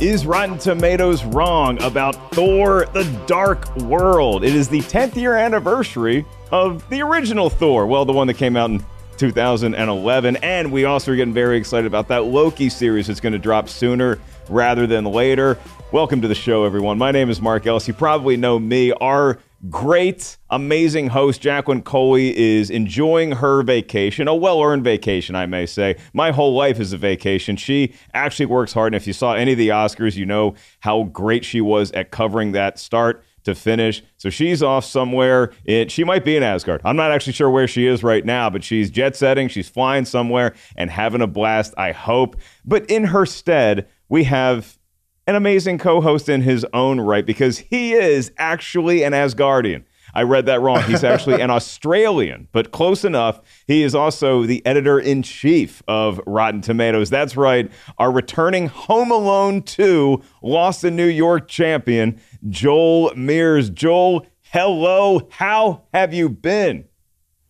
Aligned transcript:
Is 0.00 0.24
Rotten 0.24 0.56
Tomatoes 0.56 1.24
wrong 1.24 1.80
about 1.82 2.32
Thor 2.32 2.86
the 2.94 3.04
Dark 3.26 3.76
World? 3.76 4.42
It 4.42 4.54
is 4.54 4.66
the 4.66 4.80
10th 4.80 5.14
year 5.14 5.36
anniversary 5.36 6.24
of 6.50 6.88
the 6.88 7.02
original 7.02 7.50
Thor. 7.50 7.86
Well, 7.86 8.06
the 8.06 8.12
one 8.14 8.26
that 8.28 8.38
came 8.38 8.56
out 8.56 8.70
in 8.70 8.82
2011. 9.18 10.36
And 10.36 10.72
we 10.72 10.86
also 10.86 11.12
are 11.12 11.16
getting 11.16 11.34
very 11.34 11.58
excited 11.58 11.86
about 11.86 12.08
that 12.08 12.24
Loki 12.24 12.70
series 12.70 13.08
that's 13.08 13.20
going 13.20 13.34
to 13.34 13.38
drop 13.38 13.68
sooner 13.68 14.18
rather 14.48 14.86
than 14.86 15.04
later. 15.04 15.58
Welcome 15.92 16.22
to 16.22 16.28
the 16.28 16.34
show, 16.34 16.64
everyone. 16.64 16.96
My 16.96 17.10
name 17.10 17.28
is 17.28 17.42
Mark 17.42 17.66
Ellis. 17.66 17.86
You 17.86 17.92
probably 17.92 18.38
know 18.38 18.58
me. 18.58 18.92
Our 18.92 19.38
great, 19.68 20.38
amazing 20.48 21.08
host, 21.08 21.40
Jacqueline 21.40 21.82
Coley, 21.82 22.36
is 22.36 22.70
enjoying 22.70 23.32
her 23.32 23.62
vacation, 23.62 24.28
a 24.28 24.34
well 24.34 24.62
earned 24.62 24.84
vacation, 24.84 25.34
I 25.34 25.46
may 25.46 25.66
say. 25.66 25.96
My 26.12 26.30
whole 26.30 26.54
life 26.54 26.80
is 26.80 26.92
a 26.92 26.98
vacation. 26.98 27.56
She 27.56 27.94
actually 28.14 28.46
works 28.46 28.72
hard. 28.72 28.94
And 28.94 29.00
if 29.00 29.06
you 29.06 29.12
saw 29.12 29.34
any 29.34 29.52
of 29.52 29.58
the 29.58 29.68
Oscars, 29.68 30.16
you 30.16 30.24
know 30.24 30.54
how 30.80 31.04
great 31.04 31.44
she 31.44 31.60
was 31.60 31.92
at 31.92 32.10
covering 32.10 32.52
that 32.52 32.78
start 32.78 33.24
to 33.44 33.54
finish. 33.54 34.02
So 34.16 34.30
she's 34.30 34.62
off 34.62 34.84
somewhere. 34.84 35.52
She 35.88 36.04
might 36.04 36.24
be 36.24 36.36
in 36.36 36.42
Asgard. 36.42 36.80
I'm 36.84 36.96
not 36.96 37.10
actually 37.10 37.32
sure 37.32 37.50
where 37.50 37.66
she 37.66 37.86
is 37.86 38.02
right 38.02 38.24
now, 38.24 38.50
but 38.50 38.62
she's 38.62 38.90
jet 38.90 39.16
setting. 39.16 39.48
She's 39.48 39.68
flying 39.68 40.04
somewhere 40.04 40.54
and 40.76 40.90
having 40.90 41.22
a 41.22 41.26
blast, 41.26 41.74
I 41.76 41.92
hope. 41.92 42.36
But 42.64 42.90
in 42.90 43.04
her 43.04 43.24
stead, 43.24 43.88
we 44.08 44.24
have 44.24 44.78
an 45.26 45.34
amazing 45.34 45.78
co 45.78 46.00
host 46.00 46.28
in 46.28 46.42
his 46.42 46.66
own 46.72 47.00
right 47.00 47.24
because 47.24 47.58
he 47.58 47.92
is 47.92 48.32
actually 48.38 49.02
an 49.02 49.12
Asgardian. 49.12 49.84
I 50.14 50.22
read 50.22 50.46
that 50.46 50.60
wrong. 50.60 50.82
He's 50.82 51.04
actually 51.04 51.40
an 51.40 51.50
Australian, 51.50 52.48
but 52.52 52.72
close 52.72 53.04
enough. 53.04 53.40
He 53.66 53.82
is 53.82 53.94
also 53.94 54.44
the 54.44 54.64
editor 54.66 54.98
in 54.98 55.22
chief 55.22 55.82
of 55.86 56.20
Rotten 56.26 56.60
Tomatoes. 56.60 57.10
That's 57.10 57.36
right. 57.36 57.70
Our 57.98 58.10
returning 58.10 58.66
Home 58.68 59.10
Alone 59.10 59.62
2 59.62 60.20
Lost 60.42 60.84
in 60.84 60.96
New 60.96 61.06
York 61.06 61.48
champion, 61.48 62.20
Joel 62.48 63.10
Meares. 63.10 63.72
Joel, 63.72 64.26
hello. 64.42 65.28
How 65.30 65.84
have 65.94 66.12
you 66.12 66.28
been? 66.28 66.86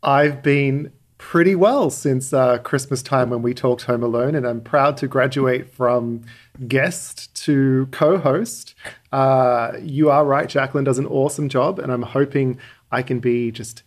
I've 0.02 0.42
been 0.42 0.92
pretty 1.20 1.54
well 1.54 1.90
since 1.90 2.32
uh, 2.32 2.56
Christmas 2.58 3.02
time 3.02 3.28
when 3.28 3.42
we 3.42 3.52
talked 3.52 3.82
Home 3.82 4.02
Alone, 4.02 4.34
and 4.34 4.46
I'm 4.46 4.62
proud 4.62 4.96
to 4.96 5.06
graduate 5.06 5.70
from 5.70 6.22
guest 6.66 7.32
to 7.44 7.88
co 7.92 8.16
host. 8.16 8.74
Uh, 9.12 9.72
you 9.82 10.10
are 10.10 10.24
right, 10.24 10.48
Jacqueline 10.48 10.84
does 10.84 10.98
an 10.98 11.06
awesome 11.06 11.50
job, 11.50 11.78
and 11.78 11.92
I'm 11.92 12.02
hoping 12.02 12.58
I 12.90 13.02
can 13.02 13.20
be 13.20 13.52
just 13.52 13.82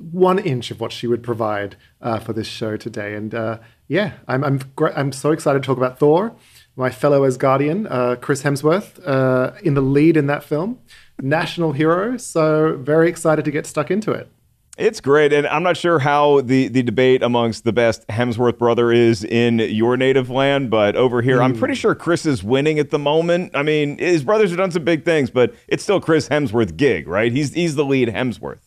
one 0.00 0.38
inch 0.38 0.70
of 0.70 0.80
what 0.80 0.92
she 0.92 1.06
would 1.06 1.22
provide 1.22 1.76
uh, 2.00 2.18
for 2.18 2.32
this 2.32 2.46
show 2.46 2.78
today. 2.78 3.14
And 3.14 3.34
uh, 3.34 3.58
yeah, 3.86 4.14
I'm, 4.26 4.42
I'm, 4.42 4.60
I'm 4.96 5.12
so 5.12 5.30
excited 5.30 5.62
to 5.62 5.66
talk 5.66 5.76
about 5.76 5.98
Thor, 5.98 6.34
my 6.74 6.90
fellow 6.90 7.28
Asgardian, 7.28 7.86
uh, 7.90 8.16
Chris 8.16 8.44
Hemsworth, 8.44 8.98
uh, 9.06 9.52
in 9.62 9.74
the 9.74 9.82
lead 9.82 10.16
in 10.16 10.26
that 10.26 10.42
film, 10.42 10.78
national 11.20 11.72
hero. 11.72 12.16
So 12.16 12.78
very 12.80 13.10
excited 13.10 13.44
to 13.44 13.50
get 13.50 13.66
stuck 13.66 13.90
into 13.90 14.12
it. 14.12 14.32
It's 14.78 15.02
great, 15.02 15.34
and 15.34 15.46
I'm 15.46 15.62
not 15.62 15.76
sure 15.76 15.98
how 15.98 16.40
the, 16.40 16.68
the 16.68 16.82
debate 16.82 17.22
amongst 17.22 17.64
the 17.64 17.74
best 17.74 18.06
Hemsworth 18.08 18.56
brother 18.56 18.90
is 18.90 19.22
in 19.22 19.58
your 19.58 19.98
native 19.98 20.30
land, 20.30 20.70
but 20.70 20.96
over 20.96 21.20
here, 21.20 21.38
mm. 21.38 21.44
I'm 21.44 21.58
pretty 21.58 21.74
hmm. 21.74 21.80
sure 21.80 21.94
Chris 21.94 22.24
is 22.24 22.42
winning 22.42 22.78
at 22.78 22.88
the 22.88 22.98
moment. 22.98 23.54
I 23.54 23.62
mean, 23.62 23.98
his 23.98 24.24
brothers 24.24 24.48
have 24.48 24.56
done 24.56 24.70
some 24.70 24.84
big 24.84 25.04
things, 25.04 25.28
but 25.28 25.54
it's 25.68 25.82
still 25.82 26.00
Chris 26.00 26.26
Hemsworth 26.30 26.78
gig, 26.78 27.06
right? 27.06 27.30
He's 27.30 27.52
he's 27.52 27.74
the 27.74 27.84
lead 27.84 28.08
Hemsworth. 28.08 28.60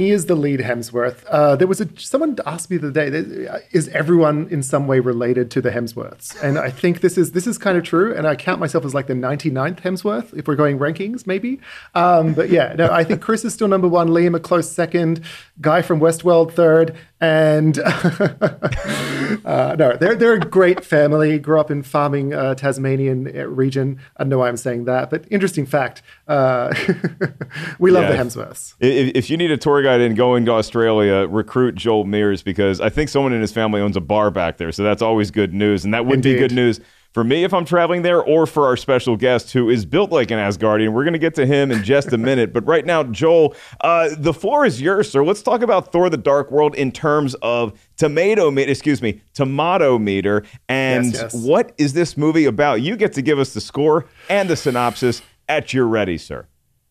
He 0.00 0.12
is 0.12 0.24
the 0.24 0.34
lead 0.34 0.60
Hemsworth. 0.60 1.26
Uh, 1.28 1.56
there 1.56 1.66
was 1.66 1.78
a 1.78 1.88
someone 1.98 2.34
asked 2.46 2.70
me 2.70 2.78
the 2.78 2.88
other 2.88 3.10
day, 3.10 3.60
is 3.70 3.88
everyone 3.88 4.48
in 4.50 4.62
some 4.62 4.86
way 4.86 4.98
related 4.98 5.50
to 5.50 5.60
the 5.60 5.68
Hemsworths? 5.68 6.42
And 6.42 6.58
I 6.58 6.70
think 6.70 7.02
this 7.02 7.18
is 7.18 7.32
this 7.32 7.46
is 7.46 7.58
kind 7.58 7.76
of 7.76 7.84
true. 7.84 8.16
And 8.16 8.26
I 8.26 8.34
count 8.34 8.60
myself 8.60 8.86
as 8.86 8.94
like 8.94 9.08
the 9.08 9.12
99th 9.12 9.80
Hemsworth 9.80 10.32
if 10.34 10.48
we're 10.48 10.56
going 10.56 10.78
rankings, 10.78 11.26
maybe. 11.26 11.60
Um, 11.94 12.32
but 12.32 12.48
yeah, 12.48 12.72
no, 12.78 12.90
I 12.90 13.04
think 13.04 13.20
Chris 13.20 13.44
is 13.44 13.52
still 13.52 13.68
number 13.68 13.88
one, 13.88 14.08
Liam 14.08 14.34
a 14.34 14.40
close 14.40 14.72
second, 14.72 15.20
Guy 15.60 15.82
from 15.82 16.00
Westworld 16.00 16.52
third, 16.52 16.96
and 17.20 17.78
uh, 19.44 19.76
no, 19.78 19.96
they're 19.96 20.14
they're 20.14 20.32
a 20.32 20.40
great 20.40 20.82
family. 20.82 21.38
Grew 21.38 21.60
up 21.60 21.70
in 21.70 21.82
farming 21.82 22.32
uh, 22.32 22.54
Tasmanian 22.54 23.38
uh, 23.38 23.46
region. 23.46 24.00
I 24.16 24.22
don't 24.22 24.30
know 24.30 24.38
why 24.38 24.48
I'm 24.48 24.56
saying 24.56 24.86
that, 24.86 25.10
but 25.10 25.26
interesting 25.30 25.66
fact. 25.66 26.00
Uh, 26.30 26.72
we 27.80 27.90
love 27.90 28.04
yeah, 28.04 28.12
the 28.12 28.16
Hemsworths. 28.16 28.74
If, 28.78 29.16
if, 29.16 29.30
you 29.30 29.36
need 29.36 29.50
a 29.50 29.56
tour 29.56 29.82
guide 29.82 30.00
and 30.00 30.16
going 30.16 30.44
to 30.44 30.52
Australia, 30.52 31.26
recruit 31.26 31.74
Joel 31.74 32.04
Meares 32.04 32.44
because 32.44 32.80
I 32.80 32.88
think 32.88 33.08
someone 33.08 33.32
in 33.32 33.40
his 33.40 33.50
family 33.50 33.80
owns 33.80 33.96
a 33.96 34.00
bar 34.00 34.30
back 34.30 34.56
there, 34.56 34.70
so 34.70 34.84
that's 34.84 35.02
always 35.02 35.32
good 35.32 35.52
news, 35.52 35.84
and 35.84 35.92
that 35.92 36.06
would 36.06 36.14
Indeed. 36.14 36.34
be 36.34 36.38
good 36.38 36.52
news 36.52 36.80
for 37.12 37.24
me 37.24 37.42
if 37.42 37.52
I'm 37.52 37.64
traveling 37.64 38.02
there 38.02 38.22
or 38.22 38.46
for 38.46 38.66
our 38.66 38.76
special 38.76 39.16
guest 39.16 39.52
who 39.52 39.68
is 39.68 39.84
built 39.84 40.12
like 40.12 40.30
an 40.30 40.38
Asgardian. 40.38 40.92
We're 40.92 41.02
going 41.02 41.14
to 41.14 41.18
get 41.18 41.34
to 41.34 41.46
him 41.46 41.72
in 41.72 41.82
just 41.82 42.12
a 42.12 42.18
minute. 42.30 42.52
But 42.52 42.64
right 42.66 42.86
now, 42.86 43.02
Joel, 43.02 43.56
uh, 43.80 44.10
the 44.16 44.32
floor 44.32 44.64
is 44.64 44.80
yours, 44.80 45.10
sir. 45.10 45.24
Let's 45.24 45.42
talk 45.42 45.62
about 45.62 45.90
Thor 45.90 46.08
the 46.08 46.16
Dark 46.16 46.52
World 46.52 46.76
in 46.76 46.92
terms 46.92 47.34
of 47.42 47.72
tomato 47.96 48.50
meter, 48.50 48.70
excuse 48.70 49.02
me, 49.02 49.20
tomato 49.34 49.98
meter. 49.98 50.44
And 50.68 51.06
yes, 51.06 51.22
yes. 51.22 51.34
what 51.34 51.72
is 51.78 51.92
this 51.92 52.16
movie 52.16 52.44
about? 52.44 52.82
You 52.82 52.96
get 52.96 53.12
to 53.14 53.22
give 53.22 53.40
us 53.40 53.54
the 53.54 53.60
score 53.60 54.06
and 54.28 54.48
the 54.48 54.56
synopsis 54.56 55.22
at 55.50 55.74
your 55.74 55.86
ready, 55.86 56.16
sir. 56.16 56.46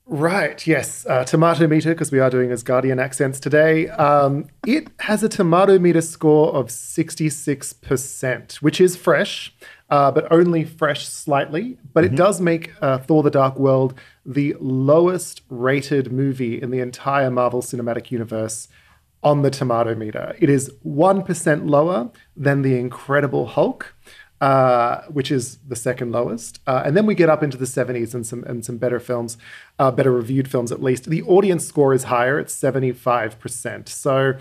Right, 0.06 0.66
yes. 0.66 1.06
Uh, 1.06 1.24
tomato 1.24 1.68
meter, 1.68 1.94
because 1.94 2.12
we 2.12 2.20
are 2.20 2.30
doing 2.30 2.50
Asgardian 2.50 3.00
accents 3.02 3.40
today. 3.40 3.88
Um, 3.90 4.48
it 4.66 4.88
has 5.02 5.22
a 5.24 5.30
tomato 5.30 5.78
meter 5.78 6.02
score 6.02 6.52
of 6.54 6.68
66%, 6.68 8.56
which 8.56 8.82
is 8.82 8.96
fresh 8.96 9.54
uh, 9.90 10.12
but 10.12 10.32
only 10.32 10.64
fresh 10.64 11.08
slightly. 11.08 11.78
But 11.94 12.04
mm-hmm. 12.04 12.14
it 12.14 12.18
does 12.18 12.42
make 12.42 12.72
uh, 12.82 13.00
Thor 13.00 13.24
the 13.24 13.32
Dark 13.32 13.58
World 13.58 13.94
the 14.26 14.56
lowest 14.60 15.42
rated 15.50 16.12
movie 16.12 16.62
in 16.62 16.72
the 16.72 16.80
entire 16.80 17.32
Marvel 17.32 17.62
Cinematic 17.62 18.12
Universe 18.12 18.68
on 19.24 19.42
the 19.42 19.50
tomato 19.50 19.96
meter. 19.96 20.36
It 20.40 20.50
is 20.50 20.72
1% 20.86 21.70
lower 21.70 22.10
than 22.38 22.62
The 22.62 22.78
Incredible 22.78 23.48
Hulk 23.48 23.94
uh, 24.42 25.02
which 25.04 25.32
is 25.32 25.58
the 25.68 25.76
second 25.76 26.12
lowest. 26.12 26.60
Uh, 26.66 26.82
and 26.86 26.96
then 26.96 27.06
we 27.06 27.16
get 27.16 27.30
up 27.30 27.44
into 27.44 27.58
the 27.58 27.66
70s 27.66 28.14
and 28.14 28.26
some 28.26 28.44
and 28.44 28.64
some 28.64 28.78
better 28.78 29.00
films, 29.00 29.38
uh, 29.78 29.92
better 29.92 30.12
reviewed 30.12 30.50
films 30.50 30.72
at 30.72 30.82
least. 30.82 31.10
The 31.10 31.22
audience 31.24 31.66
score 31.66 31.94
is 31.94 32.06
higher; 32.06 32.40
it's 32.40 32.56
75%. 32.56 33.90
So, 33.90 34.34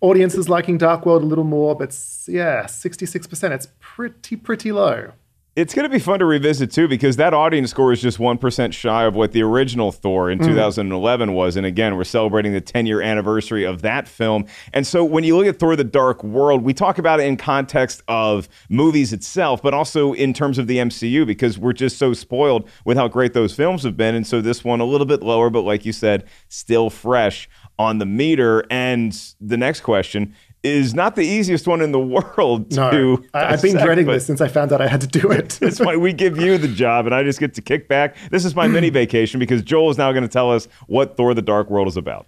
audiences 0.00 0.48
liking 0.48 0.78
Dark 0.78 1.06
World 1.06 1.22
a 1.22 1.26
little 1.26 1.44
more, 1.44 1.74
but 1.74 1.90
yeah, 2.26 2.64
66%. 2.64 3.50
It's 3.52 3.68
pretty 3.80 4.36
pretty 4.36 4.72
low. 4.72 5.12
It's 5.56 5.72
going 5.72 5.84
to 5.84 5.88
be 5.88 6.00
fun 6.00 6.18
to 6.18 6.24
revisit 6.24 6.72
too 6.72 6.88
because 6.88 7.14
that 7.16 7.32
audience 7.32 7.70
score 7.70 7.92
is 7.92 8.02
just 8.02 8.18
1% 8.18 8.72
shy 8.72 9.04
of 9.04 9.14
what 9.14 9.30
the 9.30 9.42
original 9.42 9.92
Thor 9.92 10.28
in 10.28 10.40
mm. 10.40 10.46
2011 10.46 11.32
was. 11.32 11.56
And 11.56 11.64
again, 11.64 11.96
we're 11.96 12.02
celebrating 12.02 12.52
the 12.52 12.60
10 12.60 12.86
year 12.86 13.00
anniversary 13.00 13.62
of 13.62 13.80
that 13.82 14.08
film. 14.08 14.46
And 14.72 14.84
so 14.84 15.04
when 15.04 15.22
you 15.22 15.36
look 15.36 15.46
at 15.46 15.60
Thor 15.60 15.76
the 15.76 15.84
Dark 15.84 16.24
World, 16.24 16.62
we 16.62 16.74
talk 16.74 16.98
about 16.98 17.20
it 17.20 17.26
in 17.26 17.36
context 17.36 18.02
of 18.08 18.48
movies 18.68 19.12
itself, 19.12 19.62
but 19.62 19.72
also 19.72 20.12
in 20.12 20.32
terms 20.34 20.58
of 20.58 20.66
the 20.66 20.78
MCU 20.78 21.24
because 21.24 21.56
we're 21.56 21.72
just 21.72 21.98
so 21.98 22.14
spoiled 22.14 22.68
with 22.84 22.96
how 22.96 23.06
great 23.06 23.32
those 23.32 23.54
films 23.54 23.84
have 23.84 23.96
been. 23.96 24.16
And 24.16 24.26
so 24.26 24.40
this 24.40 24.64
one 24.64 24.80
a 24.80 24.84
little 24.84 25.06
bit 25.06 25.22
lower, 25.22 25.50
but 25.50 25.62
like 25.62 25.84
you 25.84 25.92
said, 25.92 26.24
still 26.48 26.90
fresh 26.90 27.48
on 27.78 27.98
the 27.98 28.06
meter. 28.06 28.64
And 28.70 29.16
the 29.40 29.56
next 29.56 29.82
question 29.82 30.34
is 30.64 30.94
not 30.94 31.14
the 31.14 31.22
easiest 31.22 31.68
one 31.68 31.80
in 31.80 31.92
the 31.92 32.00
world 32.36 32.70
to. 32.70 32.76
No, 32.76 33.24
I, 33.34 33.50
have 33.50 33.62
been 33.62 33.76
dreading 33.76 34.06
this 34.06 34.26
since 34.26 34.40
I 34.40 34.48
found 34.48 34.72
out 34.72 34.80
I 34.80 34.88
had 34.88 35.02
to 35.02 35.06
do 35.06 35.30
it. 35.30 35.50
That's 35.60 35.78
why 35.78 35.96
we 35.96 36.12
give 36.12 36.38
you 36.38 36.58
the 36.58 36.68
job, 36.68 37.06
and 37.06 37.14
I 37.14 37.22
just 37.22 37.38
get 37.38 37.54
to 37.54 37.62
kick 37.62 37.86
back. 37.86 38.16
This 38.30 38.44
is 38.44 38.56
my 38.56 38.66
mini 38.66 38.90
vacation 38.90 39.38
because 39.38 39.62
Joel 39.62 39.90
is 39.90 39.98
now 39.98 40.10
going 40.10 40.22
to 40.22 40.28
tell 40.28 40.50
us 40.50 40.66
what 40.86 41.16
Thor: 41.16 41.34
The 41.34 41.42
Dark 41.42 41.70
World 41.70 41.86
is 41.86 41.96
about. 41.96 42.26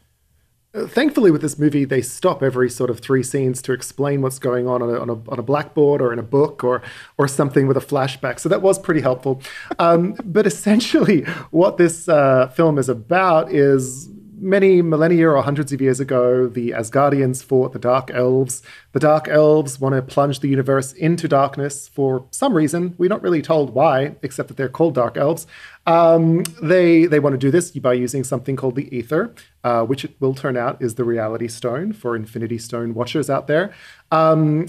Uh, 0.77 0.87
thankfully, 0.87 1.31
with 1.31 1.41
this 1.41 1.59
movie, 1.59 1.85
they 1.85 2.03
stop 2.03 2.43
every 2.43 2.69
sort 2.69 2.91
of 2.91 3.01
three 3.01 3.23
scenes 3.23 3.63
to 3.63 3.73
explain 3.73 4.21
what's 4.21 4.39
going 4.39 4.69
on 4.69 4.83
on 4.83 4.91
a, 4.91 5.01
on 5.01 5.09
a, 5.09 5.31
on 5.31 5.39
a 5.39 5.43
blackboard 5.43 6.03
or 6.03 6.13
in 6.13 6.19
a 6.19 6.23
book 6.23 6.63
or 6.63 6.83
or 7.17 7.27
something 7.27 7.67
with 7.67 7.77
a 7.77 7.81
flashback. 7.81 8.39
So 8.39 8.49
that 8.51 8.61
was 8.61 8.79
pretty 8.79 9.01
helpful. 9.01 9.41
Um, 9.79 10.17
but 10.25 10.47
essentially, 10.47 11.23
what 11.51 11.79
this 11.79 12.09
uh, 12.09 12.49
film 12.49 12.79
is 12.79 12.89
about 12.89 13.51
is 13.53 14.11
many 14.39 14.83
millennia 14.83 15.31
or 15.31 15.43
hundreds 15.43 15.73
of 15.73 15.81
years 15.81 16.01
ago, 16.01 16.47
the 16.47 16.71
Asgardians 16.71 17.43
fought 17.43 17.73
the 17.73 17.79
Dark 17.79 18.11
Elves. 18.11 18.63
The 18.93 19.01
Dark 19.01 19.29
Elves 19.29 19.81
want 19.81 19.95
to 19.95 20.03
plunge 20.03 20.41
the 20.41 20.49
universe 20.49 20.93
into 20.93 21.27
darkness 21.29 21.89
for 21.89 22.27
some 22.31 22.55
reason. 22.55 22.95
We're 22.99 23.09
not 23.09 23.23
really 23.23 23.43
told 23.43 23.75
why, 23.75 24.17
except 24.23 24.49
that 24.49 24.57
they're 24.57 24.69
called 24.69 24.95
Dark 24.95 25.17
Elves. 25.17 25.47
Um, 25.87 26.43
they 26.61 27.07
they 27.07 27.21
want 27.21 27.35
to 27.35 27.39
do 27.39 27.51
this 27.51 27.71
by 27.71 27.95
using 27.95 28.25
something 28.25 28.57
called 28.57 28.75
the 28.75 28.95
Ether, 28.95 29.35
uh, 29.65 29.85
which 29.85 30.05
it 30.05 30.17
will 30.21 30.35
turn 30.35 30.57
out 30.57 30.81
is 30.83 30.97
the 30.97 31.05
Reality 31.05 31.49
Stone 31.49 31.93
for 31.93 32.17
Infinity 32.17 32.59
Stone 32.59 32.95
watchers 32.95 33.31
out 33.31 33.47
there. 33.47 33.73
Um, 34.11 34.67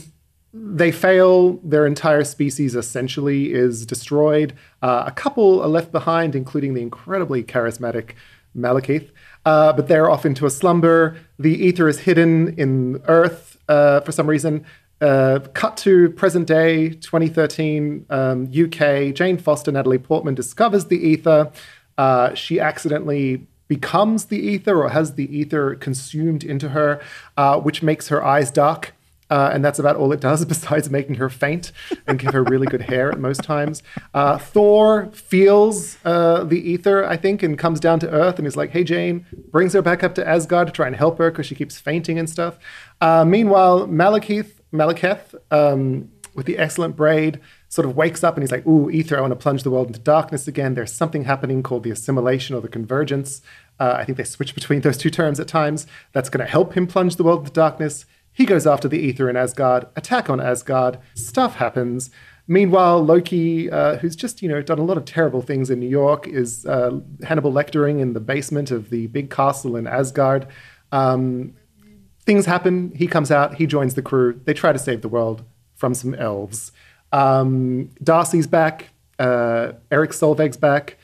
they 0.53 0.91
fail. 0.91 1.53
Their 1.63 1.85
entire 1.85 2.23
species 2.23 2.75
essentially 2.75 3.53
is 3.53 3.85
destroyed. 3.85 4.53
Uh, 4.81 5.03
a 5.05 5.11
couple 5.11 5.61
are 5.61 5.67
left 5.67 5.91
behind, 5.91 6.35
including 6.35 6.73
the 6.73 6.81
incredibly 6.81 7.43
charismatic 7.43 8.11
Malekith. 8.57 9.09
Uh, 9.47 9.71
but 9.71 9.87
they're 9.87 10.09
off 10.09 10.25
into 10.25 10.45
a 10.45 10.49
slumber. 10.49 11.15
The 11.39 11.53
ether 11.67 11.87
is 11.87 11.99
hidden 11.99 12.53
in 12.59 13.01
Earth 13.07 13.57
uh, 13.69 14.01
for 14.01 14.11
some 14.11 14.27
reason. 14.27 14.65
Uh, 14.99 15.39
cut 15.53 15.77
to 15.77 16.09
present 16.09 16.49
day, 16.49 16.89
2013, 16.89 18.07
um, 18.09 18.51
UK. 18.51 19.15
Jane 19.15 19.37
Foster, 19.37 19.71
Natalie 19.71 19.99
Portman 19.99 20.35
discovers 20.35 20.87
the 20.87 20.97
ether. 20.97 21.49
Uh, 21.97 22.33
she 22.33 22.59
accidentally 22.59 23.47
becomes 23.69 24.25
the 24.25 24.37
ether 24.37 24.83
or 24.83 24.89
has 24.89 25.13
the 25.13 25.33
ether 25.33 25.75
consumed 25.75 26.43
into 26.43 26.67
her, 26.69 27.01
uh, 27.37 27.57
which 27.57 27.81
makes 27.81 28.09
her 28.09 28.21
eyes 28.21 28.51
dark. 28.51 28.96
Uh, 29.29 29.49
and 29.53 29.63
that's 29.63 29.79
about 29.79 29.95
all 29.95 30.11
it 30.11 30.19
does 30.19 30.45
besides 30.57 30.89
making 30.89 31.15
her 31.15 31.29
faint 31.29 31.71
and 32.07 32.19
give 32.19 32.33
her 32.33 32.43
really 32.43 32.67
good 32.67 32.81
hair 32.81 33.11
at 33.11 33.19
most 33.19 33.43
times. 33.43 33.83
Uh, 34.13 34.37
Thor 34.37 35.09
feels 35.13 35.97
uh, 36.05 36.43
the 36.43 36.59
ether, 36.69 37.05
I 37.05 37.17
think, 37.17 37.43
and 37.43 37.57
comes 37.57 37.79
down 37.79 37.99
to 37.99 38.09
Earth 38.09 38.37
and 38.37 38.47
is 38.47 38.55
like, 38.55 38.71
hey, 38.71 38.83
Jane, 38.83 39.25
brings 39.51 39.73
her 39.73 39.81
back 39.81 40.03
up 40.03 40.15
to 40.15 40.27
Asgard 40.27 40.67
to 40.67 40.73
try 40.73 40.87
and 40.87 40.95
help 40.95 41.17
her 41.17 41.31
because 41.31 41.45
she 41.45 41.55
keeps 41.55 41.79
fainting 41.79 42.17
and 42.17 42.29
stuff. 42.29 42.57
Uh, 43.01 43.25
meanwhile, 43.25 43.87
Malekith, 43.87 44.51
Malekith 44.73 45.35
um, 45.51 46.09
with 46.33 46.45
the 46.45 46.57
excellent 46.57 46.95
braid, 46.95 47.39
sort 47.69 47.85
of 47.85 47.97
wakes 47.97 48.23
up 48.23 48.35
and 48.35 48.43
he's 48.43 48.51
like, 48.51 48.65
ooh, 48.65 48.89
ether, 48.89 49.17
I 49.17 49.21
want 49.21 49.31
to 49.31 49.35
plunge 49.35 49.63
the 49.63 49.71
world 49.71 49.87
into 49.87 49.99
darkness 49.99 50.47
again. 50.47 50.73
There's 50.73 50.91
something 50.91 51.25
happening 51.25 51.63
called 51.63 51.83
the 51.83 51.91
assimilation 51.91 52.55
or 52.55 52.61
the 52.61 52.69
convergence. 52.69 53.41
Uh, 53.79 53.95
I 53.97 54.05
think 54.05 54.17
they 54.17 54.23
switch 54.23 54.55
between 54.55 54.81
those 54.83 54.97
two 54.97 55.09
terms 55.09 55.39
at 55.39 55.47
times. 55.47 55.85
That's 56.13 56.29
going 56.29 56.45
to 56.45 56.51
help 56.51 56.73
him 56.75 56.87
plunge 56.87 57.17
the 57.17 57.23
world 57.23 57.39
into 57.39 57.51
darkness. 57.51 58.05
He 58.37 58.45
goes 58.45 58.67
after 58.67 58.87
the 58.87 58.99
Ether 58.99 59.31
in 59.31 59.35
Asgard, 59.35 59.87
attack 59.95 60.29
on 60.29 60.39
Asgard, 60.39 60.99
stuff 61.15 61.55
happens. 61.55 62.11
Meanwhile, 62.47 63.03
Loki, 63.03 63.67
uh, 63.71 63.97
who's 63.97 64.15
just 64.15 64.43
you 64.43 64.47
know 64.47 64.61
done 64.61 64.77
a 64.77 64.83
lot 64.83 64.95
of 64.95 65.05
terrible 65.05 65.41
things 65.41 65.71
in 65.71 65.79
New 65.79 65.89
York, 65.89 66.27
is 66.27 66.63
uh, 66.67 66.99
Hannibal 67.23 67.51
lecturing 67.51 67.99
in 67.99 68.13
the 68.13 68.19
basement 68.19 68.69
of 68.69 68.91
the 68.91 69.07
big 69.07 69.31
castle 69.31 69.75
in 69.75 69.87
Asgard. 69.87 70.45
Um, 70.91 71.55
things 72.27 72.45
happen. 72.45 72.91
He 72.95 73.07
comes 73.07 73.31
out. 73.31 73.55
He 73.55 73.65
joins 73.65 73.95
the 73.95 74.03
crew. 74.03 74.39
They 74.45 74.53
try 74.53 74.71
to 74.71 74.77
save 74.77 75.01
the 75.01 75.09
world 75.09 75.43
from 75.73 75.95
some 75.95 76.13
elves. 76.13 76.71
Um, 77.11 77.89
Darcy's 78.03 78.45
back. 78.45 78.89
Uh, 79.17 79.71
Erik 79.89 80.11
Selvig's 80.11 80.57
back 80.57 80.99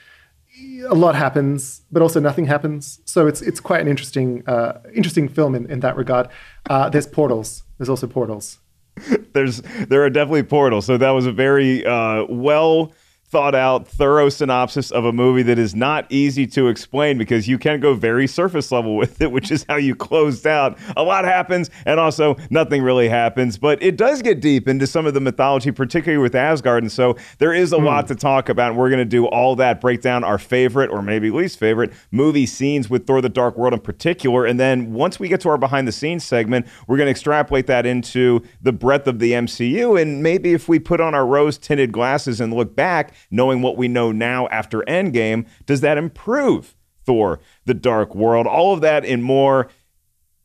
a 0.87 0.95
lot 0.95 1.15
happens, 1.15 1.81
but 1.91 2.01
also 2.01 2.19
nothing 2.19 2.45
happens. 2.45 2.99
So 3.05 3.27
it's 3.27 3.41
it's 3.41 3.59
quite 3.59 3.81
an 3.81 3.87
interesting 3.87 4.43
uh, 4.47 4.81
interesting 4.93 5.29
film 5.29 5.55
in, 5.55 5.69
in 5.69 5.79
that 5.81 5.95
regard. 5.95 6.27
Uh, 6.69 6.89
there's 6.89 7.07
portals. 7.07 7.63
There's 7.77 7.89
also 7.89 8.07
portals. 8.07 8.59
there's 9.33 9.61
there 9.61 10.03
are 10.03 10.09
definitely 10.09 10.43
portals. 10.43 10.85
So 10.85 10.97
that 10.97 11.11
was 11.11 11.25
a 11.25 11.31
very 11.31 11.85
uh, 11.85 12.25
well 12.29 12.91
thought 13.33 13.55
out, 13.55 13.87
thorough 13.87 14.29
synopsis 14.29 14.91
of 14.91 15.05
a 15.05 15.11
movie 15.11 15.41
that 15.41 15.57
is 15.57 15.73
not 15.73 16.05
easy 16.11 16.45
to 16.45 16.67
explain 16.67 17.17
because 17.17 17.47
you 17.47 17.57
can 17.57 17.79
go 17.79 17.95
very 17.95 18.27
surface 18.27 18.71
level 18.71 18.95
with 18.95 19.19
it, 19.23 19.31
which 19.31 19.49
is 19.49 19.65
how 19.67 19.75
you 19.75 19.95
closed 19.95 20.45
out. 20.45 20.77
A 20.95 21.01
lot 21.01 21.25
happens, 21.25 21.71
and 21.87 21.99
also 21.99 22.35
nothing 22.51 22.83
really 22.83 23.09
happens, 23.09 23.57
but 23.57 23.81
it 23.81 23.97
does 23.97 24.21
get 24.21 24.39
deep 24.39 24.67
into 24.67 24.85
some 24.85 25.07
of 25.07 25.15
the 25.15 25.19
mythology, 25.19 25.71
particularly 25.71 26.21
with 26.21 26.35
Asgard. 26.35 26.83
And 26.83 26.91
so 26.91 27.17
there 27.39 27.55
is 27.55 27.73
a 27.73 27.77
mm. 27.77 27.85
lot 27.85 28.07
to 28.09 28.15
talk 28.15 28.49
about. 28.49 28.69
And 28.69 28.79
we're 28.79 28.89
going 28.89 28.99
to 28.99 29.05
do 29.05 29.25
all 29.25 29.55
that, 29.55 29.81
break 29.81 30.01
down 30.01 30.23
our 30.23 30.37
favorite 30.37 30.91
or 30.91 31.01
maybe 31.01 31.31
least 31.31 31.57
favorite 31.57 31.91
movie 32.11 32.45
scenes 32.45 32.87
with 32.87 33.07
Thor 33.07 33.19
the 33.19 33.29
Dark 33.29 33.57
World 33.57 33.73
in 33.73 33.79
particular. 33.79 34.45
And 34.45 34.59
then 34.59 34.93
once 34.93 35.19
we 35.19 35.27
get 35.27 35.41
to 35.41 35.49
our 35.49 35.57
behind 35.57 35.87
the 35.87 35.91
scenes 35.91 36.23
segment, 36.23 36.67
we're 36.85 36.97
going 36.97 37.07
to 37.07 37.11
extrapolate 37.11 37.65
that 37.65 37.87
into 37.87 38.43
the 38.61 38.71
breadth 38.71 39.07
of 39.07 39.17
the 39.17 39.31
MCU. 39.31 39.99
And 39.99 40.21
maybe 40.21 40.53
if 40.53 40.69
we 40.69 40.77
put 40.77 41.01
on 41.01 41.15
our 41.15 41.25
rose 41.25 41.57
tinted 41.57 41.91
glasses 41.91 42.39
and 42.39 42.53
look 42.53 42.75
back, 42.75 43.15
knowing 43.31 43.61
what 43.61 43.77
we 43.77 43.87
know 43.87 44.11
now 44.11 44.47
after 44.47 44.79
Endgame, 44.81 45.47
does 45.65 45.81
that 45.81 45.97
improve 45.97 46.75
Thor, 47.05 47.39
the 47.65 47.73
Dark 47.73 48.15
World? 48.15 48.47
All 48.47 48.73
of 48.73 48.81
that 48.81 49.05
and 49.05 49.23
more. 49.23 49.69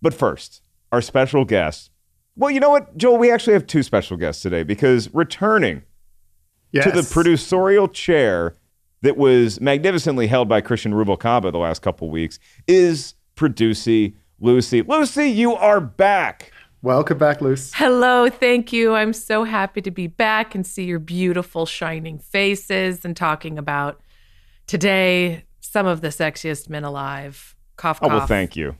But 0.00 0.14
first, 0.14 0.62
our 0.92 1.00
special 1.00 1.44
guest. 1.44 1.90
Well, 2.36 2.50
you 2.50 2.60
know 2.60 2.70
what, 2.70 2.96
Joel? 2.96 3.18
We 3.18 3.30
actually 3.30 3.54
have 3.54 3.66
two 3.66 3.82
special 3.82 4.16
guests 4.16 4.42
today 4.42 4.62
because 4.62 5.12
returning 5.12 5.82
yes. 6.72 6.84
to 6.84 6.92
the 6.92 7.00
producerial 7.00 7.92
chair 7.92 8.54
that 9.02 9.16
was 9.16 9.60
magnificently 9.60 10.26
held 10.26 10.48
by 10.48 10.60
Christian 10.60 10.92
Rubalcaba 10.92 11.52
the 11.52 11.58
last 11.58 11.82
couple 11.82 12.10
weeks 12.10 12.38
is 12.66 13.14
Producy 13.36 14.14
Lucy. 14.40 14.82
Lucy, 14.82 15.28
you 15.30 15.54
are 15.54 15.80
back. 15.80 16.52
Welcome 16.80 17.18
back, 17.18 17.40
Luce. 17.40 17.72
Hello, 17.74 18.28
thank 18.28 18.72
you. 18.72 18.94
I'm 18.94 19.12
so 19.12 19.42
happy 19.42 19.82
to 19.82 19.90
be 19.90 20.06
back 20.06 20.54
and 20.54 20.64
see 20.64 20.84
your 20.84 21.00
beautiful, 21.00 21.66
shining 21.66 22.20
faces 22.20 23.04
and 23.04 23.16
talking 23.16 23.58
about 23.58 24.00
today 24.68 25.44
some 25.60 25.86
of 25.86 26.02
the 26.02 26.08
sexiest 26.08 26.68
men 26.68 26.84
alive. 26.84 27.56
Cough, 27.76 27.98
cough. 28.00 28.10
Oh, 28.10 28.16
well, 28.18 28.26
thank 28.26 28.54
you. 28.54 28.76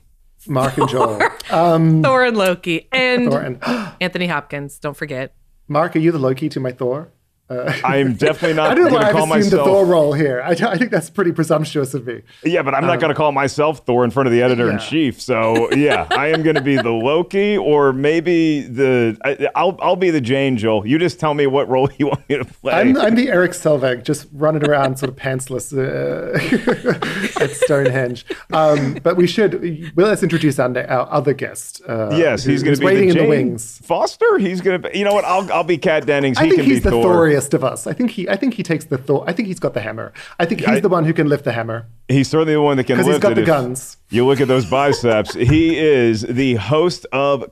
Mark 0.47 0.77
and 0.77 0.87
Joel. 0.87 1.19
Um, 1.51 2.03
Thor 2.03 2.23
and 2.23 2.37
Loki. 2.37 2.87
And, 2.91 3.31
Thor 3.31 3.41
and 3.41 3.59
Anthony 4.01 4.27
Hopkins, 4.27 4.77
don't 4.77 4.95
forget. 4.95 5.33
Mark, 5.67 5.95
are 5.95 5.99
you 5.99 6.11
the 6.11 6.19
Loki 6.19 6.47
to 6.49 6.59
my 6.59 6.71
Thor? 6.71 7.11
Uh, 7.49 7.73
I'm 7.83 8.13
definitely 8.13 8.55
not 8.55 8.77
going 8.77 8.91
to 8.91 9.11
call 9.11 9.25
myself 9.25 9.51
the 9.51 9.71
Thor 9.71 9.85
role 9.85 10.13
here. 10.13 10.41
I, 10.41 10.51
I, 10.51 10.77
think 10.77 10.91
that's 10.91 11.09
pretty 11.09 11.31
presumptuous 11.31 11.95
of 11.95 12.05
me. 12.05 12.21
Yeah, 12.43 12.61
but 12.61 12.75
I'm 12.75 12.85
not 12.85 12.93
um, 12.93 12.99
going 12.99 13.09
to 13.09 13.15
call 13.15 13.31
myself 13.31 13.85
Thor 13.85 14.03
in 14.03 14.11
front 14.11 14.27
of 14.27 14.33
the 14.33 14.43
editor 14.43 14.69
in 14.69 14.77
chief. 14.77 15.19
So 15.19 15.71
yeah, 15.71 16.07
I 16.11 16.27
am 16.27 16.43
going 16.43 16.55
to 16.55 16.61
be 16.61 16.75
the 16.75 16.91
Loki, 16.91 17.57
or 17.57 17.91
maybe 17.91 18.61
the 18.61 19.17
I, 19.55 19.63
will 19.63 19.79
I'll 19.81 19.95
be 19.95 20.11
the 20.11 20.21
Jane 20.21 20.57
Joel. 20.57 20.85
You 20.85 20.99
just 20.99 21.19
tell 21.19 21.33
me 21.33 21.47
what 21.47 21.67
role 21.67 21.89
you 21.97 22.07
want 22.07 22.27
me 22.29 22.37
to 22.37 22.45
play. 22.45 22.73
I'm, 22.73 22.95
I'm 22.97 23.15
the 23.15 23.29
Erik 23.29 23.51
Selvig, 23.51 24.03
just 24.03 24.27
running 24.31 24.67
around 24.67 24.99
sort 24.99 25.09
of 25.09 25.15
pantsless 25.15 25.73
uh, 25.73 26.37
at 27.43 27.49
Stonehenge. 27.51 28.25
Um, 28.53 28.99
but 29.01 29.17
we 29.17 29.25
should 29.25 29.95
well, 29.95 30.07
let's 30.07 30.21
introduce 30.21 30.59
our, 30.59 30.69
our 30.77 31.11
other 31.11 31.33
guest. 31.33 31.81
Uh, 31.87 32.09
yes, 32.13 32.43
he's 32.43 32.61
going 32.61 32.75
to 32.75 32.79
be 32.79 32.85
waiting 32.85 33.07
the 33.09 33.15
Jane 33.15 33.23
in 33.23 33.29
the 33.29 33.29
wings. 33.29 33.79
Foster. 33.79 34.37
He's 34.37 34.61
going 34.61 34.79
to. 34.79 34.89
be 34.89 34.99
You 34.99 35.05
know 35.05 35.13
what? 35.15 35.25
I'll 35.25 35.51
I'll 35.51 35.63
be 35.63 35.79
Kat 35.79 36.05
Dennings. 36.05 36.37
He 36.37 36.45
I 36.45 36.49
think 36.49 36.61
can 36.61 36.69
he's 36.69 36.83
be 36.83 36.89
the 36.89 36.91
Thor 36.91 37.27
of 37.53 37.63
us. 37.63 37.87
I 37.87 37.93
think 37.93 38.11
he 38.11 38.27
I 38.29 38.35
think 38.35 38.53
he 38.55 38.63
takes 38.63 38.85
the 38.85 38.97
thought. 38.97 39.29
I 39.29 39.33
think 39.33 39.47
he's 39.47 39.59
got 39.59 39.73
the 39.73 39.81
hammer. 39.81 40.13
I 40.39 40.45
think 40.45 40.61
he's 40.61 40.69
I, 40.69 40.79
the 40.79 40.89
one 40.89 41.05
who 41.05 41.13
can 41.13 41.27
lift 41.27 41.45
the 41.45 41.53
hammer. 41.53 41.87
He's 42.09 42.27
certainly 42.27 42.53
the 42.53 42.61
one 42.61 42.77
that 42.77 42.85
can 42.85 42.97
lift 42.97 43.07
it. 43.07 43.11
Because 43.11 43.29
he's 43.29 43.35
got 43.35 43.35
the 43.35 43.45
guns. 43.45 43.97
You 44.11 44.25
look 44.25 44.41
at 44.41 44.47
those 44.47 44.65
biceps. 44.65 45.33
he 45.35 45.77
is 45.77 46.21
the 46.21 46.55
host 46.55 47.05
of 47.11 47.45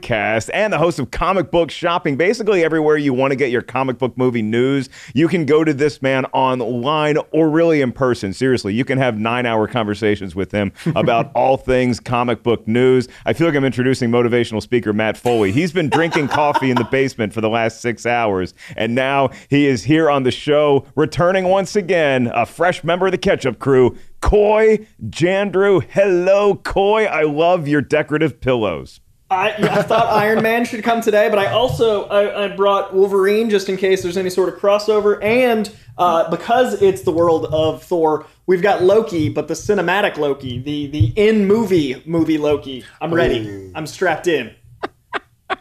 Cast 0.00 0.50
and 0.54 0.72
the 0.72 0.78
host 0.78 0.98
of 0.98 1.10
Comic 1.10 1.50
Book 1.50 1.70
Shopping. 1.70 2.16
Basically, 2.16 2.64
everywhere 2.64 2.96
you 2.96 3.12
want 3.12 3.32
to 3.32 3.36
get 3.36 3.50
your 3.50 3.60
comic 3.60 3.98
book 3.98 4.16
movie 4.16 4.40
news, 4.40 4.88
you 5.12 5.28
can 5.28 5.44
go 5.44 5.62
to 5.62 5.74
this 5.74 6.00
man 6.00 6.24
online 6.26 7.18
or 7.32 7.50
really 7.50 7.82
in 7.82 7.92
person. 7.92 8.32
Seriously, 8.32 8.72
you 8.72 8.86
can 8.86 8.96
have 8.96 9.18
nine 9.18 9.44
hour 9.44 9.68
conversations 9.68 10.34
with 10.34 10.50
him 10.50 10.72
about 10.96 11.30
all 11.34 11.58
things 11.58 12.00
comic 12.00 12.42
book 12.42 12.66
news. 12.66 13.06
I 13.26 13.34
feel 13.34 13.46
like 13.46 13.56
I'm 13.56 13.66
introducing 13.66 14.10
motivational 14.10 14.62
speaker 14.62 14.94
Matt 14.94 15.18
Foley. 15.18 15.52
He's 15.52 15.72
been 15.72 15.90
drinking 15.90 16.28
coffee 16.38 16.70
in 16.70 16.76
the 16.76 16.84
basement 16.84 17.34
for 17.34 17.42
the 17.42 17.50
last 17.50 17.82
six 17.82 18.06
hours, 18.06 18.54
and 18.76 18.94
now 18.94 19.27
he 19.48 19.66
is 19.66 19.84
here 19.84 20.10
on 20.10 20.22
the 20.22 20.30
show, 20.30 20.86
returning 20.94 21.44
once 21.44 21.76
again, 21.76 22.30
a 22.34 22.46
fresh 22.46 22.84
member 22.84 23.06
of 23.06 23.12
the 23.12 23.18
Ketchup 23.18 23.58
Crew. 23.58 23.96
Coy 24.20 24.86
Jandreau. 25.04 25.82
Hello, 25.82 26.54
Coy. 26.54 27.04
I 27.04 27.22
love 27.22 27.68
your 27.68 27.80
decorative 27.80 28.40
pillows. 28.40 29.00
I, 29.30 29.50
I 29.58 29.82
thought 29.82 30.06
Iron 30.06 30.42
Man 30.42 30.64
should 30.64 30.82
come 30.82 31.02
today, 31.02 31.28
but 31.28 31.38
I 31.38 31.46
also 31.46 32.04
I, 32.06 32.44
I, 32.44 32.48
brought 32.48 32.94
Wolverine 32.94 33.50
just 33.50 33.68
in 33.68 33.76
case 33.76 34.02
there's 34.02 34.16
any 34.16 34.30
sort 34.30 34.48
of 34.48 34.58
crossover, 34.58 35.22
and 35.22 35.70
uh, 35.98 36.30
because 36.30 36.80
it's 36.80 37.02
the 37.02 37.10
world 37.10 37.44
of 37.52 37.82
Thor, 37.82 38.26
we've 38.46 38.62
got 38.62 38.82
Loki, 38.82 39.28
but 39.28 39.46
the 39.46 39.52
cinematic 39.52 40.16
Loki, 40.16 40.58
the 40.58 40.86
the 40.86 41.12
in 41.16 41.46
movie 41.46 42.02
movie 42.06 42.38
Loki. 42.38 42.84
I'm 43.02 43.12
ready. 43.12 43.46
Ooh. 43.46 43.72
I'm 43.74 43.86
strapped 43.86 44.28
in. 44.28 44.54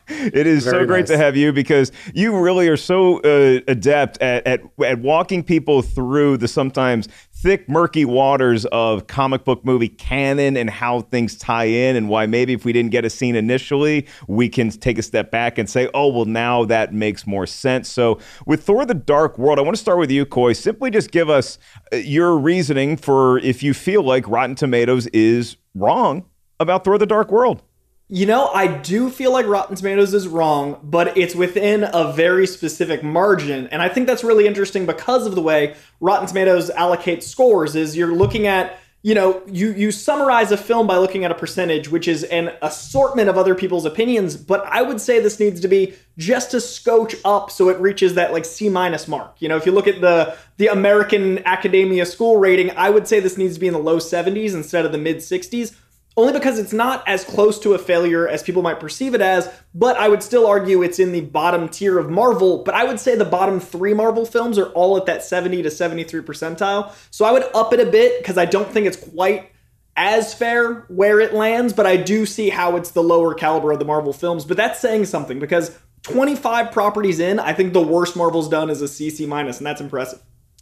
It 0.08 0.48
is 0.48 0.64
Very 0.64 0.82
so 0.82 0.86
great 0.86 1.00
nice. 1.02 1.10
to 1.10 1.18
have 1.18 1.36
you 1.36 1.54
because 1.54 1.92
you 2.14 2.38
really 2.38 2.68
are 2.68 2.78
so 2.78 3.20
uh, 3.20 3.62
adept 3.68 4.22
at, 4.22 4.46
at, 4.46 4.62
at 4.84 5.00
walking 5.00 5.44
people 5.44 5.82
through 5.82 6.38
the 6.38 6.48
sometimes 6.48 7.08
thick, 7.34 7.70
murky 7.70 8.04
waters 8.04 8.66
of 8.66 9.08
comic 9.08 9.46
book 9.46 9.64
movie 9.64 9.90
canon 9.90 10.58
and 10.58 10.70
how 10.70 11.02
things 11.02 11.38
tie 11.38 11.66
in, 11.66 11.96
and 11.96 12.10
why 12.10 12.26
maybe 12.26 12.54
if 12.54 12.66
we 12.66 12.74
didn't 12.74 12.92
get 12.92 13.06
a 13.06 13.10
scene 13.10 13.36
initially, 13.36 14.08
we 14.28 14.50
can 14.50 14.70
take 14.72 14.98
a 14.98 15.04
step 15.04 15.30
back 15.30 15.58
and 15.58 15.70
say, 15.70 15.90
oh, 15.94 16.08
well, 16.08 16.26
now 16.26 16.66
that 16.66 16.94
makes 16.94 17.28
more 17.28 17.46
sense. 17.46 17.90
So, 17.90 18.20
with 18.46 18.64
Thor 18.64 18.86
the 18.86 18.94
Dark 18.94 19.38
World, 19.38 19.60
I 19.60 19.62
want 19.62 19.76
to 19.76 19.82
start 19.82 20.00
with 20.00 20.12
you, 20.12 20.26
Coy. 20.26 20.54
Simply 20.54 20.90
just 20.90 21.12
give 21.12 21.30
us 21.30 21.60
uh, 21.94 21.98
your 21.98 22.38
reasoning 22.38 22.98
for 22.98 23.40
if 23.40 23.62
you 23.62 23.74
feel 23.74 24.04
like 24.04 24.28
Rotten 24.28 24.56
Tomatoes 24.56 25.08
is 25.08 25.58
wrong 25.76 26.26
about 26.60 26.84
Thor 26.84 26.98
the 26.98 27.06
Dark 27.06 27.32
World. 27.32 27.62
You 28.10 28.26
know, 28.26 28.48
I 28.48 28.68
do 28.68 29.10
feel 29.10 29.34
like 29.34 29.46
Rotten 29.48 29.76
Tomatoes 29.76 30.14
is 30.14 30.30
wrong, 30.30 30.80
but 30.82 31.18
it's 31.18 31.36
within 31.36 31.86
a 31.92 32.14
very 32.14 32.48
specific 32.48 33.04
margin. 33.04 33.68
And 33.68 33.82
I 33.82 33.90
think 33.90 34.08
that's 34.08 34.24
really 34.24 34.48
interesting 34.48 34.86
because 34.86 35.28
of 35.28 35.36
the 35.36 35.42
way 35.42 35.76
Rotten 36.00 36.26
Tomatoes 36.26 36.70
allocates 36.70 37.24
scores 37.24 37.76
is 37.76 37.98
you're 37.98 38.16
looking 38.16 38.48
at, 38.48 38.80
you 39.04 39.14
know, 39.14 39.42
you 39.46 39.74
you 39.74 39.92
summarize 39.92 40.54
a 40.54 40.58
film 40.58 40.88
by 40.88 40.96
looking 40.96 41.26
at 41.26 41.32
a 41.32 41.36
percentage, 41.36 41.90
which 41.90 42.08
is 42.08 42.24
an 42.24 42.54
assortment 42.62 43.28
of 43.28 43.38
other 43.38 43.54
people's 43.54 43.84
opinions, 43.84 44.38
but 44.38 44.66
I 44.66 44.84
would 44.84 45.02
say 45.02 45.20
this 45.20 45.38
needs 45.38 45.60
to 45.60 45.68
be 45.68 45.94
just 46.18 46.54
a 46.54 46.62
scotch 46.62 47.14
up 47.26 47.52
so 47.52 47.68
it 47.68 47.78
reaches 47.78 48.14
that 48.14 48.32
like 48.32 48.46
C 48.46 48.70
minus 48.70 49.10
mark. 49.10 49.36
You 49.40 49.50
know, 49.50 49.58
if 49.58 49.66
you 49.66 49.74
look 49.74 49.88
at 49.88 50.00
the 50.00 50.38
the 50.56 50.68
American 50.68 51.46
Academia 51.46 52.06
school 52.06 52.38
rating, 52.38 52.72
I 52.72 52.90
would 52.90 53.06
say 53.06 53.20
this 53.20 53.38
needs 53.38 53.56
to 53.56 53.60
be 53.60 53.68
in 53.68 53.74
the 53.74 53.80
low 53.80 53.98
70s 53.98 54.54
instead 54.54 54.86
of 54.86 54.94
the 54.94 54.98
mid 54.98 55.18
60s 55.18 55.76
only 56.18 56.34
because 56.34 56.58
it's 56.58 56.74
not 56.74 57.08
as 57.08 57.24
close 57.24 57.60
to 57.60 57.76
a 57.76 57.78
failure 57.78 58.28
as 58.28 58.42
people 58.42 58.64
might 58.64 58.80
perceive 58.80 59.14
it 59.14 59.22
as, 59.22 59.48
but 59.76 59.96
I 59.98 60.10
would 60.10 60.24
still 60.24 60.48
argue 60.48 60.82
it's 60.82 60.98
in 60.98 61.12
the 61.12 61.22
bottom 61.22 61.70
tier 61.70 62.00
of 62.00 62.10
Marvel. 62.10 62.64
But 62.64 62.74
I 62.74 62.86
would 62.86 63.00
say 63.00 63.16
the 63.16 63.24
bottom 63.24 63.60
three 63.60 63.94
Marvel 63.94 64.26
films 64.26 64.58
are 64.58 64.70
all 64.70 64.98
at 64.98 65.06
that 65.06 65.24
70 65.24 65.62
to 65.62 65.70
73 65.70 66.22
percentile. 66.22 66.92
So 67.12 67.24
I 67.24 67.32
would 67.32 67.44
up 67.54 67.72
it 67.72 67.80
a 67.80 67.86
bit 67.86 68.18
because 68.18 68.38
I 68.38 68.46
don't 68.46 68.70
think 68.70 68.88
it's 68.88 68.98
quite 68.98 69.52
as 69.96 70.34
fair 70.34 70.86
where 70.90 71.20
it 71.20 71.36
lands, 71.36 71.72
but 71.72 71.86
I 71.86 71.98
do 71.98 72.26
see 72.26 72.50
how 72.50 72.78
it's 72.78 72.92
the 72.92 73.04
lower 73.04 73.36
caliber 73.36 73.72
of 73.72 73.80
the 73.80 73.86
Marvel 73.86 74.12
films. 74.12 74.44
But 74.44 74.58
that's 74.58 74.80
saying 74.80 75.06
something 75.06 75.38
because 75.38 75.78
25 76.02 76.72
properties 76.72 77.20
in, 77.20 77.40
I 77.40 77.54
think 77.54 77.74
the 77.74 77.82
worst 77.82 78.16
Marvel's 78.16 78.50
done 78.50 78.72
is 78.72 78.82
a 78.82 78.86
CC 78.86 79.28
minus, 79.28 79.58
and 79.60 79.68
that's 79.68 79.82
impressive 79.82 80.20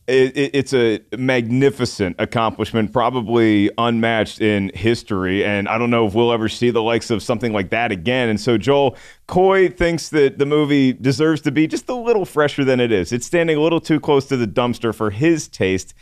it, 0.07 0.37
it, 0.37 0.51
it's 0.53 0.73
a 0.73 1.01
magnificent 1.17 2.15
accomplishment, 2.19 2.93
probably 2.93 3.71
unmatched 3.77 4.41
in 4.41 4.71
history. 4.73 5.43
And 5.43 5.67
I 5.67 5.77
don't 5.77 5.89
know 5.89 6.05
if 6.05 6.13
we'll 6.13 6.31
ever 6.31 6.47
see 6.47 6.69
the 6.69 6.83
likes 6.83 7.09
of 7.09 7.23
something 7.23 7.53
like 7.53 7.71
that 7.71 7.91
again. 7.91 8.29
And 8.29 8.39
so, 8.39 8.57
Joel 8.57 8.95
Coy 9.27 9.69
thinks 9.69 10.09
that 10.09 10.37
the 10.37 10.45
movie 10.45 10.93
deserves 10.93 11.41
to 11.41 11.51
be 11.51 11.67
just 11.67 11.89
a 11.89 11.95
little 11.95 12.25
fresher 12.25 12.63
than 12.63 12.79
it 12.79 12.91
is. 12.91 13.11
It's 13.11 13.25
standing 13.25 13.57
a 13.57 13.61
little 13.61 13.81
too 13.81 13.99
close 13.99 14.25
to 14.27 14.37
the 14.37 14.47
dumpster 14.47 14.93
for 14.93 15.09
his 15.09 15.47
taste. 15.47 15.93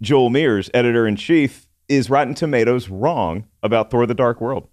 Joel 0.00 0.30
Meares, 0.30 0.68
editor 0.74 1.06
in 1.06 1.14
chief, 1.14 1.68
is 1.88 2.10
Rotten 2.10 2.34
Tomatoes 2.34 2.88
wrong 2.88 3.46
about 3.62 3.90
Thor 3.90 4.06
the 4.06 4.14
Dark 4.14 4.40
World? 4.40 4.66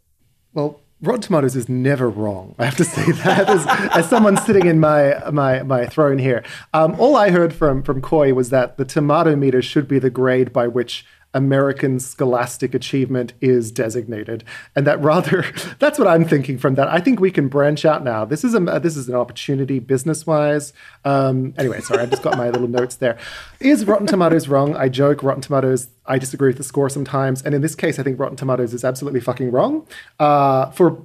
Well, 0.54 0.82
Rotten 1.02 1.22
Tomatoes 1.22 1.56
is 1.56 1.70
never 1.70 2.10
wrong. 2.10 2.56
I 2.60 2.66
have 2.66 2.76
to 2.76 2.84
say 2.84 3.12
that 3.24 3.50
as, 3.50 3.66
as 3.96 4.10
someone 4.10 4.36
sitting 4.38 4.66
in 4.66 4.80
my 4.80 5.18
my 5.32 5.64
my 5.64 5.86
throne 5.86 6.18
here. 6.18 6.44
Um, 6.74 6.96
all 7.00 7.16
I 7.16 7.30
heard 7.30 7.54
from 7.54 7.84
from 7.84 8.02
Coy 8.02 8.34
was 8.34 8.50
that 8.50 8.78
the 8.78 8.86
tomato 8.86 9.36
meter 9.36 9.62
should 9.62 9.88
be 9.88 10.00
the 10.00 10.10
grade 10.10 10.52
by 10.52 10.68
which 10.68 11.06
American 11.34 12.00
scholastic 12.00 12.74
achievement 12.74 13.34
is 13.40 13.72
designated, 13.72 14.44
and 14.76 14.88
that 14.88 15.00
rather 15.02 15.46
that's 15.80 16.00
what 16.00 16.08
I'm 16.08 16.26
thinking 16.26 16.58
from 16.58 16.76
that. 16.76 16.88
I 16.88 17.00
think 17.00 17.20
we 17.20 17.32
can 17.32 17.48
branch 17.48 17.86
out 17.86 18.04
now. 18.04 18.26
This 18.26 18.44
is 18.44 18.54
a 18.56 18.60
this 18.60 18.98
is 18.98 19.08
an 19.08 19.16
opportunity 19.16 19.80
business 19.80 20.26
wise. 20.26 20.74
Um, 21.06 21.54
anyway, 21.58 21.82
sorry, 21.82 22.02
I 22.02 22.06
just 22.08 22.24
got 22.24 22.38
my 22.38 22.50
little 22.50 22.68
notes 22.80 22.96
there. 22.96 23.18
Is 23.60 23.86
Rotten 23.86 24.08
Tomatoes 24.08 24.48
wrong? 24.48 24.76
I 24.76 24.90
joke. 24.90 25.24
Rotten 25.24 25.42
Tomatoes. 25.42 25.90
I 26.10 26.18
disagree 26.18 26.50
with 26.50 26.58
the 26.58 26.64
score 26.64 26.90
sometimes, 26.90 27.42
and 27.44 27.56
in 27.56 27.62
this 27.62 27.76
case, 27.76 28.00
I 28.00 28.04
think 28.04 28.20
Rotten 28.20 28.36
Tomatoes 28.36 28.74
is 28.74 28.84
absolutely 28.84 29.22
fucking 29.22 29.52
wrong. 29.52 29.88
Uh, 30.20 30.72
for 30.72 31.02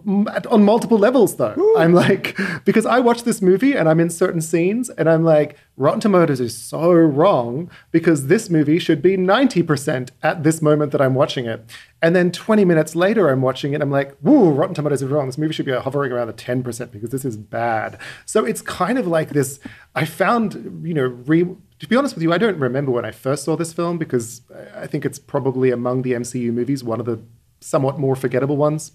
on 0.50 0.64
multiple 0.64 0.99
levels, 0.99 1.37
though, 1.37 1.54
Ooh. 1.56 1.76
I'm 1.78 1.92
like 1.92 2.37
because 2.64 2.87
I 2.87 3.00
watch 3.00 3.25
this 3.25 3.42
movie 3.42 3.75
and 3.75 3.88
I'm 3.88 4.00
in 4.00 4.11
certain 4.11 4.40
scenes, 4.40 4.90
and 4.90 5.08
I'm 5.08 5.23
like 5.23 5.56
Rotten 5.76 6.00
Tomatoes 6.00 6.40
is 6.40 6.56
so 6.56 6.92
wrong 6.92 7.68
because 7.90 8.28
this 8.28 8.49
movie 8.49 8.78
should 8.78 9.02
be 9.02 9.16
90% 9.16 10.11
at 10.23 10.44
this 10.44 10.62
moment 10.62 10.92
that 10.92 11.00
I'm 11.00 11.14
watching 11.14 11.46
it. 11.46 11.68
And 12.00 12.14
then 12.14 12.30
20 12.30 12.64
minutes 12.64 12.94
later, 12.94 13.28
I'm 13.28 13.42
watching 13.42 13.73
it. 13.73 13.82
I'm 13.82 13.90
like, 13.90 14.16
whoa, 14.18 14.50
Rotten 14.50 14.75
Tomatoes 14.75 15.02
is 15.02 15.08
wrong. 15.08 15.26
This 15.26 15.38
movie 15.38 15.52
should 15.52 15.66
be 15.66 15.73
hovering 15.73 16.12
around 16.12 16.28
the 16.28 16.32
10% 16.32 16.92
because 16.92 17.11
this 17.11 17.25
is 17.25 17.37
bad. 17.37 17.99
So 18.25 18.44
it's 18.44 18.62
kind 18.62 18.99
of 18.99 19.06
like 19.06 19.30
this. 19.30 19.58
I 19.94 20.04
found, 20.04 20.82
you 20.87 20.94
know, 20.94 21.06
re, 21.06 21.46
to 21.81 21.88
be 21.88 21.97
honest 21.97 22.14
with 22.14 22.23
you, 22.23 22.33
I 22.33 22.38
don't 22.38 22.59
remember 22.59 22.93
when 22.93 23.04
I 23.04 23.11
first 23.11 23.45
saw 23.45 23.57
this 23.57 23.73
film 23.73 23.99
because 23.99 24.43
I 24.75 24.87
think 24.87 25.04
it's 25.04 25.19
probably 25.19 25.71
among 25.71 26.02
the 26.02 26.12
MCU 26.12 26.52
movies, 26.52 26.85
one 26.85 27.00
of 27.00 27.07
the 27.07 27.21
somewhat 27.61 27.99
more 27.99 28.14
forgettable 28.14 28.57
ones. 28.57 28.93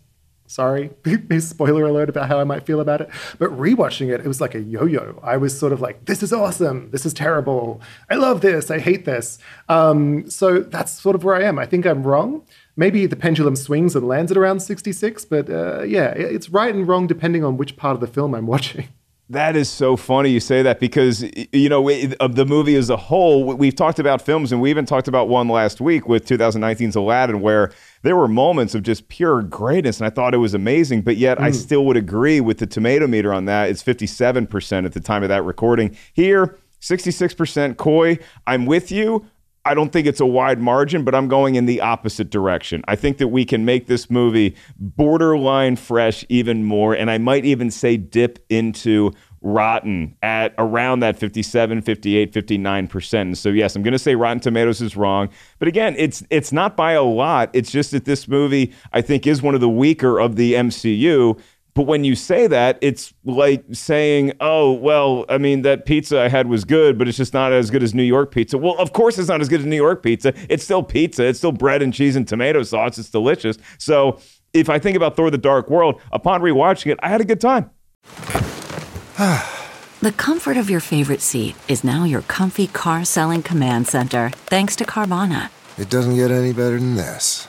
Sorry, 0.47 0.89
spoiler 1.39 1.85
alert 1.85 2.09
about 2.09 2.27
how 2.27 2.39
I 2.39 2.43
might 2.43 2.65
feel 2.65 2.79
about 2.79 3.01
it. 3.01 3.09
But 3.37 3.51
rewatching 3.51 4.11
it, 4.11 4.21
it 4.21 4.27
was 4.27 4.41
like 4.41 4.55
a 4.55 4.59
yo 4.59 4.85
yo. 4.85 5.19
I 5.21 5.37
was 5.37 5.57
sort 5.57 5.73
of 5.73 5.79
like, 5.79 6.05
this 6.05 6.23
is 6.23 6.33
awesome. 6.33 6.89
This 6.89 7.05
is 7.05 7.13
terrible. 7.13 7.81
I 8.09 8.15
love 8.15 8.41
this. 8.41 8.71
I 8.71 8.79
hate 8.79 9.05
this. 9.05 9.37
Um, 9.67 10.27
so 10.27 10.61
that's 10.61 10.91
sort 10.91 11.15
of 11.15 11.23
where 11.23 11.35
I 11.35 11.43
am. 11.43 11.59
I 11.59 11.67
think 11.67 11.85
I'm 11.85 12.01
wrong. 12.01 12.43
Maybe 12.75 13.05
the 13.05 13.15
pendulum 13.15 13.55
swings 13.55 13.95
and 13.95 14.07
lands 14.07 14.31
at 14.31 14.37
around 14.37 14.61
66, 14.61 15.25
but 15.25 15.51
uh, 15.51 15.83
yeah, 15.83 16.11
it's 16.11 16.49
right 16.49 16.73
and 16.73 16.87
wrong 16.87 17.05
depending 17.05 17.43
on 17.43 17.57
which 17.57 17.77
part 17.77 17.93
of 17.93 18.01
the 18.01 18.07
film 18.07 18.33
I'm 18.33 18.47
watching. 18.55 18.87
That 19.31 19.55
is 19.55 19.69
so 19.69 19.95
funny 19.95 20.31
you 20.31 20.39
say 20.39 20.63
that 20.63 20.79
because 20.79 21.23
you 21.53 21.69
know 21.69 21.87
of 22.19 22.33
the 22.33 22.45
movie 22.47 22.75
as 22.75 22.89
a 22.89 22.97
whole. 22.97 23.45
We've 23.45 23.75
talked 23.75 23.99
about 23.99 24.23
films, 24.23 24.51
and 24.51 24.59
we 24.59 24.71
even 24.71 24.85
talked 24.85 25.07
about 25.07 25.29
one 25.29 25.47
last 25.47 25.79
week 25.79 26.07
with 26.07 26.25
2019's 26.25 26.95
Aladdin, 26.95 27.39
where 27.39 27.71
there 28.01 28.15
were 28.15 28.27
moments 28.27 28.73
of 28.73 28.81
just 28.81 29.07
pure 29.07 29.43
greatness, 29.43 29.99
and 29.99 30.07
I 30.07 30.09
thought 30.09 30.33
it 30.33 30.37
was 30.37 30.55
amazing. 30.55 31.03
But 31.03 31.17
yet, 31.17 31.37
mm. 31.37 31.43
I 31.43 31.51
still 31.51 31.85
would 31.85 31.95
agree 31.95 32.41
with 32.41 32.57
the 32.57 32.65
tomato 32.65 33.05
meter 33.05 33.31
on 33.31 33.45
that. 33.45 33.69
It's 33.69 33.83
57% 33.83 34.85
at 34.85 34.93
the 34.93 34.99
time 34.99 35.21
of 35.21 35.29
that 35.29 35.43
recording. 35.43 35.95
Here, 36.11 36.57
66% 36.81 37.77
Coy. 37.77 38.17
I'm 38.47 38.65
with 38.65 38.91
you. 38.91 39.27
I 39.65 39.73
don't 39.73 39.91
think 39.91 40.07
it's 40.07 40.21
a 40.21 40.25
wide 40.25 40.59
margin, 40.59 41.03
but 41.03 41.13
I'm 41.13 41.27
going 41.27 41.55
in 41.55 41.65
the 41.65 41.81
opposite 41.81 42.29
direction. 42.29 42.81
I 42.87 42.95
think 42.95 43.17
that 43.17 43.27
we 43.27 43.45
can 43.45 43.65
make 43.65 43.87
this 43.87 44.09
movie 44.09 44.55
borderline 44.77 45.75
fresh 45.75 46.25
even 46.29 46.63
more. 46.63 46.93
And 46.93 47.11
I 47.11 47.17
might 47.17 47.45
even 47.45 47.69
say 47.69 47.97
dip 47.97 48.39
into 48.49 49.11
rotten 49.41 50.15
at 50.21 50.53
around 50.57 50.99
that 50.99 51.17
57 51.17 51.81
58 51.81 52.33
59% 52.33 53.37
so 53.37 53.47
yes 53.47 53.73
i'm 53.73 53.81
going 53.81 53.93
to 53.93 53.99
say 53.99 54.13
rotten 54.13 54.41
tomatoes 54.41 54.81
is 54.81 54.97
wrong 54.97 55.29
but 55.59 55.67
again 55.69 55.95
it's 55.97 56.21
it's 56.29 56.51
not 56.51 56.75
by 56.75 56.91
a 56.91 57.01
lot 57.03 57.49
it's 57.53 57.71
just 57.71 57.91
that 57.91 58.03
this 58.03 58.27
movie 58.27 58.73
i 58.91 59.01
think 59.01 59.25
is 59.25 59.41
one 59.41 59.55
of 59.55 59.61
the 59.61 59.69
weaker 59.69 60.19
of 60.19 60.35
the 60.35 60.55
mcu 60.55 61.39
but 61.73 61.83
when 61.83 62.03
you 62.03 62.15
say 62.15 62.47
that, 62.47 62.77
it's 62.81 63.13
like 63.25 63.63
saying, 63.71 64.33
oh, 64.39 64.73
well, 64.73 65.25
I 65.29 65.37
mean, 65.37 65.61
that 65.61 65.85
pizza 65.85 66.19
I 66.19 66.27
had 66.27 66.47
was 66.47 66.65
good, 66.65 66.97
but 66.97 67.07
it's 67.07 67.17
just 67.17 67.33
not 67.33 67.53
as 67.53 67.69
good 67.69 67.83
as 67.83 67.93
New 67.93 68.03
York 68.03 68.31
pizza. 68.31 68.57
Well, 68.57 68.75
of 68.77 68.93
course 68.93 69.17
it's 69.17 69.29
not 69.29 69.41
as 69.41 69.49
good 69.49 69.61
as 69.61 69.65
New 69.65 69.75
York 69.75 70.01
pizza. 70.03 70.33
It's 70.49 70.63
still 70.63 70.83
pizza. 70.83 71.25
It's 71.25 71.39
still 71.39 71.51
bread 71.51 71.81
and 71.81 71.93
cheese 71.93 72.15
and 72.15 72.27
tomato 72.27 72.63
sauce. 72.63 72.97
It's 72.97 73.09
delicious. 73.09 73.57
So 73.77 74.19
if 74.53 74.69
I 74.69 74.79
think 74.79 74.97
about 74.97 75.15
Thor 75.15 75.29
the 75.29 75.37
Dark 75.37 75.69
World, 75.69 76.01
upon 76.11 76.41
rewatching 76.41 76.91
it, 76.91 76.99
I 77.01 77.09
had 77.09 77.21
a 77.21 77.25
good 77.25 77.41
time. 77.41 77.69
the 80.01 80.11
comfort 80.17 80.57
of 80.57 80.69
your 80.69 80.79
favorite 80.79 81.21
seat 81.21 81.55
is 81.67 81.83
now 81.83 82.03
your 82.03 82.21
comfy 82.23 82.67
car 82.67 83.05
selling 83.05 83.43
command 83.43 83.87
center, 83.87 84.29
thanks 84.47 84.75
to 84.77 84.85
Carvana. 84.85 85.49
It 85.77 85.89
doesn't 85.89 86.15
get 86.15 86.31
any 86.31 86.51
better 86.51 86.79
than 86.79 86.95
this. 86.95 87.48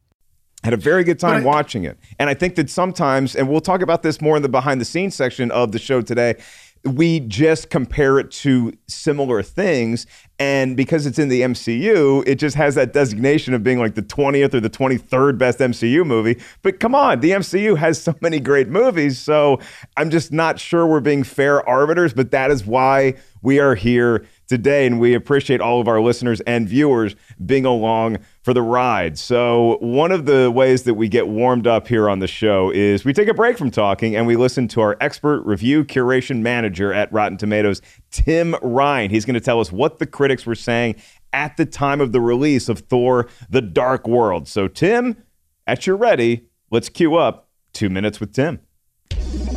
Had 0.63 0.73
a 0.73 0.77
very 0.77 1.03
good 1.03 1.19
time 1.19 1.41
I- 1.41 1.45
watching 1.45 1.83
it. 1.83 1.97
And 2.19 2.29
I 2.29 2.33
think 2.33 2.55
that 2.55 2.69
sometimes, 2.69 3.35
and 3.35 3.49
we'll 3.49 3.61
talk 3.61 3.81
about 3.81 4.03
this 4.03 4.21
more 4.21 4.35
in 4.35 4.43
the 4.43 4.49
behind 4.49 4.79
the 4.79 4.85
scenes 4.85 5.15
section 5.15 5.51
of 5.51 5.71
the 5.71 5.79
show 5.79 6.01
today, 6.01 6.35
we 6.83 7.19
just 7.19 7.69
compare 7.69 8.17
it 8.17 8.31
to 8.31 8.73
similar 8.87 9.43
things. 9.43 10.07
And 10.39 10.75
because 10.75 11.05
it's 11.05 11.19
in 11.19 11.29
the 11.29 11.41
MCU, 11.41 12.23
it 12.25 12.35
just 12.35 12.55
has 12.55 12.73
that 12.73 12.93
designation 12.93 13.53
of 13.53 13.63
being 13.63 13.77
like 13.77 13.93
the 13.93 14.01
20th 14.01 14.55
or 14.55 14.59
the 14.59 14.69
23rd 14.69 15.37
best 15.37 15.59
MCU 15.59 16.03
movie. 16.03 16.41
But 16.63 16.79
come 16.79 16.95
on, 16.95 17.19
the 17.19 17.31
MCU 17.31 17.77
has 17.77 18.01
so 18.01 18.15
many 18.21 18.39
great 18.39 18.67
movies. 18.67 19.19
So 19.19 19.59
I'm 19.95 20.09
just 20.09 20.31
not 20.31 20.59
sure 20.59 20.87
we're 20.87 21.01
being 21.01 21.23
fair 21.23 21.67
arbiters, 21.69 22.13
but 22.13 22.31
that 22.31 22.49
is 22.49 22.65
why 22.65 23.13
we 23.43 23.59
are 23.59 23.75
here 23.75 24.25
today. 24.47 24.87
And 24.87 24.99
we 24.99 25.13
appreciate 25.13 25.61
all 25.61 25.79
of 25.79 25.87
our 25.87 26.01
listeners 26.01 26.41
and 26.41 26.67
viewers 26.67 27.15
being 27.45 27.65
along 27.65 28.17
for 28.41 28.53
the 28.53 28.61
ride. 28.61 29.17
So, 29.17 29.77
one 29.81 30.11
of 30.11 30.25
the 30.25 30.49
ways 30.51 30.83
that 30.83 30.95
we 30.95 31.07
get 31.07 31.27
warmed 31.27 31.67
up 31.67 31.87
here 31.87 32.09
on 32.09 32.19
the 32.19 32.27
show 32.27 32.71
is 32.71 33.05
we 33.05 33.13
take 33.13 33.27
a 33.27 33.33
break 33.33 33.57
from 33.57 33.71
talking 33.71 34.15
and 34.15 34.25
we 34.25 34.35
listen 34.35 34.67
to 34.69 34.81
our 34.81 34.97
expert 34.99 35.41
review 35.43 35.83
curation 35.83 36.41
manager 36.41 36.91
at 36.91 37.11
Rotten 37.13 37.37
Tomatoes, 37.37 37.81
Tim 38.09 38.55
Ryan. 38.61 39.11
He's 39.11 39.25
going 39.25 39.35
to 39.35 39.39
tell 39.39 39.59
us 39.59 39.71
what 39.71 39.99
the 39.99 40.07
critics 40.07 40.45
were 40.45 40.55
saying 40.55 40.95
at 41.33 41.55
the 41.57 41.65
time 41.65 42.01
of 42.01 42.11
the 42.11 42.21
release 42.21 42.67
of 42.67 42.79
Thor 42.79 43.27
The 43.49 43.61
Dark 43.61 44.07
World. 44.07 44.47
So, 44.47 44.67
Tim, 44.67 45.23
at 45.67 45.85
your 45.85 45.95
ready, 45.95 46.47
let's 46.71 46.89
cue 46.89 47.15
up 47.15 47.47
Two 47.73 47.89
Minutes 47.89 48.19
with 48.19 48.33
Tim. 48.33 48.59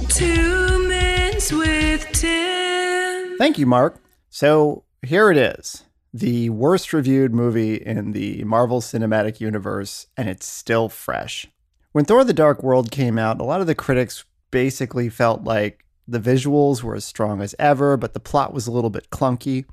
Two 0.09 0.89
minutes 0.89 1.53
with 1.53 2.07
Tim. 2.13 3.39
Thank 3.39 3.59
you, 3.59 3.67
Mark. 3.67 4.01
So 4.31 4.85
here 5.03 5.31
it 5.31 5.37
is 5.37 5.84
the 6.15 6.49
worst 6.49 6.93
reviewed 6.93 7.35
movie 7.35 7.75
in 7.75 8.13
the 8.13 8.45
Marvel 8.45 8.81
Cinematic 8.81 9.41
Universe, 9.41 10.07
and 10.17 10.29
it's 10.29 10.47
still 10.47 10.89
fresh. 10.89 11.49
When 11.91 12.05
Thor 12.05 12.23
the 12.23 12.33
Dark 12.33 12.63
World 12.63 12.93
came 12.93 13.19
out, 13.19 13.41
a 13.41 13.45
lot 13.45 13.61
of 13.61 13.67
the 13.67 13.75
critics 13.75 14.25
basically 14.53 15.09
felt 15.09 15.43
like 15.43 15.85
the 16.07 16.21
visuals 16.21 16.85
were 16.85 16.95
as 16.95 17.05
strong 17.05 17.43
as 17.43 17.57
ever, 17.59 17.97
but 17.97 18.15
the 18.15 18.21
plot 18.21 18.55
was 18.55 18.69
a 18.69 18.71
little 18.71 18.91
bit 18.91 19.11
clunky. 19.11 19.65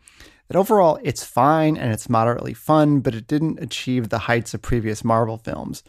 That 0.48 0.58
overall, 0.58 1.00
it's 1.04 1.24
fine 1.24 1.78
and 1.78 1.94
it's 1.94 2.10
moderately 2.10 2.56
fun, 2.56 3.02
but 3.02 3.14
it 3.14 3.28
didn't 3.28 3.62
achieve 3.62 4.10
the 4.10 4.18
heights 4.18 4.56
of 4.56 4.64
previous 4.64 5.04
Marvel 5.04 5.38
films. 5.38 5.84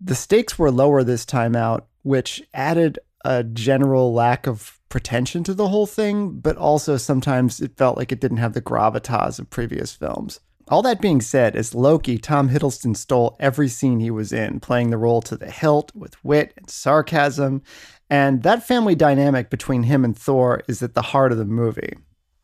The 0.00 0.16
stakes 0.16 0.58
were 0.58 0.72
lower 0.72 1.04
this 1.04 1.24
time 1.24 1.54
out, 1.54 1.86
which 2.02 2.42
added 2.52 2.98
a 3.24 3.44
general 3.44 4.12
lack 4.12 4.46
of 4.46 4.78
pretension 4.88 5.42
to 5.44 5.54
the 5.54 5.68
whole 5.68 5.86
thing, 5.86 6.38
but 6.40 6.56
also 6.56 6.96
sometimes 6.96 7.60
it 7.60 7.76
felt 7.76 7.96
like 7.96 8.12
it 8.12 8.20
didn't 8.20 8.36
have 8.38 8.52
the 8.52 8.62
gravitas 8.62 9.38
of 9.38 9.50
previous 9.50 9.92
films. 9.94 10.40
All 10.68 10.82
that 10.82 11.00
being 11.00 11.20
said, 11.20 11.56
as 11.56 11.74
Loki, 11.74 12.18
Tom 12.18 12.48
Hiddleston 12.48 12.96
stole 12.96 13.36
every 13.40 13.68
scene 13.68 14.00
he 14.00 14.10
was 14.10 14.32
in, 14.32 14.60
playing 14.60 14.90
the 14.90 14.98
role 14.98 15.20
to 15.22 15.36
the 15.36 15.50
hilt 15.50 15.94
with 15.94 16.22
wit 16.24 16.52
and 16.56 16.70
sarcasm, 16.70 17.62
and 18.08 18.42
that 18.42 18.66
family 18.66 18.94
dynamic 18.94 19.50
between 19.50 19.84
him 19.84 20.04
and 20.04 20.16
Thor 20.16 20.62
is 20.68 20.82
at 20.82 20.94
the 20.94 21.02
heart 21.02 21.32
of 21.32 21.38
the 21.38 21.44
movie. 21.44 21.96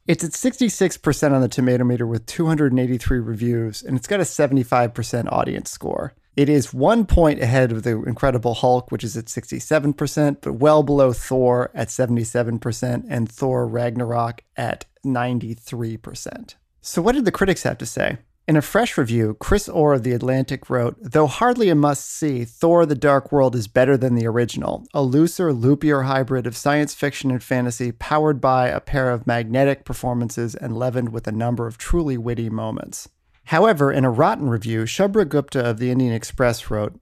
It's 0.07 0.25
at 0.25 0.31
66% 0.31 1.33
on 1.33 1.43
the 1.43 1.49
tomato 1.49 1.85
meter 1.85 2.07
with 2.07 2.25
283 2.25 3.19
reviews, 3.19 3.83
and 3.83 3.97
it's 3.97 4.07
got 4.07 4.21
a 4.21 4.25
75% 4.25 5.31
audience 5.31 5.71
score. 5.71 6.15
It 6.39 6.49
is 6.49 6.73
one 6.73 7.05
point 7.05 7.43
ahead 7.43 7.73
of 7.73 7.83
The 7.83 8.01
Incredible 8.03 8.55
Hulk, 8.55 8.93
which 8.93 9.03
is 9.03 9.17
at 9.17 9.25
67%, 9.25 10.37
but 10.41 10.53
well 10.53 10.85
below 10.85 11.13
Thor 11.13 11.73
at 11.75 11.89
77% 11.89 13.05
and 13.09 13.29
Thor 13.29 13.67
Ragnarok 13.67 14.45
at 14.57 14.85
93%. 15.05 16.55
So, 16.81 17.03
what 17.03 17.17
did 17.17 17.25
the 17.25 17.33
critics 17.33 17.65
have 17.65 17.77
to 17.79 17.87
say? 17.87 18.19
In 18.47 18.55
a 18.55 18.63
fresh 18.63 18.97
review, 18.97 19.37
Chris 19.41 19.69
Orr 19.69 19.95
of 19.95 20.05
The 20.05 20.13
Atlantic 20.13 20.71
wrote 20.71 20.97
Though 21.01 21.27
hardly 21.27 21.71
a 21.71 21.75
must 21.75 22.09
see, 22.09 22.45
Thor 22.45 22.87
the 22.87 22.95
Dark 22.95 23.33
World 23.33 23.57
is 23.57 23.67
better 23.67 23.97
than 23.97 24.15
the 24.15 24.29
original, 24.29 24.87
a 24.95 25.03
looser, 25.03 25.53
loopier 25.53 26.07
hybrid 26.07 26.47
of 26.47 26.57
science 26.57 26.95
fiction 26.95 27.33
and 27.33 27.43
fantasy 27.43 27.91
powered 27.91 28.41
by 28.41 28.69
a 28.69 28.79
pair 28.79 29.11
of 29.11 29.27
magnetic 29.27 29.85
performances 29.85 30.55
and 30.55 30.79
leavened 30.79 31.09
with 31.09 31.27
a 31.27 31.33
number 31.33 31.67
of 31.67 31.79
truly 31.79 32.17
witty 32.17 32.49
moments. 32.49 33.09
However, 33.49 33.91
in 33.91 34.05
a 34.05 34.11
rotten 34.11 34.51
review, 34.51 34.83
Shubhra 34.85 35.27
Gupta 35.27 35.65
of 35.65 35.79
the 35.79 35.91
Indian 35.91 36.13
Express 36.13 36.71
wrote 36.71 37.01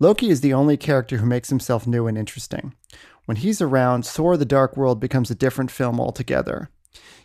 Loki 0.00 0.28
is 0.28 0.40
the 0.40 0.52
only 0.52 0.76
character 0.76 1.18
who 1.18 1.26
makes 1.26 1.50
himself 1.50 1.86
new 1.86 2.08
and 2.08 2.18
interesting. 2.18 2.74
When 3.26 3.36
he's 3.36 3.60
around, 3.60 4.04
Thor 4.04 4.36
the 4.36 4.44
Dark 4.44 4.76
World 4.76 4.98
becomes 4.98 5.30
a 5.30 5.36
different 5.36 5.70
film 5.70 6.00
altogether. 6.00 6.70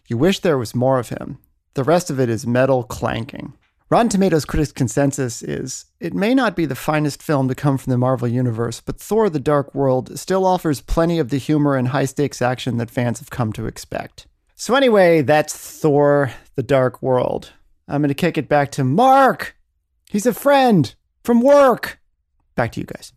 You 0.07 0.19
wish 0.19 0.39
there 0.39 0.59
was 0.59 0.75
more 0.75 0.99
of 0.99 1.09
him. 1.09 1.39
The 1.73 1.83
rest 1.83 2.11
of 2.11 2.19
it 2.19 2.29
is 2.29 2.45
metal 2.45 2.83
clanking. 2.83 3.53
Rotten 3.89 4.09
Tomatoes 4.09 4.45
critics' 4.45 4.71
consensus 4.71 5.41
is 5.41 5.85
it 5.99 6.13
may 6.13 6.35
not 6.35 6.55
be 6.55 6.67
the 6.67 6.75
finest 6.75 7.23
film 7.23 7.47
to 7.47 7.55
come 7.55 7.79
from 7.79 7.89
the 7.89 7.97
Marvel 7.97 8.27
Universe, 8.27 8.81
but 8.81 8.99
Thor 8.99 9.31
the 9.31 9.39
Dark 9.39 9.73
World 9.73 10.19
still 10.19 10.45
offers 10.45 10.79
plenty 10.79 11.17
of 11.17 11.29
the 11.29 11.37
humor 11.37 11.75
and 11.75 11.87
high 11.87 12.05
stakes 12.05 12.39
action 12.39 12.77
that 12.77 12.91
fans 12.91 13.17
have 13.17 13.31
come 13.31 13.51
to 13.53 13.65
expect. 13.65 14.27
So, 14.55 14.75
anyway, 14.75 15.23
that's 15.23 15.57
Thor 15.57 16.31
the 16.53 16.61
Dark 16.61 17.01
World. 17.01 17.51
I'm 17.87 18.01
going 18.01 18.09
to 18.09 18.15
kick 18.15 18.37
it 18.37 18.47
back 18.47 18.71
to 18.71 18.83
Mark. 18.83 19.55
He's 20.09 20.25
a 20.25 20.33
friend 20.33 20.93
from 21.23 21.41
work. 21.41 21.99
Back 22.55 22.71
to 22.73 22.79
you 22.79 22.85
guys. 22.85 23.13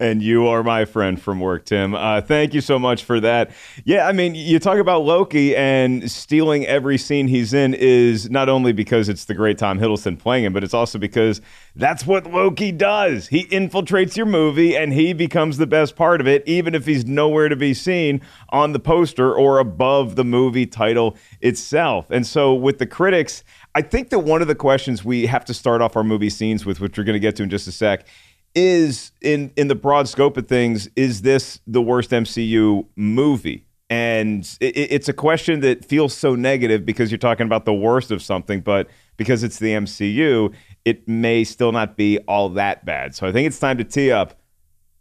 And 0.00 0.22
you 0.22 0.46
are 0.46 0.62
my 0.62 0.84
friend 0.84 1.20
from 1.20 1.40
work, 1.40 1.64
Tim. 1.64 1.94
Uh, 1.94 2.20
thank 2.20 2.54
you 2.54 2.60
so 2.60 2.78
much 2.78 3.04
for 3.04 3.20
that. 3.20 3.50
Yeah, 3.84 4.06
I 4.06 4.12
mean, 4.12 4.34
you 4.34 4.58
talk 4.58 4.78
about 4.78 5.02
Loki 5.04 5.56
and 5.56 6.10
stealing 6.10 6.66
every 6.66 6.98
scene 6.98 7.28
he's 7.28 7.52
in 7.52 7.74
is 7.74 8.30
not 8.30 8.48
only 8.48 8.72
because 8.72 9.08
it's 9.08 9.24
the 9.24 9.34
great 9.34 9.58
Tom 9.58 9.78
Hiddleston 9.78 10.18
playing 10.18 10.44
him, 10.44 10.52
but 10.52 10.64
it's 10.64 10.74
also 10.74 10.98
because 10.98 11.40
that's 11.76 12.06
what 12.06 12.26
Loki 12.30 12.72
does. 12.72 13.28
He 13.28 13.46
infiltrates 13.46 14.16
your 14.16 14.26
movie 14.26 14.76
and 14.76 14.92
he 14.92 15.12
becomes 15.12 15.56
the 15.56 15.66
best 15.66 15.96
part 15.96 16.20
of 16.20 16.28
it, 16.28 16.42
even 16.46 16.74
if 16.74 16.86
he's 16.86 17.04
nowhere 17.04 17.48
to 17.48 17.56
be 17.56 17.74
seen 17.74 18.20
on 18.50 18.72
the 18.72 18.78
poster 18.78 19.34
or 19.34 19.58
above 19.58 20.16
the 20.16 20.24
movie 20.24 20.66
title 20.66 21.16
itself. 21.40 22.10
And 22.10 22.26
so 22.26 22.54
with 22.54 22.78
the 22.78 22.86
critics, 22.86 23.42
I 23.74 23.82
think 23.82 24.10
that 24.10 24.20
one 24.20 24.40
of 24.40 24.46
the 24.48 24.54
questions 24.54 25.04
we 25.04 25.26
have 25.26 25.44
to 25.46 25.54
start 25.54 25.82
off 25.82 25.96
our 25.96 26.04
movie 26.04 26.30
scenes 26.30 26.64
with, 26.64 26.80
which 26.80 26.96
we're 26.96 27.04
going 27.04 27.14
to 27.14 27.20
get 27.20 27.34
to 27.36 27.42
in 27.42 27.50
just 27.50 27.66
a 27.66 27.72
sec, 27.72 28.06
is 28.54 29.12
in 29.20 29.52
in 29.56 29.68
the 29.68 29.74
broad 29.74 30.08
scope 30.08 30.36
of 30.36 30.46
things 30.46 30.88
is 30.96 31.22
this 31.22 31.60
the 31.66 31.82
worst 31.82 32.10
MCU 32.10 32.86
movie? 32.96 33.66
And 33.90 34.44
it, 34.60 34.76
it's 34.76 35.08
a 35.08 35.12
question 35.12 35.60
that 35.60 35.84
feels 35.84 36.14
so 36.14 36.34
negative 36.34 36.86
because 36.86 37.10
you're 37.10 37.18
talking 37.18 37.46
about 37.46 37.64
the 37.64 37.74
worst 37.74 38.10
of 38.10 38.22
something 38.22 38.60
but 38.60 38.88
because 39.16 39.42
it's 39.42 39.58
the 39.58 39.72
MCU 39.72 40.54
it 40.84 41.08
may 41.08 41.44
still 41.44 41.72
not 41.72 41.96
be 41.96 42.18
all 42.20 42.48
that 42.50 42.84
bad. 42.84 43.14
So 43.14 43.26
I 43.26 43.32
think 43.32 43.46
it's 43.46 43.58
time 43.58 43.78
to 43.78 43.84
tee 43.84 44.12
up 44.12 44.38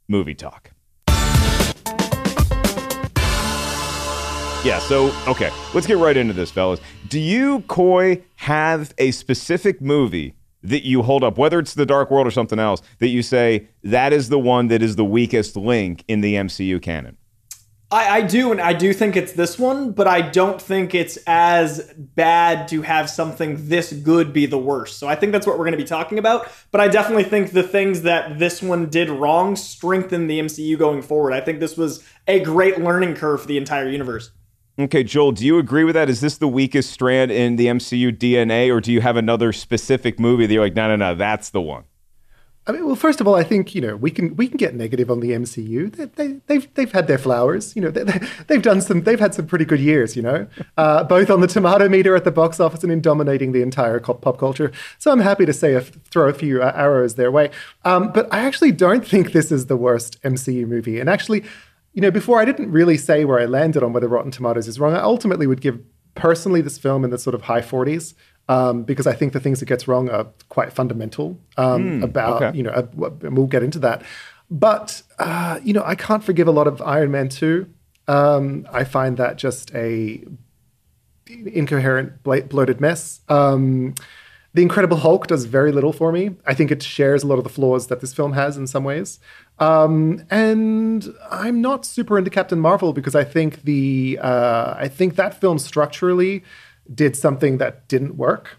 movie 0.07 0.35
talk. 0.35 0.71
Yeah, 4.63 4.79
so 4.79 5.13
okay, 5.27 5.51
let's 5.73 5.85
get 5.85 5.97
right 5.97 6.15
into 6.15 6.33
this, 6.33 6.49
fellas. 6.49 6.79
Do 7.09 7.19
you, 7.19 7.61
Coy, 7.67 8.23
have 8.37 8.93
a 8.97 9.11
specific 9.11 9.81
movie 9.81 10.35
that 10.63 10.86
you 10.86 11.04
hold 11.04 11.23
up, 11.23 11.38
whether 11.38 11.60
it's 11.60 11.73
The 11.73 11.86
Dark 11.86 12.10
World 12.10 12.26
or 12.26 12.32
something 12.32 12.60
else, 12.60 12.82
that 12.99 13.10
you 13.10 13.21
say 13.21 13.67
that 13.84 14.13
is 14.13 14.30
the 14.30 14.39
one 14.39 14.67
that 14.67 14.82
is 14.82 14.95
the 14.95 15.06
weakest 15.06 15.56
link 15.56 16.04
in 16.08 16.21
the 16.21 16.36
MCU 16.36 16.82
canon? 16.82 17.17
I, 17.93 18.17
I 18.17 18.21
do, 18.21 18.52
and 18.52 18.60
I 18.60 18.73
do 18.73 18.91
think 18.91 19.15
it's 19.15 19.34
this 19.34 19.60
one, 19.60 19.91
but 19.91 20.08
I 20.08 20.21
don't 20.21 20.60
think 20.60 20.95
it's 20.95 21.17
as 21.28 21.93
bad 21.95 22.67
to 22.69 22.82
have 22.82 23.08
something 23.08 23.69
this 23.69 23.93
good 23.93 24.34
be 24.34 24.47
the 24.47 24.58
worst. 24.58 24.97
So 24.97 25.08
I 25.08 25.13
think 25.13 25.32
that's 25.32 25.45
what 25.45 25.60
we're 25.60 25.65
going 25.65 25.78
to 25.78 25.78
be 25.78 25.84
talking 25.84 26.17
about. 26.17 26.47
But 26.71 26.82
I 26.82 26.88
definitely 26.88 27.26
think 27.26 27.52
the 27.52 27.62
things 27.62 28.02
that 28.02 28.39
this 28.39 28.63
one 28.63 28.89
did 28.89 29.12
wrong 29.12 29.56
strengthen 29.56 30.26
the 30.26 30.39
MCU 30.39 30.76
going 30.80 31.04
forward. 31.04 31.34
I 31.34 31.41
think 31.41 31.60
this 31.60 31.78
was 31.78 32.04
a 32.28 32.39
great 32.39 32.80
learning 32.80 33.13
curve 33.13 33.41
for 33.41 33.47
the 33.47 33.58
entire 33.58 33.88
universe. 33.88 34.32
Okay, 34.79 35.03
Joel, 35.03 35.33
do 35.33 35.45
you 35.45 35.59
agree 35.59 35.83
with 35.83 35.93
that? 35.93 36.09
Is 36.09 36.19
this 36.19 36.38
the 36.38 36.47
weakest 36.47 36.91
strand 36.91 37.31
in 37.31 37.57
the 37.57 37.67
MCU 37.67 38.17
DNA, 38.17 38.73
or 38.73 38.81
do 38.81 38.91
you 38.91 39.01
have 39.01 39.17
another 39.17 39.53
specific 39.53 40.19
movie 40.19 40.47
that 40.47 40.53
you're 40.53 40.63
like, 40.63 40.75
no, 40.75 40.88
no, 40.88 40.95
no, 40.95 41.13
that's 41.13 41.51
the 41.51 41.62
one? 41.62 41.83
I 42.65 42.71
mean, 42.71 42.86
well, 42.86 42.95
first 42.95 43.19
of 43.19 43.27
all, 43.27 43.36
I 43.36 43.43
think 43.43 43.75
you 43.75 43.81
know 43.81 43.97
we 43.97 44.09
can 44.09 44.38
we 44.38 44.47
can 44.47 44.55
get 44.55 44.73
negative 44.73 45.12
on 45.12 45.19
the 45.19 45.31
MCU. 45.31 45.93
They, 45.93 46.05
they, 46.05 46.39
they've 46.47 46.73
they've 46.75 46.91
had 46.91 47.07
their 47.07 47.17
flowers. 47.17 47.75
You 47.75 47.81
know, 47.81 47.91
they, 47.91 48.09
have 48.55 48.62
done 48.63 48.79
some. 48.79 49.03
They've 49.03 49.19
had 49.19 49.36
some 49.36 49.47
pretty 49.47 49.65
good 49.65 49.81
years. 49.81 50.15
You 50.15 50.21
know, 50.21 50.47
uh, 50.77 51.03
both 51.03 51.29
on 51.29 51.41
the 51.41 51.47
tomato 51.47 51.89
meter 51.89 52.15
at 52.15 52.23
the 52.23 52.31
box 52.31 52.62
office 52.62 52.81
and 52.81 52.91
in 52.91 53.01
dominating 53.01 53.51
the 53.51 53.62
entire 53.62 53.99
pop 53.99 54.38
culture. 54.38 54.71
So 54.97 55.12
I'm 55.12 55.19
happy 55.19 55.45
to 55.45 55.53
say 55.53 55.73
a, 55.73 55.81
throw 55.81 56.29
a 56.29 56.33
few 56.33 56.63
uh, 56.63 56.71
arrows 56.73 57.15
their 57.15 57.31
way. 57.31 57.51
Um, 57.83 58.13
but 58.13 58.33
I 58.33 58.39
actually 58.39 58.71
don't 58.71 59.05
think 59.05 59.33
this 59.33 59.51
is 59.51 59.65
the 59.65 59.77
worst 59.77 60.21
MCU 60.23 60.65
movie. 60.65 61.01
And 61.01 61.09
actually, 61.09 61.43
you 61.93 62.01
know, 62.01 62.12
before 62.12 62.39
I 62.39 62.45
didn't 62.45 62.71
really 62.71 62.97
say 62.97 63.23
where 63.25 63.39
I 63.39 63.45
landed 63.45 63.84
on 63.84 63.93
whether 63.93 64.08
Rotten 64.08 64.32
Tomatoes 64.32 64.67
is 64.67 64.79
wrong. 64.79 64.93
I 64.95 64.99
ultimately 65.01 65.47
would 65.47 65.62
give 65.62 65.79
personally 66.15 66.62
this 66.62 66.77
film 66.77 67.03
in 67.03 67.10
the 67.10 67.17
sort 67.17 67.34
of 67.34 67.43
high 67.43 67.62
40s 67.62 68.13
um, 68.49 68.84
because 68.84 69.08
I 69.08 69.13
think 69.13 69.34
the 69.34 69.39
things 69.39 69.62
it 69.62 69.67
gets 69.67 69.88
wrong 69.88 70.10
are 70.10 70.27
quite 70.49 70.73
fundamental 70.73 71.39
um, 71.58 72.01
Mm, 72.01 72.03
about 72.03 72.41
okay. 72.43 72.58
you 72.58 72.63
know, 72.63 72.71
uh, 72.71 72.88
and 73.21 73.38
we'll 73.38 73.47
get 73.47 73.63
into 73.63 73.79
that. 73.79 74.03
But 74.51 75.01
uh, 75.19 75.60
you 75.63 75.73
know, 75.73 75.84
I 75.86 75.95
can't 75.95 76.23
forgive 76.23 76.47
a 76.47 76.51
lot 76.51 76.67
of 76.67 76.82
Iron 76.82 77.12
Man 77.12 77.29
two. 77.29 77.67
Um, 78.08 78.67
I 78.71 78.84
find 78.84 79.17
that 79.17 79.38
just 79.38 79.73
a 79.73 80.23
incoherent, 81.27 82.21
blo- 82.23 82.41
bloated 82.41 82.82
mess. 82.82 83.21
Um, 83.29 83.95
the 84.53 84.62
Incredible 84.62 84.97
Hulk 84.97 85.27
does 85.27 85.45
very 85.45 85.71
little 85.71 85.93
for 85.93 86.12
me. 86.12 86.36
I 86.45 86.53
think 86.53 86.69
it 86.69 86.84
shares 86.84 87.23
a 87.23 87.27
lot 87.27 87.38
of 87.38 87.43
the 87.43 87.49
flaws 87.49 87.88
that 87.88 88.01
this 88.01 88.13
film 88.13 88.34
has 88.34 88.56
in 88.58 88.67
some 88.67 88.84
ways. 88.84 89.19
Um, 89.59 90.25
and 90.29 91.13
I'm 91.29 91.61
not 91.61 91.85
super 91.85 92.17
into 92.17 92.29
Captain 92.29 92.59
Marvel 92.59 92.91
because 92.91 93.15
I 93.15 93.23
think 93.23 93.63
the 93.63 94.19
uh, 94.21 94.75
I 94.77 94.87
think 94.87 95.15
that 95.15 95.39
film 95.39 95.59
structurally 95.59 96.43
did 96.93 97.15
something 97.15 97.59
that 97.59 97.87
didn't 97.87 98.17
work, 98.17 98.57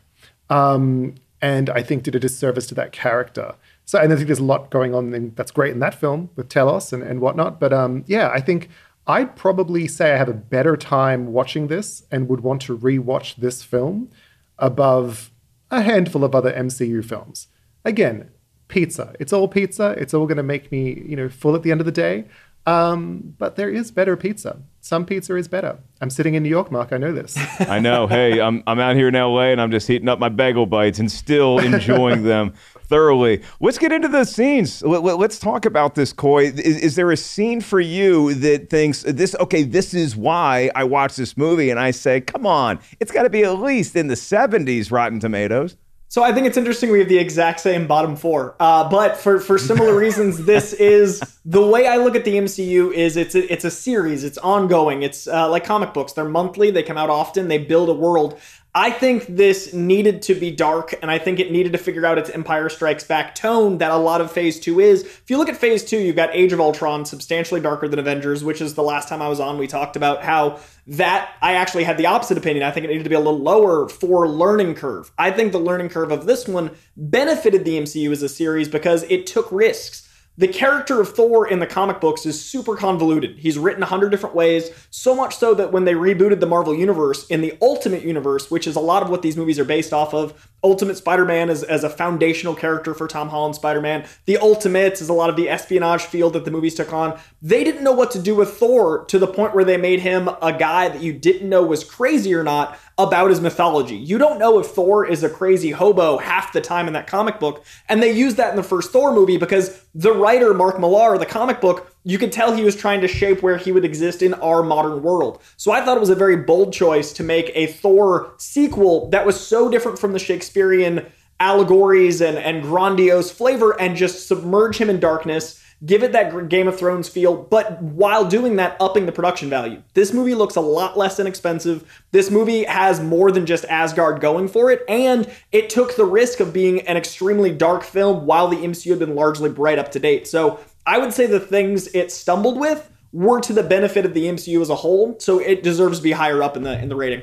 um, 0.49 1.17
and 1.43 1.69
I 1.69 1.83
think 1.83 2.05
did 2.05 2.15
a 2.15 2.21
disservice 2.21 2.67
to 2.69 2.75
that 2.77 2.93
character. 2.93 3.55
So 3.85 3.99
and 3.99 4.13
I 4.13 4.17
think 4.17 4.29
there's 4.29 4.39
a 4.39 4.45
lot 4.45 4.71
going 4.71 4.95
on 4.95 5.33
that's 5.35 5.51
great 5.51 5.73
in 5.73 5.81
that 5.81 5.95
film 5.95 6.31
with 6.37 6.49
Talos 6.49 6.93
and, 6.93 7.03
and 7.03 7.21
whatnot. 7.21 7.61
But 7.61 7.73
um, 7.73 8.05
yeah, 8.07 8.31
I 8.33 8.41
think 8.41 8.71
I'd 9.07 9.37
probably 9.37 9.87
say 9.87 10.13
I 10.13 10.17
have 10.17 10.29
a 10.29 10.35
better 10.35 10.77
time 10.77 11.33
watching 11.33 11.67
this 11.67 12.05
and 12.11 12.29
would 12.29 12.41
want 12.41 12.63
to 12.63 12.79
rewatch 12.79 13.37
this 13.37 13.63
film 13.63 14.11
above 14.59 15.31
a 15.71 15.83
handful 15.83 16.25
of 16.25 16.35
other 16.35 16.53
MCU 16.53 17.05
films. 17.05 17.49
Again, 17.85 18.31
pizza. 18.69 19.15
It's 19.21 19.33
all 19.33 19.49
pizza. 19.49 19.91
It's 19.99 20.15
all 20.15 20.27
going 20.27 20.37
to 20.37 20.43
make 20.43 20.71
me, 20.73 21.03
you 21.07 21.17
know, 21.17 21.29
full 21.29 21.55
at 21.55 21.63
the 21.63 21.71
end 21.71 21.81
of 21.81 21.85
the 21.87 21.93
day. 21.93 22.25
Um, 22.67 23.35
but 23.39 23.57
there 23.57 23.69
is 23.69 23.91
better 23.91 24.17
pizza. 24.17 24.59
Some 24.81 25.05
pizza 25.05 25.37
is 25.37 25.49
better. 25.49 25.79
I'm 26.01 26.09
sitting 26.09 26.35
in 26.35 26.43
New 26.43 26.49
York, 26.49 26.73
Mark. 26.73 26.93
I 26.93 26.97
know 26.97 27.13
this. 27.13 27.37
I 27.61 27.79
know. 27.79 28.07
Hey, 28.07 28.41
I'm 28.41 28.63
I'm 28.67 28.79
out 28.79 28.97
here 28.97 29.09
in 29.09 29.15
LA 29.15 29.51
and 29.51 29.61
I'm 29.61 29.71
just 29.71 29.87
heating 29.87 30.09
up 30.09 30.19
my 30.19 30.31
bagel 30.31 30.65
bites 30.65 30.99
and 30.99 31.11
still 31.11 31.59
enjoying 31.61 32.23
them 32.23 32.55
thoroughly. 32.87 33.43
Let's 33.61 33.79
get 33.79 33.93
into 33.93 34.09
the 34.09 34.25
scenes. 34.25 34.83
Let, 34.83 35.19
us 35.19 35.39
talk 35.39 35.67
about 35.67 35.95
this, 35.95 36.13
Coy. 36.13 36.45
Is, 36.45 36.59
is 36.59 36.97
there 36.97 37.11
a 37.11 37.17
scene 37.17 37.61
for 37.61 37.81
you 37.81 38.35
that 38.35 38.71
thinks 38.71 39.03
this? 39.03 39.35
Okay, 39.41 39.63
this 39.63 39.93
is 39.95 40.17
why 40.17 40.71
I 40.75 40.85
watch 40.85 41.17
this 41.17 41.37
movie, 41.37 41.71
and 41.71 41.81
I 41.81 41.91
say, 41.91 42.21
come 42.21 42.47
on, 42.47 42.79
it's 43.01 43.11
got 43.11 43.25
to 43.25 43.31
be 43.31 43.43
at 43.45 43.59
least 43.59 43.97
in 43.97 44.09
the 44.09 44.15
70s 44.15 44.91
Rotten 44.91 45.21
Tomatoes. 45.21 45.77
So 46.09 46.23
I 46.23 46.33
think 46.33 46.47
it's 46.47 46.57
interesting 46.57 46.93
we 46.93 47.01
have 47.01 47.09
the 47.09 47.19
exact 47.19 47.61
same 47.61 47.87
bottom 47.89 48.15
four, 48.15 48.55
uh, 48.61 48.89
but 48.89 49.17
for 49.17 49.41
for 49.41 49.59
similar 49.59 49.97
reasons, 49.99 50.45
this 50.45 50.73
is 50.75 51.21
the 51.45 51.65
way 51.67 51.89
I 51.89 51.97
look 51.97 52.15
at 52.15 52.25
the 52.25 52.35
MCU. 52.35 52.93
Is 52.93 53.17
it's 53.17 53.35
a, 53.35 53.53
it's 53.53 53.65
a 53.65 53.71
series, 53.71 54.23
it's 54.23 54.39
ongoing, 54.39 55.03
it's 55.03 55.27
uh, 55.27 55.49
like 55.51 55.65
comic 55.65 55.93
books. 55.93 56.13
They're 56.13 56.25
monthly, 56.25 56.71
they 56.71 56.83
come 56.85 56.99
out 56.99 57.11
often, 57.11 57.49
they 57.49 57.59
build 57.59 57.89
a 57.89 57.95
world. 57.95 58.39
I 58.77 58.91
think 58.91 59.27
this 59.29 59.73
needed 59.73 60.23
to 60.23 60.35
be 60.35 60.51
dark, 60.51 60.97
and 61.01 61.09
I 61.09 61.17
think 61.17 61.39
it 61.39 61.53
needed 61.53 61.73
to 61.73 61.79
figure 61.79 62.05
out 62.05 62.19
its 62.19 62.29
Empire 62.29 62.69
Strikes 62.69 63.05
Back 63.05 63.37
tone 63.37 63.79
that 63.79 63.93
a 63.93 63.97
lot 63.97 64.21
of 64.21 64.33
Phase 64.33 64.59
2 64.59 64.81
is. 64.81 65.05
If 65.05 65.31
you 65.31 65.39
look 65.39 65.49
at 65.49 65.57
Phase 65.57 65.85
2, 65.85 65.97
you've 65.97 66.17
got 66.17 66.35
Age 66.35 66.53
of 66.53 66.59
Ultron, 66.59 67.05
substantially 67.05 67.61
darker 67.61 67.87
than 67.87 68.01
Avengers, 68.01 68.43
which 68.43 68.61
is 68.61 68.75
the 68.75 68.83
last 68.83 69.09
time 69.09 69.23
I 69.23 69.29
was 69.29 69.39
on, 69.39 69.59
we 69.59 69.69
talked 69.69 69.95
about 69.95 70.25
how 70.25 70.59
that 70.89 71.35
I 71.41 71.55
actually 71.55 71.85
had 71.85 71.99
the 71.99 72.07
opposite 72.07 72.37
opinion. 72.37 72.65
I 72.65 72.73
think 72.73 72.83
it 72.83 72.89
needed 72.89 73.05
to 73.05 73.11
be 73.11 73.15
a 73.15 73.21
little 73.21 73.39
lower 73.39 73.89
for 73.89 74.29
learning 74.29 74.75
curve. 74.75 75.13
I 75.17 75.31
think 75.31 75.53
the 75.53 75.61
learning 75.61 75.91
curve 75.91 76.11
of 76.11 76.27
this 76.27 76.49
one 76.49 76.73
benefited 76.97 77.65
the 77.65 77.79
MCU 77.79 78.11
as 78.11 78.25
a 78.25 78.29
series 78.29 78.69
because 78.69 79.05
it 79.05 79.29
took 79.29 79.53
risks. 79.53 80.09
The 80.37 80.49
character 80.49 81.01
of 81.01 81.15
Thor 81.15 81.47
in 81.47 81.61
the 81.61 81.67
comic 81.67 82.01
books 82.01 82.27
is 82.27 82.45
super 82.45 82.75
convoluted. 82.75 83.39
He's 83.39 83.57
written 83.57 83.85
a 83.85 83.87
hundred 83.87 84.11
different 84.11 84.35
ways, 84.35 84.69
so 84.91 85.15
much 85.15 85.37
so 85.37 85.55
that 85.55 85.71
when 85.71 85.85
they 85.85 85.95
rebooted 85.95 86.41
the 86.41 86.47
Marvel 86.47 86.75
Universe 86.75 87.25
in 87.29 87.41
the 87.41 87.57
Ultimate 87.63 88.03
Universe, 88.03 88.51
which 88.51 88.67
is 88.67 88.75
a 88.75 88.81
lot 88.81 89.05
of 89.05 89.11
what 89.11 89.23
these 89.23 89.37
movies 89.37 89.61
are 89.61 89.65
based 89.65 89.93
off 89.93 90.13
of, 90.13 90.51
Ultimate 90.65 90.97
Spider-Man 90.97 91.51
is 91.51 91.63
as 91.63 91.85
a 91.85 91.91
foundational 91.91 92.57
character 92.57 92.95
for 92.95 93.07
Tom 93.07 93.29
Holland 93.29 93.55
Spider-Man. 93.55 94.07
The 94.27 94.39
Ultimates 94.39 95.01
is 95.01 95.09
a 95.09 95.13
lot 95.13 95.31
of 95.31 95.37
the 95.37 95.49
espionage 95.49 96.03
field 96.03 96.33
that 96.33 96.45
the 96.45 96.51
movies 96.51 96.75
took 96.75 96.93
on. 96.93 97.17
They 97.41 97.63
didn't 97.63 97.85
know 97.85 97.93
what 97.93 98.11
to 98.13 98.19
do 98.19 98.35
with 98.35 98.55
Thor 98.55 99.05
to 99.05 99.21
the 99.21 99.29
point 99.29 99.55
where 99.55 99.65
they 99.65 99.77
made 99.77 100.01
him 100.01 100.29
a 100.43 100.53
guy 100.53 100.89
that 100.89 101.03
you 101.03 101.13
didn't 101.13 101.49
know 101.49 101.63
was 101.63 101.85
crazy 101.85 102.35
or 102.35 102.43
not 102.43 102.77
about 102.97 103.31
his 103.31 103.41
mythology. 103.41 103.97
You 103.97 104.19
don't 104.19 104.39
know 104.39 104.59
if 104.61 104.69
Thor 104.69 105.07
is 105.07 105.25
a 105.25 105.29
crazy 105.29 105.73
hobo 105.73 106.19
half 106.19 106.53
the 106.53 106.61
time 106.61 106.87
in 106.87 106.93
that 106.93 107.07
comic 107.07 107.41
book, 107.41 107.65
and 107.89 108.03
they 108.03 108.13
used 108.13 108.37
that 108.37 108.51
in 108.51 108.57
the 108.57 108.63
first 108.63 108.93
Thor 108.93 109.13
movie 109.13 109.37
because 109.37 109.85
the 109.95 110.13
writer 110.13 110.55
Mark 110.55 110.79
Millar, 110.79 111.19
the 111.19 111.27
comic 111.27 111.61
book, 111.61 111.93
you 112.05 112.19
could 112.19 112.33
tell 112.33 112.55
he 112.55 112.63
was 112.63 112.77
trying 112.77 113.01
to 113.01 113.09
shape 113.09 113.43
where 113.43 113.57
he 113.57 113.73
would 113.73 113.85
exist 113.85 114.23
in 114.23 114.35
our 114.35 114.63
modern 114.63 115.03
world. 115.03 115.43
So 115.57 115.73
I 115.73 115.85
thought 115.85 115.97
it 115.97 116.01
was 116.01 116.11
a 116.11 116.15
very 116.15 116.37
bold 116.37 116.73
choice 116.73 117.13
to 117.15 117.25
make 117.25 117.51
a 117.55 117.67
Thor 117.67 118.33
sequel 118.39 119.09
that 119.11 119.27
was 119.27 119.41
so 119.41 119.69
different 119.71 119.99
from 119.99 120.13
the 120.13 120.19
Shakespearean 120.19 121.07
allegories 121.41 122.21
and, 122.21 122.39
and 122.39 122.63
grandiose 122.63 123.31
flavor 123.31 123.79
and 123.81 123.97
just 123.97 124.29
submerge 124.29 124.79
him 124.79 124.89
in 124.89 125.01
darkness 125.01 125.64
give 125.85 126.03
it 126.03 126.13
that 126.13 126.49
Game 126.49 126.69
of 126.69 126.79
Thrones 126.79 127.09
feel, 127.09 127.37
but 127.37 127.83
while 127.83 128.25
doing 128.25 128.57
that, 128.57 128.77
upping 128.81 129.07
the 129.07 129.13
production 129.13 129.51
value. 129.51 129.83
This 129.95 130.13
movie 130.13 130.35
looks 130.35 130.57
a 130.57 130.61
lot 130.61 130.97
less 130.97 131.19
inexpensive. 131.19 132.03
This 132.13 132.31
movie 132.31 132.65
has 132.65 133.01
more 133.01 133.31
than 133.31 133.47
just 133.47 133.65
Asgard 133.67 134.21
going 134.21 134.49
for 134.49 134.71
it, 134.71 134.83
and 134.89 135.31
it 135.53 135.71
took 135.71 135.97
the 135.97 136.05
risk 136.05 136.41
of 136.41 136.53
being 136.53 136.81
an 136.83 136.97
extremely 136.97 137.53
dark 137.53 137.83
film 137.83 138.27
while 138.27 138.49
the 138.49 138.57
MCU 138.57 138.91
had 138.91 138.99
been 138.99 139.15
largely 139.15 139.51
bright 139.51 139.79
up 139.79 139.91
to 139.93 139.99
date. 139.99 140.27
So 140.27 140.61
I 140.87 140.99
would 140.99 141.13
say 141.13 141.27
the 141.27 141.41
things 141.41 141.89
it 141.95 142.13
stumbled 142.13 142.59
with 142.59 142.91
were 143.13 143.41
to 143.41 143.53
the 143.53 143.63
benefit 143.63 144.05
of 144.05 144.15
the 144.15 144.25
MCU 144.25 144.61
as 144.61 144.71
a 144.71 144.75
whole, 144.75 145.17
so 145.19 145.39
it 145.39 145.63
deserves 145.63 145.99
to 145.99 146.03
be 146.03 146.13
higher 146.13 146.43
up 146.43 146.57
in 146.57 146.63
the 146.63 146.79
in 146.81 146.89
the 146.89 146.97
rating. 146.97 147.23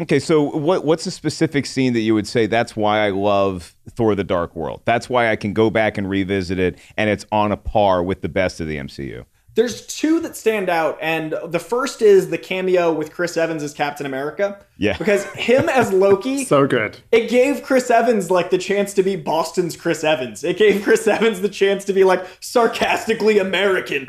Okay, 0.00 0.18
so 0.20 0.42
what 0.42 0.84
what's 0.84 1.06
a 1.06 1.10
specific 1.10 1.66
scene 1.66 1.92
that 1.94 2.00
you 2.00 2.14
would 2.14 2.26
say 2.26 2.46
that's 2.46 2.76
why 2.76 3.04
I 3.06 3.10
love 3.10 3.74
Thor: 3.90 4.14
The 4.14 4.24
Dark 4.24 4.54
World? 4.54 4.82
That's 4.84 5.08
why 5.08 5.30
I 5.30 5.36
can 5.36 5.52
go 5.52 5.70
back 5.70 5.98
and 5.98 6.08
revisit 6.08 6.58
it, 6.58 6.78
and 6.96 7.10
it's 7.10 7.26
on 7.32 7.50
a 7.52 7.56
par 7.56 8.02
with 8.02 8.20
the 8.22 8.28
best 8.28 8.60
of 8.60 8.68
the 8.68 8.76
MCU. 8.76 9.24
There's 9.54 9.84
two 9.88 10.20
that 10.20 10.36
stand 10.36 10.68
out, 10.68 10.98
and 11.02 11.34
the 11.46 11.58
first 11.58 12.00
is 12.00 12.30
the 12.30 12.38
cameo 12.38 12.92
with 12.92 13.12
Chris 13.12 13.36
Evans 13.36 13.64
as 13.64 13.74
Captain 13.74 14.06
America. 14.06 14.64
Yeah. 14.76 14.96
Because 14.96 15.24
him 15.32 15.68
as 15.72 15.92
Loki, 15.92 16.44
so 16.44 16.68
good. 16.68 17.00
it 17.10 17.28
gave 17.28 17.64
Chris 17.64 17.90
Evans 17.90 18.30
like 18.30 18.50
the 18.50 18.58
chance 18.58 18.94
to 18.94 19.02
be 19.02 19.16
Boston's 19.16 19.76
Chris 19.76 20.04
Evans. 20.04 20.44
It 20.44 20.58
gave 20.58 20.84
Chris 20.84 21.08
Evans 21.08 21.40
the 21.40 21.48
chance 21.48 21.84
to 21.86 21.92
be 21.92 22.04
like 22.04 22.24
sarcastically 22.38 23.38
American. 23.38 24.08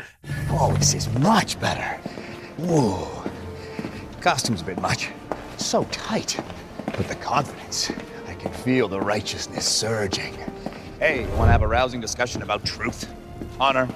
Oh, 0.51 0.71
this 0.77 0.93
is 0.93 1.09
much 1.17 1.59
better. 1.59 1.99
Whoa. 2.57 3.23
Costume's 4.21 4.61
a 4.61 4.65
bit 4.65 4.79
much. 4.81 5.09
So 5.59 5.83
tight. 5.91 6.39
But 6.85 7.07
the 7.09 7.15
confidence, 7.15 7.91
I 8.27 8.33
can 8.33 8.51
feel 8.51 8.87
the 8.87 8.99
righteousness 8.99 9.65
surging. 9.65 10.33
Hey, 10.99 11.25
want 11.35 11.49
to 11.49 11.51
have 11.51 11.61
a 11.61 11.67
rousing 11.67 11.99
discussion 11.99 12.41
about 12.41 12.65
truth, 12.65 13.13
honor, 13.59 13.87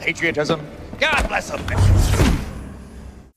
patriotism? 0.00 0.64
God 0.98 1.28
bless 1.28 1.50
America. 1.50 2.38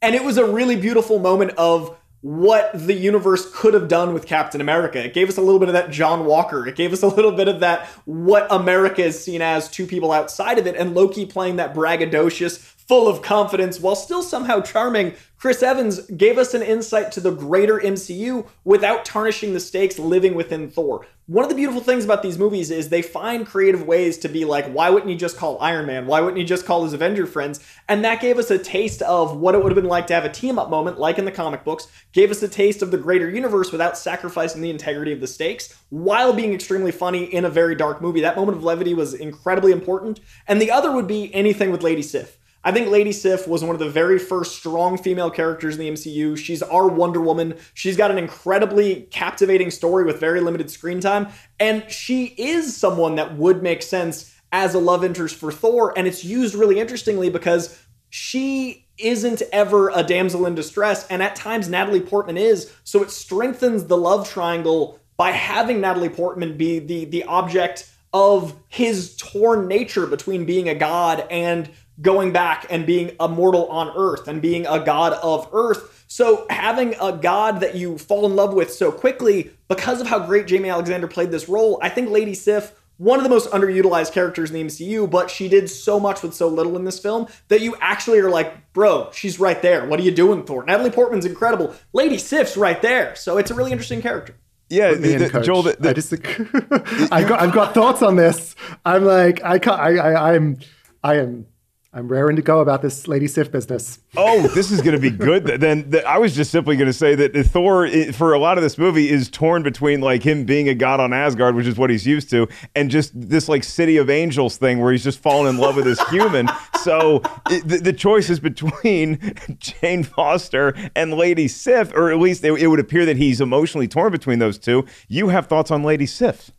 And 0.01 0.15
it 0.15 0.23
was 0.23 0.37
a 0.37 0.45
really 0.45 0.75
beautiful 0.75 1.19
moment 1.19 1.51
of 1.57 1.97
what 2.21 2.71
the 2.73 2.93
universe 2.93 3.51
could 3.53 3.73
have 3.73 3.87
done 3.87 4.13
with 4.13 4.27
Captain 4.27 4.61
America. 4.61 5.03
It 5.03 5.15
gave 5.15 5.27
us 5.27 5.37
a 5.37 5.41
little 5.41 5.59
bit 5.59 5.67
of 5.69 5.73
that 5.73 5.89
John 5.89 6.25
Walker. 6.25 6.67
It 6.67 6.75
gave 6.75 6.93
us 6.93 7.01
a 7.01 7.07
little 7.07 7.31
bit 7.31 7.47
of 7.47 7.61
that 7.61 7.87
what 8.05 8.47
America 8.51 9.03
is 9.03 9.21
seen 9.21 9.41
as 9.41 9.67
to 9.71 9.87
people 9.87 10.11
outside 10.11 10.59
of 10.59 10.67
it, 10.67 10.75
and 10.75 10.93
Loki 10.93 11.25
playing 11.25 11.55
that 11.55 11.73
braggadocious, 11.73 12.59
full 12.91 13.07
of 13.07 13.21
confidence 13.21 13.79
while 13.79 13.95
still 13.95 14.21
somehow 14.21 14.59
charming, 14.59 15.13
Chris 15.37 15.63
Evans 15.63 16.01
gave 16.07 16.37
us 16.37 16.53
an 16.53 16.61
insight 16.61 17.09
to 17.09 17.21
the 17.21 17.31
greater 17.31 17.79
MCU 17.79 18.45
without 18.65 19.05
tarnishing 19.05 19.53
the 19.53 19.61
stakes 19.61 19.97
living 19.97 20.35
within 20.35 20.69
Thor. 20.69 21.07
One 21.25 21.45
of 21.45 21.49
the 21.49 21.55
beautiful 21.55 21.79
things 21.79 22.03
about 22.03 22.21
these 22.21 22.37
movies 22.37 22.69
is 22.69 22.89
they 22.89 23.01
find 23.01 23.47
creative 23.47 23.87
ways 23.87 24.17
to 24.17 24.27
be 24.27 24.43
like, 24.43 24.65
why 24.73 24.89
wouldn't 24.89 25.09
he 25.09 25.15
just 25.15 25.37
call 25.37 25.57
Iron 25.61 25.85
Man? 25.85 26.05
Why 26.05 26.19
wouldn't 26.19 26.37
he 26.37 26.43
just 26.43 26.65
call 26.65 26.83
his 26.83 26.91
Avenger 26.91 27.25
friends? 27.25 27.61
And 27.87 28.03
that 28.03 28.19
gave 28.19 28.37
us 28.37 28.51
a 28.51 28.57
taste 28.57 29.01
of 29.03 29.37
what 29.37 29.55
it 29.55 29.63
would 29.63 29.71
have 29.71 29.81
been 29.81 29.89
like 29.89 30.07
to 30.07 30.13
have 30.13 30.25
a 30.25 30.29
team 30.29 30.59
up 30.59 30.69
moment, 30.69 30.99
like 30.99 31.17
in 31.17 31.23
the 31.23 31.31
comic 31.31 31.63
books, 31.63 31.87
gave 32.11 32.29
us 32.29 32.43
a 32.43 32.47
taste 32.49 32.81
of 32.81 32.91
the 32.91 32.97
greater 32.97 33.29
universe 33.29 33.71
without 33.71 33.97
sacrificing 33.97 34.61
the 34.61 34.69
integrity 34.69 35.13
of 35.13 35.21
the 35.21 35.27
stakes, 35.27 35.81
while 35.91 36.33
being 36.33 36.53
extremely 36.53 36.91
funny 36.91 37.23
in 37.23 37.45
a 37.45 37.49
very 37.49 37.73
dark 37.73 38.01
movie. 38.01 38.19
That 38.19 38.35
moment 38.35 38.57
of 38.57 38.65
levity 38.65 38.93
was 38.93 39.13
incredibly 39.13 39.71
important. 39.71 40.19
And 40.45 40.61
the 40.61 40.71
other 40.71 40.91
would 40.91 41.07
be 41.07 41.33
anything 41.33 41.71
with 41.71 41.83
Lady 41.83 42.01
Sif. 42.01 42.37
I 42.63 42.71
think 42.71 42.89
Lady 42.89 43.11
Sif 43.11 43.47
was 43.47 43.63
one 43.63 43.75
of 43.75 43.79
the 43.79 43.89
very 43.89 44.19
first 44.19 44.55
strong 44.57 44.97
female 44.97 45.31
characters 45.31 45.77
in 45.77 45.81
the 45.81 45.89
MCU. 45.89 46.37
She's 46.37 46.61
our 46.61 46.87
Wonder 46.87 47.19
Woman. 47.19 47.57
She's 47.73 47.97
got 47.97 48.11
an 48.11 48.19
incredibly 48.19 49.07
captivating 49.09 49.71
story 49.71 50.03
with 50.03 50.19
very 50.19 50.41
limited 50.41 50.69
screen 50.69 50.99
time. 50.99 51.29
And 51.59 51.89
she 51.89 52.25
is 52.37 52.75
someone 52.77 53.15
that 53.15 53.35
would 53.35 53.63
make 53.63 53.81
sense 53.81 54.35
as 54.51 54.75
a 54.75 54.79
love 54.79 55.03
interest 55.03 55.37
for 55.37 55.51
Thor. 55.51 55.97
And 55.97 56.07
it's 56.07 56.23
used 56.23 56.53
really 56.53 56.79
interestingly 56.79 57.29
because 57.29 57.83
she 58.09 58.85
isn't 58.99 59.41
ever 59.51 59.89
a 59.89 60.03
damsel 60.03 60.45
in 60.45 60.53
distress. 60.53 61.07
And 61.07 61.23
at 61.23 61.35
times, 61.35 61.67
Natalie 61.67 62.01
Portman 62.01 62.37
is. 62.37 62.71
So 62.83 63.01
it 63.01 63.09
strengthens 63.09 63.85
the 63.85 63.97
love 63.97 64.29
triangle 64.29 64.99
by 65.17 65.31
having 65.31 65.81
Natalie 65.81 66.09
Portman 66.09 66.57
be 66.57 66.77
the, 66.77 67.05
the 67.05 67.23
object 67.23 67.89
of 68.13 68.55
his 68.67 69.15
torn 69.15 69.67
nature 69.67 70.05
between 70.05 70.45
being 70.45 70.67
a 70.67 70.75
god 70.75 71.25
and 71.31 71.69
going 72.01 72.31
back 72.31 72.65
and 72.69 72.85
being 72.85 73.15
a 73.19 73.27
mortal 73.27 73.67
on 73.67 73.91
earth 73.95 74.27
and 74.27 74.41
being 74.41 74.65
a 74.67 74.79
god 74.83 75.13
of 75.21 75.47
earth. 75.53 76.03
So 76.07 76.45
having 76.49 76.95
a 77.01 77.13
god 77.13 77.59
that 77.61 77.75
you 77.75 77.97
fall 77.97 78.25
in 78.25 78.35
love 78.35 78.53
with 78.53 78.73
so 78.73 78.91
quickly 78.91 79.51
because 79.67 80.01
of 80.01 80.07
how 80.07 80.19
great 80.25 80.45
Jaimie 80.47 80.71
Alexander 80.71 81.07
played 81.07 81.31
this 81.31 81.47
role, 81.47 81.79
I 81.81 81.89
think 81.89 82.09
Lady 82.09 82.33
Sif 82.33 82.73
one 82.97 83.17
of 83.17 83.23
the 83.23 83.29
most 83.29 83.49
underutilized 83.49 84.11
characters 84.13 84.51
in 84.51 84.53
the 84.55 84.63
MCU, 84.71 85.09
but 85.09 85.31
she 85.31 85.49
did 85.49 85.67
so 85.67 85.99
much 85.99 86.21
with 86.21 86.35
so 86.35 86.47
little 86.47 86.75
in 86.75 86.83
this 86.85 86.99
film 86.99 87.25
that 87.47 87.59
you 87.59 87.75
actually 87.81 88.19
are 88.19 88.29
like, 88.29 88.73
bro, 88.73 89.09
she's 89.11 89.39
right 89.39 89.59
there. 89.63 89.87
What 89.87 89.99
are 89.99 90.03
you 90.03 90.11
doing, 90.11 90.43
Thor? 90.43 90.63
Natalie 90.65 90.91
Portman's 90.91 91.25
incredible. 91.25 91.73
Lady 91.93 92.19
Sif's 92.19 92.55
right 92.55 92.79
there. 92.79 93.15
So 93.15 93.39
it's 93.39 93.49
a 93.49 93.55
really 93.55 93.71
interesting 93.71 94.03
character. 94.03 94.35
Yeah, 94.69 94.91
Me 94.91 95.13
and 95.15 95.23
the- 95.23 95.29
Coach. 95.31 95.45
Joel, 95.47 95.63
the- 95.63 95.77
the- 95.79 95.89
I 95.89 95.93
just, 95.93 96.13
I've 97.11 97.27
got, 97.27 97.41
I've 97.41 97.53
got 97.53 97.73
thoughts 97.73 98.03
on 98.03 98.17
this. 98.17 98.55
I'm 98.85 99.03
like, 99.03 99.43
I 99.43 99.57
can't, 99.57 99.79
I, 99.79 99.95
I, 99.97 100.35
I'm, 100.35 100.59
I 101.03 101.15
am, 101.15 101.47
I'm 101.93 102.07
raring 102.07 102.37
to 102.37 102.41
go 102.41 102.61
about 102.61 102.81
this 102.81 103.05
Lady 103.05 103.27
Sif 103.27 103.51
business. 103.51 103.99
oh, 104.15 104.47
this 104.55 104.71
is 104.71 104.81
going 104.81 104.93
to 104.95 104.99
be 104.99 105.09
good. 105.25 105.45
Then 105.45 105.89
then 105.89 106.05
I 106.05 106.19
was 106.19 106.33
just 106.33 106.49
simply 106.49 106.77
going 106.77 106.87
to 106.87 106.93
say 106.93 107.15
that 107.15 107.35
uh, 107.35 107.43
Thor, 107.43 107.89
for 108.13 108.31
a 108.31 108.39
lot 108.39 108.57
of 108.57 108.63
this 108.63 108.77
movie, 108.77 109.09
is 109.09 109.29
torn 109.29 109.61
between 109.61 109.99
like 109.99 110.23
him 110.23 110.45
being 110.45 110.69
a 110.69 110.73
god 110.73 111.01
on 111.01 111.11
Asgard, 111.11 111.53
which 111.53 111.67
is 111.67 111.77
what 111.77 111.89
he's 111.89 112.07
used 112.07 112.29
to, 112.29 112.47
and 112.75 112.89
just 112.89 113.11
this 113.13 113.49
like 113.49 113.65
City 113.65 113.97
of 113.97 114.09
Angels 114.09 114.55
thing 114.55 114.79
where 114.79 114.93
he's 114.93 115.03
just 115.03 115.19
fallen 115.19 115.53
in 115.53 115.59
love 115.59 115.75
with 115.75 115.85
this 115.85 116.01
human. 116.09 116.49
So 116.81 117.21
it, 117.51 117.67
the, 117.67 117.77
the 117.77 117.93
choice 117.93 118.27
is 118.31 118.39
between 118.39 119.35
Jane 119.59 120.01
Foster 120.01 120.73
and 120.95 121.13
Lady 121.13 121.47
Sif, 121.47 121.93
or 121.93 122.11
at 122.11 122.17
least 122.17 122.43
it, 122.43 122.53
it 122.53 122.65
would 122.65 122.79
appear 122.79 123.05
that 123.05 123.17
he's 123.17 123.39
emotionally 123.39 123.87
torn 123.87 124.11
between 124.11 124.39
those 124.39 124.57
two. 124.57 124.87
You 125.07 125.27
have 125.27 125.45
thoughts 125.45 125.69
on 125.69 125.83
Lady 125.83 126.07
Sif? 126.07 126.49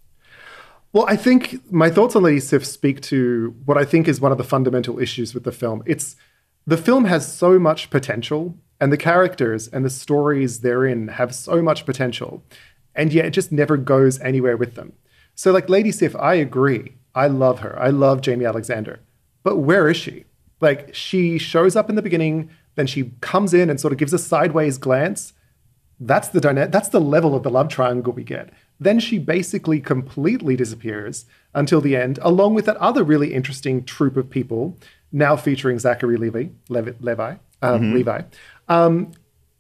Well, 0.93 1.07
I 1.09 1.17
think 1.17 1.73
my 1.73 1.89
thoughts 1.89 2.15
on 2.15 2.23
Lady 2.23 2.41
Sif 2.41 2.67
speak 2.67 3.01
to 3.03 3.55
what 3.65 3.79
I 3.79 3.85
think 3.85 4.09
is 4.09 4.21
one 4.21 4.31
of 4.33 4.39
the 4.39 4.45
fundamental 4.45 4.99
issues 4.99 5.33
with 5.33 5.45
the 5.45 5.53
film. 5.53 5.83
It's 5.87 6.17
the 6.67 6.77
film 6.77 7.07
has 7.07 7.31
so 7.31 7.59
much 7.59 7.89
potential, 7.89 8.57
and 8.79 8.93
the 8.93 8.99
characters 8.99 9.69
and 9.69 9.85
the 9.85 9.91
stories 9.91 10.61
therein 10.61 11.09
have 11.09 11.35
so 11.35 11.63
much 11.63 11.87
potential, 11.87 12.45
and 12.95 13.13
yet 13.13 13.25
it 13.25 13.31
just 13.31 13.53
never 13.53 13.77
goes 13.77 14.21
anywhere 14.21 14.57
with 14.57 14.75
them. 14.75 14.93
So, 15.35 15.51
like 15.51 15.71
Lady 15.71 15.93
Sif, 15.93 16.15
I 16.17 16.35
agree. 16.35 16.97
I 17.15 17.27
love 17.27 17.61
her. 17.61 17.79
I 17.79 17.89
love 17.89 18.21
Jaimie 18.21 18.47
Alexander. 18.47 19.01
But 19.43 19.57
where 19.57 19.89
is 19.89 19.97
she? 19.97 20.25
Like, 20.61 20.95
she 20.95 21.39
shows 21.39 21.75
up 21.75 21.89
in 21.89 21.97
the 21.97 22.03
beginning, 22.03 22.51
then 22.75 22.87
she 22.87 23.13
comes 23.21 23.55
in 23.55 23.71
and 23.71 23.81
sort 23.81 23.93
of 23.93 23.99
gives 23.99 24.13
a 24.13 24.19
sideways 24.19 24.79
glance, 24.79 25.33
that's 26.01 26.29
the 26.29 26.41
dyna- 26.41 26.69
that's 26.69 26.89
the 26.89 27.01
level 27.01 27.35
of 27.35 27.43
the 27.43 27.51
love 27.51 27.69
triangle 27.69 28.13
we 28.13 28.25
get. 28.25 28.51
Then 28.83 28.99
she 28.99 29.19
basically 29.19 29.81
completely 29.81 30.57
disappears 30.57 31.25
until 31.55 31.81
the 31.81 31.97
end, 31.97 32.19
along 32.23 32.55
with 32.55 32.65
that 32.67 32.77
other 32.79 33.05
really 33.05 33.33
interesting 33.33 33.85
troupe 33.85 34.17
of 34.17 34.29
people, 34.31 34.77
now 35.13 35.37
featuring 35.37 35.79
Zachary 35.79 36.17
Levi, 36.17 36.47
Levi, 36.69 36.93
Levi, 37.01 37.35
um, 37.61 37.95
Levi. 37.95 38.23
Um, 38.69 39.13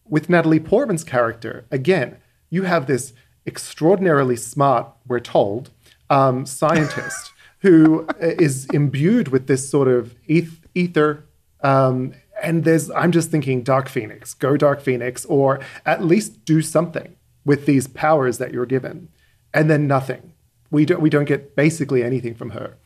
with 0.08 0.28
Natalie 0.28 0.60
Portman's 0.60 1.04
character, 1.04 1.66
again, 1.70 2.16
you 2.50 2.64
have 2.64 2.86
this 2.86 3.12
extraordinarily 3.46 4.36
smart, 4.36 4.88
we're 5.06 5.20
told, 5.20 5.70
um, 6.10 6.44
scientist 6.46 7.32
who 7.60 8.06
is 8.20 8.66
imbued 8.72 9.28
with 9.28 9.46
this 9.46 9.68
sort 9.70 9.86
of 9.86 10.16
eth- 10.26 10.66
ether. 10.74 11.24
Um, 11.62 12.12
and 12.42 12.64
there's, 12.64 12.90
I'm 12.90 13.12
just 13.12 13.30
thinking, 13.30 13.62
Dark 13.62 13.88
Phoenix, 13.88 14.34
go 14.34 14.56
Dark 14.56 14.80
Phoenix, 14.80 15.24
or 15.26 15.60
at 15.86 16.04
least 16.04 16.44
do 16.44 16.60
something 16.60 17.14
with 17.44 17.66
these 17.66 17.88
powers 17.88 18.38
that 18.38 18.52
you're 18.52 18.66
given. 18.66 19.08
And 19.54 19.70
then 19.70 19.86
nothing. 19.86 20.32
We 20.70 20.86
don't, 20.86 21.02
we 21.02 21.10
don't 21.10 21.26
get 21.26 21.54
basically 21.54 22.02
anything 22.02 22.34
from 22.34 22.50
her. 22.50 22.76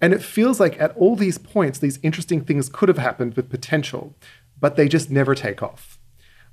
And 0.00 0.14
it 0.14 0.22
feels 0.22 0.58
like 0.58 0.80
at 0.80 0.96
all 0.96 1.16
these 1.16 1.38
points, 1.38 1.78
these 1.78 1.98
interesting 2.02 2.42
things 2.44 2.68
could 2.68 2.88
have 2.88 2.98
happened 2.98 3.34
with 3.34 3.50
potential, 3.50 4.14
but 4.60 4.76
they 4.76 4.88
just 4.88 5.10
never 5.10 5.34
take 5.34 5.62
off. 5.62 5.98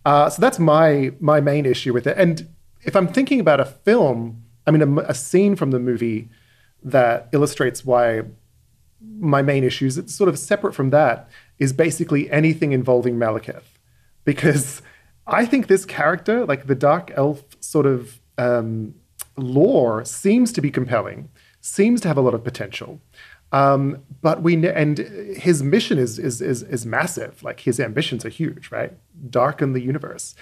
Uh, 0.06 0.30
so 0.30 0.42
that's 0.42 0.60
my 0.60 1.14
my 1.20 1.40
main 1.40 1.66
issue 1.66 1.94
with 1.94 2.08
it. 2.08 2.18
And 2.18 2.50
if 2.84 2.96
I'm 2.96 3.08
thinking 3.08 3.40
about 3.40 3.60
a 3.60 3.66
film, 3.66 4.44
I 4.66 4.72
mean, 4.72 4.82
a, 4.82 5.02
a 5.02 5.14
scene 5.14 5.56
from 5.56 5.72
the 5.72 5.80
movie 5.80 6.30
that 6.84 7.30
illustrates 7.32 7.86
why 7.86 8.24
my 9.20 9.42
main 9.42 9.64
issues, 9.64 9.98
it's 9.98 10.14
sort 10.14 10.30
of 10.30 10.38
separate 10.38 10.74
from 10.74 10.90
that, 10.90 11.30
is 11.60 11.74
basically 11.74 12.30
anything 12.32 12.72
involving 12.72 13.16
Malekith. 13.18 13.64
Because 14.26 14.82
I 15.28 15.46
think 15.46 15.68
this 15.68 15.86
character, 15.86 16.46
like 16.46 16.68
the 16.68 16.76
Dark 16.76 17.12
Elf 17.16 17.51
sort 17.62 17.86
of 17.86 18.20
um, 18.38 18.94
lore, 19.38 20.04
seems 20.04 20.52
to 20.54 20.62
be 20.62 20.70
compelling, 20.70 21.30
seems 21.62 22.02
to 22.02 22.08
have 22.08 22.18
a 22.18 22.22
lot 22.22 22.34
of 22.34 22.44
potential. 22.44 23.00
Um, 23.54 24.04
but 24.22 24.42
we 24.42 24.66
and 24.68 24.98
his 24.98 25.62
mission 25.62 25.98
is, 25.98 26.18
is 26.18 26.42
is 26.42 26.64
is 26.64 26.86
massive. 26.86 27.44
Like 27.44 27.62
his 27.62 27.80
ambitions 27.80 28.26
are 28.26 28.30
huge, 28.30 28.72
right? 28.72 28.94
Darken 29.30 29.74
the 29.74 29.82
universe. 29.82 30.36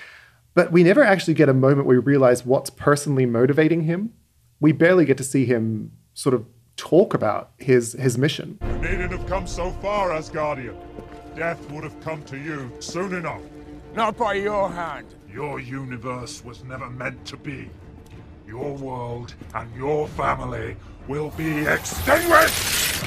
But 0.54 0.72
we 0.72 0.84
never 0.84 1.04
actually 1.04 1.34
get 1.36 1.50
a 1.50 1.54
moment 1.54 1.88
where 1.88 2.00
we 2.00 2.04
realize 2.04 2.46
what's 2.46 2.70
personally 2.70 3.26
motivating 3.26 3.84
him. 3.84 4.14
We 4.60 4.72
barely 4.74 5.06
get 5.06 5.18
to 5.18 5.24
see 5.24 5.46
him 5.46 5.92
sort 6.14 6.34
of 6.36 6.46
talk 6.76 7.14
about 7.14 7.52
his 7.58 7.94
his 7.94 8.18
mission. 8.18 8.60
You 8.62 8.78
needn't 8.78 9.12
have 9.12 9.26
come 9.28 9.48
so 9.48 9.72
far, 9.82 10.10
Asgardian. 10.10 10.76
Death 11.36 11.60
would 11.72 11.84
have 11.84 12.00
come 12.02 12.24
to 12.26 12.38
you 12.38 12.72
soon 12.80 13.14
enough. 13.14 13.42
Not 13.96 14.18
by 14.18 14.34
your 14.36 14.70
hand. 14.70 15.08
Your 15.32 15.60
universe 15.60 16.44
was 16.44 16.64
never 16.64 16.90
meant 16.90 17.24
to 17.26 17.38
be. 17.38 17.70
Your 18.48 18.76
world 18.76 19.36
and 19.54 19.74
your 19.76 20.08
family 20.08 20.76
will 21.08 21.30
be 21.38 21.68
extinguished! 21.68 23.04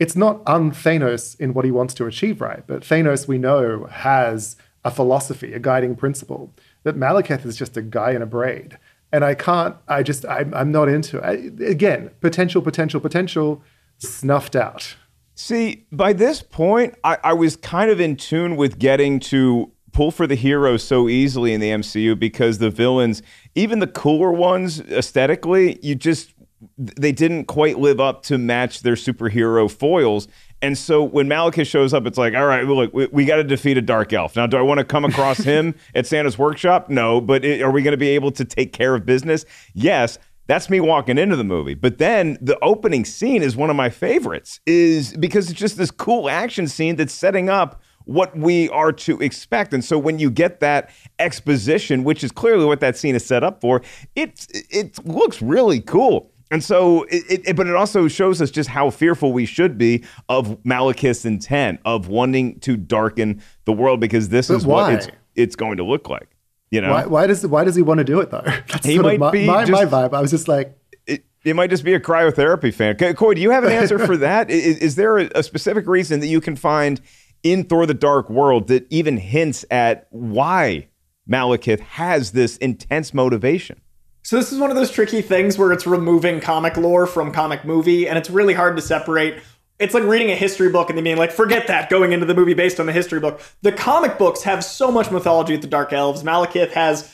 It's 0.00 0.16
not 0.16 0.42
un 0.46 0.72
Thanos 0.72 1.38
in 1.38 1.54
what 1.54 1.64
he 1.64 1.70
wants 1.70 1.94
to 1.94 2.06
achieve, 2.06 2.40
right? 2.40 2.66
But 2.66 2.82
Thanos, 2.82 3.28
we 3.28 3.38
know, 3.38 3.84
has 3.84 4.56
a 4.84 4.90
philosophy, 4.90 5.54
a 5.54 5.60
guiding 5.60 5.94
principle. 5.94 6.52
That 6.82 6.96
Malekith 6.96 7.46
is 7.46 7.56
just 7.56 7.76
a 7.76 7.82
guy 7.82 8.10
in 8.10 8.22
a 8.22 8.26
braid. 8.26 8.78
And 9.12 9.24
I 9.24 9.34
can't, 9.34 9.76
I 9.86 10.02
just, 10.02 10.26
I'm, 10.26 10.52
I'm 10.52 10.72
not 10.72 10.88
into 10.88 11.18
it. 11.18 11.24
I, 11.24 11.64
again, 11.64 12.10
potential, 12.20 12.60
potential, 12.60 12.98
potential, 12.98 13.62
snuffed 13.98 14.56
out. 14.56 14.96
See, 15.34 15.86
by 15.90 16.12
this 16.12 16.42
point, 16.42 16.94
I, 17.04 17.18
I 17.24 17.32
was 17.32 17.56
kind 17.56 17.90
of 17.90 18.00
in 18.00 18.16
tune 18.16 18.56
with 18.56 18.78
getting 18.78 19.18
to 19.20 19.71
pull 19.92 20.10
for 20.10 20.26
the 20.26 20.34
heroes 20.34 20.82
so 20.82 21.08
easily 21.08 21.52
in 21.52 21.60
the 21.60 21.70
MCU 21.70 22.18
because 22.18 22.58
the 22.58 22.70
villains, 22.70 23.22
even 23.54 23.78
the 23.78 23.86
cooler 23.86 24.32
ones 24.32 24.80
aesthetically, 24.80 25.78
you 25.82 25.94
just 25.94 26.34
they 26.76 27.12
didn't 27.12 27.46
quite 27.46 27.78
live 27.78 28.00
up 28.00 28.22
to 28.22 28.38
match 28.38 28.82
their 28.82 28.94
superhero 28.94 29.70
foils. 29.70 30.28
And 30.60 30.78
so 30.78 31.02
when 31.02 31.26
Malekith 31.26 31.66
shows 31.66 31.92
up, 31.92 32.06
it's 32.06 32.18
like, 32.18 32.34
all 32.34 32.46
right, 32.46 32.64
well, 32.66 32.76
look, 32.76 32.94
we, 32.94 33.06
we 33.06 33.24
got 33.24 33.36
to 33.36 33.44
defeat 33.44 33.76
a 33.76 33.82
dark 33.82 34.12
elf. 34.12 34.36
Now, 34.36 34.46
do 34.46 34.56
I 34.56 34.62
want 34.62 34.78
to 34.78 34.84
come 34.84 35.04
across 35.04 35.38
him 35.44 35.74
at 35.94 36.06
Santa's 36.06 36.38
workshop? 36.38 36.88
No, 36.88 37.20
but 37.20 37.44
it, 37.44 37.62
are 37.62 37.70
we 37.70 37.82
going 37.82 37.92
to 37.92 37.98
be 37.98 38.10
able 38.10 38.30
to 38.32 38.44
take 38.44 38.72
care 38.72 38.94
of 38.94 39.04
business? 39.04 39.44
Yes. 39.74 40.18
That's 40.48 40.68
me 40.68 40.80
walking 40.80 41.18
into 41.18 41.36
the 41.36 41.44
movie. 41.44 41.74
But 41.74 41.98
then 41.98 42.36
the 42.40 42.58
opening 42.62 43.04
scene 43.04 43.42
is 43.42 43.56
one 43.56 43.70
of 43.70 43.76
my 43.76 43.90
favorites, 43.90 44.60
is 44.66 45.16
because 45.16 45.48
it's 45.48 45.58
just 45.58 45.78
this 45.78 45.90
cool 45.90 46.28
action 46.28 46.66
scene 46.66 46.96
that's 46.96 47.14
setting 47.14 47.48
up 47.48 47.80
what 48.04 48.36
we 48.36 48.68
are 48.70 48.92
to 48.92 49.20
expect. 49.20 49.72
And 49.72 49.84
so 49.84 49.98
when 49.98 50.18
you 50.18 50.30
get 50.30 50.60
that 50.60 50.90
exposition, 51.18 52.04
which 52.04 52.22
is 52.22 52.30
clearly 52.32 52.64
what 52.64 52.80
that 52.80 52.96
scene 52.96 53.14
is 53.14 53.24
set 53.24 53.42
up 53.42 53.60
for, 53.60 53.82
it 54.14 54.46
it 54.50 55.04
looks 55.06 55.40
really 55.42 55.80
cool. 55.80 56.30
And 56.50 56.62
so, 56.62 57.04
it, 57.04 57.48
it, 57.48 57.56
but 57.56 57.66
it 57.66 57.74
also 57.74 58.08
shows 58.08 58.42
us 58.42 58.50
just 58.50 58.68
how 58.68 58.90
fearful 58.90 59.32
we 59.32 59.46
should 59.46 59.78
be 59.78 60.04
of 60.28 60.62
Malekith's 60.64 61.24
intent 61.24 61.80
of 61.86 62.08
wanting 62.08 62.60
to 62.60 62.76
darken 62.76 63.42
the 63.64 63.72
world 63.72 64.00
because 64.00 64.28
this 64.28 64.48
But 64.48 64.54
is 64.56 64.66
why? 64.66 64.82
what 64.82 64.92
it's 64.92 65.08
it's 65.34 65.56
going 65.56 65.78
to 65.78 65.84
look 65.84 66.10
like. 66.10 66.28
You 66.70 66.82
know, 66.82 66.90
Why, 66.90 67.06
why 67.06 67.26
does 67.26 67.46
why 67.46 67.64
does 67.64 67.74
he 67.74 67.80
want 67.82 67.98
to 67.98 68.04
do 68.04 68.20
it 68.20 68.30
though? 68.30 68.42
That's 68.44 68.84
He 68.84 68.98
might 68.98 69.18
my, 69.18 69.30
be 69.30 69.46
my, 69.46 69.64
my 69.64 69.86
vibe. 69.86 70.12
I 70.14 70.20
was 70.20 70.30
just 70.30 70.46
like, 70.48 70.76
it, 71.06 71.56
might 71.56 71.70
just 71.70 71.84
be 71.84 71.92
a 71.94 72.00
cryotherapy 72.00 72.72
fan. 72.72 72.96
Co- 72.96 73.14
Coy, 73.14 73.34
do 73.34 73.40
you 73.40 73.50
have 73.50 73.64
an 73.64 73.72
answer 73.72 73.98
for 73.98 74.16
that? 74.18 74.48
Is, 74.50 74.78
is 74.78 74.94
there 74.96 75.18
a, 75.18 75.30
a 75.34 75.42
specific 75.42 75.86
reason 75.86 76.20
that 76.20 76.28
you 76.28 76.40
can 76.40 76.54
find 76.56 77.00
in 77.42 77.64
Thor: 77.64 77.86
The 77.86 77.94
Dark 77.94 78.30
World 78.30 78.68
that 78.68 78.86
even 78.90 79.16
hints 79.16 79.64
at 79.70 80.06
why 80.10 80.88
Malekith 81.28 81.80
has 81.80 82.32
this 82.32 82.56
intense 82.58 83.14
motivation? 83.14 83.80
So 84.24 84.36
this 84.36 84.52
is 84.52 84.58
one 84.58 84.70
of 84.70 84.76
those 84.76 84.90
tricky 84.90 85.20
things 85.20 85.58
where 85.58 85.72
it's 85.72 85.86
removing 85.86 86.40
comic 86.40 86.76
lore 86.76 87.06
from 87.06 87.32
comic 87.32 87.64
movie, 87.64 88.08
and 88.08 88.16
it's 88.16 88.30
really 88.30 88.54
hard 88.54 88.76
to 88.76 88.82
separate. 88.82 89.42
It's 89.78 89.94
like 89.94 90.04
reading 90.04 90.30
a 90.30 90.36
history 90.36 90.68
book 90.68 90.90
and 90.90 90.96
then 90.96 91.02
being 91.02 91.16
like, 91.16 91.32
forget 91.32 91.66
that, 91.66 91.90
going 91.90 92.12
into 92.12 92.24
the 92.24 92.34
movie 92.34 92.54
based 92.54 92.78
on 92.78 92.86
the 92.86 92.92
history 92.92 93.18
book. 93.18 93.40
The 93.62 93.72
comic 93.72 94.16
books 94.16 94.44
have 94.44 94.62
so 94.62 94.92
much 94.92 95.10
mythology 95.10 95.54
with 95.54 95.62
the 95.62 95.66
Dark 95.66 95.92
Elves. 95.92 96.22
Malekith 96.22 96.70
has 96.70 97.12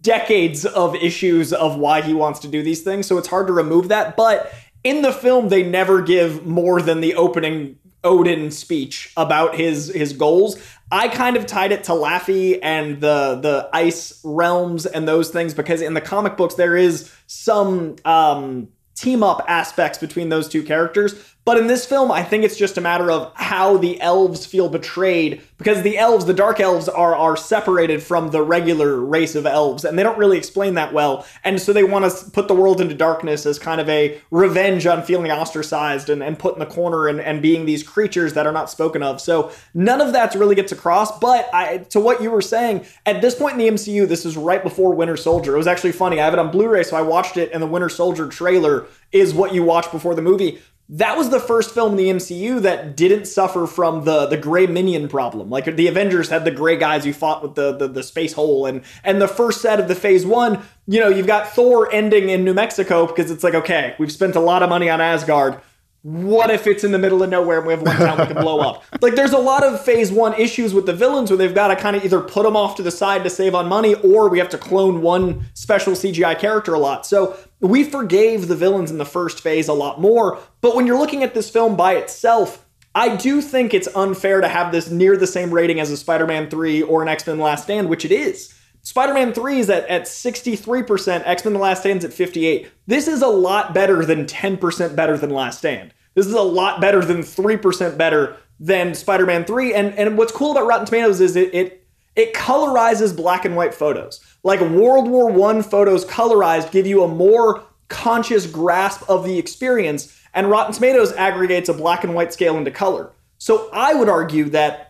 decades 0.00 0.64
of 0.64 0.94
issues 0.94 1.52
of 1.52 1.76
why 1.76 2.00
he 2.00 2.14
wants 2.14 2.38
to 2.40 2.48
do 2.48 2.62
these 2.62 2.82
things, 2.82 3.08
so 3.08 3.18
it's 3.18 3.26
hard 3.26 3.48
to 3.48 3.52
remove 3.52 3.88
that. 3.88 4.16
But 4.16 4.52
in 4.84 5.02
the 5.02 5.12
film, 5.12 5.48
they 5.48 5.64
never 5.64 6.00
give 6.00 6.46
more 6.46 6.80
than 6.80 7.00
the 7.00 7.16
opening 7.16 7.76
Odin 8.04 8.50
speech 8.50 9.12
about 9.16 9.54
his 9.54 9.88
his 9.88 10.12
goals. 10.12 10.60
I 10.92 11.08
kind 11.08 11.36
of 11.36 11.46
tied 11.46 11.72
it 11.72 11.84
to 11.84 11.92
Laufey 11.92 12.58
and 12.62 13.00
the 13.00 13.38
the 13.40 13.68
ice 13.72 14.20
realms 14.24 14.86
and 14.86 15.06
those 15.06 15.30
things 15.30 15.54
because 15.54 15.80
in 15.80 15.94
the 15.94 16.00
comic 16.00 16.36
books 16.36 16.54
there 16.54 16.76
is 16.76 17.12
some 17.26 17.96
um, 18.04 18.68
team 18.94 19.22
up 19.22 19.44
aspects 19.48 19.98
between 19.98 20.28
those 20.28 20.48
two 20.48 20.62
characters. 20.62 21.14
But 21.44 21.56
in 21.56 21.66
this 21.66 21.86
film, 21.86 22.12
I 22.12 22.22
think 22.22 22.44
it's 22.44 22.56
just 22.56 22.76
a 22.76 22.82
matter 22.82 23.10
of 23.10 23.32
how 23.34 23.78
the 23.78 24.00
elves 24.00 24.44
feel 24.44 24.68
betrayed 24.68 25.40
because 25.56 25.82
the 25.82 25.96
elves, 25.96 26.26
the 26.26 26.34
dark 26.34 26.60
elves, 26.60 26.88
are 26.88 27.14
are 27.14 27.36
separated 27.36 28.02
from 28.02 28.30
the 28.30 28.42
regular 28.42 28.96
race 28.96 29.34
of 29.34 29.46
elves, 29.46 29.84
and 29.84 29.98
they 29.98 30.02
don't 30.02 30.18
really 30.18 30.36
explain 30.36 30.74
that 30.74 30.92
well. 30.92 31.26
And 31.42 31.60
so 31.60 31.72
they 31.72 31.82
want 31.82 32.10
to 32.10 32.30
put 32.30 32.46
the 32.46 32.54
world 32.54 32.80
into 32.80 32.94
darkness 32.94 33.46
as 33.46 33.58
kind 33.58 33.80
of 33.80 33.88
a 33.88 34.20
revenge 34.30 34.86
on 34.86 35.02
feeling 35.02 35.30
ostracized 35.30 36.10
and, 36.10 36.22
and 36.22 36.38
put 36.38 36.54
in 36.54 36.60
the 36.60 36.66
corner 36.66 37.08
and, 37.08 37.20
and 37.20 37.40
being 37.40 37.64
these 37.64 37.82
creatures 37.82 38.34
that 38.34 38.46
are 38.46 38.52
not 38.52 38.70
spoken 38.70 39.02
of. 39.02 39.20
So 39.20 39.50
none 39.74 40.00
of 40.00 40.12
that 40.12 40.34
really 40.34 40.54
gets 40.54 40.72
across. 40.72 41.18
But 41.18 41.48
I, 41.52 41.78
to 41.78 42.00
what 42.00 42.22
you 42.22 42.30
were 42.30 42.42
saying, 42.42 42.84
at 43.06 43.22
this 43.22 43.34
point 43.34 43.54
in 43.54 43.58
the 43.58 43.68
MCU, 43.68 44.06
this 44.06 44.24
is 44.26 44.36
right 44.36 44.62
before 44.62 44.94
Winter 44.94 45.16
Soldier. 45.16 45.54
It 45.54 45.58
was 45.58 45.66
actually 45.66 45.92
funny. 45.92 46.20
I 46.20 46.24
have 46.24 46.34
it 46.34 46.38
on 46.38 46.50
Blu-ray, 46.50 46.84
so 46.84 46.96
I 46.96 47.02
watched 47.02 47.36
it, 47.36 47.50
and 47.52 47.62
the 47.62 47.66
Winter 47.66 47.88
Soldier 47.88 48.28
trailer 48.28 48.86
is 49.12 49.34
what 49.34 49.52
you 49.52 49.64
watch 49.64 49.90
before 49.90 50.14
the 50.14 50.22
movie 50.22 50.60
that 50.92 51.16
was 51.16 51.30
the 51.30 51.38
first 51.38 51.72
film 51.72 51.92
in 51.92 51.96
the 51.96 52.10
MCU 52.10 52.60
that 52.62 52.96
didn't 52.96 53.26
suffer 53.26 53.66
from 53.68 54.04
the 54.04 54.26
the 54.26 54.36
gray 54.36 54.66
minion 54.66 55.08
problem. 55.08 55.48
Like 55.48 55.64
the 55.76 55.86
Avengers 55.86 56.28
had 56.28 56.44
the 56.44 56.50
gray 56.50 56.76
guys 56.76 57.04
who 57.04 57.12
fought 57.12 57.42
with 57.42 57.54
the, 57.54 57.76
the 57.76 57.86
the 57.86 58.02
space 58.02 58.32
hole 58.32 58.66
and 58.66 58.82
and 59.04 59.22
the 59.22 59.28
first 59.28 59.60
set 59.60 59.78
of 59.78 59.86
the 59.86 59.94
phase 59.94 60.26
1, 60.26 60.60
you 60.88 60.98
know, 60.98 61.08
you've 61.08 61.28
got 61.28 61.54
Thor 61.54 61.92
ending 61.92 62.28
in 62.28 62.44
New 62.44 62.54
Mexico 62.54 63.06
because 63.06 63.30
it's 63.30 63.44
like 63.44 63.54
okay, 63.54 63.94
we've 64.00 64.10
spent 64.10 64.34
a 64.34 64.40
lot 64.40 64.64
of 64.64 64.68
money 64.68 64.90
on 64.90 65.00
Asgard. 65.00 65.60
What 66.02 66.50
if 66.50 66.66
it's 66.66 66.82
in 66.82 66.92
the 66.92 66.98
middle 66.98 67.22
of 67.22 67.28
nowhere 67.28 67.58
and 67.58 67.66
we 67.66 67.74
have 67.74 67.82
one 67.82 67.96
town 67.96 68.18
we 68.18 68.26
can 68.26 68.42
blow 68.42 68.60
up? 68.60 68.84
Like 69.02 69.14
there's 69.14 69.32
a 69.32 69.38
lot 69.38 69.64
of 69.64 69.82
phase 69.82 70.12
1 70.12 70.34
issues 70.34 70.74
with 70.74 70.84
the 70.84 70.92
villains 70.92 71.30
where 71.30 71.36
they've 71.38 71.54
got 71.54 71.68
to 71.68 71.76
kind 71.76 71.96
of 71.96 72.04
either 72.04 72.20
put 72.20 72.42
them 72.42 72.54
off 72.54 72.76
to 72.76 72.82
the 72.82 72.90
side 72.90 73.24
to 73.24 73.30
save 73.30 73.54
on 73.54 73.66
money 73.66 73.94
or 73.94 74.28
we 74.28 74.38
have 74.38 74.50
to 74.50 74.58
clone 74.58 75.00
one 75.00 75.46
special 75.54 75.94
CGI 75.94 76.38
character 76.38 76.74
a 76.74 76.78
lot. 76.78 77.06
So 77.06 77.36
we 77.60 77.84
forgave 77.84 78.48
the 78.48 78.56
villains 78.56 78.90
in 78.90 78.98
the 78.98 79.06
first 79.06 79.40
phase 79.40 79.68
a 79.68 79.72
lot 79.72 80.00
more. 80.00 80.38
But 80.60 80.76
when 80.76 80.86
you're 80.86 80.98
looking 80.98 81.22
at 81.22 81.34
this 81.34 81.48
film 81.48 81.76
by 81.76 81.94
itself, 81.94 82.66
I 82.94 83.16
do 83.16 83.40
think 83.40 83.72
it's 83.72 83.88
unfair 83.94 84.40
to 84.40 84.48
have 84.48 84.72
this 84.72 84.90
near 84.90 85.16
the 85.16 85.26
same 85.26 85.50
rating 85.50 85.80
as 85.80 85.90
a 85.90 85.96
Spider 85.96 86.26
Man 86.26 86.50
3 86.50 86.82
or 86.82 87.02
an 87.02 87.08
X 87.08 87.26
Men 87.26 87.38
Last 87.38 87.64
Stand, 87.64 87.88
which 87.88 88.04
it 88.04 88.12
is. 88.12 88.54
Spider 88.82 89.14
Man 89.14 89.32
3 89.32 89.58
is 89.58 89.70
at, 89.70 89.86
at 89.88 90.02
63%, 90.02 91.22
X 91.24 91.44
Men 91.44 91.54
The 91.54 91.60
Last 91.60 91.80
Stand's 91.80 92.04
at 92.04 92.12
58 92.12 92.70
This 92.86 93.08
is 93.08 93.22
a 93.22 93.28
lot 93.28 93.74
better 93.74 94.04
than 94.04 94.26
10% 94.26 94.96
better 94.96 95.16
than 95.16 95.30
Last 95.30 95.58
Stand. 95.58 95.92
This 96.14 96.26
is 96.26 96.34
a 96.34 96.42
lot 96.42 96.80
better 96.80 97.04
than 97.04 97.18
3% 97.18 97.96
better 97.96 98.36
than 98.58 98.94
Spider 98.94 99.26
Man 99.26 99.44
3. 99.44 99.74
And, 99.74 99.94
and 99.94 100.18
what's 100.18 100.32
cool 100.32 100.52
about 100.52 100.66
Rotten 100.66 100.86
Tomatoes 100.86 101.20
is 101.20 101.36
it, 101.36 101.54
it 101.54 101.76
it 102.16 102.34
colorizes 102.34 103.16
black 103.16 103.44
and 103.44 103.56
white 103.56 103.72
photos. 103.72 104.20
Like 104.42 104.60
World 104.60 105.08
War 105.08 105.30
One 105.30 105.62
photos 105.62 106.04
colorized 106.04 106.72
give 106.72 106.86
you 106.86 107.04
a 107.04 107.08
more 107.08 107.62
conscious 107.88 108.46
grasp 108.46 109.08
of 109.08 109.24
the 109.24 109.38
experience, 109.38 110.18
and 110.34 110.50
Rotten 110.50 110.72
Tomatoes 110.72 111.12
aggregates 111.12 111.68
a 111.68 111.74
black 111.74 112.04
and 112.04 112.14
white 112.14 112.32
scale 112.32 112.56
into 112.56 112.70
color. 112.70 113.12
So 113.38 113.70
I 113.72 113.94
would 113.94 114.08
argue 114.08 114.50
that 114.50 114.89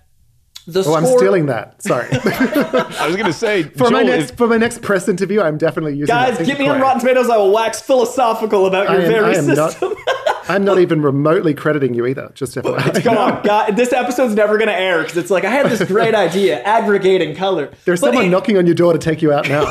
the 0.67 0.81
oh, 0.81 0.83
score. 0.83 0.99
I'm 0.99 1.07
stealing 1.07 1.47
that. 1.47 1.83
Sorry. 1.83 2.09
I 2.13 3.07
was 3.07 3.17
going 3.17 3.27
to 3.27 3.33
say, 3.33 3.63
for 3.65 3.91
my 3.91 4.03
next 4.03 4.31
if- 4.31 4.37
for 4.37 4.47
my 4.47 4.57
next 4.57 4.83
press 4.83 5.09
interview, 5.09 5.41
I'm 5.41 5.59
definitely 5.59 5.93
using. 5.97 6.15
Guys, 6.15 6.39
that. 6.39 6.47
Thank 6.47 6.49
get 6.49 6.59
me 6.59 6.69
on 6.69 6.81
Rotten 6.81 7.01
Tomatoes. 7.01 7.29
I 7.31 7.37
will 7.37 7.53
wax 7.53 7.81
philosophical 7.81 8.67
about 8.67 8.91
your 8.91 9.01
I 9.01 9.05
am, 9.05 9.11
very 9.11 9.35
I 9.35 9.39
am 9.39 9.45
system. 9.45 9.91
not. 9.91 9.99
I'm 10.49 10.65
not 10.65 10.81
even 10.81 11.01
remotely 11.01 11.55
crediting 11.55 11.95
you 11.95 12.07
either. 12.07 12.33
Just 12.35 12.57
FYI. 12.57 13.05
Come 13.05 13.17
on, 13.17 13.43
God, 13.45 13.77
this 13.77 13.93
episode's 13.93 14.35
never 14.35 14.59
going 14.59 14.69
to 14.69 14.75
air 14.75 15.03
because 15.03 15.17
it's 15.17 15.31
like 15.31 15.45
I 15.45 15.51
had 15.51 15.67
this 15.71 15.85
great 15.85 16.15
idea, 16.15 16.61
aggregating 16.63 17.37
color. 17.37 17.73
There's 17.85 18.01
But 18.01 18.09
someone 18.09 18.25
it- 18.27 18.31
knocking 18.31 18.59
on 18.59 18.67
your 18.67 18.75
door 18.75 18.93
to 18.93 18.99
take 18.99 19.23
you 19.23 19.33
out 19.33 19.49
now. 19.49 19.63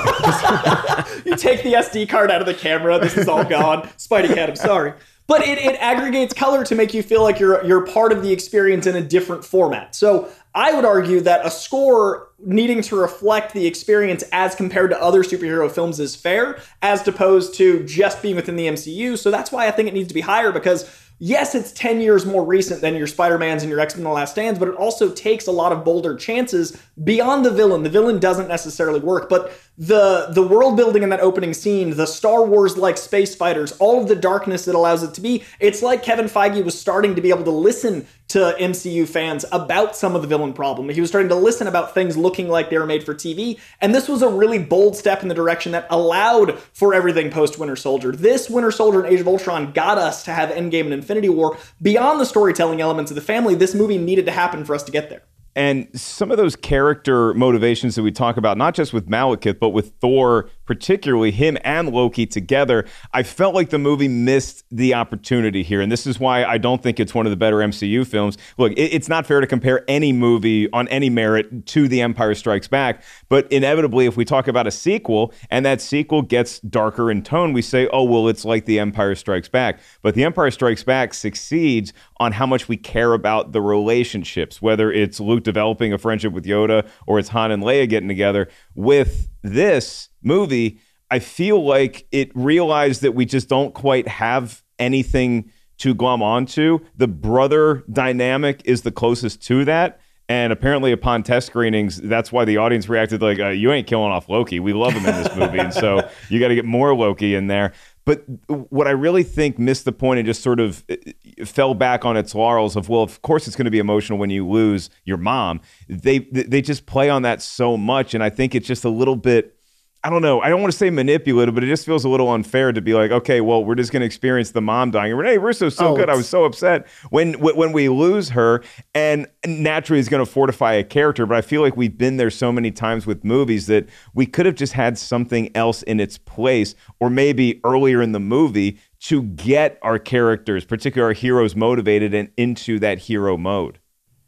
you 1.25 1.35
take 1.35 1.63
the 1.63 1.73
SD 1.73 2.07
card 2.07 2.31
out 2.31 2.39
of 2.39 2.47
the 2.47 2.53
camera. 2.53 2.97
This 2.97 3.17
is 3.17 3.27
all 3.27 3.43
gone. 3.43 3.83
Spidey 3.97 4.33
cat, 4.33 4.49
I'm 4.49 4.55
sorry. 4.55 4.93
But 5.27 5.41
it, 5.47 5.59
it 5.59 5.75
aggregates 5.79 6.33
color 6.33 6.63
to 6.63 6.73
make 6.73 6.93
you 6.93 7.03
feel 7.03 7.21
like 7.21 7.39
you're 7.39 7.63
you're 7.63 7.85
part 7.85 8.11
of 8.11 8.23
the 8.23 8.31
experience 8.31 8.87
in 8.87 8.95
a 8.95 9.01
different 9.01 9.45
format. 9.45 9.93
So 9.93 10.27
I 10.55 10.73
would 10.73 10.85
argue 10.85 11.19
that 11.21 11.45
a 11.45 11.51
score 11.51 12.29
needing 12.39 12.81
to 12.83 12.95
reflect 12.95 13.53
the 13.53 13.67
experience 13.67 14.23
as 14.31 14.55
compared 14.55 14.89
to 14.91 15.01
other 15.01 15.23
superhero 15.23 15.69
films 15.69 15.99
is 15.99 16.15
fair, 16.15 16.59
as 16.81 17.07
opposed 17.07 17.53
to 17.55 17.83
just 17.83 18.21
being 18.21 18.35
within 18.35 18.55
the 18.55 18.67
MCU. 18.67 19.17
So 19.17 19.29
that's 19.29 19.51
why 19.51 19.67
I 19.67 19.71
think 19.71 19.87
it 19.87 19.93
needs 19.93 20.07
to 20.07 20.13
be 20.13 20.21
higher 20.21 20.51
because 20.51 20.89
yes, 21.19 21.53
it's 21.53 21.71
10 21.73 22.01
years 22.01 22.25
more 22.25 22.45
recent 22.45 22.81
than 22.81 22.95
your 22.95 23.07
Spider-Mans 23.07 23.61
and 23.61 23.69
your 23.69 23.79
X-Men 23.81 24.05
The 24.05 24.09
Last 24.09 24.31
Stands, 24.31 24.57
but 24.57 24.69
it 24.69 24.75
also 24.75 25.11
takes 25.11 25.47
a 25.47 25.51
lot 25.51 25.71
of 25.71 25.83
bolder 25.83 26.15
chances 26.15 26.81
beyond 27.03 27.45
the 27.45 27.51
villain. 27.51 27.83
The 27.83 27.89
villain 27.89 28.19
doesn't 28.19 28.47
necessarily 28.47 29.01
work, 29.01 29.29
but 29.29 29.51
the 29.79 30.27
the 30.31 30.45
world 30.45 30.75
building 30.75 31.03
in 31.03 31.09
that 31.09 31.21
opening 31.21 31.53
scene, 31.53 31.95
the 31.95 32.05
Star 32.05 32.45
Wars 32.45 32.75
like 32.75 32.97
space 32.97 33.33
fighters, 33.33 33.71
all 33.79 34.01
of 34.01 34.09
the 34.09 34.15
darkness 34.15 34.65
that 34.65 34.75
allows 34.75 35.03
it 35.03 35.13
to 35.13 35.21
be, 35.21 35.45
it's 35.61 35.81
like 35.81 36.03
Kevin 36.03 36.25
Feige 36.25 36.63
was 36.65 36.77
starting 36.77 37.15
to 37.15 37.21
be 37.21 37.29
able 37.29 37.45
to 37.45 37.51
listen 37.51 38.05
to 38.27 38.55
MCU 38.59 39.07
fans 39.07 39.45
about 39.53 39.95
some 39.95 40.17
of 40.17 40.21
the 40.21 40.27
villain 40.27 40.51
problem. 40.51 40.89
He 40.89 40.99
was 40.99 41.09
starting 41.09 41.29
to 41.29 41.35
listen 41.35 41.65
about 41.65 41.93
things 41.93 42.17
looking 42.17 42.49
like 42.49 42.69
they 42.69 42.77
were 42.77 42.85
made 42.85 43.05
for 43.05 43.15
TV, 43.15 43.57
and 43.79 43.95
this 43.95 44.09
was 44.09 44.21
a 44.21 44.27
really 44.27 44.59
bold 44.59 44.97
step 44.97 45.21
in 45.21 45.29
the 45.29 45.33
direction 45.33 45.71
that 45.71 45.87
allowed 45.89 46.59
for 46.73 46.93
everything 46.93 47.31
post 47.31 47.57
Winter 47.57 47.77
Soldier. 47.77 48.11
This 48.11 48.49
Winter 48.49 48.71
Soldier 48.71 49.05
and 49.05 49.13
Age 49.13 49.21
of 49.21 49.29
Ultron 49.29 49.71
got 49.71 49.97
us 49.97 50.23
to 50.25 50.31
have 50.31 50.49
Endgame 50.49 50.85
and 50.85 50.93
Infinity 50.93 51.29
War. 51.29 51.57
Beyond 51.81 52.19
the 52.19 52.25
storytelling 52.25 52.81
elements 52.81 53.11
of 53.11 53.15
the 53.15 53.21
family, 53.21 53.55
this 53.55 53.73
movie 53.73 53.97
needed 53.97 54.25
to 54.25 54.31
happen 54.31 54.65
for 54.65 54.75
us 54.75 54.83
to 54.83 54.91
get 54.91 55.09
there. 55.09 55.23
And 55.55 55.87
some 55.99 56.31
of 56.31 56.37
those 56.37 56.55
character 56.55 57.33
motivations 57.33 57.95
that 57.95 58.03
we 58.03 58.11
talk 58.11 58.37
about, 58.37 58.57
not 58.57 58.75
just 58.75 58.93
with 58.93 59.09
Malekith, 59.09 59.59
but 59.59 59.69
with 59.69 59.93
Thor, 59.99 60.49
particularly 60.69 61.31
him 61.31 61.57
and 61.63 61.89
Loki 61.89 62.27
together, 62.27 62.85
I 63.11 63.23
felt 63.23 63.55
like 63.55 63.71
the 63.71 63.79
movie 63.79 64.07
missed 64.07 64.63
the 64.69 64.93
opportunity 64.93 65.63
here. 65.63 65.81
And 65.81 65.91
this 65.91 66.05
is 66.05 66.19
why 66.19 66.45
I 66.45 66.59
don't 66.59 66.83
think 66.83 66.99
it's 66.99 67.15
one 67.15 67.25
of 67.25 67.31
the 67.31 67.37
better 67.37 67.55
MCU 67.55 68.05
films. 68.05 68.37
Look, 68.59 68.73
it, 68.73 68.93
it's 68.93 69.09
not 69.09 69.25
fair 69.25 69.41
to 69.41 69.47
compare 69.47 69.83
any 69.87 70.13
movie 70.13 70.71
on 70.71 70.87
any 70.89 71.09
merit 71.09 71.65
to 71.65 71.87
The 71.87 72.01
Empire 72.01 72.35
Strikes 72.35 72.67
Back. 72.67 73.01
But 73.29 73.51
inevitably, 73.51 74.05
if 74.05 74.15
we 74.15 74.25
talk 74.25 74.47
about 74.47 74.67
a 74.67 74.71
sequel 74.71 75.33
and 75.49 75.65
that 75.65 75.81
sequel 75.81 76.21
gets 76.21 76.59
darker 76.59 77.09
in 77.09 77.23
tone, 77.23 77.51
we 77.51 77.63
say, 77.63 77.87
oh, 77.91 78.03
well, 78.03 78.27
it's 78.27 78.45
like 78.45 78.65
The 78.65 78.77
Empire 78.77 79.15
Strikes 79.15 79.49
Back. 79.49 79.79
But 80.03 80.13
The 80.13 80.23
Empire 80.23 80.51
Strikes 80.51 80.83
Back 80.83 81.15
succeeds 81.15 81.93
on 82.17 82.33
how 82.33 82.45
much 82.45 82.67
we 82.67 82.77
care 82.77 83.13
about 83.13 83.53
the 83.53 83.61
relationships, 83.61 84.61
whether 84.61 84.91
it's 84.91 85.19
Luke 85.19 85.43
developing 85.43 85.93
a 85.93 85.97
friendship 85.97 86.31
with 86.31 86.45
Yoda 86.45 86.87
or 87.07 87.17
it's 87.17 87.29
Han 87.29 87.49
and 87.49 87.63
Leia 87.63 87.89
getting 87.89 88.07
together. 88.07 88.49
With 88.75 89.29
this 89.41 90.09
movie, 90.21 90.79
I 91.11 91.19
feel 91.19 91.63
like 91.63 92.07
it 92.11 92.31
realized 92.35 93.01
that 93.01 93.13
we 93.13 93.25
just 93.25 93.49
don't 93.49 93.73
quite 93.73 94.07
have 94.07 94.63
anything 94.77 95.51
to 95.79 95.93
glom 95.93 96.21
onto. 96.21 96.79
The 96.97 97.07
brother 97.07 97.83
dynamic 97.91 98.61
is 98.65 98.81
the 98.81 98.91
closest 98.91 99.41
to 99.43 99.65
that. 99.65 99.99
And 100.27 100.53
apparently, 100.53 100.91
upon 100.91 101.23
test 101.23 101.47
screenings, 101.47 101.97
that's 101.97 102.31
why 102.31 102.45
the 102.45 102.57
audience 102.57 102.87
reacted 102.87 103.19
like, 103.19 103.39
uh, 103.39 103.47
"You 103.47 103.71
ain't 103.71 103.87
killing 103.87 104.11
off 104.11 104.29
Loki. 104.29 104.59
We 104.59 104.73
love 104.73 104.93
him 104.93 105.03
in 105.03 105.23
this 105.23 105.35
movie, 105.35 105.57
and 105.57 105.73
so 105.73 106.07
you 106.29 106.39
got 106.39 106.49
to 106.49 106.55
get 106.55 106.65
more 106.65 106.93
Loki 106.93 107.33
in 107.33 107.47
there." 107.47 107.73
But 108.05 108.23
what 108.47 108.87
I 108.87 108.91
really 108.91 109.23
think 109.23 109.59
missed 109.59 109.85
the 109.85 109.91
point 109.91 110.19
and 110.19 110.25
just 110.25 110.41
sort 110.41 110.59
of 110.59 110.83
uh, 110.89 111.45
fell 111.45 111.73
back 111.73 112.05
on 112.05 112.17
its 112.17 112.33
laurels 112.33 112.75
of, 112.75 112.89
well, 112.89 113.03
of 113.03 113.21
course 113.21 113.45
it's 113.45 113.55
going 113.55 113.65
to 113.65 113.71
be 113.71 113.79
emotional 113.79 114.17
when 114.17 114.29
you 114.29 114.47
lose 114.47 114.89
your 115.05 115.17
mom. 115.17 115.61
They 115.87 116.19
they 116.19 116.61
just 116.61 116.85
play 116.85 117.09
on 117.09 117.21
that 117.23 117.41
so 117.41 117.77
much, 117.77 118.13
and 118.13 118.23
I 118.23 118.29
think 118.29 118.55
it's 118.55 118.67
just 118.67 118.85
a 118.85 118.89
little 118.89 119.15
bit 119.15 119.58
I 120.01 120.09
don't 120.09 120.21
know. 120.21 120.39
I 120.39 120.47
don't 120.47 120.61
want 120.61 120.71
to 120.71 120.77
say 120.77 120.89
manipulative, 120.89 121.53
but 121.53 121.63
it 121.63 121.67
just 121.67 121.85
feels 121.85 122.05
a 122.05 122.09
little 122.09 122.29
unfair 122.31 122.71
to 122.71 122.81
be 122.81 122.93
like, 122.93 123.11
okay, 123.11 123.41
well, 123.41 123.65
we're 123.65 123.75
just 123.75 123.91
going 123.91 123.99
to 123.99 124.05
experience 124.05 124.51
the 124.51 124.61
mom 124.61 124.91
dying. 124.91 125.11
And 125.11 125.19
Rene 125.19 125.37
Russo's 125.39 125.75
so 125.75 125.87
Oh, 125.89 125.95
good. 125.97 126.09
I 126.09 126.15
was 126.15 126.29
so 126.29 126.45
upset 126.45 126.87
when 127.09 127.33
when 127.39 127.57
when 127.57 127.71
we 127.73 127.89
lose 127.89 128.29
her, 128.29 128.63
and 128.95 129.27
naturally, 129.45 129.99
it's 129.99 130.07
going 130.07 130.25
to 130.25 130.31
fortify 130.31 130.73
a 130.73 130.85
character. 130.85 131.25
But 131.25 131.35
I 131.37 131.41
feel 131.41 131.61
like 131.61 131.75
we've 131.75 131.97
been 131.97 132.15
there 132.15 132.29
so 132.29 132.51
many 132.51 132.71
times 132.71 133.05
with 133.05 133.25
movies 133.25 133.67
that 133.67 133.89
we 134.13 134.25
could 134.25 134.45
have 134.45 134.55
just 134.55 134.71
had 134.71 134.97
something 134.97 135.51
else 135.53 135.83
in 135.83 135.99
its 135.99 136.17
place, 136.17 136.75
or 137.01 137.09
maybe 137.09 137.59
earlier 137.65 138.01
in 138.01 138.13
the 138.13 138.19
movie 138.21 138.79
to 139.01 139.23
get 139.23 139.77
our 139.81 139.99
characters, 139.99 140.63
particularly 140.63 141.09
our 141.09 141.13
heroes, 141.13 141.55
motivated 141.57 142.13
and 142.13 142.29
into 142.37 142.79
that 142.79 142.99
hero 142.99 143.35
mode. 143.37 143.79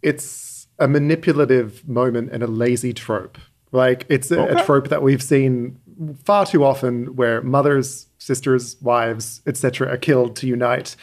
it's 0.01 0.67
a 0.79 0.87
manipulative 0.87 1.87
moment 1.87 2.29
and 2.31 2.41
a 2.41 2.47
lazy 2.47 2.91
trope. 2.91 3.37
Like 3.71 4.05
it's 4.09 4.31
a, 4.31 4.43
a 4.43 4.65
trope 4.65 4.89
that 4.89 5.01
we've 5.01 5.23
seen 5.23 5.79
far 6.23 6.45
too 6.45 6.63
often, 6.63 7.15
where 7.15 7.41
mothers, 7.41 8.07
sisters, 8.17 8.75
wives, 8.81 9.41
etc., 9.45 9.87
are 9.87 9.97
killed 9.97 10.35
to 10.37 10.47
unite. 10.47 10.95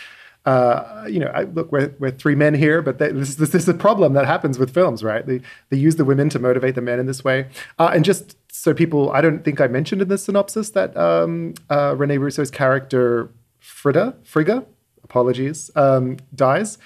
Uh, 0.45 1.05
you 1.09 1.19
know, 1.19 1.27
I, 1.35 1.43
look, 1.43 1.71
we're, 1.73 1.95
we're 1.99 2.11
three 2.11 2.35
men 2.35 2.55
here, 2.55 2.81
but 2.81 2.99
they, 2.99 3.13
this, 3.13 3.35
this 3.35 3.55
is 3.55 3.69
a 3.69 3.75
problem 3.75 4.15
that 4.15 4.25
happens 4.25 4.59
with 4.59 4.73
films, 4.73 5.03
right? 5.03 5.27
They 5.27 5.41
they 5.71 5.77
use 5.77 5.97
the 5.97 6.05
women 6.05 6.29
to 6.31 6.39
motivate 6.39 6.75
the 6.75 6.81
men 6.81 6.99
in 6.99 7.07
this 7.07 7.23
way, 7.23 7.49
uh, 7.79 7.91
and 7.93 8.05
just 8.05 8.37
so 8.51 8.75
people, 8.75 9.11
I 9.13 9.21
don't 9.21 9.45
think 9.45 9.61
I 9.61 9.67
mentioned 9.69 10.03
in 10.03 10.09
the 10.09 10.19
synopsis 10.19 10.71
that 10.71 10.97
um, 10.97 11.55
uh, 11.71 11.95
Rene 11.97 12.19
Russo's 12.19 12.51
character 12.51 13.31
Frida, 13.61 14.17
Frigga, 14.25 14.65
apologies, 15.05 15.71
um, 15.77 16.17
dies. 16.35 16.79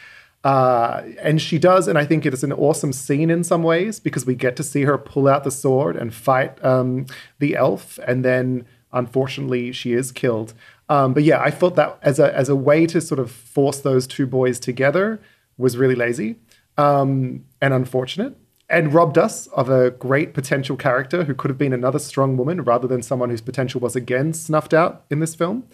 Uh, 0.44 1.02
and 1.20 1.40
she 1.40 1.58
does, 1.58 1.86
and 1.86 1.96
I 1.96 2.04
think 2.04 2.26
it 2.26 2.34
is 2.34 2.42
an 2.42 2.52
awesome 2.52 2.92
scene 2.92 3.30
in 3.30 3.44
some 3.44 3.62
ways 3.62 4.00
because 4.00 4.26
we 4.26 4.34
get 4.34 4.56
to 4.56 4.64
see 4.64 4.82
her 4.82 4.98
pull 4.98 5.28
out 5.28 5.44
the 5.44 5.52
sword 5.52 5.94
and 5.96 6.12
fight 6.12 6.62
um, 6.64 7.06
the 7.38 7.54
elf, 7.54 7.98
and 8.06 8.24
then 8.24 8.66
unfortunately 8.92 9.70
she 9.72 9.92
is 9.92 10.10
killed. 10.10 10.52
Um, 10.88 11.14
but 11.14 11.22
yeah, 11.22 11.40
I 11.40 11.50
felt 11.50 11.76
that 11.76 11.98
as 12.02 12.18
a 12.18 12.34
as 12.36 12.48
a 12.48 12.56
way 12.56 12.86
to 12.86 13.00
sort 13.00 13.20
of 13.20 13.30
force 13.30 13.80
those 13.80 14.06
two 14.06 14.26
boys 14.26 14.58
together 14.58 15.20
was 15.56 15.76
really 15.76 15.94
lazy 15.94 16.36
um, 16.76 17.44
and 17.60 17.72
unfortunate, 17.72 18.36
and 18.68 18.92
robbed 18.92 19.18
us 19.18 19.46
of 19.48 19.70
a 19.70 19.92
great 19.92 20.34
potential 20.34 20.76
character 20.76 21.22
who 21.22 21.34
could 21.34 21.50
have 21.50 21.58
been 21.58 21.72
another 21.72 22.00
strong 22.00 22.36
woman 22.36 22.62
rather 22.62 22.88
than 22.88 23.00
someone 23.00 23.30
whose 23.30 23.40
potential 23.40 23.80
was 23.80 23.94
again 23.94 24.32
snuffed 24.32 24.74
out 24.74 25.04
in 25.08 25.20
this 25.20 25.36
film. 25.36 25.68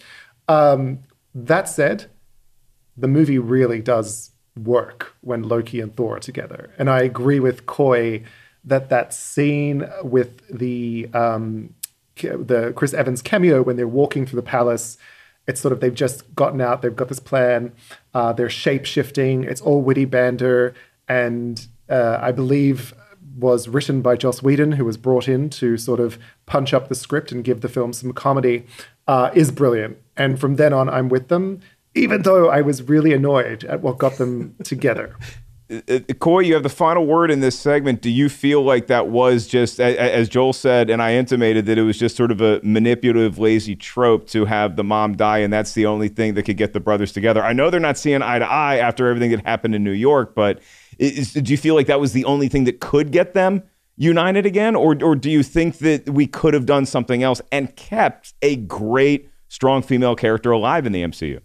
Um, 0.46 1.00
that 1.34 1.68
said, 1.68 2.06
the 2.96 3.08
movie 3.08 3.38
really 3.38 3.80
does 3.80 4.32
work 4.66 5.14
when 5.20 5.42
Loki 5.42 5.80
and 5.80 5.94
Thor 5.94 6.16
are 6.16 6.20
together. 6.20 6.70
And 6.78 6.88
I 6.90 7.00
agree 7.02 7.40
with 7.40 7.66
Coy 7.66 8.24
that 8.64 8.88
that 8.90 9.14
scene 9.14 9.88
with 10.02 10.46
the 10.48 11.08
um, 11.14 11.74
the 12.16 12.72
Chris 12.74 12.94
Evans 12.94 13.22
cameo 13.22 13.62
when 13.62 13.76
they're 13.76 13.88
walking 13.88 14.26
through 14.26 14.40
the 14.40 14.46
palace, 14.46 14.98
it's 15.46 15.60
sort 15.60 15.72
of 15.72 15.80
they've 15.80 15.94
just 15.94 16.34
gotten 16.34 16.60
out, 16.60 16.82
they've 16.82 16.96
got 16.96 17.08
this 17.08 17.20
plan, 17.20 17.72
uh, 18.14 18.32
they're 18.32 18.50
shape 18.50 18.84
shifting, 18.84 19.44
it's 19.44 19.60
all 19.60 19.80
witty 19.80 20.04
banter, 20.04 20.74
and 21.08 21.66
uh, 21.88 22.18
I 22.20 22.32
believe 22.32 22.92
was 23.36 23.68
written 23.68 24.02
by 24.02 24.16
Joss 24.16 24.42
Whedon, 24.42 24.72
who 24.72 24.84
was 24.84 24.96
brought 24.96 25.28
in 25.28 25.48
to 25.50 25.76
sort 25.76 26.00
of 26.00 26.18
punch 26.46 26.74
up 26.74 26.88
the 26.88 26.94
script 26.94 27.30
and 27.30 27.44
give 27.44 27.60
the 27.60 27.68
film 27.68 27.92
some 27.92 28.12
comedy, 28.12 28.66
uh, 29.06 29.30
is 29.32 29.52
brilliant. 29.52 29.96
And 30.16 30.40
from 30.40 30.56
then 30.56 30.72
on, 30.72 30.88
I'm 30.88 31.08
with 31.08 31.28
them, 31.28 31.60
even 31.94 32.22
though 32.22 32.48
I 32.48 32.60
was 32.60 32.82
really 32.82 33.12
annoyed 33.12 33.64
at 33.64 33.80
what 33.80 33.98
got 33.98 34.18
them 34.18 34.54
together. 34.64 35.16
Uh, 35.70 35.98
Coy, 36.18 36.40
you 36.40 36.54
have 36.54 36.62
the 36.62 36.70
final 36.70 37.04
word 37.04 37.30
in 37.30 37.40
this 37.40 37.58
segment. 37.58 38.00
Do 38.00 38.10
you 38.10 38.30
feel 38.30 38.62
like 38.62 38.86
that 38.86 39.08
was 39.08 39.46
just, 39.46 39.78
as 39.78 40.28
Joel 40.30 40.54
said, 40.54 40.88
and 40.88 41.02
I 41.02 41.14
intimated 41.14 41.66
that 41.66 41.76
it 41.76 41.82
was 41.82 41.98
just 41.98 42.16
sort 42.16 42.30
of 42.30 42.40
a 42.40 42.58
manipulative, 42.62 43.38
lazy 43.38 43.76
trope 43.76 44.26
to 44.28 44.46
have 44.46 44.76
the 44.76 44.84
mom 44.84 45.16
die, 45.16 45.38
and 45.38 45.52
that's 45.52 45.74
the 45.74 45.84
only 45.84 46.08
thing 46.08 46.32
that 46.34 46.44
could 46.44 46.56
get 46.56 46.72
the 46.72 46.80
brothers 46.80 47.12
together? 47.12 47.44
I 47.44 47.52
know 47.52 47.68
they're 47.68 47.80
not 47.80 47.98
seeing 47.98 48.22
eye 48.22 48.38
to 48.38 48.46
eye 48.46 48.76
after 48.78 49.08
everything 49.08 49.30
that 49.32 49.44
happened 49.44 49.74
in 49.74 49.84
New 49.84 49.92
York, 49.92 50.34
but 50.34 50.60
is, 50.98 51.34
do 51.34 51.50
you 51.50 51.58
feel 51.58 51.74
like 51.74 51.86
that 51.88 52.00
was 52.00 52.14
the 52.14 52.24
only 52.24 52.48
thing 52.48 52.64
that 52.64 52.80
could 52.80 53.10
get 53.10 53.34
them 53.34 53.62
united 53.96 54.46
again, 54.46 54.74
or 54.74 54.96
or 55.02 55.14
do 55.16 55.30
you 55.30 55.42
think 55.42 55.78
that 55.78 56.08
we 56.08 56.26
could 56.26 56.54
have 56.54 56.64
done 56.64 56.86
something 56.86 57.22
else 57.22 57.42
and 57.52 57.76
kept 57.76 58.32
a 58.40 58.56
great, 58.56 59.28
strong 59.48 59.82
female 59.82 60.16
character 60.16 60.50
alive 60.50 60.86
in 60.86 60.92
the 60.92 61.02
MCU? 61.02 61.40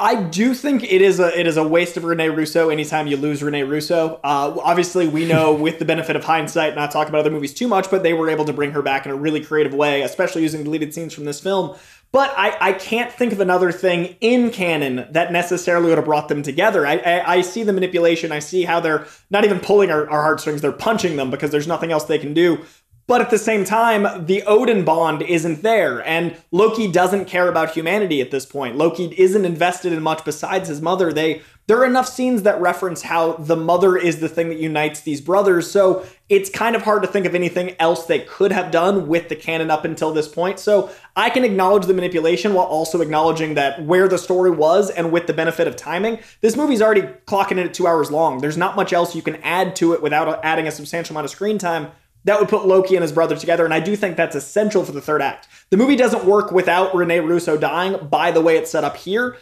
I 0.00 0.22
do 0.22 0.54
think 0.54 0.82
it 0.82 1.02
is 1.02 1.20
a 1.20 1.38
it 1.38 1.46
is 1.46 1.58
a 1.58 1.62
waste 1.62 1.98
of 1.98 2.04
Rene 2.04 2.30
Russo 2.30 2.70
anytime 2.70 3.06
you 3.06 3.18
lose 3.18 3.42
Rene 3.42 3.64
Russo. 3.64 4.18
Uh, 4.24 4.58
obviously, 4.64 5.06
we 5.06 5.26
know 5.26 5.52
with 5.66 5.78
the 5.78 5.84
benefit 5.84 6.16
of 6.16 6.24
hindsight, 6.24 6.74
not 6.74 6.90
talking 6.90 7.10
about 7.10 7.20
other 7.20 7.30
movies 7.30 7.52
too 7.52 7.68
much, 7.68 7.90
but 7.90 8.02
they 8.02 8.14
were 8.14 8.30
able 8.30 8.46
to 8.46 8.52
bring 8.54 8.70
her 8.72 8.80
back 8.80 9.04
in 9.04 9.12
a 9.12 9.14
really 9.14 9.44
creative 9.44 9.74
way, 9.74 10.00
especially 10.00 10.40
using 10.40 10.64
deleted 10.64 10.94
scenes 10.94 11.12
from 11.12 11.26
this 11.26 11.38
film. 11.38 11.76
But 12.12 12.34
I, 12.36 12.56
I 12.60 12.72
can't 12.72 13.12
think 13.12 13.32
of 13.32 13.40
another 13.40 13.70
thing 13.70 14.16
in 14.20 14.50
canon 14.50 15.06
that 15.12 15.30
necessarily 15.30 15.90
would 15.90 15.98
have 15.98 16.06
brought 16.06 16.28
them 16.28 16.42
together. 16.42 16.84
I, 16.84 16.96
I, 16.96 17.34
I 17.36 17.40
see 17.42 17.62
the 17.62 17.72
manipulation. 17.72 18.32
I 18.32 18.40
see 18.40 18.64
how 18.64 18.80
they're 18.80 19.06
not 19.30 19.44
even 19.44 19.60
pulling 19.60 19.90
our, 19.90 20.08
our 20.10 20.22
heartstrings; 20.22 20.62
they're 20.62 20.72
punching 20.72 21.16
them 21.16 21.30
because 21.30 21.50
there's 21.50 21.68
nothing 21.68 21.92
else 21.92 22.04
they 22.04 22.18
can 22.18 22.32
do. 22.34 22.64
But 23.10 23.20
at 23.20 23.30
the 23.30 23.38
same 23.38 23.64
time, 23.64 24.26
the 24.26 24.44
Odin 24.44 24.84
bond 24.84 25.22
isn't 25.22 25.64
there, 25.64 26.00
and 26.06 26.36
Loki 26.52 26.86
doesn't 26.86 27.24
care 27.24 27.48
about 27.48 27.72
humanity 27.72 28.20
at 28.20 28.30
this 28.30 28.46
point. 28.46 28.76
Loki 28.76 29.12
isn't 29.18 29.44
invested 29.44 29.92
in 29.92 30.00
much 30.00 30.24
besides 30.24 30.68
his 30.68 30.80
mother. 30.80 31.12
They 31.12 31.42
there 31.66 31.78
are 31.78 31.84
enough 31.84 32.06
scenes 32.06 32.42
that 32.44 32.60
reference 32.60 33.02
how 33.02 33.32
the 33.32 33.56
mother 33.56 33.96
is 33.96 34.20
the 34.20 34.28
thing 34.28 34.48
that 34.50 34.58
unites 34.58 35.00
these 35.00 35.20
brothers, 35.20 35.68
so 35.68 36.06
it's 36.28 36.48
kind 36.50 36.76
of 36.76 36.82
hard 36.82 37.02
to 37.02 37.08
think 37.08 37.26
of 37.26 37.34
anything 37.34 37.74
else 37.80 38.06
they 38.06 38.20
could 38.20 38.52
have 38.52 38.70
done 38.70 39.08
with 39.08 39.28
the 39.28 39.34
canon 39.34 39.72
up 39.72 39.84
until 39.84 40.12
this 40.12 40.28
point. 40.28 40.60
So 40.60 40.88
I 41.16 41.30
can 41.30 41.42
acknowledge 41.42 41.86
the 41.86 41.94
manipulation 41.94 42.54
while 42.54 42.66
also 42.66 43.00
acknowledging 43.00 43.54
that 43.54 43.82
where 43.82 44.06
the 44.06 44.18
story 44.18 44.52
was 44.52 44.88
and 44.88 45.10
with 45.10 45.26
the 45.26 45.32
benefit 45.32 45.66
of 45.66 45.74
timing, 45.74 46.20
this 46.42 46.54
movie's 46.56 46.80
already 46.80 47.02
clocking 47.26 47.52
in 47.52 47.66
at 47.66 47.74
two 47.74 47.88
hours 47.88 48.12
long. 48.12 48.40
There's 48.40 48.56
not 48.56 48.76
much 48.76 48.92
else 48.92 49.16
you 49.16 49.22
can 49.22 49.36
add 49.42 49.74
to 49.76 49.94
it 49.94 50.00
without 50.00 50.44
adding 50.44 50.68
a 50.68 50.70
substantial 50.70 51.14
amount 51.14 51.24
of 51.24 51.32
screen 51.32 51.58
time 51.58 51.90
that 52.24 52.38
would 52.38 52.48
put 52.48 52.66
Loki 52.66 52.96
and 52.96 53.02
his 53.02 53.12
brother 53.12 53.36
together, 53.36 53.64
and 53.64 53.72
I 53.72 53.80
do 53.80 53.96
think 53.96 54.16
that's 54.16 54.36
essential 54.36 54.84
for 54.84 54.92
the 54.92 55.00
third 55.00 55.22
act. 55.22 55.48
The 55.70 55.76
movie 55.76 55.96
doesn't 55.96 56.24
work 56.24 56.52
without 56.52 56.94
Rene 56.94 57.20
Russo 57.20 57.56
dying 57.56 58.06
by 58.08 58.30
the 58.30 58.40
way 58.40 58.56
it's 58.56 58.70
set 58.70 58.84
up 58.84 58.96
here. 58.96 59.36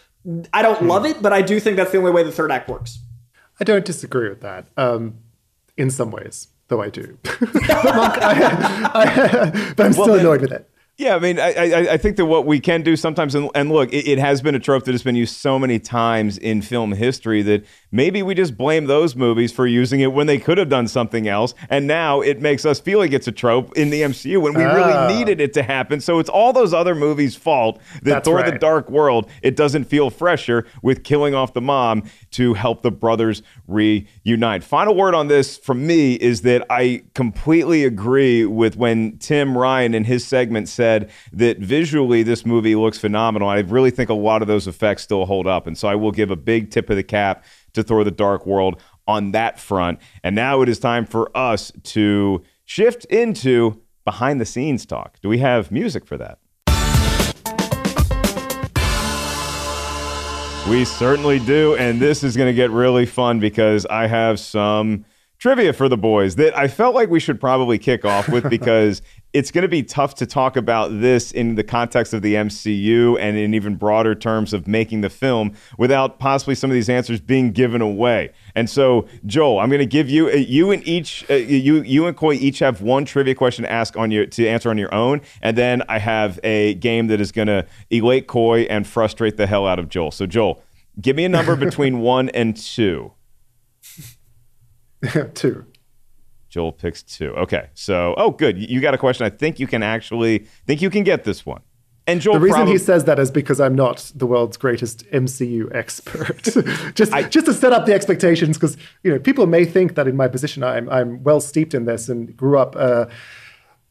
I 0.52 0.62
don't 0.62 0.82
love 0.84 1.06
it, 1.06 1.22
but 1.22 1.32
I 1.32 1.42
do 1.42 1.58
think 1.60 1.76
that's 1.76 1.90
the 1.92 1.98
only 1.98 2.10
way 2.10 2.22
the 2.22 2.32
third 2.32 2.50
act 2.52 2.68
works. 2.68 2.98
I 3.60 3.64
don't 3.64 3.84
disagree 3.84 4.28
with 4.28 4.40
that. 4.42 4.68
Um, 4.76 5.18
in 5.76 5.90
some 5.90 6.10
ways, 6.10 6.48
though 6.68 6.82
I 6.82 6.90
do. 6.90 7.18
but, 7.22 7.40
Monk, 7.42 7.64
I, 8.22 8.90
I, 8.94 9.72
but 9.76 9.86
I'm 9.86 9.92
still 9.92 10.06
then- 10.06 10.20
annoyed 10.20 10.40
with 10.42 10.52
it. 10.52 10.68
Yeah, 11.00 11.14
I 11.14 11.20
mean, 11.20 11.38
I, 11.38 11.52
I, 11.52 11.92
I 11.92 11.96
think 11.96 12.16
that 12.16 12.26
what 12.26 12.44
we 12.44 12.58
can 12.58 12.82
do 12.82 12.96
sometimes, 12.96 13.36
and, 13.36 13.48
and 13.54 13.70
look, 13.70 13.92
it, 13.92 14.04
it 14.08 14.18
has 14.18 14.42
been 14.42 14.56
a 14.56 14.58
trope 14.58 14.82
that 14.82 14.90
has 14.90 15.04
been 15.04 15.14
used 15.14 15.36
so 15.36 15.56
many 15.56 15.78
times 15.78 16.36
in 16.38 16.60
film 16.60 16.90
history 16.90 17.40
that 17.42 17.64
maybe 17.92 18.20
we 18.20 18.34
just 18.34 18.56
blame 18.58 18.86
those 18.86 19.14
movies 19.14 19.52
for 19.52 19.64
using 19.64 20.00
it 20.00 20.12
when 20.12 20.26
they 20.26 20.38
could 20.38 20.58
have 20.58 20.68
done 20.68 20.88
something 20.88 21.28
else, 21.28 21.54
and 21.70 21.86
now 21.86 22.20
it 22.20 22.40
makes 22.40 22.66
us 22.66 22.80
feel 22.80 22.98
like 22.98 23.12
it's 23.12 23.28
a 23.28 23.32
trope 23.32 23.76
in 23.76 23.90
the 23.90 24.02
MCU 24.02 24.42
when 24.42 24.54
we 24.54 24.64
Ah. 24.64 24.74
really 24.74 25.14
needed 25.16 25.40
it 25.40 25.52
to 25.52 25.62
happen. 25.62 26.00
So 26.00 26.18
it's 26.18 26.28
all 26.28 26.52
those 26.52 26.74
other 26.74 26.96
movies' 26.96 27.36
fault 27.36 27.78
that 28.02 28.04
That's 28.04 28.24
Thor: 28.28 28.42
The. 28.42 28.58
Dark 28.58 28.90
World 28.90 29.30
it 29.40 29.54
doesn't 29.54 29.84
feel 29.84 30.10
fresher 30.10 30.66
with 30.82 31.04
killing 31.04 31.32
off 31.32 31.52
the 31.52 31.60
mom 31.60 32.10
to 32.32 32.54
help 32.54 32.82
the 32.82 32.90
brothers 32.90 33.40
reunite. 33.68 34.64
Final 34.64 34.96
word 34.96 35.14
on 35.14 35.28
this 35.28 35.58
from 35.58 35.86
me 35.86 36.14
is 36.14 36.42
that 36.42 36.66
I 36.68 37.04
completely 37.14 37.84
agree 37.84 38.44
with 38.44 38.76
when 38.76 39.16
Tim 39.18 39.56
Ryan 39.56 39.94
in 39.94 40.02
his 40.02 40.26
segment 40.26 40.68
said 40.68 40.87
that 41.32 41.58
visually 41.58 42.22
this 42.22 42.44
movie 42.44 42.74
looks 42.74 42.98
phenomenal. 42.98 43.48
I 43.48 43.60
really 43.60 43.90
think 43.90 44.10
a 44.10 44.14
lot 44.14 44.42
of 44.42 44.48
those 44.48 44.66
effects 44.66 45.02
still 45.02 45.26
hold 45.26 45.46
up, 45.46 45.66
and 45.66 45.76
so 45.76 45.88
I 45.88 45.94
will 45.94 46.12
give 46.12 46.30
a 46.30 46.36
big 46.36 46.70
tip 46.70 46.90
of 46.90 46.96
the 46.96 47.02
cap 47.02 47.44
to 47.74 47.82
Thor: 47.82 48.04
The 48.04 48.10
Dark 48.10 48.46
World 48.46 48.80
on 49.06 49.32
that 49.32 49.58
front. 49.58 49.98
And 50.22 50.36
now 50.36 50.60
it 50.60 50.68
is 50.68 50.78
time 50.78 51.06
for 51.06 51.34
us 51.36 51.72
to 51.82 52.42
shift 52.66 53.06
into 53.06 53.82
behind 54.04 54.40
the 54.40 54.46
scenes 54.46 54.84
talk. 54.86 55.18
Do 55.20 55.28
we 55.28 55.38
have 55.38 55.72
music 55.72 56.06
for 56.06 56.18
that? 56.18 56.38
We 60.68 60.84
certainly 60.84 61.38
do. 61.38 61.76
And 61.76 61.98
this 61.98 62.22
is 62.22 62.36
going 62.36 62.48
to 62.48 62.54
get 62.54 62.70
really 62.70 63.06
fun 63.06 63.40
because 63.40 63.86
I 63.86 64.06
have 64.06 64.38
some 64.38 65.06
trivia 65.38 65.72
for 65.72 65.88
the 65.88 65.96
boys 65.96 66.36
that 66.36 66.56
I 66.56 66.68
felt 66.68 66.94
like 66.94 67.08
we 67.08 67.20
should 67.20 67.40
probably 67.40 67.78
kick 67.78 68.04
off 68.04 68.28
with 68.28 68.50
because 68.50 69.00
it's 69.34 69.50
going 69.50 69.62
to 69.62 69.68
be 69.68 69.82
tough 69.82 70.14
to 70.16 70.26
talk 70.26 70.56
about 70.56 71.00
this 71.00 71.32
in 71.32 71.54
the 71.54 71.62
context 71.62 72.14
of 72.14 72.22
the 72.22 72.34
MCU 72.34 73.18
and 73.20 73.36
in 73.36 73.52
even 73.52 73.76
broader 73.76 74.14
terms 74.14 74.54
of 74.54 74.66
making 74.66 75.02
the 75.02 75.10
film 75.10 75.52
without 75.76 76.18
possibly 76.18 76.54
some 76.54 76.70
of 76.70 76.74
these 76.74 76.88
answers 76.88 77.20
being 77.20 77.52
given 77.52 77.82
away. 77.82 78.32
And 78.54 78.70
so, 78.70 79.06
Joel, 79.26 79.60
I'm 79.60 79.68
going 79.68 79.80
to 79.80 79.86
give 79.86 80.08
you 80.08 80.28
uh, 80.28 80.32
you 80.32 80.70
and 80.70 80.86
each 80.86 81.28
uh, 81.28 81.34
you 81.34 81.82
you 81.82 82.06
and 82.06 82.16
Coy 82.16 82.34
each 82.34 82.60
have 82.60 82.80
one 82.80 83.04
trivia 83.04 83.34
question 83.34 83.64
to 83.64 83.70
ask 83.70 83.96
on 83.96 84.10
your 84.10 84.24
to 84.26 84.46
answer 84.48 84.70
on 84.70 84.78
your 84.78 84.94
own, 84.94 85.20
and 85.42 85.56
then 85.56 85.82
I 85.88 85.98
have 85.98 86.40
a 86.42 86.74
game 86.74 87.08
that 87.08 87.20
is 87.20 87.30
going 87.30 87.48
to 87.48 87.66
elate 87.90 88.26
Coy 88.28 88.62
and 88.62 88.86
frustrate 88.86 89.36
the 89.36 89.46
hell 89.46 89.66
out 89.66 89.78
of 89.78 89.88
Joel. 89.88 90.10
So, 90.10 90.26
Joel, 90.26 90.62
give 91.00 91.16
me 91.16 91.24
a 91.24 91.28
number 91.28 91.54
between 91.54 92.00
one 92.00 92.30
and 92.30 92.56
two. 92.56 93.12
Two. 95.34 95.64
Joel 96.48 96.72
picks 96.72 97.02
two. 97.02 97.30
Okay, 97.30 97.68
so 97.74 98.14
oh, 98.16 98.30
good. 98.30 98.58
You 98.58 98.80
got 98.80 98.94
a 98.94 98.98
question. 98.98 99.26
I 99.26 99.30
think 99.30 99.60
you 99.60 99.66
can 99.66 99.82
actually 99.82 100.46
think 100.66 100.82
you 100.82 100.90
can 100.90 101.04
get 101.04 101.24
this 101.24 101.44
one. 101.44 101.62
And 102.08 102.22
Joel, 102.22 102.34
the 102.34 102.40
reason 102.40 102.56
probably, 102.56 102.72
he 102.72 102.78
says 102.78 103.04
that 103.04 103.18
is 103.18 103.30
because 103.30 103.60
I'm 103.60 103.74
not 103.74 104.10
the 104.14 104.26
world's 104.26 104.56
greatest 104.56 105.04
MCU 105.10 105.74
expert. 105.74 106.42
just 106.94 107.12
just 107.30 107.46
to 107.46 107.52
set 107.52 107.74
up 107.74 107.84
the 107.84 107.92
expectations, 107.92 108.56
because 108.56 108.78
you 109.02 109.12
know 109.12 109.18
people 109.18 109.46
may 109.46 109.66
think 109.66 109.94
that 109.96 110.08
in 110.08 110.16
my 110.16 110.26
position 110.26 110.62
I'm 110.62 110.88
I'm 110.88 111.22
well 111.22 111.40
steeped 111.40 111.74
in 111.74 111.84
this 111.84 112.08
and 112.08 112.34
grew 112.34 112.58
up. 112.58 112.74
Uh, 112.76 113.06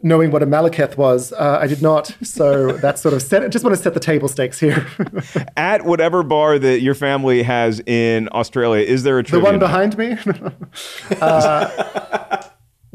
knowing 0.04 0.30
what 0.30 0.44
a 0.44 0.46
Malekith 0.46 0.96
was, 0.96 1.34
uh, 1.34 1.58
I 1.60 1.66
did 1.68 1.82
not. 1.82 2.16
So 2.22 2.72
that's 2.82 3.02
sort 3.02 3.14
of 3.14 3.22
set. 3.22 3.44
I 3.44 3.48
just 3.48 3.64
want 3.64 3.76
to 3.76 3.82
set 3.82 3.94
the 3.94 4.00
table 4.00 4.28
stakes 4.28 4.60
here. 4.60 4.88
at 5.58 5.86
whatever 5.86 6.24
bar 6.24 6.60
that 6.60 6.82
your 6.82 6.96
family 6.96 7.44
has 7.44 7.82
in 7.86 8.30
Australia, 8.32 8.84
is 8.84 9.04
there 9.04 9.20
a 9.20 9.24
the 9.24 9.40
one 9.40 9.54
night? 9.54 9.60
behind 9.60 9.98
me. 9.98 10.18
uh, 11.22 12.27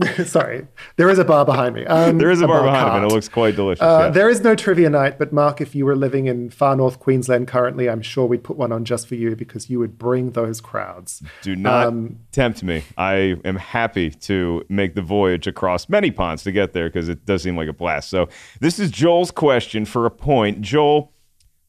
sorry, 0.27 0.67
there 0.97 1.09
is 1.11 1.19
a 1.19 1.25
bar 1.25 1.45
behind 1.45 1.75
me. 1.75 1.85
Um, 1.87 2.19
There 2.19 2.31
is 2.31 2.41
a 2.41 2.47
bar 2.47 2.63
behind 2.63 2.77
him, 2.85 2.89
cart. 2.91 3.03
and 3.03 3.11
it 3.11 3.15
looks 3.15 3.29
quite 3.29 3.57
delicious. 3.57 3.83
Uh, 3.83 4.05
yes. 4.07 4.15
There 4.15 4.29
is 4.29 4.41
no 4.43 4.55
trivia 4.55 4.91
night, 4.91 5.19
but 5.19 5.33
Mark, 5.33 5.61
if 5.61 5.75
you 5.75 5.85
were 5.85 5.97
living 5.97 6.27
in 6.27 6.51
far 6.51 6.77
north 6.77 6.99
Queensland 6.99 7.49
currently, 7.49 7.89
I'm 7.89 8.03
sure 8.03 8.27
we'd 8.27 8.45
put 8.45 8.57
one 8.57 8.73
on 8.73 8.85
just 8.85 9.07
for 9.09 9.15
you 9.15 9.35
because 9.37 9.69
you 9.71 9.79
would 9.79 9.99
bring 9.99 10.31
those 10.33 10.61
crowds. 10.61 11.23
Do 11.43 11.55
not 11.57 11.87
Um, 11.87 12.19
tempt 12.33 12.63
me. 12.63 12.83
I 12.97 13.37
am 13.45 13.57
happy 13.57 14.11
to 14.11 14.65
make 14.69 14.95
the 14.95 15.03
voyage 15.03 15.47
across 15.47 15.89
many 15.89 16.11
ponds 16.11 16.43
to 16.45 16.53
get 16.53 16.73
there 16.73 16.89
because 16.89 17.09
it 17.09 17.25
does 17.27 17.43
seem 17.43 17.57
like 17.57 17.69
a 17.69 17.73
blast. 17.73 18.09
So, 18.11 18.29
this 18.61 18.79
is 18.79 18.91
Joel's 18.91 19.31
question 19.31 19.85
for 19.85 20.07
a 20.07 20.11
point. 20.11 20.61
Joel, 20.61 21.13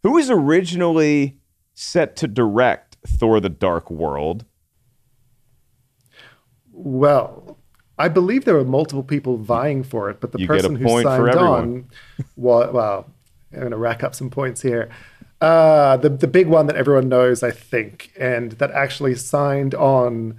who 0.04 0.14
was 0.14 0.30
originally 0.30 1.38
set 1.74 2.16
to 2.18 2.28
direct 2.28 2.98
Thor 3.08 3.40
the 3.40 3.50
Dark 3.50 3.90
World? 3.90 4.46
Well, 6.72 7.58
I 8.06 8.10
believe 8.10 8.44
there 8.46 8.56
were 8.56 8.66
multiple 8.80 9.04
people 9.04 9.38
vying 9.38 9.82
for 9.84 10.10
it, 10.10 10.20
but 10.22 10.32
the 10.34 10.40
You 10.40 10.48
person 10.48 10.76
who 10.76 10.86
signed 11.04 11.24
on, 11.48 11.86
wa- 12.36 12.70
well, 12.72 13.00
I'm 13.54 13.60
going 13.60 13.72
to 13.72 13.78
rack 13.78 14.04
up 14.04 14.14
some 14.14 14.30
points 14.30 14.62
here. 14.62 14.90
Uh, 15.40 15.96
the 15.98 16.10
the 16.10 16.28
big 16.28 16.48
one 16.48 16.66
that 16.68 16.76
everyone 16.76 17.08
knows, 17.10 17.44
I 17.44 17.52
think, 17.52 18.12
and 18.20 18.52
that 18.60 18.72
actually 18.72 19.16
signed 19.16 19.74
on 19.76 20.38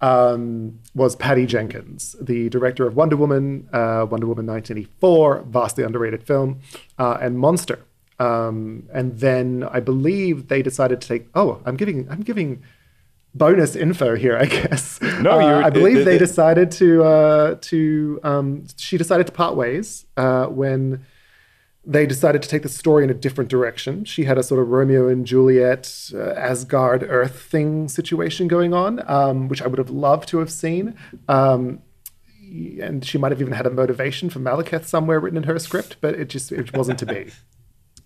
um, 0.00 0.80
was 0.94 1.14
Patty 1.16 1.46
Jenkins, 1.46 2.16
the 2.20 2.48
director 2.50 2.86
of 2.86 2.96
Wonder 2.96 3.16
Woman, 3.16 3.68
uh, 3.72 4.06
Wonder 4.10 4.26
Woman 4.26 4.46
1984, 4.46 5.44
vastly 5.48 5.84
underrated 5.84 6.22
film, 6.24 6.60
uh, 6.98 7.16
and 7.20 7.38
Monster. 7.38 7.78
Um, 8.18 8.88
and 8.92 9.18
then 9.18 9.66
I 9.70 9.80
believe 9.80 10.48
they 10.48 10.62
decided 10.62 11.00
to 11.00 11.08
take. 11.08 11.26
Oh, 11.34 11.60
I'm 11.64 11.76
giving 11.76 12.08
I'm 12.10 12.22
giving 12.22 12.62
bonus 13.34 13.74
info 13.76 14.14
here, 14.16 14.36
I 14.36 14.44
guess. 14.46 15.00
No, 15.20 15.32
Uh, 15.32 15.40
you're- 15.48 15.64
I 15.64 15.70
believe 15.70 15.98
it- 15.98 16.04
they 16.04 16.18
decided 16.18 16.70
to 16.72 17.02
uh, 17.04 17.56
to 17.62 18.20
um, 18.22 18.64
she 18.76 18.96
decided 18.98 19.26
to 19.26 19.32
part 19.32 19.56
ways 19.56 20.06
uh, 20.16 20.46
when 20.46 21.04
they 21.86 22.06
decided 22.06 22.40
to 22.40 22.48
take 22.48 22.62
the 22.62 22.68
story 22.70 23.04
in 23.04 23.10
a 23.10 23.14
different 23.14 23.50
direction. 23.50 24.04
She 24.06 24.24
had 24.24 24.38
a 24.38 24.42
sort 24.42 24.62
of 24.62 24.68
Romeo 24.70 25.06
and 25.06 25.26
Juliet, 25.26 26.10
uh, 26.14 26.30
Asgard 26.30 27.04
Earth 27.06 27.38
thing 27.42 27.88
situation 27.88 28.48
going 28.48 28.72
on, 28.72 29.02
um, 29.06 29.48
which 29.48 29.60
I 29.60 29.66
would 29.66 29.78
have 29.78 29.90
loved 29.90 30.26
to 30.30 30.38
have 30.38 30.50
seen. 30.50 30.94
Um, 31.28 31.80
and 32.80 33.04
she 33.04 33.18
might 33.18 33.32
have 33.32 33.40
even 33.40 33.52
had 33.52 33.66
a 33.66 33.70
motivation 33.70 34.30
for 34.30 34.38
Malekith 34.38 34.84
somewhere 34.86 35.18
written 35.20 35.36
in 35.36 35.42
her 35.42 35.58
script, 35.58 35.96
but 36.00 36.14
it 36.14 36.28
just 36.30 36.52
it 36.52 36.74
wasn't 36.74 36.98
to 37.00 37.06
be. 37.06 37.26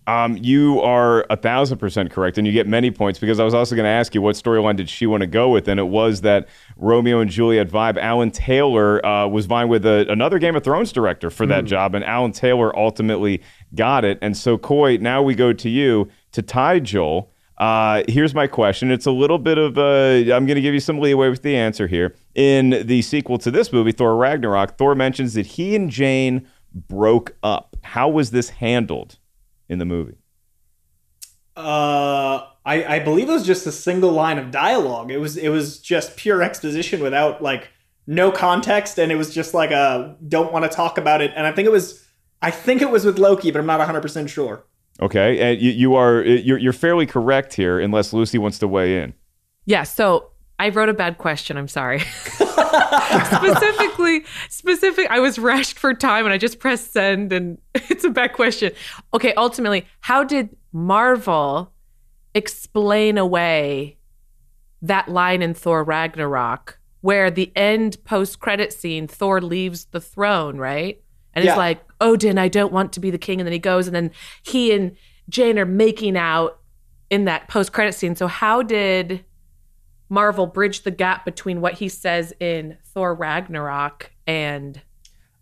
Um, 0.09 0.37
you 0.41 0.81
are 0.81 1.25
a 1.29 1.35
thousand 1.37 1.77
percent 1.77 2.09
correct, 2.09 2.39
and 2.39 2.47
you 2.47 2.51
get 2.51 2.67
many 2.67 2.89
points 2.89 3.19
because 3.19 3.39
I 3.39 3.43
was 3.43 3.53
also 3.53 3.75
going 3.75 3.83
to 3.83 3.91
ask 3.91 4.15
you 4.15 4.23
what 4.23 4.35
storyline 4.35 4.75
did 4.75 4.89
she 4.89 5.05
want 5.05 5.21
to 5.21 5.27
go 5.27 5.49
with, 5.49 5.67
and 5.67 5.79
it 5.79 5.83
was 5.83 6.21
that 6.21 6.47
Romeo 6.77 7.19
and 7.19 7.29
Juliet 7.29 7.69
vibe. 7.69 7.95
Alan 7.97 8.31
Taylor 8.31 9.05
uh, 9.05 9.27
was 9.27 9.45
vying 9.45 9.69
with 9.69 9.85
a, 9.85 10.09
another 10.11 10.39
Game 10.39 10.55
of 10.55 10.63
Thrones 10.63 10.91
director 10.91 11.29
for 11.29 11.45
that 11.45 11.61
Hmm. 11.61 11.67
job, 11.67 11.95
and 11.95 12.03
Alan 12.03 12.31
Taylor 12.31 12.75
ultimately 12.75 13.43
got 13.75 14.03
it. 14.03 14.17
And 14.21 14.35
so, 14.35 14.57
Coy, 14.57 14.97
now 14.97 15.21
we 15.21 15.35
go 15.35 15.53
to 15.53 15.69
you 15.69 16.09
to 16.31 16.41
tie 16.41 16.79
Joel. 16.79 17.31
Uh, 17.59 18.01
here's 18.07 18.33
my 18.33 18.47
question. 18.47 18.89
It's 18.89 19.05
a 19.05 19.11
little 19.11 19.37
bit 19.37 19.59
of 19.59 19.77
a. 19.77 20.31
I'm 20.31 20.47
going 20.47 20.55
to 20.55 20.61
give 20.61 20.73
you 20.73 20.79
some 20.79 20.97
leeway 20.97 21.29
with 21.29 21.43
the 21.43 21.55
answer 21.55 21.85
here. 21.85 22.15
In 22.33 22.87
the 22.87 23.03
sequel 23.03 23.37
to 23.37 23.51
this 23.51 23.71
movie, 23.71 23.91
Thor 23.91 24.15
Ragnarok, 24.15 24.75
Thor 24.75 24.95
mentions 24.95 25.35
that 25.35 25.45
he 25.45 25.75
and 25.75 25.87
Jane 25.91 26.47
broke 26.73 27.35
up. 27.43 27.75
How 27.83 28.09
was 28.09 28.31
this 28.31 28.49
handled 28.49 29.18
in 29.69 29.79
the 29.79 29.85
movie? 29.85 30.17
Uh, 31.55 32.45
I, 32.65 32.95
I 32.95 32.99
believe 32.99 33.29
it 33.29 33.33
was 33.33 33.45
just 33.45 33.67
a 33.67 33.71
single 33.71 34.11
line 34.11 34.37
of 34.37 34.51
dialogue. 34.51 35.11
It 35.11 35.17
was 35.17 35.37
it 35.37 35.49
was 35.49 35.79
just 35.79 36.17
pure 36.17 36.41
exposition 36.41 37.01
without 37.01 37.41
like 37.41 37.69
no 38.07 38.31
context, 38.31 38.97
and 38.97 39.11
it 39.11 39.15
was 39.15 39.33
just 39.33 39.53
like 39.53 39.71
a 39.71 40.15
don't 40.27 40.51
want 40.51 40.65
to 40.65 40.69
talk 40.69 40.97
about 40.97 41.21
it. 41.21 41.31
And 41.35 41.45
I 41.45 41.51
think 41.51 41.65
it 41.65 41.71
was 41.71 42.05
I 42.41 42.51
think 42.51 42.81
it 42.81 42.89
was 42.89 43.05
with 43.05 43.19
Loki, 43.19 43.51
but 43.51 43.59
I'm 43.59 43.65
not 43.65 43.79
100 43.79 44.01
percent 44.01 44.29
sure. 44.29 44.65
Okay, 45.01 45.39
and 45.39 45.61
you, 45.61 45.71
you 45.71 45.95
are 45.95 46.23
you're, 46.23 46.57
you're 46.57 46.73
fairly 46.73 47.05
correct 47.05 47.53
here, 47.53 47.79
unless 47.79 48.13
Lucy 48.13 48.37
wants 48.37 48.59
to 48.59 48.67
weigh 48.67 49.01
in. 49.01 49.13
Yeah, 49.65 49.83
so 49.83 50.31
I 50.57 50.69
wrote 50.69 50.89
a 50.89 50.93
bad 50.93 51.17
question. 51.17 51.57
I'm 51.57 51.67
sorry. 51.67 52.01
specifically, 53.25 54.23
specific. 54.49 55.07
I 55.09 55.19
was 55.19 55.39
rushed 55.39 55.77
for 55.79 55.93
time 55.93 56.25
and 56.25 56.33
I 56.33 56.37
just 56.37 56.59
pressed 56.59 56.91
send, 56.93 57.31
and 57.33 57.57
it's 57.75 58.03
a 58.03 58.09
bad 58.09 58.33
question. 58.33 58.71
Okay, 59.13 59.33
ultimately, 59.35 59.85
how 60.01 60.23
did 60.23 60.55
Marvel 60.71 61.71
explain 62.35 63.17
away 63.17 63.97
that 64.81 65.09
line 65.09 65.41
in 65.41 65.53
Thor 65.53 65.83
Ragnarok 65.83 66.79
where 67.01 67.31
the 67.31 67.51
end 67.55 67.97
post 68.03 68.39
credit 68.39 68.73
scene, 68.73 69.07
Thor 69.07 69.41
leaves 69.41 69.85
the 69.85 70.01
throne, 70.01 70.57
right? 70.57 71.01
And 71.33 71.45
Yeah. 71.45 71.51
he's 71.51 71.57
like, 71.57 71.81
Odin, 72.01 72.37
I 72.37 72.47
don't 72.49 72.73
want 72.73 72.93
to 72.93 72.99
be 72.99 73.09
the 73.09 73.17
king. 73.17 73.39
And 73.39 73.47
then 73.47 73.53
he 73.53 73.59
goes, 73.59 73.87
and 73.87 73.95
then 73.95 74.11
he 74.43 74.73
and 74.73 74.95
Jane 75.29 75.57
are 75.59 75.65
making 75.65 76.17
out 76.17 76.59
in 77.09 77.25
that 77.25 77.47
post 77.47 77.71
credit 77.71 77.93
scene. 77.93 78.15
So, 78.15 78.27
how 78.27 78.61
did 78.61 79.23
Marvel 80.09 80.47
bridge 80.47 80.81
the 80.81 80.91
gap 80.91 81.23
between 81.23 81.61
what 81.61 81.75
he 81.75 81.87
says 81.87 82.33
in 82.39 82.77
Thor 82.83 83.13
Ragnarok 83.13 84.11
and 84.25 84.81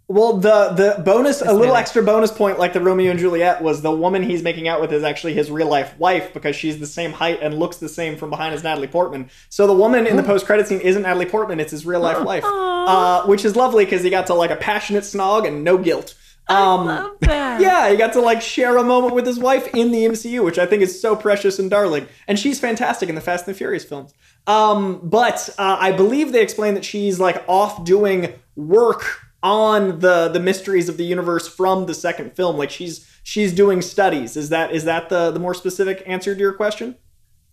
Well, 0.09 0.38
the 0.38 0.70
the 0.70 1.01
bonus, 1.03 1.41
a 1.41 1.53
little 1.53 1.76
extra 1.76 2.03
bonus 2.03 2.32
point, 2.32 2.59
like 2.59 2.74
the 2.74 2.82
Romeo 2.82 3.11
and 3.11 3.20
Juliet, 3.20 3.61
was 3.61 3.82
the 3.82 3.91
woman 3.91 4.24
he's 4.24 4.43
making 4.43 4.68
out 4.68 4.80
with 4.80 4.93
is 4.93 5.03
actually 5.03 5.34
his 5.34 5.49
real 5.49 5.68
life 5.68 5.97
wife 5.97 6.34
because 6.34 6.55
she's 6.55 6.80
the 6.80 6.88
same 6.88 7.11
height 7.11 7.39
and 7.41 7.57
looks 7.57 7.78
the 7.78 7.89
same 7.89 8.18
from 8.18 8.30
behind 8.30 8.53
as 8.53 8.63
Natalie 8.63 8.88
Portman. 8.88 9.30
So 9.49 9.68
the 9.68 9.74
woman 9.74 10.05
in 10.07 10.15
the 10.15 10.24
post 10.24 10.45
credit 10.45 10.68
scene 10.68 10.82
isn't 10.82 11.01
Natalie 11.01 11.26
Portman; 11.26 11.59
it's 11.59 11.72
his 11.72 11.86
real 11.86 11.99
life 11.99 12.24
wife, 12.24 12.43
uh, 12.45 13.26
which 13.26 13.43
is 13.43 13.55
lovely 13.55 13.86
because 13.86 14.03
he 14.03 14.09
got 14.09 14.28
to 14.28 14.34
like 14.34 14.51
a 14.51 14.55
passionate 14.55 15.03
snog 15.03 15.47
and 15.47 15.63
no 15.63 15.78
guilt. 15.78 16.13
Um, 16.58 17.18
yeah, 17.24 17.89
he 17.89 17.98
got 17.98 18.14
to 18.14 18.22
like 18.22 18.41
share 18.41 18.78
a 18.78 18.84
moment 18.84 19.14
with 19.14 19.26
his 19.28 19.38
wife 19.38 19.68
in 19.74 19.91
the 19.91 20.06
MCU, 20.06 20.45
which 20.45 20.58
I 20.58 20.66
think 20.66 20.82
is 20.82 21.02
so 21.02 21.14
precious 21.14 21.60
and 21.60 21.70
darling. 21.70 22.08
And 22.26 22.39
she's 22.39 22.58
fantastic 22.58 23.10
in 23.10 23.16
the 23.16 23.22
Fast 23.22 23.45
and 23.45 23.54
the 23.54 23.58
Furious 23.58 23.84
films. 23.84 24.14
Um, 24.48 25.02
but 25.04 25.50
uh, 25.58 25.76
I 25.78 25.91
believe 25.91 26.32
they 26.32 26.41
explain 26.41 26.74
that 26.76 26.86
she's 26.86 27.20
like 27.20 27.43
off 27.50 27.84
doing 27.84 28.34
work 28.56 29.20
on 29.43 30.00
the 30.00 30.30
the 30.30 30.39
mysteries 30.39 30.88
of 30.88 30.95
the 30.95 31.04
universe 31.04 31.50
from 31.50 31.86
the 31.86 31.93
second 31.93 32.34
film. 32.34 32.56
Like 32.58 32.72
she's 32.72 33.06
she's 33.24 33.52
doing 33.54 33.82
studies. 33.82 34.38
Is 34.38 34.48
that 34.48 34.72
is 34.72 34.86
that 34.86 35.10
the 35.10 35.32
the 35.32 35.39
more 35.39 35.54
specific 35.54 36.02
answer 36.08 36.34
to 36.34 36.39
your 36.39 36.54
question? 36.54 36.95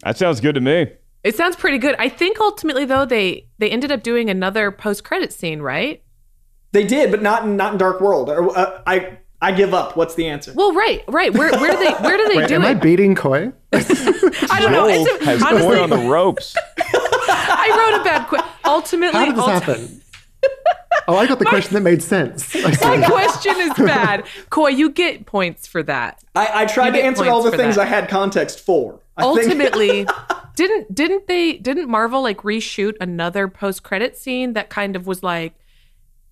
That 0.05 0.17
sounds 0.19 0.39
good 0.41 0.55
to 0.55 0.61
me. 0.61 0.93
it 1.25 1.35
sounds 1.35 1.57
pretty 1.57 1.79
good. 1.79 1.97
I 1.99 2.09
think 2.09 2.39
ultimately 2.39 2.85
though 2.85 3.05
they 3.07 3.49
they 3.59 3.71
ended 3.71 3.91
up 3.91 4.05
doing 4.05 4.31
another 4.31 4.71
post 4.71 5.03
credit 5.03 5.33
scene, 5.33 5.61
right? 5.61 6.04
They 6.75 6.85
did, 6.85 7.11
but 7.13 7.23
not 7.23 7.45
in 7.45 7.57
not 7.57 7.73
in 7.73 7.79
Dark 7.79 8.01
World. 8.01 8.29
Or, 8.29 8.57
uh, 8.59 8.83
I 8.87 9.17
I 9.41 9.53
give 9.53 9.73
up. 9.73 9.97
What's 9.97 10.17
the 10.17 10.27
answer? 10.27 10.53
Well, 10.55 10.75
right, 10.75 11.05
right. 11.07 11.33
Where 11.33 11.53
where 11.53 11.71
do 11.73 11.79
they 11.79 11.93
where 11.93 12.17
do 12.17 12.29
they 12.29 12.39
Wait, 12.39 12.49
do 12.49 12.55
am 12.57 12.63
it? 12.63 12.67
Am 12.67 12.77
I 12.77 12.81
beating 12.81 13.15
Coy? 13.15 13.53
I 13.73 14.59
don't 14.61 14.73
know. 14.73 14.89
Joel 14.89 15.07
It's 15.07 15.23
a- 15.23 15.25
has 15.25 15.43
honestly, 15.43 15.69
Coy 15.77 15.83
on 15.83 15.91
the 15.91 15.99
ropes. 15.99 16.57
I 16.79 17.91
wrote 17.93 18.01
a 18.01 18.05
bad 18.05 18.27
question. 18.29 18.49
Ultimately, 18.65 19.19
How 19.19 19.25
did 19.27 19.37
this 19.37 19.45
ulti- 19.45 19.53
happen? 19.53 20.01
Oh, 21.07 21.17
I 21.17 21.27
got 21.27 21.39
the 21.39 21.45
question 21.45 21.75
that 21.75 21.83
made 21.83 22.03
sense. 22.03 22.55
I. 22.57 22.61
My 22.99 23.07
question 23.07 23.55
is 23.59 23.75
bad. 23.75 24.25
Coy, 24.51 24.69
you 24.71 24.91
get 24.91 25.27
points 25.27 25.67
for 25.67 25.83
that. 25.85 26.23
I, 26.35 26.63
I 26.63 26.67
tried 26.67 26.87
You 26.95 27.03
to 27.03 27.05
answer 27.05 27.29
all 27.29 27.43
the 27.43 27.51
things 27.57 27.77
that. 27.77 27.83
I 27.83 27.85
had 27.85 28.09
context 28.09 28.61
for. 28.61 29.01
I 29.17 29.23
Ultimately, 29.23 30.07
didn't 30.57 30.93
didn't 30.95 31.27
they 31.29 31.53
didn't 31.55 31.89
Marvel 31.89 32.23
like 32.23 32.39
reshoot 32.39 32.95
another 33.01 33.47
post 33.49 33.83
credit 33.85 34.17
scene 34.17 34.55
that 34.55 34.71
kind 34.71 34.97
of 34.97 35.07
was 35.07 35.23
like 35.23 35.55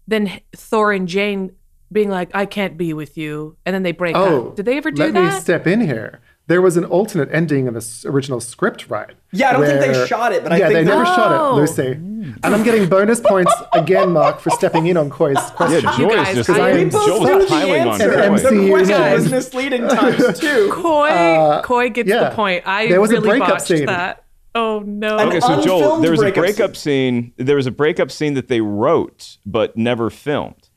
then 0.06 0.40
Thor 0.56 0.92
and 0.92 1.06
Jane 1.08 1.52
being 1.90 2.08
like, 2.10 2.30
I 2.34 2.46
can't 2.46 2.76
be 2.78 2.94
with 2.94 3.18
you, 3.18 3.56
and 3.66 3.74
then 3.74 3.82
they 3.82 3.92
break 3.92 4.16
Oh, 4.16 4.48
up. 4.48 4.56
Did 4.56 4.64
they 4.66 4.78
ever 4.78 4.90
do 4.90 5.02
let 5.02 5.12
me 5.12 5.20
that? 5.20 5.42
step 5.42 5.66
in 5.66 5.80
here. 5.82 6.20
There 6.48 6.60
was 6.60 6.76
an 6.76 6.84
alternate 6.86 7.28
ending 7.32 7.66
in 7.66 7.74
the 7.74 8.02
original 8.06 8.40
script, 8.40 8.88
right? 8.90 9.10
Yeah, 9.32 9.50
I 9.50 9.52
don't 9.52 9.64
think 9.66 9.80
they 9.94 10.06
shot 10.06 10.32
it, 10.32 10.42
but 10.42 10.52
I 10.52 10.56
yeah, 10.56 10.68
think 10.68 10.74
they 10.78 10.84
that- 10.84 10.90
never 10.90 11.04
shot 11.04 11.32
Oh. 11.32 11.52
it, 11.56 11.60
Lucy. 11.60 11.86
And 11.92 12.36
I'm 12.44 12.62
getting 12.64 12.88
bonus 12.88 13.20
points 13.24 13.52
again, 13.72 14.12
Mark, 14.12 14.40
for 14.40 14.50
stepping 14.50 14.86
in 14.86 14.96
on 14.96 15.08
Coy's 15.08 15.36
question. 15.54 15.84
Yeah, 15.84 15.96
Joy 15.98 16.08
guys, 16.08 16.28
is 16.38 16.46
just 16.46 16.50
I- 16.58 16.70
I 16.70 16.74
We 16.74 16.80
am 16.82 16.88
both 16.88 17.06
Joel 17.06 17.20
knew 17.24 17.38
the 17.40 17.46
piling 17.46 17.82
on 17.82 17.88
answer. 17.88 18.12
An 18.12 18.32
The 18.34 18.68
question 18.70 19.00
name. 19.00 19.12
was 19.12 19.30
misleading 19.30 19.88
times 19.88 20.40
two. 20.40 20.70
Coy, 20.72 21.08
Uh, 21.08 21.62
Coy 21.62 21.90
gets 21.90 22.08
yeah. 22.08 22.30
the 22.30 22.34
point. 22.34 22.66
I 22.66 22.88
There 22.88 23.00
was 23.00 23.10
a 23.10 23.14
really 23.14 23.28
breakup 23.28 23.48
botched 23.48 23.66
scene. 23.68 23.86
that. 23.86 24.24
Oh 24.54 24.80
no. 24.80 25.18
Okay, 25.18 25.40
so 25.40 25.62
Joel, 25.62 26.00
there 26.00 26.10
was 26.10 26.22
a 26.22 26.32
breakup 26.32 26.76
scene. 26.76 27.32
There 27.36 27.56
was 27.56 27.66
a 27.66 27.70
breakup 27.70 28.10
scene 28.10 28.34
that 28.34 28.48
they 28.48 28.60
wrote 28.60 29.38
but 29.46 29.76
never 29.76 30.10
filmed. 30.10 30.68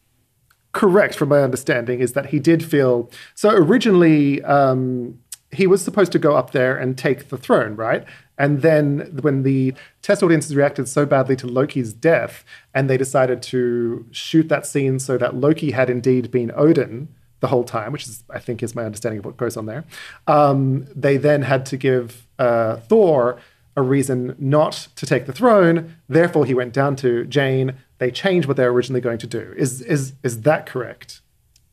Correct, 0.72 1.16
from 1.16 1.30
my 1.30 1.42
understanding, 1.42 2.00
is 2.00 2.14
that 2.14 2.28
he 2.28 2.40
did 2.40 2.64
feel 2.64 3.10
so. 3.34 3.50
Originally, 3.50 4.44
um, 4.44 5.20
he 5.52 5.68
was 5.68 5.84
supposed 5.84 6.12
to 6.12 6.20
go 6.20 6.36
up 6.36 6.52
there 6.52 6.78
and 6.78 6.98
take 6.98 7.30
the 7.30 7.38
throne, 7.38 7.76
right? 7.76 8.06
And 8.38 8.62
then 8.62 9.18
when 9.22 9.44
the 9.44 9.74
test 10.02 10.22
audiences 10.22 10.56
reacted 10.56 10.90
so 10.90 11.06
badly 11.06 11.36
to 11.38 11.48
Loki's 11.48 11.94
death, 11.94 12.44
and 12.74 12.90
they 12.90 12.98
decided 12.98 13.42
to 13.44 14.06
shoot 14.12 14.50
that 14.50 14.66
scene 14.66 15.00
so 15.00 15.18
that 15.18 15.36
Loki 15.36 15.72
had 15.72 15.90
indeed 15.90 16.32
been 16.32 16.52
Odin 16.56 17.08
the 17.40 17.48
whole 17.48 17.64
time, 17.64 17.92
which 17.92 18.04
is, 18.04 18.24
I 18.30 18.40
think, 18.40 18.62
is 18.64 18.76
my 18.76 18.84
understanding 18.84 19.20
of 19.20 19.26
what 19.26 19.38
goes 19.38 19.56
on 19.56 19.66
there. 19.66 19.86
Um, 20.28 20.88
they 20.96 21.18
then 21.18 21.44
had 21.44 21.66
to 21.68 21.78
give 21.78 22.28
uh, 22.40 22.78
Thor 22.78 23.40
a 23.76 23.82
reason 23.82 24.36
not 24.40 24.88
to 24.96 25.06
take 25.06 25.26
the 25.26 25.34
throne. 25.34 25.96
Therefore, 26.08 26.46
he 26.46 26.54
went 26.54 26.74
down 26.74 26.96
to 26.98 27.26
Jane. 27.26 27.74
They 27.98 28.12
changed 28.12 28.48
what 28.48 28.58
they 28.58 28.64
were 28.64 28.74
originally 28.74 29.02
going 29.02 29.18
to 29.20 29.28
do. 29.28 29.54
Is 29.58 29.82
is 29.82 30.14
is 30.24 30.42
that 30.42 30.66
correct? 30.66 31.22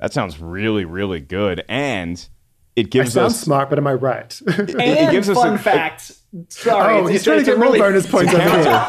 That 0.01 0.13
sounds 0.13 0.41
really, 0.41 0.85
really 0.85 1.21
good, 1.21 1.65
and 1.69 2.27
it 2.75 2.91
gives 2.91 3.17
I 3.17 3.21
sound 3.21 3.27
us 3.33 3.41
smart, 3.41 3.69
but 3.71 3.79
am 3.79 3.87
I 3.87 3.93
right? 3.95 4.41
And 4.47 4.71
it 4.71 5.11
gives 5.13 5.29
us 5.29 5.37
fun 5.37 5.55
a- 5.55 5.59
fact. 5.59 6.13
Sorry, 6.49 6.95
oh, 6.95 6.99
it's- 7.07 7.11
he's 7.11 7.21
it's- 7.21 7.25
trying 7.25 7.37
to 7.37 7.41
it's 7.41 7.49
a 7.49 7.53
get 7.53 7.59
more 7.59 7.67
really- 7.69 7.79
bonus 7.79 8.07
points 8.11 8.33
over 8.35 8.43
here. 8.43 8.89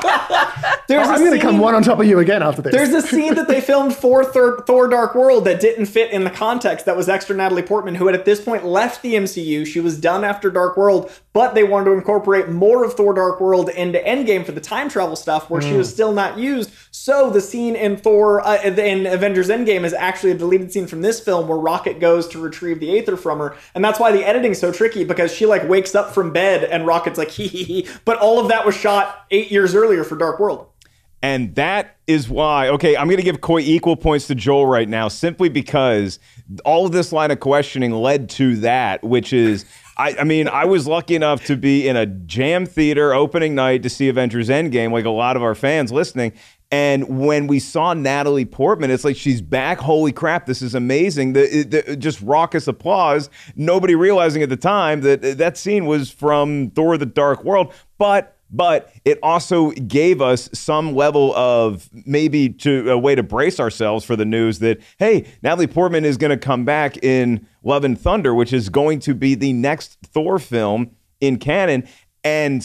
There's 0.97 1.07
I'm 1.07 1.19
going 1.25 1.39
to 1.39 1.39
come 1.45 1.59
one 1.59 1.75
on 1.75 1.83
top 1.83 1.99
of 1.99 2.05
you 2.05 2.19
again 2.19 2.41
after 2.43 2.61
this. 2.61 2.73
There's 2.73 2.89
a 2.89 3.01
scene 3.05 3.35
that 3.35 3.47
they 3.47 3.61
filmed 3.73 3.95
for 3.95 4.23
Thor, 4.23 4.63
Thor 4.65 4.87
Dark 4.87 5.15
World 5.15 5.45
that 5.45 5.59
didn't 5.59 5.85
fit 5.87 6.11
in 6.11 6.23
the 6.23 6.29
context 6.29 6.85
that 6.85 6.95
was 6.97 7.09
extra 7.09 7.35
Natalie 7.35 7.61
Portman, 7.63 7.95
who 7.95 8.05
had 8.07 8.15
at 8.15 8.25
this 8.25 8.41
point 8.41 8.65
left 8.65 9.01
the 9.01 9.13
MCU. 9.15 9.65
She 9.65 9.79
was 9.79 9.99
done 9.99 10.23
after 10.23 10.49
Dark 10.49 10.77
World, 10.77 11.11
but 11.33 11.55
they 11.55 11.63
wanted 11.63 11.85
to 11.85 11.91
incorporate 11.93 12.49
more 12.49 12.83
of 12.83 12.93
Thor 12.93 13.13
Dark 13.13 13.39
World 13.41 13.69
into 13.69 13.99
Endgame 13.99 14.45
for 14.45 14.51
the 14.51 14.61
time 14.61 14.89
travel 14.89 15.15
stuff 15.15 15.49
where 15.49 15.61
she 15.61 15.71
Mm. 15.71 15.77
was 15.77 15.89
still 15.89 16.11
not 16.11 16.37
used. 16.37 16.69
So 16.91 17.29
the 17.29 17.41
scene 17.41 17.75
in 17.75 17.97
Thor, 17.97 18.39
uh, 18.45 18.61
in 18.63 19.07
Avengers 19.07 19.49
Endgame 19.49 19.83
is 19.83 19.93
actually 19.93 20.31
a 20.31 20.35
deleted 20.35 20.71
scene 20.71 20.87
from 20.87 21.01
this 21.01 21.19
film 21.19 21.47
where 21.47 21.57
Rocket 21.57 21.99
goes 21.99 22.27
to 22.29 22.39
retrieve 22.39 22.79
the 22.79 22.97
Aether 22.97 23.17
from 23.17 23.39
her. 23.39 23.55
And 23.73 23.83
that's 23.83 23.99
why 23.99 24.11
the 24.11 24.23
editing's 24.23 24.59
so 24.59 24.71
tricky 24.71 25.03
because 25.03 25.33
she 25.33 25.45
like 25.45 25.67
wakes 25.67 25.95
up 25.95 26.13
from 26.13 26.31
bed 26.31 26.63
and 26.63 26.85
Rocket's 26.85 27.17
like 27.17 27.31
hee 27.31 27.47
hee 27.47 27.63
hee. 27.63 27.87
But 28.05 28.19
all 28.19 28.39
of 28.39 28.47
that 28.49 28.65
was 28.65 28.75
shot 28.77 29.25
eight 29.31 29.49
years 29.51 29.73
earlier 29.73 30.03
for 30.03 30.15
Dark 30.15 30.39
World. 30.39 30.67
And 31.23 31.55
that 31.55 31.95
is 32.05 32.27
why, 32.27 32.67
okay, 32.67 32.97
I'm 32.97 33.07
going 33.07 33.17
to 33.17 33.23
give 33.23 33.39
Coy 33.39 33.61
equal 33.61 33.95
points 33.95 34.27
to 34.27 34.35
Joel 34.35 34.65
right 34.65 34.89
now 34.89 35.07
simply 35.07 35.47
because 35.47 36.19
all 36.65 36.85
of 36.85 36.91
this 36.91 37.13
line 37.13 37.31
of 37.31 37.39
questioning 37.39 37.93
led 37.93 38.29
to 38.31 38.57
that, 38.57 39.01
which 39.05 39.31
is, 39.31 39.63
I, 39.97 40.17
I 40.19 40.25
mean, 40.25 40.49
I 40.49 40.65
was 40.65 40.85
lucky 40.85 41.15
enough 41.15 41.45
to 41.45 41.55
be 41.55 41.87
in 41.87 41.95
a 41.95 42.05
jam 42.05 42.65
theater 42.65 43.13
opening 43.13 43.55
night 43.55 43.83
to 43.83 43.89
see 43.89 44.09
Avengers 44.09 44.49
Endgame, 44.49 44.91
like 44.91 45.05
a 45.05 45.09
lot 45.09 45.37
of 45.37 45.43
our 45.43 45.55
fans 45.55 45.93
listening. 45.93 46.33
And 46.71 47.19
when 47.19 47.47
we 47.47 47.59
saw 47.59 47.93
Natalie 47.93 48.43
Portman, 48.43 48.91
it's 48.91 49.05
like 49.05 49.15
she's 49.15 49.41
back. 49.41 49.77
Holy 49.77 50.11
crap, 50.11 50.45
this 50.45 50.61
is 50.61 50.75
amazing. 50.75 51.33
The, 51.33 51.63
the 51.63 51.95
just 51.95 52.19
raucous 52.21 52.67
applause. 52.67 53.29
Nobody 53.55 53.95
realizing 53.95 54.43
at 54.43 54.49
the 54.49 54.57
time 54.57 55.01
that 55.01 55.37
that 55.37 55.55
scene 55.55 55.85
was 55.85 56.09
from 56.09 56.71
Thor: 56.71 56.97
The 56.97 57.05
Dark 57.05 57.43
World, 57.43 57.71
but 57.97 58.39
but 58.53 58.93
it 59.03 59.19
also 59.23 59.71
gave 59.71 60.21
us 60.21 60.49
some 60.53 60.95
level 60.95 61.35
of 61.35 61.89
maybe 62.05 62.49
to 62.49 62.89
a 62.91 62.97
way 62.97 63.15
to 63.15 63.23
brace 63.23 63.59
ourselves 63.59 64.05
for 64.05 64.15
the 64.15 64.25
news 64.25 64.59
that 64.59 64.79
hey, 64.99 65.25
Natalie 65.41 65.67
Portman 65.67 66.05
is 66.05 66.17
going 66.17 66.29
to 66.29 66.37
come 66.37 66.63
back 66.63 66.97
in 67.03 67.45
Love 67.63 67.83
and 67.83 67.99
Thunder, 67.99 68.33
which 68.33 68.53
is 68.53 68.69
going 68.69 68.99
to 68.99 69.15
be 69.15 69.35
the 69.35 69.53
next 69.53 69.97
Thor 70.05 70.37
film 70.37 70.91
in 71.19 71.37
canon. 71.37 71.87
And 72.23 72.63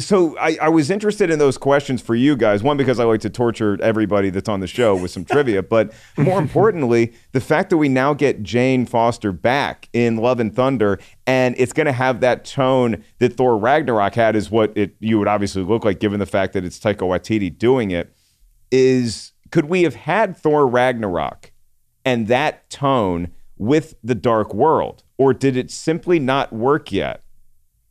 so 0.00 0.36
I, 0.38 0.58
I 0.60 0.68
was 0.68 0.90
interested 0.90 1.30
in 1.30 1.38
those 1.38 1.56
questions 1.56 2.02
for 2.02 2.14
you 2.14 2.36
guys. 2.36 2.62
One, 2.62 2.76
because 2.76 3.00
I 3.00 3.04
like 3.04 3.20
to 3.20 3.30
torture 3.30 3.78
everybody 3.82 4.28
that's 4.28 4.48
on 4.48 4.60
the 4.60 4.66
show 4.66 4.94
with 4.94 5.10
some 5.10 5.24
trivia, 5.24 5.62
but 5.64 5.94
more 6.18 6.38
importantly, 6.38 7.14
the 7.32 7.40
fact 7.40 7.70
that 7.70 7.78
we 7.78 7.88
now 7.88 8.12
get 8.12 8.42
Jane 8.42 8.84
Foster 8.84 9.32
back 9.32 9.88
in 9.92 10.16
Love 10.16 10.40
and 10.40 10.54
Thunder, 10.54 10.98
and 11.26 11.54
it's 11.58 11.72
going 11.72 11.86
to 11.86 11.92
have 11.92 12.20
that 12.20 12.44
tone 12.44 13.02
that 13.18 13.36
Thor 13.36 13.56
Ragnarok 13.56 14.14
had, 14.14 14.36
is 14.36 14.50
what 14.50 14.76
it 14.76 14.94
you 15.00 15.18
would 15.18 15.28
obviously 15.28 15.62
look 15.62 15.84
like, 15.84 16.00
given 16.00 16.20
the 16.20 16.26
fact 16.26 16.52
that 16.52 16.64
it's 16.64 16.78
Taika 16.78 16.98
Waititi 16.98 17.56
doing 17.56 17.90
it. 17.90 18.14
Is 18.70 19.32
could 19.50 19.66
we 19.66 19.84
have 19.84 19.94
had 19.94 20.36
Thor 20.36 20.66
Ragnarok 20.66 21.52
and 22.04 22.26
that 22.28 22.68
tone 22.68 23.32
with 23.56 23.94
the 24.02 24.14
Dark 24.14 24.52
World, 24.52 25.02
or 25.16 25.32
did 25.32 25.56
it 25.56 25.70
simply 25.70 26.18
not 26.18 26.52
work 26.52 26.92
yet? 26.92 27.22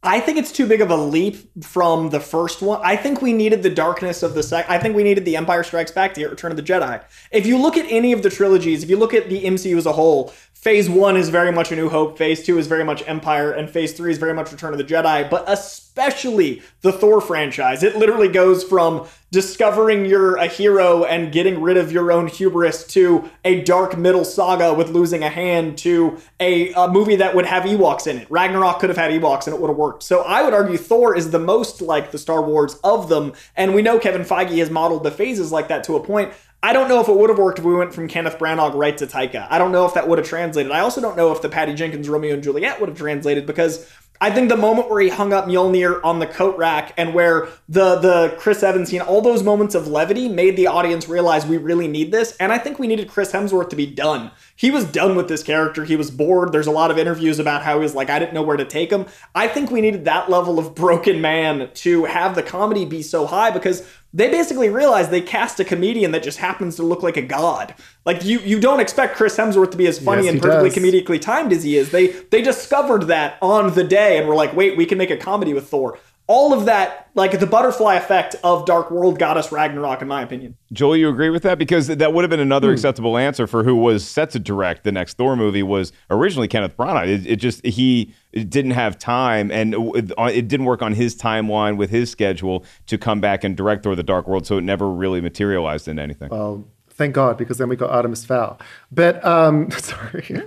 I 0.06 0.20
think 0.20 0.38
it's 0.38 0.52
too 0.52 0.68
big 0.68 0.82
of 0.82 0.92
a 0.92 0.96
leap 0.96 1.64
from 1.64 2.12
the 2.12 2.20
first 2.20 2.62
one. 2.62 2.80
I 2.84 2.96
think 2.96 3.24
we 3.24 3.34
needed 3.34 3.64
the 3.64 3.72
darkness 3.72 4.22
of 4.22 4.36
the 4.36 4.44
sec. 4.44 4.70
I 4.70 4.78
think 4.78 4.96
we 4.96 5.04
needed 5.04 5.26
the 5.26 5.36
Empire 5.36 5.64
Strikes 5.64 5.90
Back 5.90 6.14
to 6.14 6.20
get 6.20 6.30
Return 6.30 6.52
of 6.52 6.58
the 6.58 6.64
Jedi. 6.64 7.04
If 7.32 7.48
you 7.48 7.58
look 7.58 7.76
at 7.76 7.88
any 7.90 8.14
of 8.14 8.22
the 8.22 8.30
trilogies, 8.30 8.84
if 8.84 8.90
you 8.92 8.98
look 8.98 9.16
at 9.16 9.30
the 9.30 9.44
MCU 9.44 9.76
as 9.76 9.88
a 9.88 9.94
whole, 9.94 10.32
Phase 10.66 10.90
One 10.90 11.16
is 11.16 11.30
very 11.30 11.52
much 11.52 11.72
A 11.72 11.76
New 11.76 11.90
Hope. 11.90 12.18
Phase 12.18 12.44
Two 12.44 12.58
is 12.58 12.66
very 12.66 12.84
much 12.84 13.08
Empire, 13.08 13.52
and 13.52 13.70
Phase 13.70 13.94
Three 13.94 14.10
is 14.10 14.18
very 14.18 14.34
much 14.34 14.52
Return 14.52 14.74
of 14.74 14.80
the 14.80 14.84
Jedi. 14.84 15.30
But 15.30 15.46
especially 15.48 16.64
the 16.82 16.92
Thor 16.92 17.22
franchise, 17.22 17.84
it 17.84 17.98
literally 17.98 18.30
goes 18.30 18.64
from 18.64 19.08
discovering 19.32 20.06
you're 20.06 20.38
a 20.38 20.48
hero 20.48 21.04
and 21.04 21.32
getting 21.32 21.62
rid 21.62 21.78
of 21.78 21.92
your 21.92 22.12
own 22.12 22.26
hubris 22.26 22.88
to 22.88 23.30
a 23.44 23.62
dark 23.62 23.98
middle 23.98 24.26
saga 24.26 24.74
with 24.74 24.90
losing 24.90 25.24
a 25.24 25.30
hand 25.30 25.78
to 25.78 26.18
a, 26.40 26.74
a 26.74 26.88
movie 26.88 27.18
that 27.18 27.36
would 27.36 27.46
have 27.46 27.64
Ewoks 27.64 28.08
in 28.08 28.18
it. 28.18 28.32
Ragnarok 28.32 28.80
could 28.80 28.90
have 28.90 28.98
had 28.98 29.12
Ewoks 29.12 29.46
and 29.46 29.54
it 29.54 29.62
would 29.62 29.68
have 29.68 29.78
worked. 29.78 30.04
So 30.04 30.22
I 30.22 30.42
would 30.42 30.54
argue 30.54 30.78
Thor 30.78 31.16
is 31.16 31.32
the 31.32 31.40
most 31.40 31.82
like 31.82 32.12
the 32.12 32.18
Star 32.18 32.42
Wars 32.42 32.80
of 32.84 33.10
them. 33.10 33.34
And 33.58 33.76
we 33.76 33.82
know 33.82 34.00
Kevin 34.00 34.24
Feige 34.24 34.58
has 34.60 34.70
modeled 34.70 35.04
the 35.04 35.12
phases 35.12 35.52
like 35.52 35.68
that 35.68 35.84
to 35.84 35.96
a 35.96 36.04
point. 36.04 36.32
I 36.66 36.74
don't 36.74 36.90
know 36.90 37.00
if 37.00 37.08
it 37.08 37.16
would 37.16 37.30
have 37.30 37.38
worked 37.38 37.60
if 37.60 37.66
we 37.66 37.76
went 37.76 37.94
from 37.94 38.08
Kenneth 38.08 38.40
Branagh 38.40 38.74
right 38.74 38.98
to 38.98 39.06
Taika. 39.06 39.46
I 39.52 39.60
don't 39.60 39.72
know 39.72 39.86
if 39.86 39.94
that 39.94 40.08
would 40.08 40.18
have 40.18 40.28
translated. 40.28 40.72
I 40.72 40.80
also 40.80 41.00
don't 41.00 41.16
know 41.16 41.32
if 41.32 41.44
the 41.44 41.48
Patty 41.48 41.76
Jenkins 41.76 42.10
Romeo 42.10 42.34
and 42.34 42.42
Juliet 42.42 42.80
would 42.80 42.90
have 42.90 42.98
translated 42.98 43.46
because 43.46 43.88
I 44.20 44.32
think 44.32 44.50
the 44.50 44.58
moment 44.58 44.90
where 44.90 45.00
he 45.00 45.10
hung 45.10 45.32
up 45.32 45.46
Mjolnir 45.46 46.00
on 46.04 46.18
the 46.18 46.26
coat 46.26 46.58
rack 46.58 46.94
and 46.98 47.14
where 47.14 47.50
the 47.70 47.98
the 47.98 48.36
Chris 48.40 48.64
Evans 48.64 48.90
scene, 48.90 49.02
all 49.02 49.22
those 49.22 49.44
moments 49.44 49.76
of 49.76 49.88
levity 49.88 50.28
made 50.28 50.56
the 50.56 50.66
audience 50.66 51.08
realize 51.08 51.46
we 51.46 51.58
really 51.58 51.88
need 51.88 52.12
this. 52.12 52.36
And 52.38 52.52
I 52.52 52.58
think 52.58 52.80
we 52.80 52.88
needed 52.88 53.10
Chris 53.10 53.32
Hemsworth 53.32 53.70
to 53.70 53.76
be 53.76 53.86
done. 53.86 54.32
He 54.56 54.72
was 54.72 54.86
done 54.86 55.16
with 55.16 55.28
this 55.28 55.44
character. 55.44 55.84
He 55.84 55.96
was 55.96 56.10
bored. 56.10 56.52
There's 56.52 56.66
a 56.66 56.72
lot 56.72 56.90
of 56.90 56.98
interviews 56.98 57.38
about 57.38 57.62
how 57.62 57.76
he 57.76 57.84
was 57.84 57.94
like, 57.94 58.10
I 58.10 58.18
didn't 58.18 58.34
know 58.34 58.42
where 58.42 58.58
to 58.58 58.66
take 58.66 58.90
him. 58.90 59.06
I 59.36 59.48
think 59.50 59.70
we 59.70 59.82
needed 59.82 60.06
that 60.06 60.32
level 60.32 60.58
of 60.58 60.74
broken 60.74 61.22
man 61.22 61.70
to 61.76 62.06
have 62.06 62.34
the 62.34 62.44
comedy 62.44 62.86
be 62.86 63.04
so 63.04 63.28
high 63.28 63.52
because 63.52 63.88
they 64.16 64.30
basically 64.30 64.70
realized 64.70 65.12
they 65.12 65.20
cast 65.20 65.60
a 65.60 65.66
comedian 65.66 66.12
that 66.12 66.24
just 66.24 66.38
happens 66.38 66.78
to 66.78 66.84
look 66.84 67.04
like 67.04 67.18
a 67.18 67.22
god. 67.22 67.76
Like 68.06 68.24
you, 68.24 68.40
you 68.40 68.62
don't 68.62 68.80
expect 68.80 69.18
Chris 69.18 69.36
Hemsworth 69.36 69.72
to 69.72 69.78
be 69.78 69.88
as 69.88 70.00
funny 70.00 70.24
Yes, 70.24 70.34
and 70.34 70.42
perfectly 70.42 70.70
does. 70.70 70.78
comedically 70.80 71.20
timed 71.22 71.52
as 71.52 71.64
he 71.64 71.76
is. 71.76 71.92
They 71.92 72.08
they 72.08 72.42
discovered 72.42 73.04
that 73.08 73.38
on 73.42 73.74
the 73.74 73.84
day 73.84 74.18
and 74.18 74.26
were 74.28 74.36
like, 74.36 74.56
wait, 74.56 74.78
we 74.78 74.86
can 74.86 74.98
make 74.98 75.12
a 75.12 75.18
comedy 75.18 75.54
with 75.54 75.68
Thor. 75.68 76.00
All 76.28 76.54
of 76.54 76.66
that, 76.66 77.10
like 77.14 77.40
the 77.40 77.46
butterfly 77.46 77.96
effect 77.96 78.36
of 78.44 78.66
Dark 78.66 78.90
World, 78.90 79.20
got 79.20 79.38
us 79.38 79.52
Ragnarok, 79.52 80.02
in 80.02 80.08
my 80.08 80.24
opinion. 80.24 80.56
Joel, 80.74 80.98
you 80.98 81.08
agree 81.08 81.30
with 81.30 81.44
that? 81.44 81.60
Because 81.60 81.86
that 81.88 82.14
would 82.14 82.24
have 82.24 82.32
been 82.32 82.40
another 82.40 82.70
Hmm. 82.70 82.74
acceptable 82.74 83.16
answer 83.18 83.46
for 83.46 83.64
who 83.64 83.76
was 83.76 84.04
set 84.08 84.32
to 84.32 84.40
direct 84.40 84.84
the 84.84 84.92
next 84.92 85.18
Thor 85.18 85.36
movie 85.36 85.62
was 85.62 85.92
originally 86.10 86.48
Kenneth 86.48 86.76
Branagh. 86.76 87.08
It, 87.08 87.28
it 87.28 87.36
just 87.36 87.64
he 87.64 88.12
didn't 88.34 88.72
have 88.72 88.98
time, 88.98 89.52
and 89.52 89.76
it, 89.96 90.12
it 90.18 90.48
didn't 90.48 90.66
work 90.66 90.82
on 90.82 90.94
his 90.94 91.16
timeline 91.16 91.78
with 91.78 91.92
his 91.92 92.10
schedule 92.10 92.66
to 92.88 92.98
come 92.98 93.22
back 93.22 93.44
and 93.44 93.56
direct 93.56 93.84
Thor: 93.84 93.96
The 93.96 94.02
Dark 94.02 94.28
World. 94.28 94.48
So 94.48 94.58
it 94.58 94.62
never 94.62 94.90
really 94.90 95.22
materialized 95.22 95.88
into 95.88 96.02
anything. 96.02 96.30
Well, 96.30 96.66
thank 96.90 97.14
God, 97.14 97.38
because 97.38 97.60
then 97.60 97.70
we 97.70 97.76
got 97.76 97.92
Artemis 97.92 98.26
Fowl. 98.26 98.60
But 98.92 99.24
um, 99.24 99.70
sorry. 99.78 100.42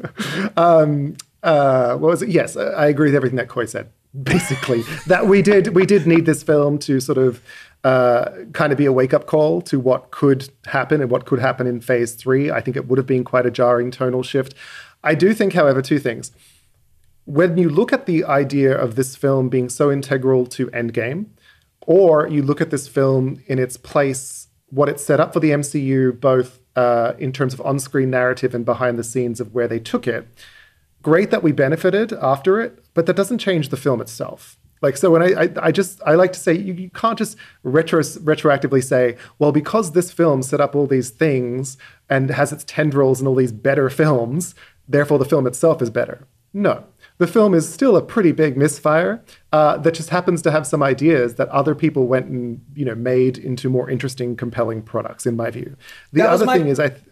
um, 0.56 1.16
uh, 1.42 1.94
what 1.96 2.08
was 2.10 2.22
it? 2.22 2.30
Yes, 2.30 2.56
I 2.56 2.64
I 2.64 2.86
agree 2.88 3.08
with 3.08 3.14
everything 3.14 3.36
that 3.36 3.46
Coy 3.48 3.64
said. 3.66 3.90
Basically, 4.22 4.82
that 5.06 5.26
we 5.26 5.42
did 5.42 5.74
we 5.74 5.84
did 5.84 6.06
need 6.06 6.24
this 6.24 6.42
film 6.42 6.78
to 6.80 6.98
sort 6.98 7.18
of 7.18 7.42
uh, 7.84 8.30
kind 8.52 8.72
of 8.72 8.78
be 8.78 8.86
a 8.86 8.92
wake 8.92 9.12
up 9.12 9.26
call 9.26 9.60
to 9.62 9.78
what 9.78 10.10
could 10.10 10.48
happen 10.66 11.00
and 11.00 11.10
what 11.10 11.26
could 11.26 11.38
happen 11.38 11.66
in 11.66 11.80
Phase 11.80 12.14
Three. 12.14 12.50
I 12.50 12.60
think 12.60 12.76
it 12.76 12.88
would 12.88 12.98
have 12.98 13.06
been 13.06 13.22
quite 13.22 13.44
a 13.44 13.50
jarring 13.50 13.90
tonal 13.90 14.22
shift. 14.22 14.54
I 15.04 15.14
do 15.14 15.34
think, 15.34 15.52
however, 15.52 15.82
two 15.82 15.98
things. 15.98 16.32
When 17.24 17.58
you 17.58 17.68
look 17.68 17.92
at 17.92 18.06
the 18.06 18.24
idea 18.24 18.74
of 18.74 18.94
this 18.94 19.14
film 19.14 19.50
being 19.50 19.68
so 19.68 19.90
integral 19.90 20.46
to 20.46 20.68
Endgame, 20.68 21.26
or 21.82 22.26
you 22.28 22.42
look 22.42 22.60
at 22.60 22.70
this 22.70 22.88
film 22.88 23.42
in 23.46 23.58
its 23.58 23.76
place, 23.76 24.48
what 24.70 24.88
it 24.88 24.98
set 24.98 25.20
up 25.20 25.32
for 25.32 25.40
the 25.40 25.50
MCU, 25.50 26.18
both 26.18 26.60
uh, 26.76 27.14
in 27.18 27.32
terms 27.32 27.52
of 27.52 27.60
on 27.62 27.78
screen 27.78 28.10
narrative 28.10 28.54
and 28.54 28.64
behind 28.64 28.98
the 28.98 29.04
scenes 29.04 29.40
of 29.40 29.54
where 29.54 29.68
they 29.68 29.78
took 29.78 30.06
it. 30.06 30.28
Great 31.08 31.30
that 31.30 31.42
we 31.42 31.52
benefited 31.52 32.12
after 32.12 32.60
it, 32.60 32.84
but 32.94 33.06
that 33.06 33.16
doesn't 33.16 33.38
change 33.38 33.70
the 33.70 33.76
film 33.78 34.00
itself. 34.02 34.58
Like 34.82 34.96
so, 34.96 35.10
when 35.10 35.22
I, 35.22 35.30
I, 35.44 35.48
I 35.68 35.70
just 35.72 36.00
I 36.04 36.14
like 36.22 36.32
to 36.34 36.38
say 36.46 36.52
you, 36.52 36.74
you 36.74 36.90
can't 36.90 37.16
just 37.18 37.36
retro, 37.62 38.00
retroactively 38.00 38.82
say, 38.84 39.16
well, 39.38 39.50
because 39.50 39.92
this 39.92 40.12
film 40.12 40.42
set 40.42 40.60
up 40.60 40.76
all 40.76 40.86
these 40.86 41.10
things 41.10 41.78
and 42.10 42.30
has 42.30 42.52
its 42.52 42.64
tendrils 42.64 43.20
in 43.20 43.26
all 43.26 43.34
these 43.34 43.52
better 43.68 43.88
films, 43.90 44.54
therefore 44.86 45.18
the 45.18 45.24
film 45.24 45.46
itself 45.46 45.80
is 45.80 45.90
better. 45.90 46.26
No, 46.52 46.84
the 47.18 47.26
film 47.26 47.54
is 47.54 47.64
still 47.72 47.96
a 47.96 48.02
pretty 48.02 48.32
big 48.32 48.56
misfire 48.56 49.24
uh, 49.52 49.78
that 49.78 49.94
just 49.94 50.10
happens 50.10 50.42
to 50.42 50.50
have 50.50 50.66
some 50.66 50.82
ideas 50.82 51.34
that 51.36 51.48
other 51.48 51.74
people 51.74 52.06
went 52.06 52.26
and 52.26 52.60
you 52.74 52.84
know 52.84 52.94
made 52.94 53.38
into 53.38 53.68
more 53.70 53.88
interesting, 53.88 54.36
compelling 54.36 54.82
products. 54.82 55.24
In 55.26 55.36
my 55.36 55.50
view, 55.50 55.74
the 56.12 56.22
That 56.22 56.30
other 56.30 56.44
my- 56.46 56.58
thing 56.58 56.68
is 56.68 56.78
I. 56.78 56.88
Th- 56.90 57.02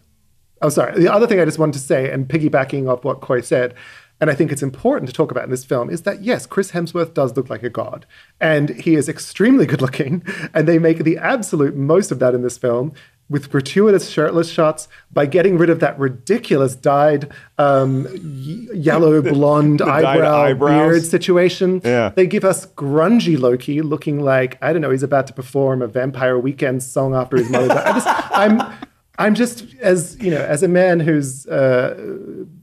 oh, 0.61 0.69
sorry. 0.69 0.99
The 0.99 1.11
other 1.11 1.27
thing 1.27 1.39
I 1.39 1.45
just 1.45 1.59
wanted 1.59 1.73
to 1.73 1.79
say, 1.79 2.11
and 2.11 2.27
piggybacking 2.27 2.89
off 2.91 3.03
what 3.03 3.21
Coy 3.21 3.41
said, 3.41 3.73
and 4.19 4.29
I 4.29 4.33
think 4.33 4.51
it's 4.51 4.63
important 4.63 5.07
to 5.09 5.13
talk 5.13 5.29
about 5.31 5.43
in 5.43 5.51
this 5.51 5.65
film, 5.65 5.89
is 5.89 6.01
that 6.03 6.23
yes, 6.23 6.45
Chris 6.45 6.71
Hemsworth 6.71 7.13
does 7.13 7.35
look 7.35 7.49
like 7.49 7.63
a 7.63 7.69
god, 7.69 8.05
and 8.39 8.69
he 8.69 8.95
is 8.95 9.07
extremely 9.07 9.65
good 9.71 9.81
looking, 9.81 10.23
and 10.53 10.67
they 10.67 10.79
make 10.79 10.99
the 10.99 11.17
absolute 11.17 11.75
most 11.75 12.11
of 12.11 12.19
that 12.19 12.33
in 12.33 12.41
this 12.41 12.57
film 12.57 12.93
with 13.29 13.51
gratuitous 13.51 14.09
shirtless 14.09 14.49
shots 14.49 14.87
by 15.11 15.25
getting 15.25 15.57
rid 15.57 15.69
of 15.69 15.81
that 15.81 15.99
ridiculous 15.99 16.75
dyed 16.75 17.29
um, 17.57 18.05
y- 18.05 18.67
yellow 18.73 19.21
blonde 19.33 19.81
eyebrow 19.81 20.53
beard 20.53 21.03
situation. 21.03 21.81
Yeah. 21.83 22.09
They 22.15 22.25
give 22.25 22.45
us 22.45 22.65
grungy 22.67 23.37
Loki 23.37 23.81
looking 23.81 24.21
like 24.21 24.57
I 24.63 24.71
don't 24.71 24.81
know 24.81 24.91
he's 24.91 25.03
about 25.03 25.27
to 25.27 25.33
perform 25.33 25.81
a 25.81 25.87
Vampire 25.87 26.39
Weekend 26.39 26.83
song 26.83 27.13
after 27.13 27.37
his 27.37 27.49
mother. 27.49 27.67
died. 27.67 27.85
I 27.85 27.91
just, 27.93 28.86
I'm 29.19 29.33
just 29.33 29.65
as 29.81 30.17
you 30.19 30.29
know 30.29 30.41
as 30.41 30.61
a 30.63 30.67
man 30.67 30.99
who's 30.99 31.47
uh, 31.47 31.95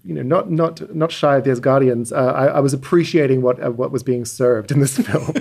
you 0.05 0.15
know 0.15 0.23
not 0.23 0.51
not 0.51 0.95
not 0.95 1.11
shy 1.11 1.37
of 1.37 1.45
the 1.45 1.51
Asgardians. 1.51 2.13
Uh, 2.13 2.33
I, 2.33 2.47
I 2.47 2.61
was 2.61 2.73
appreciating 2.73 3.43
what 3.43 3.63
uh, 3.63 3.71
what 3.71 3.91
was 3.91 4.03
being 4.03 4.25
served 4.25 4.71
in 4.71 4.81
this 4.81 4.99
film. 5.07 5.35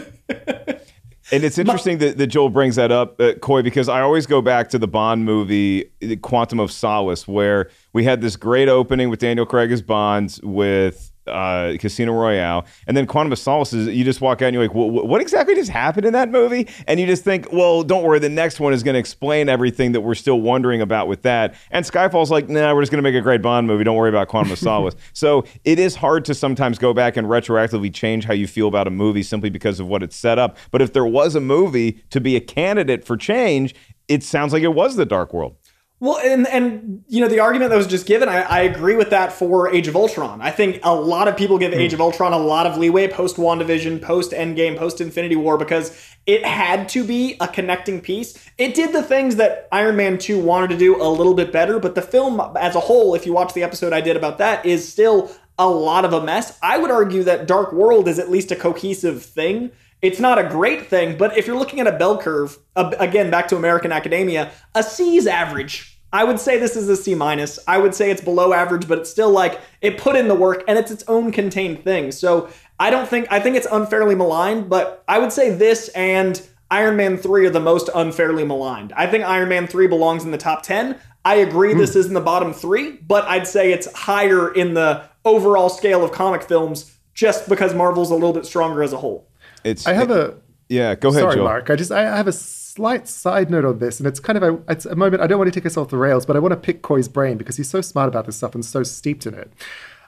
And 1.32 1.43
it's 1.43 1.57
interesting 1.57 1.97
that, 1.97 2.18
that 2.18 2.28
Joel 2.28 2.49
brings 2.49 2.76
that 2.76 2.91
up, 2.91 3.20
uh, 3.20 3.34
Coy, 3.36 3.64
because 3.64 3.89
I 3.89 4.01
always 4.01 4.28
go 4.28 4.39
back 4.41 4.70
to 4.70 4.78
the 4.78 4.88
Bond 4.88 5.26
movie, 5.26 5.89
Quantum 6.22 6.59
of 6.59 6.72
Solace, 6.72 7.28
where 7.28 7.72
we 7.91 8.03
had 8.03 8.22
this 8.22 8.36
great 8.36 8.70
opening 8.70 9.09
with 9.09 9.20
Daniel 9.20 9.45
Craig 9.45 9.72
as 9.72 9.82
Bonds 9.82 10.39
with 10.43 11.11
uh, 11.28 11.74
Casino 11.80 12.14
Royale. 12.14 12.66
And 12.88 12.96
then 12.96 13.06
Quantum 13.06 13.32
of 13.32 13.40
Solace 13.40 13.74
is 13.74 13.88
you 13.88 14.04
just 14.04 14.22
walk 14.22 14.42
out 14.42 14.48
and 14.48 14.54
you're 14.54 14.64
like, 14.64 14.76
well, 14.76 14.90
what 14.90 15.22
exactly 15.22 15.56
just 15.56 15.70
happened 15.70 16.06
in 16.06 16.14
that 16.14 16.30
movie? 16.30 16.68
And 16.88 17.00
you 17.00 17.06
just 17.06 17.24
think, 17.24 17.52
well, 17.52 17.84
don't 17.84 18.04
worry, 18.04 18.20
the 18.20 18.30
next 18.30 18.60
one 18.60 18.74
is 18.74 18.84
going 18.84 18.94
to 18.94 19.00
explain 19.00 19.50
everything 19.50 19.94
that 19.94 20.02
we're 20.02 20.16
still 20.16 20.42
wondering 20.42 20.82
about 20.82 21.08
with 21.08 21.22
that. 21.24 21.56
And 21.72 21.86
Skyfall's 21.86 22.32
like, 22.32 22.50
nah, 22.50 22.74
we're 22.74 22.82
just 22.82 22.92
going 22.92 23.04
to 23.04 23.10
make 23.10 23.16
a 23.16 23.22
great 23.22 23.42
Bond 23.42 23.68
movie. 23.68 23.84
Don't 23.84 23.96
worry 23.96 24.10
about 24.10 24.28
Quantum 24.28 24.52
of 24.52 24.60
Solace. 24.64 24.96
so 25.14 25.46
it 25.64 25.80
is 25.80 25.96
hard 25.96 26.26
to 26.26 26.34
sometimes 26.34 26.78
go 26.78 26.94
back 26.94 27.18
and 27.18 27.28
retroactively 27.28 27.94
change 27.94 28.26
how 28.26 28.34
you 28.34 28.48
feel 28.48 28.68
about 28.68 28.88
a 28.88 28.92
movie 28.92 29.24
simply 29.24 29.50
because 29.50 29.80
of 29.80 29.88
what 29.88 30.04
it's 30.04 30.16
set 30.16 30.40
up. 30.40 30.58
But 30.72 30.82
if 30.82 30.94
there 30.94 31.06
was 31.06 31.36
a 31.36 31.42
movie 31.42 32.04
to 32.10 32.20
be 32.22 32.36
a 32.36 32.42
candidate 32.42 33.06
for 33.06 33.18
change, 33.18 33.76
it 34.08 34.24
sounds 34.24 34.54
like 34.54 34.64
it 34.64 34.74
was 34.74 34.96
The 34.96 35.06
Dark 35.06 35.34
World. 35.34 35.56
Well, 36.04 36.18
and 36.18 36.45
and 36.47 37.06
you 37.08 37.22
know 37.22 37.30
the 37.30 37.39
argument 37.39 37.72
that 37.72 37.78
was 37.78 37.88
just 37.88 38.06
given, 38.06 38.28
I, 38.28 38.41
I 38.41 38.60
agree 38.64 38.97
with 38.97 39.12
that 39.12 39.32
for 39.32 39.70
Age 39.70 39.88
of 39.88 39.95
Ultron. 39.95 40.41
I 40.41 40.51
think 40.51 40.82
a 40.84 40.93
lot 40.93 41.30
of 41.30 41.38
people 41.38 41.58
give 41.58 41.72
hmm. 41.72 41.80
Age 41.80 41.93
of 41.93 42.01
Ultron 42.01 42.34
a 42.34 42.38
lot 42.38 42.68
of 42.68 42.78
leeway 42.78 43.08
post 43.08 43.38
WandaVision, 43.38 44.01
post 44.01 44.34
Endgame, 44.34 44.76
post 44.76 44.99
Infinity 44.99 45.38
War 45.38 45.58
because 45.58 45.97
it 46.26 46.45
had 46.45 46.89
to 46.89 47.06
be 47.06 47.38
a 47.39 47.47
connecting 47.47 48.01
piece. 48.01 48.38
It 48.58 48.74
did 48.74 48.91
the 48.91 49.01
things 49.01 49.38
that 49.38 49.70
Iron 49.72 49.95
Man 49.95 50.18
2 50.18 50.41
wanted 50.41 50.72
to 50.72 50.78
do 50.78 51.01
a 51.01 51.08
little 51.08 51.36
bit 51.36 51.54
better, 51.54 51.80
but 51.80 51.95
the 51.95 52.01
film 52.01 52.41
as 52.60 52.76
a 52.76 52.82
whole, 52.82 53.16
if 53.16 53.26
you 53.26 53.32
watch 53.32 53.54
the 53.54 53.64
episode 53.64 53.93
I 53.93 54.01
did 54.01 54.18
about 54.18 54.39
that, 54.39 54.66
is 54.66 54.86
still 54.86 55.32
a 55.58 55.70
lot 55.70 56.04
of 56.04 56.12
a 56.12 56.22
mess. 56.22 56.60
I 56.62 56.80
would 56.80 56.91
argue 56.91 57.24
that 57.24 57.47
Dark 57.47 57.72
World 57.72 58.10
is 58.10 58.20
at 58.20 58.30
least 58.30 58.51
a 58.51 58.58
cohesive 58.58 59.24
thing. 59.24 59.72
It's 60.01 60.20
not 60.20 60.38
a 60.38 60.43
great 60.43 60.89
thing, 60.89 61.18
but 61.18 61.38
if 61.38 61.47
you're 61.47 61.58
looking 61.58 61.80
at 61.80 61.88
a 61.88 61.93
bell 61.93 62.18
curve, 62.18 62.58
again, 62.76 63.32
back 63.32 63.47
to 63.47 63.56
American 63.56 63.93
academia, 63.93 64.51
a 64.76 64.84
C 64.84 65.16
is 65.16 65.28
average. 65.28 65.93
I 66.14 66.24
would 66.24 66.39
say 66.39 66.59
this 66.59 66.76
is 66.76 66.88
a 66.88 66.95
C 66.95 67.16
minus. 67.16 67.57
I 67.68 67.80
would 67.80 67.95
say 67.95 68.11
it's 68.11 68.22
below 68.22 68.53
average, 68.53 68.88
but 68.88 68.99
it's 68.99 69.09
still 69.09 69.32
like 69.32 69.59
it 69.82 69.97
put 69.97 70.16
in 70.16 70.28
the 70.28 70.36
work 70.36 70.64
and 70.68 70.78
it's 70.78 70.91
its 70.91 71.03
own 71.07 71.32
contained 71.32 71.84
thing. 71.84 72.11
So 72.11 72.49
I 72.80 72.91
don't 72.91 73.07
think 73.07 73.28
I 73.32 73.39
think 73.39 73.55
it's 73.55 73.68
unfairly 73.70 74.14
maligned, 74.14 74.70
but 74.70 75.03
I 75.07 75.18
would 75.18 75.34
say 75.34 75.49
this 75.49 75.89
and 75.89 76.39
Iron 76.70 76.95
Man 76.95 77.18
3 77.18 77.47
are 77.47 77.49
the 77.49 77.59
most 77.59 77.89
unfairly 77.93 78.45
maligned. 78.45 78.93
I 78.93 79.07
think 79.07 79.24
Iron 79.24 79.49
Man 79.49 79.68
3 79.68 79.88
belongs 79.88 80.24
in 80.24 80.32
the 80.32 80.38
top 80.38 80.64
10. 80.64 80.99
I 81.26 81.36
agree 81.36 81.74
hmm. 81.74 81.80
this 81.80 81.95
is 81.95 82.05
in 82.05 82.14
the 82.14 82.22
bottom 82.22 82.53
3, 82.53 82.91
but 83.07 83.26
I'd 83.26 83.47
say 83.47 83.74
it's 83.74 83.91
higher 83.93 84.53
in 84.53 84.76
the 84.76 85.03
overall 85.26 85.70
scale 85.70 86.03
of 86.03 86.11
comic 86.11 86.43
films 86.43 86.95
just 87.14 87.49
because 87.49 87.74
Marvel's 87.74 88.11
a 88.11 88.16
little 88.16 88.34
bit 88.34 88.45
stronger 88.45 88.84
as 88.84 88.93
a 88.93 88.97
whole. 88.97 89.28
It's 89.64 89.88
I 89.88 89.93
have 89.93 90.11
a 90.11 90.36
yeah. 90.70 90.93
Go 90.95 91.09
ahead, 91.09 91.22
Sorry, 91.22 91.36
Joel. 91.36 91.45
Mark. 91.45 91.70
I 91.70 91.76
just 91.76 91.91
I 91.91 92.01
have 92.01 92.28
a 92.28 92.34
slight 92.76 93.08
side 93.08 93.50
note 93.50 93.66
on 93.66 93.80
this, 93.80 94.00
and 94.00 94.08
it's 94.08 94.20
kind 94.20 94.38
of 94.38 94.44
a 94.44 94.60
it's 94.72 94.86
a 94.86 94.96
moment. 94.96 95.22
I 95.22 95.28
don't 95.28 95.38
want 95.38 95.52
to 95.54 95.58
take 95.60 95.66
us 95.66 95.78
off 95.78 95.90
the 95.90 95.98
rails, 95.98 96.26
but 96.26 96.36
I 96.36 96.40
want 96.40 96.52
to 96.54 96.58
pick 96.58 96.82
Coy's 96.82 97.08
brain 97.08 97.38
because 97.38 97.58
he's 97.58 97.70
so 97.70 97.82
smart 97.82 98.08
about 98.08 98.26
this 98.26 98.36
stuff 98.38 98.56
and 98.56 98.64
so 98.66 98.84
steeped 98.84 99.26
in 99.26 99.34
it. 99.34 99.52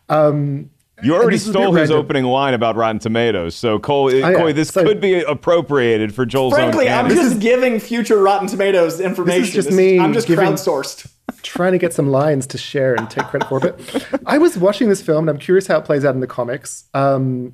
Um, 0.09 0.69
You 1.03 1.13
already 1.13 1.35
this 1.35 1.43
is 1.43 1.49
a 1.49 1.53
bit 1.53 1.59
stole 1.61 1.73
his 1.73 1.89
random. 1.89 1.97
opening 2.05 2.23
line 2.25 2.53
about 2.53 2.75
Rotten 2.75 2.99
Tomatoes. 2.99 3.53
So, 3.55 3.79
Cole, 3.79 4.13
yeah. 4.13 4.33
Coy, 4.33 4.53
this 4.53 4.69
So- 4.69 4.83
could 4.83 5.01
be 5.01 5.21
appropriated 5.21 6.13
for 6.15 6.25
Joel's 6.25 6.53
Frankly, 6.53 6.87
own 6.87 6.93
I'm 7.05 7.07
canon. 7.09 7.23
just 7.23 7.39
giving 7.41 7.79
future 7.79 8.17
Rotten 8.21 8.47
Tomatoes 8.47 8.99
information. 9.01 9.41
This 9.41 9.49
is 9.49 9.53
just 9.55 9.67
This- 9.69 9.77
me 9.77 9.99
I'm 9.99 10.13
just 10.13 10.27
giving- 10.27 10.45
crowdsourced. 10.45 11.07
trying 11.41 11.73
to 11.73 11.77
get 11.77 11.93
some 11.93 12.07
lines 12.09 12.47
to 12.47 12.57
share 12.57 12.95
and 12.95 13.09
take 13.09 13.25
credit 13.25 13.47
for. 13.49 13.59
But 13.59 13.77
I 14.25 14.37
was 14.37 14.57
watching 14.57 14.87
this 14.89 15.01
film, 15.01 15.27
and 15.27 15.29
I'm 15.31 15.37
curious 15.37 15.67
how 15.67 15.77
it 15.79 15.85
plays 15.85 16.05
out 16.05 16.13
in 16.15 16.21
the 16.21 16.27
comics. 16.27 16.85
Um, 16.93 17.53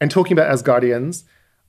and 0.00 0.10
talking 0.10 0.32
about 0.36 0.50
Asgardians, 0.52 1.22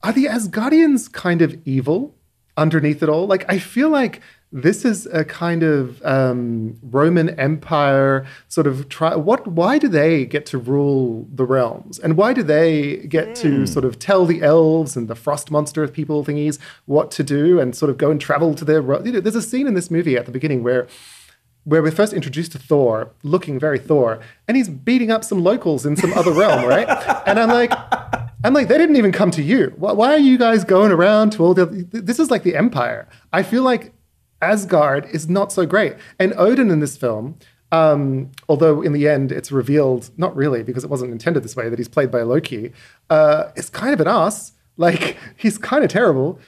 are 0.04 0.12
the 0.14 0.26
Asgardians 0.26 1.12
kind 1.12 1.42
of 1.42 1.56
evil 1.66 2.16
underneath 2.58 3.04
it 3.04 3.10
all? 3.10 3.28
Like, 3.28 3.46
I 3.50 3.60
feel 3.60 3.90
like 3.90 4.22
this 4.54 4.86
is 4.86 5.08
a 5.08 5.26
kind 5.26 5.64
of 5.64 6.00
um, 6.06 6.78
Roman 6.84 7.30
Empire 7.40 8.24
sort 8.50 8.68
of 8.68 8.88
try. 8.88 9.16
What? 9.16 9.48
Why 9.48 9.80
do 9.80 9.88
they 9.88 10.26
get 10.26 10.46
to 10.48 10.60
rule 10.60 11.28
the 11.34 11.44
realms, 11.44 11.98
and 11.98 12.16
why 12.16 12.34
do 12.34 12.44
they 12.44 12.98
get 13.08 13.34
to 13.38 13.66
sort 13.66 13.84
of 13.84 13.98
tell 13.98 14.26
the 14.28 14.44
elves 14.44 14.96
and 14.96 15.08
the 15.08 15.16
frost 15.16 15.50
monster 15.50 15.88
people 15.88 16.24
thingies 16.24 16.60
what 16.86 17.10
to 17.12 17.24
do, 17.24 17.60
and 17.60 17.76
sort 17.76 17.90
of 17.90 17.98
go 17.98 18.12
and 18.12 18.22
travel 18.22 18.54
to 18.54 18.64
their? 18.64 18.82
You 19.04 19.14
know, 19.14 19.20
there's 19.20 19.36
a 19.36 19.42
scene 19.42 19.66
in 19.66 19.74
this 19.74 19.90
movie 19.90 20.18
at 20.18 20.28
the 20.28 20.32
beginning 20.32 20.62
where 20.62 20.88
where 21.64 21.82
we're 21.82 21.92
first 21.92 22.14
introduced 22.14 22.52
to 22.52 22.60
Thor, 22.60 23.10
looking 23.24 23.58
very 23.58 23.80
Thor, 23.80 24.20
and 24.48 24.56
he's 24.56 24.70
beating 24.70 25.10
up 25.10 25.24
some 25.24 25.44
locals 25.44 25.86
in 25.86 25.96
some 25.96 26.14
other 26.14 26.32
realm, 26.32 26.66
right? 26.66 26.88
And 27.26 27.40
I'm 27.40 27.50
like, 27.50 27.72
I'm 28.44 28.54
like, 28.54 28.68
they 28.68 28.78
didn't 28.78 28.98
even 28.98 29.12
come 29.12 29.32
to 29.32 29.42
you. 29.42 29.74
Why, 29.78 30.14
are 30.14 30.18
you 30.18 30.38
guys 30.38 30.64
going 30.64 30.92
around 30.92 31.32
to 31.34 31.44
all 31.44 31.54
the? 31.54 31.66
This 31.66 32.20
is 32.20 32.30
like 32.30 32.44
the 32.44 32.56
Empire. 32.56 33.08
I 33.32 33.44
feel 33.44 33.64
like 33.64 33.94
Asgard 34.42 35.06
is 35.12 35.30
not 35.30 35.52
so 35.52 35.66
great, 35.66 35.96
and 36.20 36.34
Odin 36.38 36.70
in 36.70 36.80
this 36.80 36.98
film. 36.98 37.38
Um, 37.72 38.32
although 38.48 38.84
in 38.84 38.94
the 38.94 39.08
end 39.08 39.32
it's 39.32 39.52
revealed, 39.52 40.12
not 40.16 40.36
really, 40.36 40.62
because 40.62 40.84
it 40.84 40.92
wasn't 40.92 41.12
intended 41.12 41.42
this 41.42 41.56
way, 41.56 41.70
that 41.70 41.80
he's 41.80 41.88
played 41.88 42.12
by 42.12 42.22
Loki, 42.22 42.72
uh, 43.10 43.46
is 43.56 43.70
kind 43.70 43.94
of 43.94 44.00
an 44.00 44.08
ass. 44.08 44.52
Like 44.78 45.18
he's 45.38 45.58
kind 45.58 45.84
of 45.84 45.90
terrible. 45.90 46.40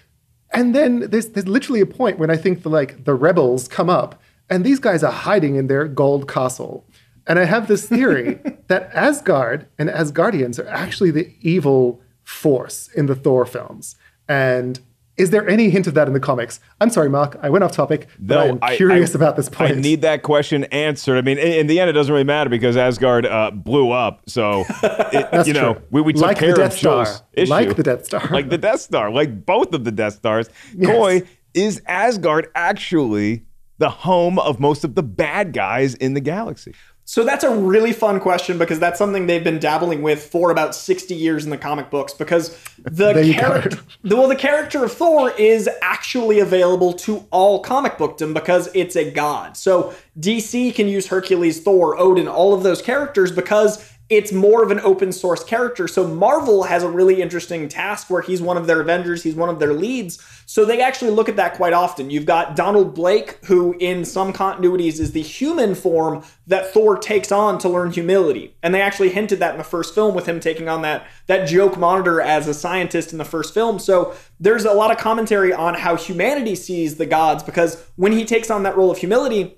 And 0.54 0.76
then 0.76 1.10
there's 1.10 1.30
there's 1.30 1.48
literally 1.48 1.82
a 1.82 1.86
point 1.86 2.20
when 2.20 2.30
I 2.30 2.38
think 2.38 2.62
the 2.62 2.70
like 2.70 3.06
the 3.06 3.16
rebels 3.16 3.68
come 3.68 3.90
up 3.90 4.22
and 4.50 4.64
these 4.64 4.80
guys 4.80 5.04
are 5.04 5.12
hiding 5.12 5.56
in 5.56 5.68
their 5.68 5.88
gold 5.88 6.28
castle. 6.28 6.86
And 7.28 7.40
I 7.40 7.46
have 7.46 7.68
this 7.68 7.88
theory 7.88 8.40
that 8.68 8.92
Asgard 8.94 9.68
and 9.78 9.90
Asgardians 9.90 10.60
are 10.64 10.68
actually 10.68 11.12
the 11.12 11.34
evil 11.42 12.02
force 12.24 12.90
in 12.96 13.06
the 13.08 13.16
Thor 13.16 13.46
films. 13.46 13.96
And 14.28 14.80
is 15.18 15.30
there 15.30 15.48
any 15.48 15.70
hint 15.70 15.88
of 15.88 15.94
that 15.94 16.08
in 16.08 16.14
the 16.14 16.20
comics? 16.20 16.60
I'm 16.82 16.90
sorry, 16.90 17.10
Mark, 17.10 17.38
I 17.42 17.50
went 17.50 17.64
off 17.64 17.72
topic, 17.72 18.08
but 18.20 18.38
I 18.38 18.46
am 18.48 18.60
curious 18.76 19.16
about 19.16 19.38
this 19.38 19.48
point. 19.48 19.72
I 19.72 19.76
need 19.76 20.02
that 20.02 20.24
question 20.24 20.66
answered. 20.66 21.18
I 21.18 21.22
mean, 21.22 21.38
in, 21.38 21.54
in 21.54 21.68
the 21.68 21.80
end, 21.80 21.90
it 21.90 21.94
doesn't 21.94 22.12
really 22.12 22.26
matter 22.26 22.50
because 22.50 22.76
Asgard 22.76 23.26
uh, 23.26 23.52
blew 23.52 23.92
up. 23.92 24.30
So, 24.30 24.66
it, 24.84 25.48
you 25.48 25.54
know, 25.54 25.82
we, 25.90 26.02
we 26.02 26.12
took 26.14 26.24
Like 26.24 26.38
the 26.40 26.46
care 26.48 26.56
Death 26.56 26.74
of 26.74 26.80
Joel's 26.80 27.16
Star. 27.16 27.28
issue. 27.34 27.50
Like 27.50 27.76
the 27.78 27.84
Death 27.84 28.06
Star. 28.06 28.28
like 28.30 28.50
the 28.50 28.58
Death 28.58 28.82
Star, 28.82 29.10
like 29.10 29.46
both 29.46 29.74
of 29.74 29.86
the 29.86 29.92
Death 29.92 30.16
Stars. 30.16 30.50
Coy, 30.84 31.22
is 31.54 31.82
Asgard 31.88 32.50
actually 32.54 33.46
the 33.78 33.90
home 33.90 34.38
of 34.40 34.60
most 34.60 34.84
of 34.84 34.96
the 34.96 35.04
bad 35.04 35.54
guys 35.54 35.96
in 35.96 36.14
the 36.14 36.22
galaxy? 36.22 36.74
So 37.08 37.24
that's 37.24 37.44
a 37.44 37.56
really 37.56 37.94
fun 37.94 38.20
question 38.20 38.58
because 38.58 38.80
that's 38.80 38.98
something 38.98 39.28
they've 39.28 39.44
been 39.44 39.60
dabbling 39.60 40.02
with 40.02 40.24
for 40.26 40.50
about 40.50 40.74
60 40.74 41.14
years 41.14 41.44
in 41.46 41.52
the 41.52 41.58
comic 41.58 41.92
books 41.92 42.14
because 42.14 42.58
the 42.84 43.14
There 43.14 43.22
you 43.22 43.34
go. 43.34 43.40
character 43.42 43.80
the, 44.04 44.16
well 44.16 44.28
the 44.28 44.36
character 44.36 44.84
of 44.84 44.92
Thor 44.92 45.30
is 45.32 45.70
actually 45.84 46.40
available 46.40 46.94
to 46.94 47.24
all 47.30 47.60
comic 47.60 48.00
bookdom 48.00 48.34
because 48.34 48.72
it's 48.74 48.96
a 48.96 49.12
god. 49.12 49.56
So 49.56 49.94
DC 50.20 50.74
can 50.74 50.88
use 50.88 51.08
Hercules, 51.08 51.62
Thor, 51.62 51.96
Odin, 52.00 52.28
all 52.28 52.56
of 52.56 52.64
those 52.64 52.82
characters 52.82 53.32
because 53.32 53.88
it's 54.08 54.32
more 54.32 54.62
of 54.62 54.70
an 54.70 54.80
open 54.82 55.12
source 55.12 55.44
character. 55.44 55.88
So 55.88 56.08
Marvel 56.08 56.64
has 56.64 56.84
a 56.84 56.90
really 56.90 57.22
interesting 57.22 57.68
task 57.68 58.08
where 58.10 58.22
he's 58.22 58.40
one 58.40 58.56
of 58.56 58.68
their 58.68 58.80
Avengers, 58.80 59.24
he's 59.24 59.34
one 59.34 59.50
of 59.50 59.58
their 59.58 59.74
leads. 59.74 60.22
So 60.46 60.64
they 60.64 60.80
actually 60.80 61.10
look 61.10 61.28
at 61.28 61.38
that 61.38 61.56
quite 61.56 61.74
often. 61.74 62.12
You've 62.12 62.28
got 62.28 62.56
Donald 62.56 62.94
Blake, 62.94 63.44
who 63.46 63.76
in 63.80 64.06
some 64.06 64.32
continuities 64.32 65.00
is 65.00 65.14
the 65.14 65.24
human 65.24 65.74
form 65.74 66.24
that 66.46 66.72
Thor 66.72 66.98
takes 66.98 67.32
on 67.32 67.58
to 67.60 67.70
learn 67.70 67.92
humility. 67.92 68.56
And 68.62 68.76
they 68.76 68.82
actually 68.82 69.10
hinted 69.10 69.40
that 69.40 69.54
in 69.54 69.58
the 69.58 69.64
first 69.64 69.96
film 69.96 70.14
with 70.14 70.28
him 70.28 70.40
taking 70.40 70.70
on 70.70 70.84
that, 70.84 71.08
that 71.26 71.48
joke 71.48 71.78
monitor 71.78 72.22
as 72.22 72.48
a 72.48 72.54
scientist 72.54 73.12
in 73.12 73.18
the 73.18 73.26
first 73.26 73.56
film. 73.56 73.80
So 73.80 74.14
there's 74.40 74.66
a 74.66 74.74
lot 74.74 74.92
of 74.92 74.98
commentary 74.98 75.52
on 75.52 75.74
how 75.74 75.96
humanity 75.96 76.54
sees 76.54 76.98
the 76.98 77.08
gods 77.08 77.42
because 77.42 77.84
when 77.96 78.12
he 78.12 78.24
takes 78.24 78.52
on 78.52 78.62
that 78.64 78.78
role 78.78 78.92
of 78.92 79.00
humility, 79.00 79.58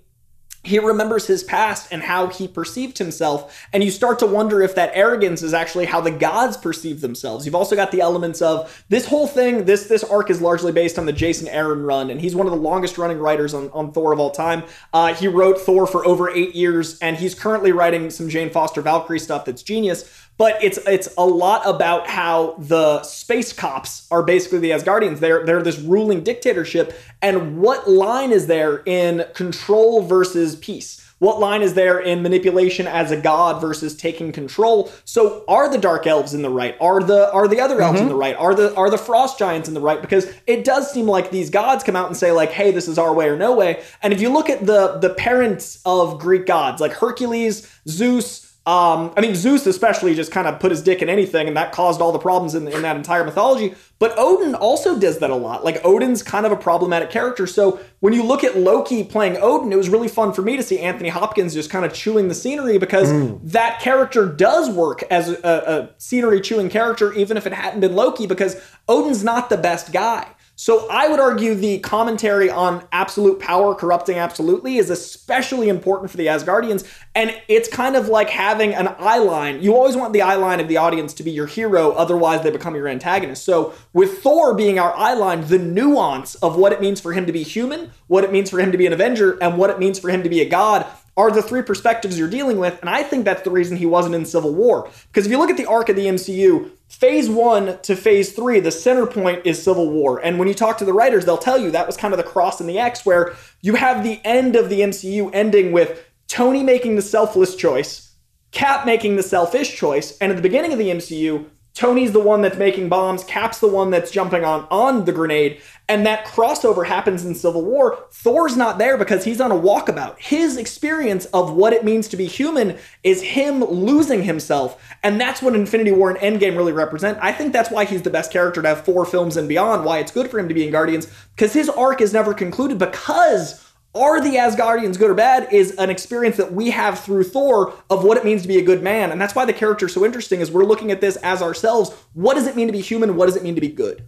he 0.63 0.79
remembers 0.79 1.27
his 1.27 1.43
past 1.43 1.87
and 1.91 2.01
how 2.01 2.27
he 2.27 2.47
perceived 2.47 2.97
himself. 2.97 3.67
And 3.71 3.83
you 3.83 3.91
start 3.91 4.19
to 4.19 4.25
wonder 4.25 4.61
if 4.61 4.75
that 4.75 4.91
arrogance 4.93 5.41
is 5.41 5.53
actually 5.53 5.85
how 5.85 6.01
the 6.01 6.11
gods 6.11 6.57
perceive 6.57 7.01
themselves. 7.01 7.45
You've 7.45 7.55
also 7.55 7.75
got 7.75 7.91
the 7.91 8.01
elements 8.01 8.41
of 8.41 8.83
this 8.89 9.05
whole 9.05 9.27
thing, 9.27 9.65
this 9.65 9.87
this 9.87 10.03
arc 10.03 10.29
is 10.29 10.41
largely 10.41 10.71
based 10.71 10.99
on 10.99 11.05
the 11.05 11.13
Jason 11.13 11.47
Aaron 11.47 11.83
run, 11.83 12.09
and 12.09 12.19
he's 12.19 12.35
one 12.35 12.47
of 12.47 12.51
the 12.51 12.59
longest 12.59 12.97
running 12.97 13.19
writers 13.19 13.53
on, 13.53 13.69
on 13.71 13.91
Thor 13.91 14.11
of 14.11 14.19
all 14.19 14.31
time. 14.31 14.63
Uh, 14.93 15.13
he 15.13 15.27
wrote 15.27 15.59
Thor 15.59 15.87
for 15.87 16.05
over 16.05 16.29
eight 16.29 16.55
years, 16.55 16.99
and 16.99 17.17
he's 17.17 17.33
currently 17.33 17.71
writing 17.71 18.09
some 18.09 18.29
Jane 18.29 18.49
Foster 18.49 18.81
Valkyrie 18.81 19.19
stuff 19.19 19.45
that's 19.45 19.63
genius 19.63 20.26
but 20.37 20.63
it's 20.63 20.77
it's 20.85 21.09
a 21.17 21.25
lot 21.25 21.67
about 21.67 22.07
how 22.07 22.55
the 22.59 23.03
space 23.03 23.53
cops 23.53 24.07
are 24.11 24.23
basically 24.23 24.59
the 24.59 24.71
Asgardians. 24.71 25.19
They're 25.19 25.45
they're 25.45 25.63
this 25.63 25.79
ruling 25.79 26.23
dictatorship, 26.23 26.97
and 27.21 27.59
what 27.59 27.89
line 27.89 28.31
is 28.31 28.47
there 28.47 28.83
in 28.85 29.25
control 29.33 30.01
versus 30.03 30.55
peace? 30.55 31.03
What 31.19 31.39
line 31.39 31.63
is 31.63 31.73
there 31.73 31.99
in 31.99 32.21
manipulation 32.21 32.85
as 32.85 33.09
a 33.09 33.19
god 33.19 33.59
versus 33.59 33.95
taking 33.95 34.31
control? 34.31 34.91
So 35.03 35.43
are 35.47 35.67
the 35.67 35.79
dark 35.79 36.05
elves 36.05 36.35
in 36.35 36.43
the 36.43 36.49
right? 36.49 36.77
Are 36.79 37.01
the 37.01 37.31
are 37.33 37.47
the 37.47 37.59
other 37.59 37.81
elves 37.81 37.99
in 37.99 38.05
mm-hmm. 38.05 38.13
the 38.13 38.19
right? 38.19 38.35
Are 38.35 38.53
the 38.53 38.75
are 38.75 38.91
the 38.91 38.99
frost 38.99 39.39
giants 39.39 39.67
in 39.67 39.73
the 39.73 39.81
right? 39.81 39.99
Because 39.99 40.31
it 40.45 40.63
does 40.63 40.91
seem 40.91 41.07
like 41.07 41.31
these 41.31 41.49
gods 41.49 41.83
come 41.83 41.95
out 41.95 42.05
and 42.05 42.15
say 42.15 42.31
like, 42.31 42.51
"Hey, 42.51 42.69
this 42.71 42.87
is 42.87 42.99
our 42.99 43.13
way 43.13 43.29
or 43.29 43.35
no 43.35 43.55
way." 43.55 43.83
And 44.03 44.13
if 44.13 44.21
you 44.21 44.29
look 44.29 44.47
at 44.47 44.67
the 44.67 44.99
the 44.99 45.09
parents 45.09 45.79
of 45.85 46.19
Greek 46.19 46.45
gods 46.45 46.79
like 46.79 46.93
Hercules, 46.93 47.67
Zeus, 47.87 48.46
um, 48.67 49.13
I 49.15 49.21
mean, 49.21 49.33
Zeus 49.33 49.65
especially 49.65 50.13
just 50.13 50.29
kind 50.29 50.45
of 50.45 50.59
put 50.59 50.71
his 50.71 50.81
dick 50.83 51.01
in 51.01 51.07
anything, 51.07 51.47
and 51.47 51.55
that 51.55 51.71
caused 51.71 52.01
all 52.01 52.11
the 52.11 52.19
problems 52.19 52.53
in, 52.53 52.67
in 52.67 52.81
that 52.81 52.97
entire 52.97 53.23
mythology. 53.23 53.73
But 53.97 54.13
Odin 54.17 54.55
also 54.55 54.99
does 54.99 55.19
that 55.19 55.29
a 55.29 55.35
lot. 55.35 55.63
Like, 55.63 55.83
Odin's 55.85 56.21
kind 56.21 56.45
of 56.45 56.51
a 56.51 56.57
problematic 56.57 57.09
character. 57.09 57.47
So 57.47 57.79
when 58.01 58.11
you 58.11 58.23
look 58.23 58.43
at 58.43 58.57
Loki 58.57 59.05
playing 59.05 59.37
Odin, 59.37 59.71
it 59.71 59.77
was 59.77 59.87
really 59.87 60.09
fun 60.09 60.33
for 60.33 60.41
me 60.41 60.57
to 60.57 60.63
see 60.63 60.79
Anthony 60.79 61.07
Hopkins 61.07 61.53
just 61.53 61.69
kind 61.69 61.85
of 61.85 61.93
chewing 61.93 62.27
the 62.27 62.35
scenery 62.35 62.77
because 62.77 63.09
that 63.41 63.79
character 63.79 64.25
does 64.25 64.69
work 64.69 65.01
as 65.03 65.29
a, 65.29 65.37
a 65.45 65.89
scenery 65.97 66.41
chewing 66.41 66.67
character, 66.67 67.13
even 67.13 67.37
if 67.37 67.47
it 67.47 67.53
hadn't 67.53 67.79
been 67.79 67.95
Loki, 67.95 68.27
because 68.27 68.61
Odin's 68.89 69.23
not 69.23 69.49
the 69.49 69.57
best 69.57 69.93
guy. 69.93 70.27
So 70.59 70.87
I 70.89 71.07
would 71.07 71.19
argue 71.19 71.53
the 71.53 71.77
commentary 71.77 72.49
on 72.49 72.83
absolute 72.91 73.39
power 73.39 73.75
corrupting 73.75 74.17
absolutely 74.17 74.77
is 74.77 74.89
especially 74.89 75.69
important 75.69 76.09
for 76.09 76.17
the 76.17 76.25
Asgardians. 76.25 76.83
And 77.13 77.39
it's 77.47 77.69
kind 77.69 77.95
of 77.95 78.07
like 78.07 78.31
having 78.31 78.73
an 78.73 78.87
eye 78.97 79.19
line. 79.19 79.61
You 79.61 79.75
always 79.75 79.95
want 79.95 80.13
the 80.13 80.23
eye 80.23 80.33
line 80.33 80.59
of 80.59 80.67
the 80.67 80.77
audience 80.77 81.13
to 81.13 81.23
be 81.23 81.29
your 81.29 81.45
hero, 81.45 81.91
otherwise 81.91 82.41
they 82.41 82.49
become 82.49 82.73
your 82.73 82.87
antagonist. 82.87 83.45
So 83.45 83.75
with 83.93 84.23
Thor 84.23 84.55
being 84.55 84.79
our 84.79 84.95
eye 84.95 85.13
line, 85.13 85.47
the 85.47 85.59
nuance 85.59 86.33
of 86.35 86.55
what 86.55 86.73
it 86.73 86.81
means 86.81 86.99
for 86.99 87.13
him 87.13 87.27
to 87.27 87.31
be 87.31 87.43
human, 87.43 87.91
what 88.07 88.23
it 88.23 88.31
means 88.31 88.49
for 88.49 88.59
him 88.59 88.71
to 88.71 88.79
be 88.79 88.87
an 88.87 88.93
Avenger, 88.93 89.37
and 89.39 89.59
what 89.59 89.69
it 89.69 89.77
means 89.77 89.99
for 89.99 90.09
him 90.09 90.23
to 90.23 90.29
be 90.29 90.41
a 90.41 90.49
god 90.49 90.87
are 91.17 91.31
the 91.31 91.41
three 91.41 91.63
perspectives 91.63 92.17
you're 92.17 92.29
dealing 92.29 92.59
with. 92.59 92.79
And 92.79 92.89
I 92.89 93.01
think 93.01 93.25
that's 93.25 93.41
the 93.41 93.49
reason 93.49 93.75
he 93.75 93.87
wasn't 93.87 94.13
in 94.13 94.23
Civil 94.23 94.53
War. 94.53 94.89
Because 95.07 95.25
if 95.25 95.31
you 95.31 95.39
look 95.39 95.49
at 95.49 95.57
the 95.57 95.65
arc 95.65 95.89
of 95.89 95.95
the 95.95 96.05
MCU, 96.05 96.69
phase 96.87 97.27
one 97.27 97.79
to 97.81 97.95
phase 97.95 98.31
three, 98.33 98.59
the 98.59 98.71
center 98.71 99.07
point 99.07 99.41
is 99.45 99.61
Civil 99.61 99.89
War. 99.89 100.19
And 100.19 100.37
when 100.37 100.47
you 100.47 100.53
talk 100.53 100.77
to 100.77 100.85
the 100.85 100.93
writers, 100.93 101.25
they'll 101.25 101.37
tell 101.37 101.57
you 101.57 101.71
that 101.71 101.87
was 101.87 101.97
kind 101.97 102.13
of 102.13 102.19
the 102.19 102.23
cross 102.23 102.61
and 102.61 102.69
the 102.69 102.77
X, 102.77 103.05
where 103.05 103.35
you 103.61 103.75
have 103.75 104.03
the 104.03 104.21
end 104.23 104.55
of 104.55 104.69
the 104.69 104.81
MCU 104.81 105.31
ending 105.33 105.71
with 105.71 106.05
Tony 106.27 106.61
making 106.61 106.95
the 106.95 107.01
selfless 107.01 107.55
choice, 107.55 108.13
Cap 108.51 108.85
making 108.85 109.15
the 109.15 109.23
selfish 109.23 109.75
choice, 109.75 110.17
and 110.19 110.31
at 110.31 110.35
the 110.35 110.41
beginning 110.41 110.71
of 110.71 110.79
the 110.79 110.89
MCU, 110.89 111.47
Tony's 111.77 112.11
the 112.11 112.19
one 112.19 112.41
that's 112.41 112.57
making 112.57 112.89
bombs, 112.89 113.23
Cap's 113.23 113.59
the 113.59 113.67
one 113.67 113.91
that's 113.91 114.09
jumping 114.09 114.43
on 114.43 114.67
on 114.71 115.05
the 115.05 115.11
grenade, 115.11 115.61
and 115.87 116.07
that 116.07 116.25
crossover 116.25 116.87
happens 116.87 117.23
in 117.23 117.35
Civil 117.35 117.63
War. 117.63 118.03
Thor's 118.11 118.57
not 118.57 118.79
there 118.79 118.97
because 118.97 119.25
he's 119.25 119.39
on 119.39 119.51
a 119.51 119.55
walkabout. 119.55 120.17
His 120.17 120.57
experience 120.57 121.25
of 121.25 121.53
what 121.53 121.73
it 121.73 121.85
means 121.85 122.07
to 122.07 122.17
be 122.17 122.25
human 122.25 122.79
is 123.03 123.21
him 123.21 123.63
losing 123.63 124.23
himself, 124.23 124.83
and 125.03 125.21
that's 125.21 125.43
what 125.43 125.53
Infinity 125.53 125.91
War 125.91 126.09
and 126.09 126.17
Endgame 126.39 126.57
really 126.57 126.73
represent. 126.73 127.19
I 127.21 127.31
think 127.31 127.53
that's 127.53 127.69
why 127.69 127.85
he's 127.85 128.01
the 128.01 128.09
best 128.09 128.31
character 128.31 128.63
to 128.63 128.67
have 128.69 128.83
four 128.83 129.05
films 129.05 129.37
and 129.37 129.47
beyond. 129.47 129.85
Why 129.85 129.99
it's 129.99 130.11
good 130.11 130.31
for 130.31 130.39
him 130.39 130.47
to 130.47 130.55
be 130.55 130.65
in 130.65 130.71
Guardians 130.71 131.05
because 131.35 131.53
his 131.53 131.69
arc 131.69 132.01
is 132.01 132.11
never 132.11 132.33
concluded 132.33 132.79
because 132.79 133.66
are 133.97 134.21
the 134.21 134.35
Asgardians 134.35 134.97
good 134.97 135.09
or 135.09 135.15
bad 135.15 135.51
is 135.51 135.71
an 135.75 135.89
experience 135.89 136.37
that 136.37 136.53
we 136.53 136.69
have 136.69 136.99
through 136.99 137.23
Thor 137.23 137.73
of 137.89 138.03
what 138.03 138.17
it 138.17 138.25
means 138.25 138.43
to 138.43 138.47
be 138.47 138.57
a 138.57 138.63
good 138.63 138.83
man. 138.83 139.11
And 139.11 139.19
that's 139.19 139.35
why 139.35 139.45
the 139.45 139.53
character 139.53 139.87
is 139.87 139.93
so 139.93 140.05
interesting 140.05 140.39
is 140.39 140.51
we're 140.51 140.65
looking 140.65 140.91
at 140.91 141.01
this 141.01 141.15
as 141.17 141.41
ourselves. 141.41 141.91
What 142.13 142.35
does 142.35 142.47
it 142.47 142.55
mean 142.55 142.67
to 142.67 142.73
be 142.73 142.81
human? 142.81 143.15
What 143.15 143.25
does 143.25 143.35
it 143.35 143.43
mean 143.43 143.55
to 143.55 143.61
be 143.61 143.69
good? 143.69 144.03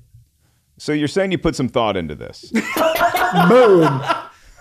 So 0.77 0.93
you're 0.93 1.07
saying 1.07 1.31
you 1.31 1.37
put 1.37 1.55
some 1.55 1.67
thought 1.67 1.97
into 1.97 2.15
this? 2.15 2.51
Boom. 3.49 4.01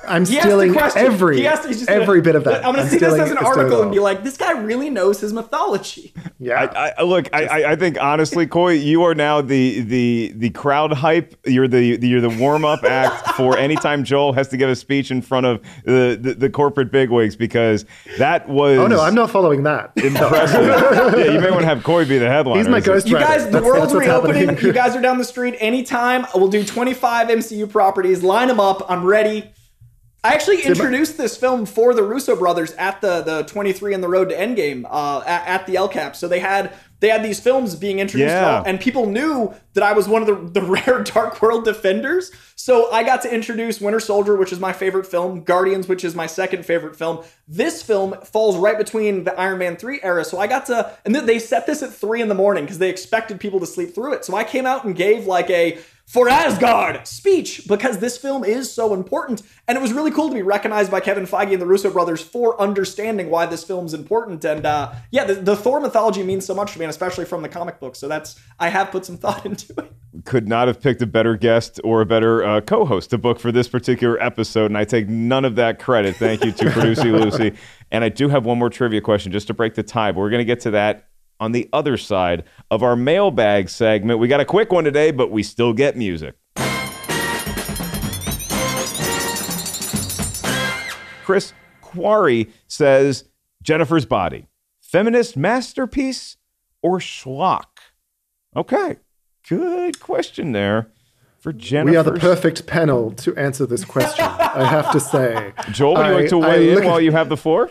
I'm 0.08 0.24
He 0.26 0.36
asked 0.38 0.46
the 0.46 0.50
stealing 0.50 0.72
question. 0.72 1.04
every 1.06 1.36
He 1.38 1.46
asked- 1.46 1.66
he's 1.66 1.78
just 1.78 1.90
every 1.90 2.06
gonna- 2.06 2.22
bit 2.22 2.34
of 2.34 2.44
that. 2.44 2.64
I'm 2.66 2.74
gonna 2.74 2.88
see 2.88 2.98
this 2.98 3.14
as 3.14 3.30
an 3.30 3.38
article 3.38 3.82
and 3.82 3.90
be 3.92 3.98
like, 3.98 4.24
this 4.24 4.36
guy 4.36 4.52
really 4.52 4.90
knows 4.90 5.20
his 5.20 5.32
mythology. 5.32 6.12
Yeah. 6.38 6.62
I, 6.74 6.92
I, 6.98 7.02
look, 7.02 7.28
I, 7.32 7.44
I, 7.46 7.70
I 7.72 7.76
think 7.76 8.00
honestly, 8.00 8.46
Coy, 8.46 8.72
you 8.72 9.02
are 9.04 9.14
now 9.14 9.40
the 9.40 9.80
the 9.80 10.32
the 10.36 10.50
crowd 10.50 10.92
hype. 10.92 11.34
You're 11.44 11.68
the, 11.68 11.96
the 11.96 12.08
you're 12.08 12.20
the 12.20 12.28
warm 12.30 12.64
up 12.64 12.84
act 12.88 13.32
for 13.36 13.56
anytime 13.58 14.04
Joel 14.04 14.32
has 14.34 14.48
to 14.48 14.56
give 14.56 14.68
a 14.70 14.76
speech 14.76 15.10
in 15.10 15.20
front 15.22 15.46
of 15.46 15.60
the, 15.84 16.18
the, 16.20 16.34
the 16.34 16.50
corporate 16.50 16.90
bigwigs 16.92 17.36
because 17.36 17.84
that 18.18 18.48
was 18.48 18.78
oh 18.78 18.86
no, 18.86 19.00
I'm 19.00 19.14
not 19.14 19.30
following 19.30 19.62
that. 19.64 19.92
impressive. 19.96 20.66
yeah, 21.18 21.32
you 21.32 21.40
may 21.40 21.50
want 21.50 21.60
to 21.62 21.66
have 21.66 21.82
Coy 21.82 22.04
be 22.04 22.18
the 22.18 22.28
headline. 22.28 22.58
He's 22.58 22.68
my 22.68 22.80
ghost 22.80 23.08
You 23.08 23.14
guys, 23.18 23.44
the 23.44 23.50
That's- 23.52 23.64
world's 23.64 23.92
that's 23.92 24.06
reopening. 24.06 24.58
You 24.58 24.72
guys 24.72 24.94
are 24.96 25.00
down 25.02 25.18
the 25.18 25.24
street 25.24 25.56
anytime. 25.58 26.26
We'll 26.34 26.48
do 26.48 26.64
25 26.64 27.28
MCU 27.28 27.68
properties. 27.70 28.22
Line 28.22 28.48
them 28.48 28.60
up. 28.60 28.84
I'm 28.90 29.04
ready. 29.04 29.50
I 30.24 30.34
actually 30.34 30.62
introduced 30.62 31.16
this 31.16 31.36
film 31.36 31.64
for 31.64 31.94
the 31.94 32.02
Russo 32.02 32.34
brothers 32.34 32.72
at 32.72 33.00
the 33.00 33.22
the 33.22 33.42
23 33.44 33.94
in 33.94 34.00
the 34.00 34.08
road 34.08 34.30
to 34.30 34.36
Endgame 34.36 34.84
uh, 34.90 35.22
at, 35.24 35.46
at 35.46 35.66
the 35.66 35.76
El 35.76 35.88
Cap. 35.88 36.16
So 36.16 36.26
they 36.26 36.40
had 36.40 36.72
they 37.00 37.08
had 37.08 37.22
these 37.24 37.38
films 37.38 37.76
being 37.76 38.00
introduced, 38.00 38.32
Yeah. 38.32 38.62
and 38.66 38.80
people 38.80 39.06
knew 39.06 39.54
that 39.74 39.84
I 39.84 39.92
was 39.92 40.08
one 40.08 40.22
of 40.22 40.52
the, 40.52 40.60
the 40.60 40.66
rare 40.66 41.04
Dark 41.04 41.40
World 41.40 41.64
defenders. 41.64 42.32
So 42.68 42.92
I 42.92 43.02
got 43.02 43.22
to 43.22 43.34
introduce 43.34 43.80
Winter 43.80 43.98
Soldier, 43.98 44.36
which 44.36 44.52
is 44.52 44.60
my 44.60 44.74
favorite 44.74 45.06
film, 45.06 45.42
Guardians, 45.42 45.88
which 45.88 46.04
is 46.04 46.14
my 46.14 46.26
second 46.26 46.66
favorite 46.66 46.96
film. 46.96 47.24
This 47.48 47.82
film 47.82 48.12
falls 48.20 48.58
right 48.58 48.76
between 48.76 49.24
the 49.24 49.32
Iron 49.40 49.56
Man 49.56 49.76
3 49.76 50.00
era. 50.02 50.22
So 50.22 50.38
I 50.38 50.48
got 50.48 50.66
to, 50.66 50.92
and 51.06 51.14
th- 51.14 51.24
they 51.24 51.38
set 51.38 51.66
this 51.66 51.82
at 51.82 51.94
three 51.94 52.20
in 52.20 52.28
the 52.28 52.34
morning 52.34 52.64
because 52.64 52.76
they 52.76 52.90
expected 52.90 53.40
people 53.40 53.58
to 53.60 53.66
sleep 53.66 53.94
through 53.94 54.12
it. 54.12 54.26
So 54.26 54.36
I 54.36 54.44
came 54.44 54.66
out 54.66 54.84
and 54.84 54.94
gave 54.94 55.24
like 55.24 55.48
a 55.48 55.78
for 56.08 56.26
Asgard 56.26 57.06
speech 57.06 57.68
because 57.68 57.98
this 57.98 58.16
film 58.16 58.42
is 58.42 58.72
so 58.72 58.94
important. 58.94 59.42
And 59.68 59.76
it 59.76 59.80
was 59.82 59.92
really 59.92 60.10
cool 60.10 60.28
to 60.28 60.34
be 60.34 60.42
recognized 60.42 60.90
by 60.90 61.00
Kevin 61.00 61.26
Feige 61.26 61.52
and 61.52 61.60
the 61.60 61.66
Russo 61.66 61.90
brothers 61.90 62.22
for 62.22 62.58
understanding 62.60 63.28
why 63.28 63.44
this 63.44 63.62
film's 63.62 63.92
important. 63.92 64.42
And 64.44 64.64
uh, 64.64 64.94
yeah, 65.10 65.24
the, 65.24 65.34
the 65.34 65.54
Thor 65.54 65.80
mythology 65.80 66.22
means 66.22 66.46
so 66.46 66.54
much 66.54 66.72
to 66.72 66.78
me, 66.78 66.86
and 66.86 66.90
especially 66.90 67.26
from 67.26 67.42
the 67.42 67.48
comic 67.48 67.78
book. 67.78 67.94
So 67.94 68.08
that's, 68.08 68.40
I 68.58 68.70
have 68.70 68.90
put 68.90 69.04
some 69.04 69.16
thought 69.18 69.44
into 69.44 69.74
it. 69.78 70.24
could 70.24 70.48
not 70.48 70.66
have 70.66 70.80
picked 70.80 71.02
a 71.02 71.06
better 71.06 71.36
guest 71.36 71.78
or 71.84 72.00
a 72.00 72.06
better 72.06 72.42
uh, 72.42 72.57
co-host 72.62 73.10
to 73.10 73.18
book 73.18 73.40
for 73.40 73.52
this 73.52 73.68
particular 73.68 74.22
episode, 74.22 74.66
and 74.66 74.78
I 74.78 74.84
take 74.84 75.08
none 75.08 75.44
of 75.44 75.56
that 75.56 75.78
credit. 75.78 76.16
Thank 76.16 76.44
you 76.44 76.52
to 76.52 76.70
Producer 76.70 77.12
Lucy. 77.12 77.54
And 77.90 78.04
I 78.04 78.08
do 78.08 78.28
have 78.28 78.44
one 78.44 78.58
more 78.58 78.70
trivia 78.70 79.00
question 79.00 79.32
just 79.32 79.46
to 79.48 79.54
break 79.54 79.74
the 79.74 79.82
tie, 79.82 80.12
but 80.12 80.20
we're 80.20 80.30
going 80.30 80.40
to 80.40 80.44
get 80.44 80.60
to 80.60 80.70
that 80.72 81.08
on 81.40 81.52
the 81.52 81.68
other 81.72 81.96
side 81.96 82.44
of 82.70 82.82
our 82.82 82.96
mailbag 82.96 83.68
segment. 83.68 84.18
We 84.18 84.28
got 84.28 84.40
a 84.40 84.44
quick 84.44 84.72
one 84.72 84.84
today, 84.84 85.10
but 85.10 85.30
we 85.30 85.42
still 85.42 85.72
get 85.72 85.96
music. 85.96 86.34
Chris 91.24 91.52
Quarry 91.80 92.50
says 92.66 93.24
Jennifer's 93.62 94.06
Body, 94.06 94.46
feminist 94.80 95.36
masterpiece 95.36 96.36
or 96.82 96.98
schlock? 96.98 97.64
Okay, 98.56 98.96
good 99.48 100.00
question 100.00 100.52
there 100.52 100.90
for 101.48 101.52
Jennifer. 101.54 101.90
We 101.90 101.96
are 101.96 102.02
the 102.02 102.12
perfect 102.12 102.66
panel 102.66 103.12
to 103.12 103.34
answer 103.36 103.64
this 103.64 103.82
question. 103.82 104.22
I 104.26 104.64
have 104.64 104.92
to 104.92 105.00
say, 105.00 105.54
Joel, 105.70 105.94
would 105.94 106.06
you 106.06 106.14
like 106.14 106.28
to 106.28 106.40
I- 106.42 106.46
I 106.46 106.58
weigh 106.58 106.72
in 106.72 106.84
while 106.84 107.00
you 107.00 107.12
have 107.12 107.28
the 107.30 107.36
floor? 107.36 107.70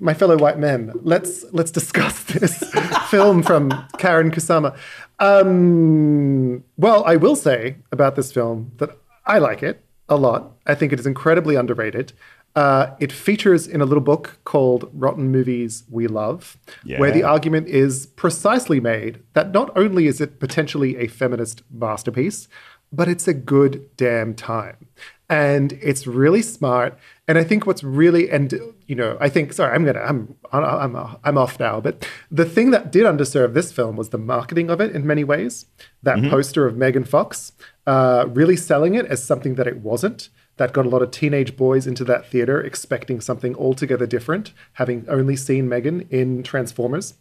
my 0.00 0.12
fellow 0.14 0.36
white 0.36 0.58
men, 0.58 0.92
let's 1.02 1.44
let's 1.52 1.70
discuss 1.70 2.22
this 2.34 2.58
film 3.08 3.42
from 3.42 3.70
Karyn 3.98 4.30
Kusama. 4.32 4.76
Um, 5.20 6.64
well, 6.76 7.04
I 7.04 7.16
will 7.16 7.36
say 7.36 7.76
about 7.92 8.14
this 8.16 8.32
film 8.32 8.72
that 8.78 8.96
I 9.26 9.38
like 9.38 9.62
it 9.62 9.84
a 10.08 10.16
lot. 10.16 10.52
I 10.66 10.74
think 10.74 10.92
it 10.92 10.98
is 11.00 11.06
incredibly 11.06 11.54
underrated. 11.54 12.12
Uh, 12.54 12.94
it 13.00 13.10
features 13.10 13.66
in 13.66 13.80
a 13.80 13.84
little 13.84 14.02
book 14.02 14.38
called 14.44 14.88
Rotten 14.92 15.30
Movies 15.32 15.82
We 15.90 16.06
Love, 16.06 16.56
where 17.00 17.10
the 17.10 17.24
argument 17.24 17.66
is 17.68 18.06
precisely 18.06 18.78
made 18.78 19.20
that 19.32 19.50
not 19.50 19.76
only 19.76 20.06
is 20.06 20.20
it 20.20 20.38
potentially 20.38 20.96
a 20.98 21.08
feminist 21.08 21.62
masterpiece, 21.70 22.46
but 22.92 23.08
it's 23.08 23.26
a 23.26 23.34
good 23.34 23.90
damn 23.96 24.34
time. 24.34 24.86
And 25.28 25.72
it's 25.82 26.06
really 26.06 26.42
smart. 26.42 26.96
And 27.26 27.38
I 27.38 27.44
think 27.44 27.66
what's 27.66 27.82
really, 27.82 28.30
and 28.30 28.52
you 28.86 28.94
know, 28.94 29.16
I 29.20 29.28
think, 29.30 29.52
sorry, 29.52 29.74
I'm 29.74 29.84
gonna, 29.84 30.00
I'm, 30.00 30.36
I'm, 30.52 31.16
I'm 31.24 31.38
off 31.38 31.58
now. 31.58 31.80
But 31.80 32.06
the 32.30 32.44
thing 32.44 32.70
that 32.70 32.92
did 32.92 33.04
underserve 33.04 33.54
this 33.54 33.72
film 33.72 33.96
was 33.96 34.10
the 34.10 34.18
marketing 34.18 34.70
of 34.70 34.80
it 34.80 34.94
in 34.94 35.04
many 35.04 35.24
ways. 35.24 35.66
That 36.04 36.22
poster 36.30 36.66
of 36.66 36.76
Megan 36.76 37.04
Fox, 37.04 37.52
uh, 37.86 38.26
really 38.28 38.56
selling 38.56 38.94
it 38.94 39.06
as 39.06 39.24
something 39.24 39.56
that 39.56 39.66
it 39.66 39.78
wasn't. 39.78 40.28
That 40.56 40.72
got 40.72 40.86
a 40.86 40.88
lot 40.88 41.02
of 41.02 41.10
teenage 41.10 41.56
boys 41.56 41.86
into 41.86 42.04
that 42.04 42.26
theater 42.30 42.60
expecting 42.60 43.20
something 43.20 43.54
altogether 43.56 44.06
different, 44.06 44.52
having 44.74 45.04
only 45.08 45.36
seen 45.36 45.68
Megan 45.68 46.06
in 46.10 46.42
Transformers, 46.42 47.14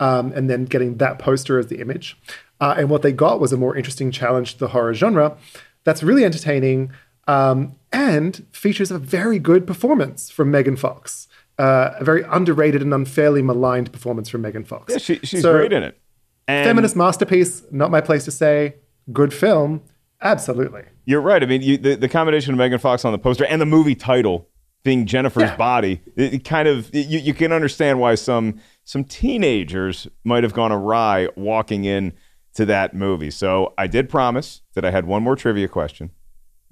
um, 0.00 0.32
and 0.32 0.48
then 0.48 0.64
getting 0.64 0.98
that 0.98 1.18
poster 1.18 1.58
as 1.58 1.66
the 1.66 1.80
image. 1.80 2.16
Uh, 2.60 2.74
and 2.78 2.88
what 2.90 3.02
they 3.02 3.12
got 3.12 3.40
was 3.40 3.52
a 3.52 3.56
more 3.56 3.76
interesting 3.76 4.10
challenge 4.10 4.52
to 4.54 4.58
the 4.58 4.68
horror 4.68 4.94
genre 4.94 5.36
that's 5.84 6.02
really 6.02 6.24
entertaining 6.24 6.92
um, 7.26 7.74
and 7.92 8.46
features 8.52 8.90
a 8.90 8.98
very 8.98 9.38
good 9.38 9.66
performance 9.66 10.30
from 10.30 10.50
Megan 10.50 10.76
Fox. 10.76 11.28
Uh, 11.58 11.94
a 11.98 12.04
very 12.04 12.22
underrated 12.22 12.80
and 12.82 12.94
unfairly 12.94 13.42
maligned 13.42 13.92
performance 13.92 14.28
from 14.28 14.42
Megan 14.42 14.64
Fox. 14.64 14.92
Yeah, 14.92 14.98
she, 14.98 15.18
she's 15.24 15.42
So- 15.42 15.52
great 15.52 15.72
in 15.72 15.82
it. 15.82 15.98
And 16.46 16.66
Feminist 16.66 16.96
masterpiece, 16.96 17.62
not 17.70 17.90
my 17.90 18.00
place 18.00 18.24
to 18.24 18.30
say. 18.30 18.76
Good 19.12 19.34
film, 19.34 19.82
absolutely. 20.22 20.82
You're 21.04 21.20
right. 21.20 21.42
I 21.42 21.46
mean, 21.46 21.62
you, 21.62 21.76
the, 21.78 21.94
the 21.96 22.08
combination 22.08 22.52
of 22.54 22.58
Megan 22.58 22.78
Fox 22.78 23.04
on 23.04 23.12
the 23.12 23.18
poster 23.18 23.44
and 23.46 23.60
the 23.60 23.66
movie 23.66 23.94
title 23.94 24.48
being 24.84 25.06
Jennifer's 25.06 25.42
Yeah. 25.44 25.56
body, 25.56 26.00
it, 26.16 26.34
it 26.34 26.44
kind 26.44 26.68
of 26.68 26.94
you, 26.94 27.18
you 27.18 27.34
can 27.34 27.52
understand 27.52 28.00
why 28.00 28.14
some 28.14 28.60
some 28.84 29.04
teenagers 29.04 30.06
might 30.24 30.42
have 30.42 30.52
gone 30.54 30.72
awry 30.72 31.28
walking 31.36 31.84
in 31.84 32.12
to 32.54 32.64
that 32.66 32.94
movie. 32.94 33.30
So 33.30 33.74
I 33.78 33.86
did 33.86 34.08
promise 34.08 34.62
that 34.74 34.84
I 34.84 34.90
had 34.90 35.06
one 35.06 35.22
more 35.22 35.36
trivia 35.36 35.68
question, 35.68 36.10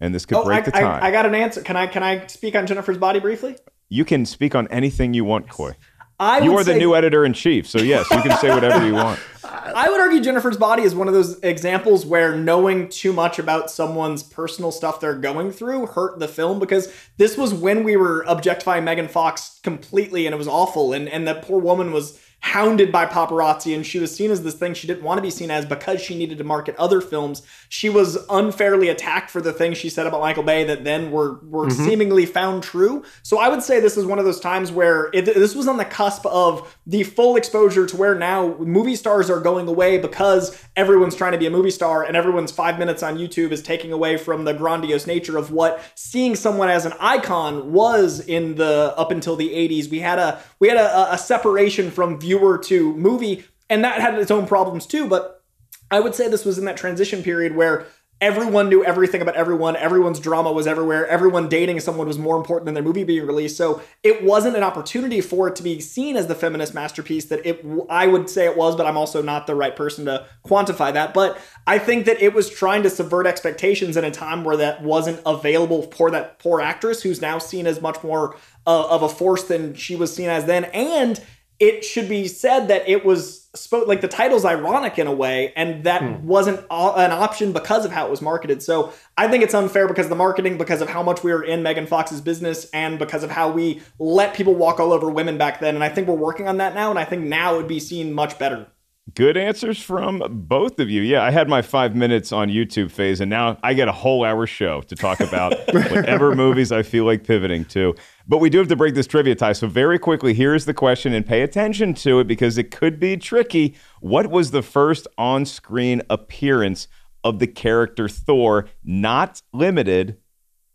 and 0.01 0.15
this 0.15 0.25
could 0.27 0.37
Oh, 0.39 0.43
I, 0.43 0.45
break 0.45 0.65
the 0.65 0.73
time. 0.73 1.03
I, 1.03 1.07
I 1.07 1.11
got 1.11 1.27
an 1.27 1.35
answer. 1.35 1.63
Can 1.63 1.77
I 1.77 1.87
can 1.87 2.03
I 2.03 2.27
speak 2.27 2.55
on 2.57 2.67
Jennifer's 2.67 2.99
body 2.99 3.21
briefly? 3.21 3.57
you 3.89 4.05
can 4.05 4.27
speak 4.27 4.57
on 4.57 4.67
anything 4.69 5.15
you 5.15 5.25
want, 5.25 5.49
Coy. 5.49 5.73
I 6.19 6.39
you 6.41 6.51
would 6.53 6.63
are 6.63 6.73
the 6.73 6.79
new 6.79 6.97
editor 6.97 7.25
in 7.25 7.33
chief, 7.35 7.69
so 7.69 7.79
yes, 7.79 8.11
you 8.11 8.21
can 8.23 8.37
say 8.39 8.49
whatever 8.51 8.85
you 8.87 8.95
want. 8.95 9.21
I 9.75 9.89
would 9.89 10.01
argue 10.01 10.21
Jennifer's 10.21 10.57
body 10.57 10.83
is 10.83 10.95
one 10.95 11.09
of 11.09 11.15
those 11.15 11.39
examples 11.41 12.07
where 12.07 12.37
knowing 12.37 12.89
too 12.89 13.13
much 13.13 13.39
about 13.39 13.71
someone's 13.71 14.23
personal 14.23 14.71
stuff 14.71 15.01
they're 15.01 15.15
going 15.15 15.51
through 15.53 15.87
hurt 15.87 16.19
the 16.19 16.29
film 16.29 16.59
because 16.59 16.93
this 17.17 17.37
was 17.37 17.53
when 17.53 17.85
we 17.85 17.97
were 17.97 18.25
objectifying 18.29 18.85
Megan 18.85 19.09
Fox 19.09 19.61
completely 19.63 20.27
and 20.27 20.35
it 20.35 20.39
was 20.39 20.49
awful. 20.49 20.93
And 20.93 21.09
and 21.09 21.27
that 21.27 21.43
poor 21.43 21.61
woman 21.61 21.93
was 21.93 22.21
hounded 22.53 22.93
by 22.93 23.05
paparazzi 23.05 23.75
and 23.75 23.85
she 23.85 23.99
was 23.99 24.15
seen 24.15 24.31
as 24.31 24.43
this 24.45 24.55
thing 24.55 24.73
she 24.73 24.87
didn't 24.87 25.03
want 25.03 25.19
to 25.19 25.23
be 25.23 25.31
seen 25.31 25.51
as 25.51 25.65
because 25.67 26.01
she 26.01 26.17
needed 26.17 26.39
to 26.39 26.45
market 26.45 26.77
other 26.77 27.01
films. 27.01 27.43
She 27.69 27.89
was 27.89 28.17
unfairly 28.31 28.89
attacked 28.89 29.31
for 29.31 29.41
the 29.41 29.53
things 29.53 29.77
she 29.79 29.89
said 29.89 30.07
about 30.07 30.21
Michael 30.21 30.45
Bay 30.45 30.63
that 30.63 30.85
then 30.85 31.11
were 31.11 31.41
were 31.51 31.67
Mhm. 31.67 31.73
seemingly 31.87 32.25
found 32.25 32.63
true. 32.63 33.03
So 33.25 33.39
I 33.39 33.49
would 33.49 33.65
say 33.65 33.81
this 33.81 33.97
is 33.97 34.05
one 34.07 34.21
of 34.21 34.25
those 34.25 34.39
times 34.39 34.71
where 34.71 35.11
it, 35.13 35.25
this 35.25 35.57
was 35.57 35.67
on 35.67 35.77
the 35.77 35.85
cusp 35.85 36.25
of 36.27 36.73
the 36.87 37.03
full 37.03 37.35
exposure 37.35 37.85
to 37.85 37.97
where 37.97 38.15
now 38.15 38.55
movie 38.61 38.95
stars 38.95 39.29
are 39.29 39.41
going 39.41 39.67
away 39.67 39.99
because 39.99 40.57
everyone's 40.77 41.17
trying 41.17 41.33
to 41.33 41.39
be 41.39 41.47
a 41.47 41.51
movie 41.51 41.71
star 41.73 42.05
and 42.05 42.17
everyone's 42.17 42.53
five 42.53 42.79
minutes 42.79 43.03
on 43.03 43.19
YouTube 43.19 43.51
is 43.51 43.61
taking 43.61 43.93
away 43.93 44.17
from 44.17 44.45
the 44.45 44.55
grandiose 44.55 45.07
nature 45.07 45.37
of 45.37 45.51
what 45.51 45.81
seeing 45.97 46.37
someone 46.37 46.69
as 46.69 46.87
an 46.87 46.93
icon 47.01 47.73
was 47.73 48.21
in 48.21 48.55
the 48.55 48.95
up 48.97 49.11
until 49.11 49.35
the 49.35 49.49
80s. 49.51 49.91
We 49.91 49.99
had 49.99 50.21
a 50.21 50.39
we 50.61 50.69
had 50.69 50.77
a, 50.77 51.13
a 51.15 51.19
separation 51.19 51.91
from 51.91 52.19
viewer 52.37 52.59
to 52.59 52.95
movie, 52.95 53.45
and 53.69 53.85
that 53.85 54.01
had 54.01 54.19
its 54.19 54.31
own 54.31 54.47
problems 54.47 54.87
too. 54.87 55.09
But 55.09 55.43
I 55.91 56.01
would 56.01 56.15
say 56.15 56.29
this 56.29 56.45
was 56.45 56.59
in 56.59 56.65
that 56.65 56.77
transition 56.77 57.23
period 57.23 57.55
where 57.55 57.87
everyone 58.21 58.71
knew 58.71 58.83
everything 58.83 59.21
about 59.21 59.37
everyone. 59.37 59.77
Everyone's 59.77 60.19
drama 60.19 60.51
was 60.51 60.67
everywhere. 60.67 61.07
Everyone 61.07 61.49
dating 61.49 61.81
someone 61.81 62.07
was 62.07 62.19
more 62.19 62.37
important 62.37 62.65
than 62.65 62.73
their 62.73 62.83
movie 62.83 63.05
being 63.05 63.27
released. 63.27 63.59
So 63.59 63.83
it 64.03 64.25
wasn't 64.25 64.57
an 64.57 64.63
opportunity 64.63 65.21
for 65.21 65.49
it 65.49 65.57
to 65.57 65.63
be 65.63 65.81
seen 65.81 66.17
as 66.17 66.27
the 66.27 66.35
feminist 66.35 66.73
masterpiece 66.73 67.27
that 67.27 67.45
it. 67.45 67.65
I 67.91 68.07
would 68.07 68.31
say 68.31 68.47
it 68.47 68.57
was, 68.57 68.75
but 68.75 68.87
I'm 68.87 68.97
also 68.97 69.21
not 69.21 69.47
the 69.47 69.55
right 69.55 69.77
person 69.77 70.07
to 70.07 70.27
quantify 70.47 70.93
that. 70.95 71.13
But 71.13 71.39
I 71.67 71.79
think 71.79 72.07
that 72.07 72.23
it 72.23 72.33
was 72.33 72.49
trying 72.49 72.83
to 72.85 72.91
subvert 72.91 73.27
expectations 73.27 73.97
in 73.97 74.05
a 74.05 74.11
time 74.11 74.45
where 74.45 74.57
that 74.57 74.83
wasn't 74.83 75.21
available 75.27 75.83
for 75.83 76.11
that 76.11 76.39
poor 76.39 76.61
actress 76.61 77.03
who's 77.03 77.21
now 77.21 77.39
seen 77.39 77.67
as 77.67 77.83
much 77.83 78.03
more 78.03 78.37
uh, 78.67 78.89
of 78.89 79.03
a 79.03 79.09
force 79.09 79.45
than 79.45 79.75
she 79.75 79.95
was 79.95 80.15
seen 80.15 80.29
as 80.31 80.47
then, 80.47 80.65
and 80.67 81.23
it 81.59 81.85
should 81.85 82.09
be 82.09 82.29
said 82.29 82.69
that 82.69 82.89
it 82.89 83.05
was 83.05 83.49
spo- 83.55 83.87
like 83.87 84.01
the 84.01 84.09
title's 84.09 84.45
ironic 84.45 84.99
in 84.99 85.07
a 85.07 85.13
way 85.13 85.53
and 85.57 85.85
that 85.85 86.03
hmm. 86.03 86.27
wasn't 86.27 86.61
a- 86.71 86.93
an 86.97 87.13
option 87.13 87.53
because 87.53 87.85
of 87.85 87.93
how 87.93 88.07
it 88.07 88.11
was 88.11 88.21
marketed. 88.21 88.63
So 88.63 88.93
i 89.17 89.29
think 89.29 89.43
it's 89.43 89.55
unfair 89.55 89.89
because 89.89 90.07
of 90.07 90.11
the 90.11 90.17
marketing 90.17 90.59
because 90.59 90.81
of 90.81 90.89
how 90.89 91.03
much 91.03 91.23
we 91.23 91.33
were 91.33 91.43
in 91.43 91.63
megan 91.63 91.87
fox's 91.87 92.21
business 92.21 92.69
and 92.73 92.99
because 92.99 93.23
of 93.23 93.31
how 93.31 93.51
we 93.51 93.81
let 93.99 94.35
people 94.35 94.55
walk 94.55 94.79
all 94.79 94.93
over 94.93 95.09
women 95.09 95.39
back 95.39 95.61
then 95.61 95.75
and 95.75 95.83
i 95.83 95.89
think 95.89 96.07
we're 96.07 96.15
working 96.15 96.49
on 96.49 96.59
that 96.59 96.75
now 96.75 96.91
and 96.91 96.99
i 96.99 97.05
think 97.05 97.25
now 97.25 97.55
it 97.55 97.57
would 97.57 97.69
be 97.69 97.81
seen 97.81 98.13
much 98.13 98.39
better 98.39 98.67
Good 99.15 99.37
answers 99.37 99.81
from 99.81 100.21
both 100.29 100.81
of 100.81 100.91
you. 100.91 101.01
Yeah, 101.01 101.23
I 101.23 101.31
had 101.31 101.49
my 101.49 101.63
five 101.63 101.95
minutes 101.95 102.33
on 102.33 102.49
YouTube 102.49 102.91
phase, 102.91 103.21
and 103.21 103.31
now 103.31 103.57
I 103.63 103.73
get 103.73 103.87
a 103.87 103.93
whole 103.93 104.25
hour 104.25 104.49
show 104.49 104.81
to 104.83 104.97
talk 104.97 105.21
about 105.21 105.55
whatever 105.73 106.35
movies 106.35 106.73
I 106.73 106.83
feel 106.83 107.05
like 107.05 107.23
pivoting 107.23 107.65
to. 107.67 107.95
But 108.27 108.39
we 108.39 108.51
do 108.51 108.59
have 108.59 108.67
to 108.67 108.77
break 108.77 108.95
this 108.97 109.07
trivia 109.07 109.37
tie. 109.37 109.53
So, 109.53 109.69
very 109.69 110.01
quickly, 110.01 110.35
here's 110.35 110.65
the 110.65 110.75
question, 110.75 111.13
and 111.13 111.25
pay 111.25 111.43
attention 111.43 111.95
to 111.95 112.19
it 112.19 112.27
because 112.27 112.59
it 112.59 112.73
could 112.73 112.99
be 112.99 113.17
tricky. 113.17 113.77
What 114.01 114.27
was 114.27 114.51
the 114.51 114.63
first 114.63 115.07
on 115.17 115.45
screen 115.45 116.03
appearance 116.11 116.89
of 117.23 117.39
the 117.39 117.47
character 117.47 118.09
Thor, 118.09 118.69
not 118.85 119.41
limited 119.53 120.19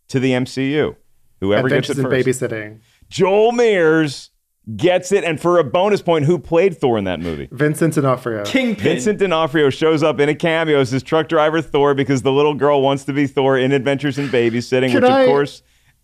to 0.08 0.22
the 0.22 0.32
MCU? 0.32 0.96
Whoever 1.42 1.68
Adventures 1.68 1.98
gets 1.98 2.00
it 2.00 2.06
in 2.06 2.10
first. 2.10 2.28
babysitting. 2.28 2.80
Joel 3.10 3.52
Meares 3.52 4.30
gets 4.76 5.12
it. 5.12 5.24
And 5.24 5.40
for 5.40 5.58
a 5.58 5.64
bonus 5.64 6.02
point, 6.02 6.26
who 6.26 6.38
played 6.40 6.78
Thor 6.78 6.98
in 6.98 7.04
that 7.06 7.20
movie? 7.20 7.48
Vincent 7.52 7.96
D'Onofrio. 7.96 8.44
Kingpin. 8.46 8.84
Vincent 8.84 9.20
D'Onofrio 9.20 9.70
shows 9.70 10.04
up 10.04 10.20
in 10.20 10.30
a 10.30 10.36
cameo 10.36 10.80
as 10.80 10.92
his 10.92 11.04
truck 11.04 11.28
driver 11.28 11.62
Thor 11.62 11.94
because 11.94 12.22
the 12.22 12.32
little 12.32 12.54
girl 12.54 12.82
wants 12.82 13.04
to 13.06 13.14
be 13.14 13.28
Thor 13.28 13.58
in 13.58 13.72
Adventures 13.72 14.18
in 14.18 14.28
Babysitting, 14.30 14.92
Can 14.92 15.02
which 15.02 15.12
I- 15.12 15.22
of 15.22 15.28
course 15.28 15.64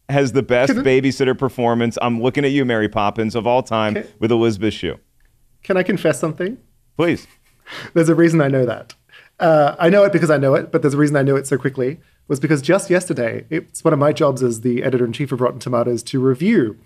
has 0.10 0.32
the 0.32 0.42
best 0.44 0.74
Can 0.74 0.84
babysitter 0.84 1.38
performance. 1.38 1.98
I'm 2.02 2.22
looking 2.22 2.46
at 2.46 2.52
you, 2.52 2.64
Mary 2.64 2.88
Poppins, 2.88 3.36
of 3.36 3.46
all 3.46 3.62
time 3.62 4.06
with 4.20 4.32
Elizabeth 4.32 4.74
Shue. 4.74 4.96
Can 5.64 5.76
I 5.76 5.84
confess 5.84 6.18
something? 6.18 6.58
Please. 6.96 7.28
There's 7.94 8.08
a 8.08 8.16
reason 8.16 8.40
I 8.40 8.48
know 8.48 8.66
that. 8.66 8.94
Uh, 9.40 9.76
I 9.78 9.90
know 9.90 10.06
it 10.06 10.14
because 10.14 10.32
I 10.32 10.38
know 10.38 10.54
it, 10.56 10.72
but 10.72 10.82
there's 10.82 10.94
a 10.94 10.98
reason 10.98 11.18
I 11.18 11.24
know 11.24 11.36
it 11.36 11.46
so 11.46 11.58
quickly. 11.58 12.00
Was 12.30 12.40
because 12.40 12.62
just 12.62 12.90
yesterday, 12.90 13.46
it's 13.50 13.84
one 13.84 13.94
of 13.94 14.00
my 14.00 14.14
jobs 14.14 14.42
as 14.44 14.62
the 14.62 14.82
editor 14.84 15.04
in 15.06 15.12
chief 15.14 15.32
of 15.34 15.42
Rotten 15.42 15.60
Tomatoes 15.60 16.04
to 16.04 16.20
review 16.22 16.78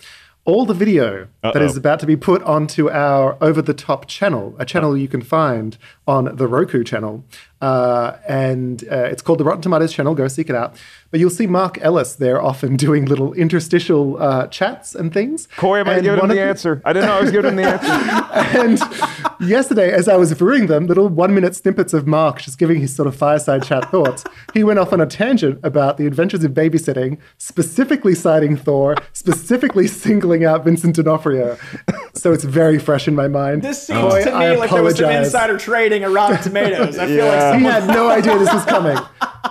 all 0.46 0.66
the 0.66 0.74
video 0.74 1.28
that 1.42 1.62
is 1.62 1.78
about 1.78 2.00
to 2.00 2.06
be 2.06 2.16
put 2.16 2.42
onto 2.44 2.89
our 2.89 3.38
over 3.42 3.62
the 3.62 3.74
top 3.74 4.08
channel, 4.08 4.56
a 4.58 4.66
channel 4.66 4.92
uh-huh. 4.92 4.98
you 4.98 5.08
can 5.08 5.22
find 5.22 5.78
on 6.08 6.36
the 6.36 6.48
Roku 6.48 6.84
channel. 6.84 7.24
Uh, 7.62 8.18
and 8.28 8.84
uh, 8.91 8.95
it's 9.03 9.22
called 9.22 9.39
the 9.39 9.43
Rotten 9.43 9.62
Tomatoes 9.62 9.93
channel. 9.93 10.16
Go 10.16 10.28
seek 10.28 10.49
it 10.49 10.55
out. 10.55 10.76
But 11.12 11.20
you'll 11.20 11.30
see 11.30 11.45
Mark 11.45 11.78
Ellis 11.82 12.16
there 12.16 12.41
often 12.41 12.76
doing 12.88 13.05
little 13.05 13.34
interstitial 13.34 14.22
uh, 14.22 14.47
chats 14.47 14.95
and 14.95 15.14
things. 15.14 15.47
Corey, 15.57 15.82
am 15.82 15.89
I 15.89 15.93
And 15.95 16.03
giving 16.03 16.20
him 16.20 16.28
one 16.28 16.36
the 16.36 16.41
answer? 16.41 16.82
I 16.86 16.93
didn't 16.93 17.07
know 17.09 17.18
I 17.18 17.22
was 17.22 17.32
giving 17.32 17.51
him 17.51 17.55
the 17.57 17.64
answer. 17.64 18.59
and 19.39 19.49
yesterday, 19.49 19.91
as 19.91 20.07
I 20.07 20.16
was 20.16 20.32
viewing 20.32 20.68
them, 20.68 20.88
little 20.88 21.07
one 21.09 21.34
minute 21.36 21.55
snippets 21.55 21.93
of 21.93 22.07
Mark 22.07 22.41
just 22.41 22.57
giving 22.57 22.80
his 22.80 22.95
sort 22.95 23.07
of 23.07 23.16
fireside 23.16 23.64
chat 23.64 23.91
thoughts, 23.91 24.24
he 24.53 24.64
went 24.64 24.80
off 24.80 24.93
on 24.93 25.01
a 25.01 25.05
tangent 25.05 25.59
about 25.64 25.97
the 25.97 26.05
adventures 26.07 26.43
of 26.43 26.51
babysitting, 26.53 27.18
specifically 27.38 28.16
citing 28.16 28.55
Thor, 28.55 28.95
specifically 29.14 29.88
singling 30.01 30.45
out 30.45 30.64
Vincent 30.64 30.95
D'Onofrio. 30.95 31.57
So 32.14 32.32
it's 32.32 32.43
very 32.43 32.80
fresh 32.80 33.07
in 33.07 33.16
my 33.16 33.28
mind. 33.28 33.62
this 33.62 33.88
seems 33.88 33.99
Coy, 33.99 34.24
to 34.24 34.30
me 34.32 34.32
I 34.45 34.55
like 34.55 34.70
there 34.72 34.82
was 34.84 34.97
some 34.97 35.09
insider 35.12 35.57
trading 35.57 36.03
at 36.03 36.12
rotten 36.12 36.41
tomatoes 36.41 36.97
i 36.97 37.05
feel 37.07 37.18
Yeah. 37.18 37.49
like 37.49 37.51
He 37.58 37.64
had 37.64 37.88
no 37.88 38.10
idea 38.10 38.38
this 38.38 38.54
was 38.54 38.66
coming. 38.66 38.97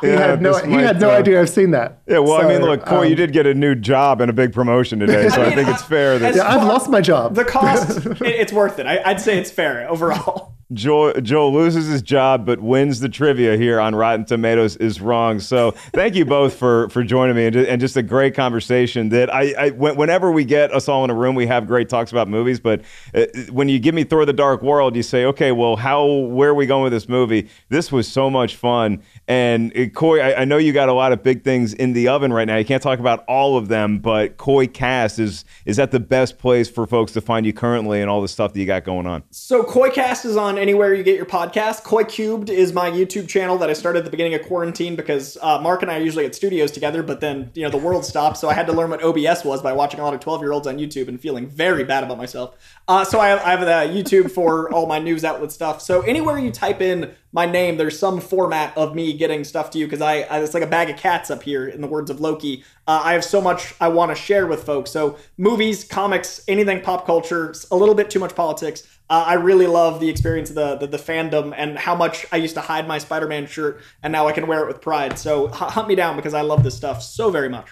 He 0.01 0.07
Yeah, 0.09 0.18
had 0.28 0.40
no, 0.42 0.53
this 0.55 0.64
he 0.64 0.72
had 0.72 1.01
no 1.01 1.11
uh, 1.11 1.14
idea 1.18 1.40
I've 1.40 1.51
seen 1.51 1.72
that. 1.72 2.01
Yeah, 2.07 2.20
well, 2.20 2.40
I 2.40 2.48
mean, 2.48 2.62
look, 2.62 2.84
Corey, 2.86 3.09
you 3.09 3.14
um, 3.14 3.16
did 3.18 3.32
get 3.32 3.46
a 3.46 3.53
new 3.55 3.74
job 3.74 4.20
and 4.20 4.30
a 4.30 4.32
big 4.32 4.53
promotion 4.53 4.98
today, 5.05 5.28
so 5.28 5.42
I, 5.42 5.46
mean, 5.48 5.57
think 5.57 5.68
it's 5.68 5.82
fair 5.82 6.18
that 6.18 6.34
Yeah, 6.34 6.48
I've 6.48 6.66
lost 6.66 6.88
my 6.88 7.01
job. 7.01 7.34
the 7.34 7.44
cost 7.44 8.07
it, 8.07 8.20
it's 8.22 8.53
worth 8.53 8.78
it 8.78 8.86
I, 8.86 9.01
i'd 9.11 9.20
say 9.20 9.38
it's 9.38 9.51
fair 9.51 9.88
overall 9.90 10.55
Joel, 10.72 11.20
Joel 11.20 11.52
loses 11.52 11.88
his 11.88 12.00
job 12.00 12.46
but 12.46 12.60
wins 12.60 13.00
the 13.00 13.08
trivia 13.08 13.56
here 13.56 13.80
on 13.80 13.94
Rotten 13.94 14.24
Tomatoes 14.24 14.76
is 14.76 15.00
wrong. 15.00 15.40
So 15.40 15.72
thank 15.92 16.14
you 16.14 16.24
both 16.24 16.54
for 16.54 16.88
for 16.90 17.02
joining 17.02 17.34
me 17.34 17.46
and, 17.46 17.56
and 17.56 17.80
just 17.80 17.96
a 17.96 18.02
great 18.02 18.34
conversation. 18.34 19.08
That 19.08 19.34
I, 19.34 19.54
I 19.58 19.70
whenever 19.70 20.30
we 20.30 20.44
get 20.44 20.72
us 20.72 20.88
all 20.88 21.02
in 21.04 21.10
a 21.10 21.14
room, 21.14 21.34
we 21.34 21.46
have 21.46 21.66
great 21.66 21.88
talks 21.88 22.12
about 22.12 22.28
movies. 22.28 22.60
But 22.60 22.82
uh, 23.14 23.26
when 23.50 23.68
you 23.68 23.80
give 23.80 23.94
me 23.94 24.04
Thor: 24.04 24.24
The 24.24 24.32
Dark 24.32 24.62
World, 24.62 24.94
you 24.94 25.02
say, 25.02 25.24
okay, 25.24 25.50
well, 25.50 25.76
how 25.76 26.06
where 26.06 26.50
are 26.50 26.54
we 26.54 26.66
going 26.66 26.84
with 26.84 26.92
this 26.92 27.08
movie? 27.08 27.48
This 27.68 27.90
was 27.90 28.06
so 28.06 28.30
much 28.30 28.54
fun. 28.54 29.02
And 29.26 29.76
uh, 29.76 29.86
Coy, 29.88 30.20
I, 30.20 30.42
I 30.42 30.44
know 30.44 30.56
you 30.56 30.72
got 30.72 30.88
a 30.88 30.92
lot 30.92 31.12
of 31.12 31.22
big 31.22 31.42
things 31.42 31.74
in 31.74 31.94
the 31.94 32.08
oven 32.08 32.32
right 32.32 32.46
now. 32.46 32.56
You 32.56 32.64
can't 32.64 32.82
talk 32.82 33.00
about 33.00 33.24
all 33.26 33.56
of 33.56 33.68
them, 33.68 33.98
but 33.98 34.36
Coy 34.36 34.68
Cast 34.68 35.18
is 35.18 35.44
is 35.64 35.78
that 35.78 35.90
the 35.90 36.00
best 36.00 36.38
place 36.38 36.70
for 36.70 36.86
folks 36.86 37.12
to 37.12 37.20
find 37.20 37.44
you 37.44 37.52
currently 37.52 38.00
and 38.00 38.08
all 38.08 38.22
the 38.22 38.28
stuff 38.28 38.52
that 38.52 38.60
you 38.60 38.66
got 38.66 38.84
going 38.84 39.06
on. 39.06 39.24
So 39.30 39.64
Coy 39.64 39.90
Cast 39.90 40.24
is 40.24 40.36
on 40.36 40.59
anywhere 40.61 40.94
you 40.94 41.02
get 41.02 41.16
your 41.16 41.26
podcast. 41.26 41.82
Coy 41.82 42.04
Cubed 42.04 42.50
is 42.50 42.72
my 42.72 42.90
YouTube 42.90 43.28
channel 43.28 43.56
that 43.58 43.70
I 43.70 43.72
started 43.72 44.00
at 44.00 44.04
the 44.04 44.11
beginning 44.11 44.34
of 44.34 44.42
quarantine 44.42 44.94
because 44.94 45.38
uh, 45.40 45.58
Mark 45.61 45.82
and 45.82 45.90
I 45.90 45.98
are 45.98 46.02
usually 46.02 46.26
at 46.26 46.34
studios 46.34 46.70
together, 46.70 47.02
but 47.02 47.20
then 47.20 47.50
you 47.54 47.62
know 47.62 47.70
the 47.70 47.78
world 47.78 48.04
stopped, 48.04 48.36
so 48.36 48.48
I 48.48 48.54
had 48.54 48.66
to 48.66 48.72
learn 48.72 48.90
what 48.90 49.02
OBS 49.02 49.44
was 49.44 49.62
by 49.62 49.72
watching 49.72 50.00
a 50.00 50.04
lot 50.04 50.14
of 50.14 50.20
twelve 50.20 50.42
year 50.42 50.52
olds 50.52 50.66
on 50.66 50.76
YouTube 50.76 51.08
and 51.08 51.20
feeling 51.20 51.48
very 51.48 51.84
bad 51.84 52.04
about 52.04 52.18
myself. 52.18 52.56
Uh, 52.91 53.05
so 53.05 53.20
I, 53.20 53.41
I 53.41 53.51
have 53.57 53.61
the 53.61 53.97
YouTube 54.03 54.32
for 54.32 54.68
all 54.74 54.84
my 54.84 54.99
news 54.99 55.24
outlet 55.24 55.53
stuff. 55.53 55.80
So 55.80 56.01
anywhere 56.01 56.36
you 56.41 56.51
type 56.51 56.80
in 56.80 57.14
my 57.30 57.47
name, 57.47 57.76
there's 57.76 57.97
some 57.97 58.20
format 58.20 58.76
of 58.76 58.97
me 58.97 59.12
getting 59.12 59.45
stuff 59.45 59.70
to 59.70 59.78
you 59.78 59.86
because 59.86 60.01
I, 60.01 60.22
I, 60.22 60.41
it's 60.41 60.55
like 60.55 60.64
a 60.64 60.66
bag 60.66 60.91
of 60.91 60.97
cats 60.97 61.30
up 61.30 61.45
here. 61.45 61.68
In 61.68 61.82
the 61.82 61.86
words 61.86 62.11
of 62.11 62.20
Loki, 62.20 62.64
uh, 62.88 63.01
I 63.05 63.12
have 63.12 63.22
so 63.22 63.41
much 63.41 63.76
I 63.80 63.86
want 63.86 64.11
to 64.11 64.20
share 64.20 64.49
with 64.49 64.64
folks. 64.64 64.91
So 64.91 65.18
movies, 65.38 65.84
comics, 65.84 66.43
anything 66.49 66.80
pop 66.80 67.07
culture, 67.07 67.55
a 67.70 67.76
little 67.76 67.95
bit 67.95 68.11
too 68.11 68.18
much 68.18 68.34
politics. 68.34 68.82
Uh, 69.09 69.22
I 69.24 69.34
really 69.34 69.68
love 69.68 70.01
the 70.01 70.09
experience 70.09 70.49
of 70.51 70.57
the, 70.57 70.74
the, 70.74 70.88
the 70.88 70.97
fandom 70.97 71.55
and 71.57 71.78
how 71.78 71.95
much 71.95 72.26
I 72.32 72.38
used 72.38 72.57
to 72.57 72.61
hide 72.61 72.88
my 72.88 72.99
Spider-Man 72.99 73.47
shirt, 73.47 73.82
and 74.03 74.11
now 74.12 74.26
I 74.26 74.32
can 74.32 74.49
wear 74.49 74.64
it 74.64 74.66
with 74.66 74.80
pride. 74.80 75.16
So 75.16 75.47
hunt 75.47 75.86
me 75.86 75.95
down 75.95 76.16
because 76.16 76.34
I 76.34 76.41
love 76.41 76.64
this 76.64 76.76
stuff 76.76 77.05
so 77.05 77.30
very 77.30 77.49
much. 77.49 77.68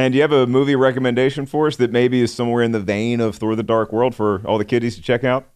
And 0.00 0.12
do 0.12 0.16
you 0.16 0.22
have 0.22 0.32
a 0.32 0.46
movie 0.46 0.76
recommendation 0.76 1.44
for 1.44 1.66
us 1.66 1.76
that 1.76 1.92
maybe 1.92 2.22
is 2.22 2.32
somewhere 2.32 2.62
in 2.62 2.72
the 2.72 2.80
vein 2.80 3.20
of 3.20 3.36
Thor: 3.36 3.54
The 3.54 3.62
Dark 3.62 3.92
World 3.92 4.14
for 4.14 4.40
all 4.46 4.56
the 4.56 4.64
kiddies 4.64 4.96
to 4.96 5.02
check 5.02 5.24
out? 5.24 5.46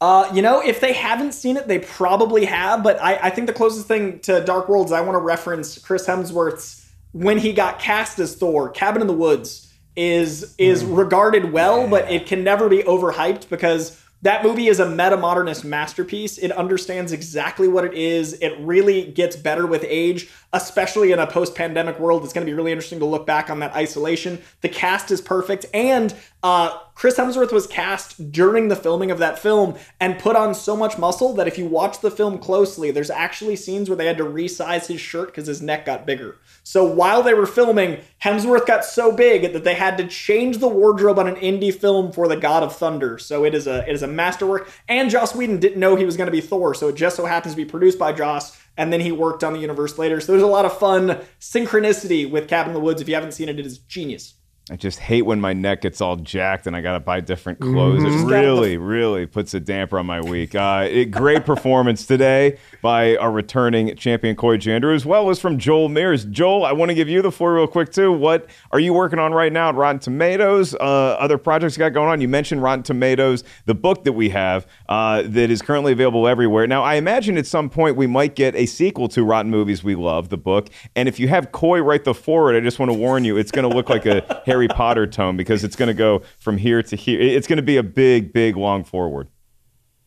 Uh, 0.00 0.30
you 0.32 0.40
know, 0.40 0.62
if 0.62 0.80
they 0.80 0.94
haven't 0.94 1.32
seen 1.32 1.58
it, 1.58 1.68
they 1.68 1.78
probably 1.78 2.46
have. 2.46 2.82
But 2.82 3.00
I, 3.02 3.16
I 3.24 3.30
think 3.30 3.48
the 3.48 3.52
closest 3.52 3.86
thing 3.86 4.18
to 4.20 4.40
Dark 4.40 4.70
World 4.70 4.86
is 4.86 4.92
I 4.92 5.02
want 5.02 5.16
to 5.16 5.20
reference 5.20 5.76
Chris 5.76 6.06
Hemsworth's 6.06 6.90
when 7.12 7.36
he 7.36 7.52
got 7.52 7.80
cast 7.80 8.18
as 8.18 8.34
Thor. 8.34 8.70
Cabin 8.70 9.02
in 9.02 9.08
the 9.08 9.12
Woods 9.12 9.70
is 9.94 10.54
is 10.56 10.86
regarded 10.86 11.52
well, 11.52 11.86
but 11.86 12.10
it 12.10 12.24
can 12.24 12.42
never 12.42 12.70
be 12.70 12.82
overhyped 12.84 13.50
because 13.50 14.01
that 14.22 14.44
movie 14.44 14.68
is 14.68 14.78
a 14.78 14.88
meta 14.88 15.16
modernist 15.16 15.64
masterpiece. 15.64 16.38
It 16.38 16.52
understands 16.52 17.10
exactly 17.12 17.66
what 17.66 17.84
it 17.84 17.94
is. 17.94 18.34
It 18.34 18.54
really 18.60 19.10
gets 19.10 19.34
better 19.34 19.66
with 19.66 19.84
age, 19.86 20.30
especially 20.52 21.10
in 21.10 21.18
a 21.18 21.26
post 21.26 21.56
pandemic 21.56 21.98
world. 21.98 22.22
It's 22.24 22.32
going 22.32 22.46
to 22.46 22.50
be 22.50 22.54
really 22.54 22.70
interesting 22.70 23.00
to 23.00 23.04
look 23.04 23.26
back 23.26 23.50
on 23.50 23.58
that 23.60 23.74
isolation. 23.74 24.40
The 24.60 24.68
cast 24.68 25.10
is 25.10 25.20
perfect. 25.20 25.66
And 25.74 26.14
uh, 26.42 26.76
Chris 26.94 27.16
Hemsworth 27.16 27.52
was 27.52 27.66
cast 27.66 28.32
during 28.32 28.68
the 28.68 28.76
filming 28.76 29.10
of 29.10 29.18
that 29.18 29.38
film 29.38 29.76
and 30.00 30.18
put 30.18 30.36
on 30.36 30.54
so 30.54 30.76
much 30.76 30.98
muscle 30.98 31.32
that 31.34 31.46
if 31.46 31.56
you 31.56 31.66
watch 31.66 32.00
the 32.00 32.10
film 32.10 32.38
closely, 32.38 32.90
there's 32.90 33.10
actually 33.10 33.56
scenes 33.56 33.88
where 33.88 33.96
they 33.96 34.06
had 34.06 34.18
to 34.18 34.24
resize 34.24 34.86
his 34.86 35.00
shirt 35.00 35.28
because 35.28 35.46
his 35.46 35.62
neck 35.62 35.86
got 35.86 36.04
bigger. 36.04 36.38
So 36.64 36.84
while 36.84 37.22
they 37.22 37.34
were 37.34 37.46
filming, 37.46 38.00
Hemsworth 38.22 38.66
got 38.66 38.84
so 38.84 39.12
big 39.12 39.52
that 39.52 39.64
they 39.64 39.74
had 39.74 39.96
to 39.98 40.06
change 40.06 40.58
the 40.58 40.68
wardrobe 40.68 41.18
on 41.18 41.28
an 41.28 41.36
indie 41.36 41.74
film 41.74 42.12
for 42.12 42.28
the 42.28 42.36
God 42.36 42.62
of 42.62 42.74
Thunder. 42.74 43.18
So 43.18 43.44
it 43.44 43.54
is 43.54 43.66
a 43.66 43.88
it 43.88 43.94
is 43.94 44.02
a 44.02 44.08
masterwork. 44.08 44.70
And 44.88 45.10
Joss 45.10 45.34
Whedon 45.34 45.60
didn't 45.60 45.80
know 45.80 45.96
he 45.96 46.04
was 46.04 46.16
going 46.16 46.28
to 46.28 46.32
be 46.32 46.40
Thor, 46.40 46.74
so 46.74 46.88
it 46.88 46.96
just 46.96 47.16
so 47.16 47.26
happens 47.26 47.54
to 47.54 47.56
be 47.56 47.64
produced 47.64 47.98
by 47.98 48.12
Joss. 48.12 48.58
And 48.76 48.92
then 48.92 49.00
he 49.00 49.12
worked 49.12 49.44
on 49.44 49.52
the 49.52 49.60
universe 49.60 49.98
later. 49.98 50.20
So 50.20 50.32
there's 50.32 50.42
a 50.42 50.46
lot 50.46 50.64
of 50.64 50.78
fun 50.78 51.20
synchronicity 51.40 52.28
with 52.30 52.48
Cabin 52.48 52.70
in 52.70 52.74
the 52.74 52.80
Woods. 52.80 53.00
If 53.00 53.08
you 53.08 53.14
haven't 53.14 53.32
seen 53.32 53.48
it, 53.48 53.58
it 53.58 53.66
is 53.66 53.78
genius. 53.78 54.34
I 54.72 54.76
just 54.76 54.98
hate 55.00 55.22
when 55.22 55.38
my 55.38 55.52
neck 55.52 55.82
gets 55.82 56.00
all 56.00 56.16
jacked 56.16 56.66
and 56.66 56.74
I 56.74 56.80
got 56.80 56.94
to 56.94 57.00
buy 57.00 57.20
different 57.20 57.60
clothes. 57.60 58.02
Mhm. 58.02 58.22
It 58.22 58.26
really, 58.34 58.78
really 58.78 59.26
puts 59.26 59.52
a 59.52 59.60
damper 59.60 59.98
on 59.98 60.06
my 60.06 60.22
week. 60.22 60.54
Uh, 60.54 60.88
it, 60.90 61.10
great 61.10 61.44
performance 61.44 62.06
today 62.06 62.56
by 62.82 63.16
our 63.16 63.30
returning 63.30 63.96
champion 63.96 64.34
Coy 64.34 64.58
Jandreau, 64.58 64.94
as 64.94 65.06
well 65.06 65.30
as 65.30 65.38
from 65.38 65.56
Joel 65.56 65.88
Meares. 65.88 66.28
Joel, 66.28 66.64
I 66.64 66.72
want 66.72 66.90
to 66.90 66.94
give 66.94 67.08
you 67.08 67.22
the 67.22 67.30
floor 67.30 67.54
real 67.54 67.68
quick 67.68 67.92
too. 67.92 68.12
What 68.12 68.46
are 68.72 68.80
you 68.80 68.92
working 68.92 69.20
on 69.20 69.32
right 69.32 69.52
now 69.52 69.72
Rotten 69.72 70.00
Tomatoes? 70.00 70.74
Uh, 70.74 71.16
other 71.18 71.38
projects 71.38 71.76
you 71.76 71.78
got 71.78 71.90
going 71.90 72.08
on? 72.08 72.20
You 72.20 72.28
mentioned 72.28 72.60
Rotten 72.60 72.82
Tomatoes, 72.82 73.44
the 73.66 73.74
book 73.74 74.02
that 74.04 74.12
we 74.12 74.30
have 74.30 74.66
uh, 74.88 75.22
that 75.22 75.50
is 75.50 75.62
currently 75.62 75.92
available 75.92 76.26
everywhere. 76.26 76.66
Now, 76.66 76.82
I 76.82 76.94
imagine 76.96 77.38
at 77.38 77.46
some 77.46 77.70
point 77.70 77.96
we 77.96 78.08
might 78.08 78.34
get 78.34 78.56
a 78.56 78.66
sequel 78.66 79.08
to 79.10 79.22
Rotten 79.22 79.50
Movies 79.50 79.84
We 79.84 79.94
Love, 79.94 80.28
the 80.28 80.36
book. 80.36 80.68
And 80.96 81.08
if 81.08 81.20
you 81.20 81.28
have 81.28 81.52
Coy 81.52 81.80
write 81.80 82.02
the 82.02 82.14
forward, 82.14 82.56
I 82.56 82.60
just 82.60 82.80
want 82.80 82.90
to 82.90 82.98
warn 82.98 83.24
you, 83.24 83.36
it's 83.36 83.52
going 83.52 83.68
to 83.68 83.74
look 83.74 83.88
like 83.88 84.06
a 84.06 84.42
Harry 84.46 84.66
Potter 84.66 85.06
tome 85.06 85.36
because 85.36 85.62
it's 85.62 85.76
going 85.76 85.86
to 85.86 85.94
go 85.94 86.22
from 86.40 86.58
here 86.58 86.82
to 86.82 86.96
here. 86.96 87.20
It's 87.20 87.46
going 87.46 87.58
to 87.58 87.62
be 87.62 87.76
a 87.76 87.82
big, 87.84 88.32
big, 88.32 88.56
long 88.56 88.82
forward. 88.82 89.28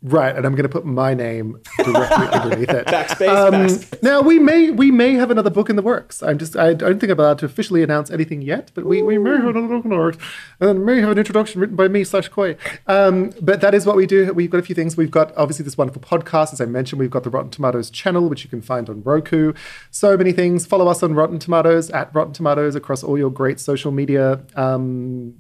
Right, 0.08 0.36
and 0.36 0.46
I'm 0.46 0.52
going 0.54 0.64
to 0.64 0.70
put 0.70 0.86
my 0.86 1.16
name 1.16 1.60
directly 1.84 2.28
underneath 2.40 2.70
it. 2.70 2.86
Backspace, 2.86 3.28
Um, 3.28 3.54
backspace. 3.54 4.04
Now 4.04 4.22
we 4.22 4.38
may 4.38 4.70
we 4.70 4.92
may 4.92 5.14
have 5.14 5.32
another 5.32 5.50
book 5.50 5.68
in 5.68 5.78
the 5.78 5.82
works. 5.82 6.22
I'm 6.22 6.38
just 6.38 6.56
I 6.56 6.76
don't 6.76 7.00
think 7.00 7.12
I'm 7.12 7.20
allowed 7.20 7.40
to 7.40 7.46
officially 7.48 7.82
announce 7.82 8.12
anything 8.12 8.44
yet, 8.44 8.70
but 8.76 8.86
we, 8.86 9.02
we 9.02 9.18
may 9.18 9.32
have 9.32 9.48
another 9.48 9.68
book 9.68 9.84
in 9.84 9.90
the 9.90 9.98
works, 9.98 10.18
and 10.60 10.86
may 10.86 11.00
have 11.02 11.10
an 11.10 11.18
introduction 11.18 11.60
written 11.60 11.76
by 11.76 11.88
me 11.88 12.04
slash 12.04 12.28
Coy. 12.28 12.56
Um, 12.86 13.32
but 13.42 13.62
that 13.62 13.74
is 13.74 13.88
what 13.88 13.96
we 13.96 14.06
do. 14.06 14.32
We've 14.32 14.52
got 14.52 14.60
a 14.60 14.64
few 14.64 14.76
things. 14.76 14.96
We've 14.96 15.10
got 15.10 15.36
obviously 15.36 15.66
this 15.66 15.76
wonderful 15.76 16.04
podcast, 16.04 16.54
as 16.54 16.62
I 16.62 16.66
mentioned. 16.66 17.00
We've 17.00 17.10
got 17.10 17.24
the 17.24 17.32
Rotten 17.32 17.50
Tomatoes 17.50 17.90
channel, 17.90 18.30
which 18.30 18.44
you 18.44 18.50
can 18.52 18.62
find 18.62 18.88
on 18.90 19.02
Roku. 19.02 19.54
So 19.90 20.16
many 20.18 20.34
things. 20.34 20.68
Follow 20.68 20.88
us 20.88 21.02
on 21.02 21.16
Rotten 21.16 21.40
Tomatoes 21.40 21.90
at 21.90 22.14
Rotten 22.14 22.34
Tomatoes 22.34 22.76
across 22.76 23.04
all 23.04 23.18
your 23.18 23.32
great 23.32 23.60
social 23.60 23.92
media. 23.92 24.44
Um, 24.56 25.36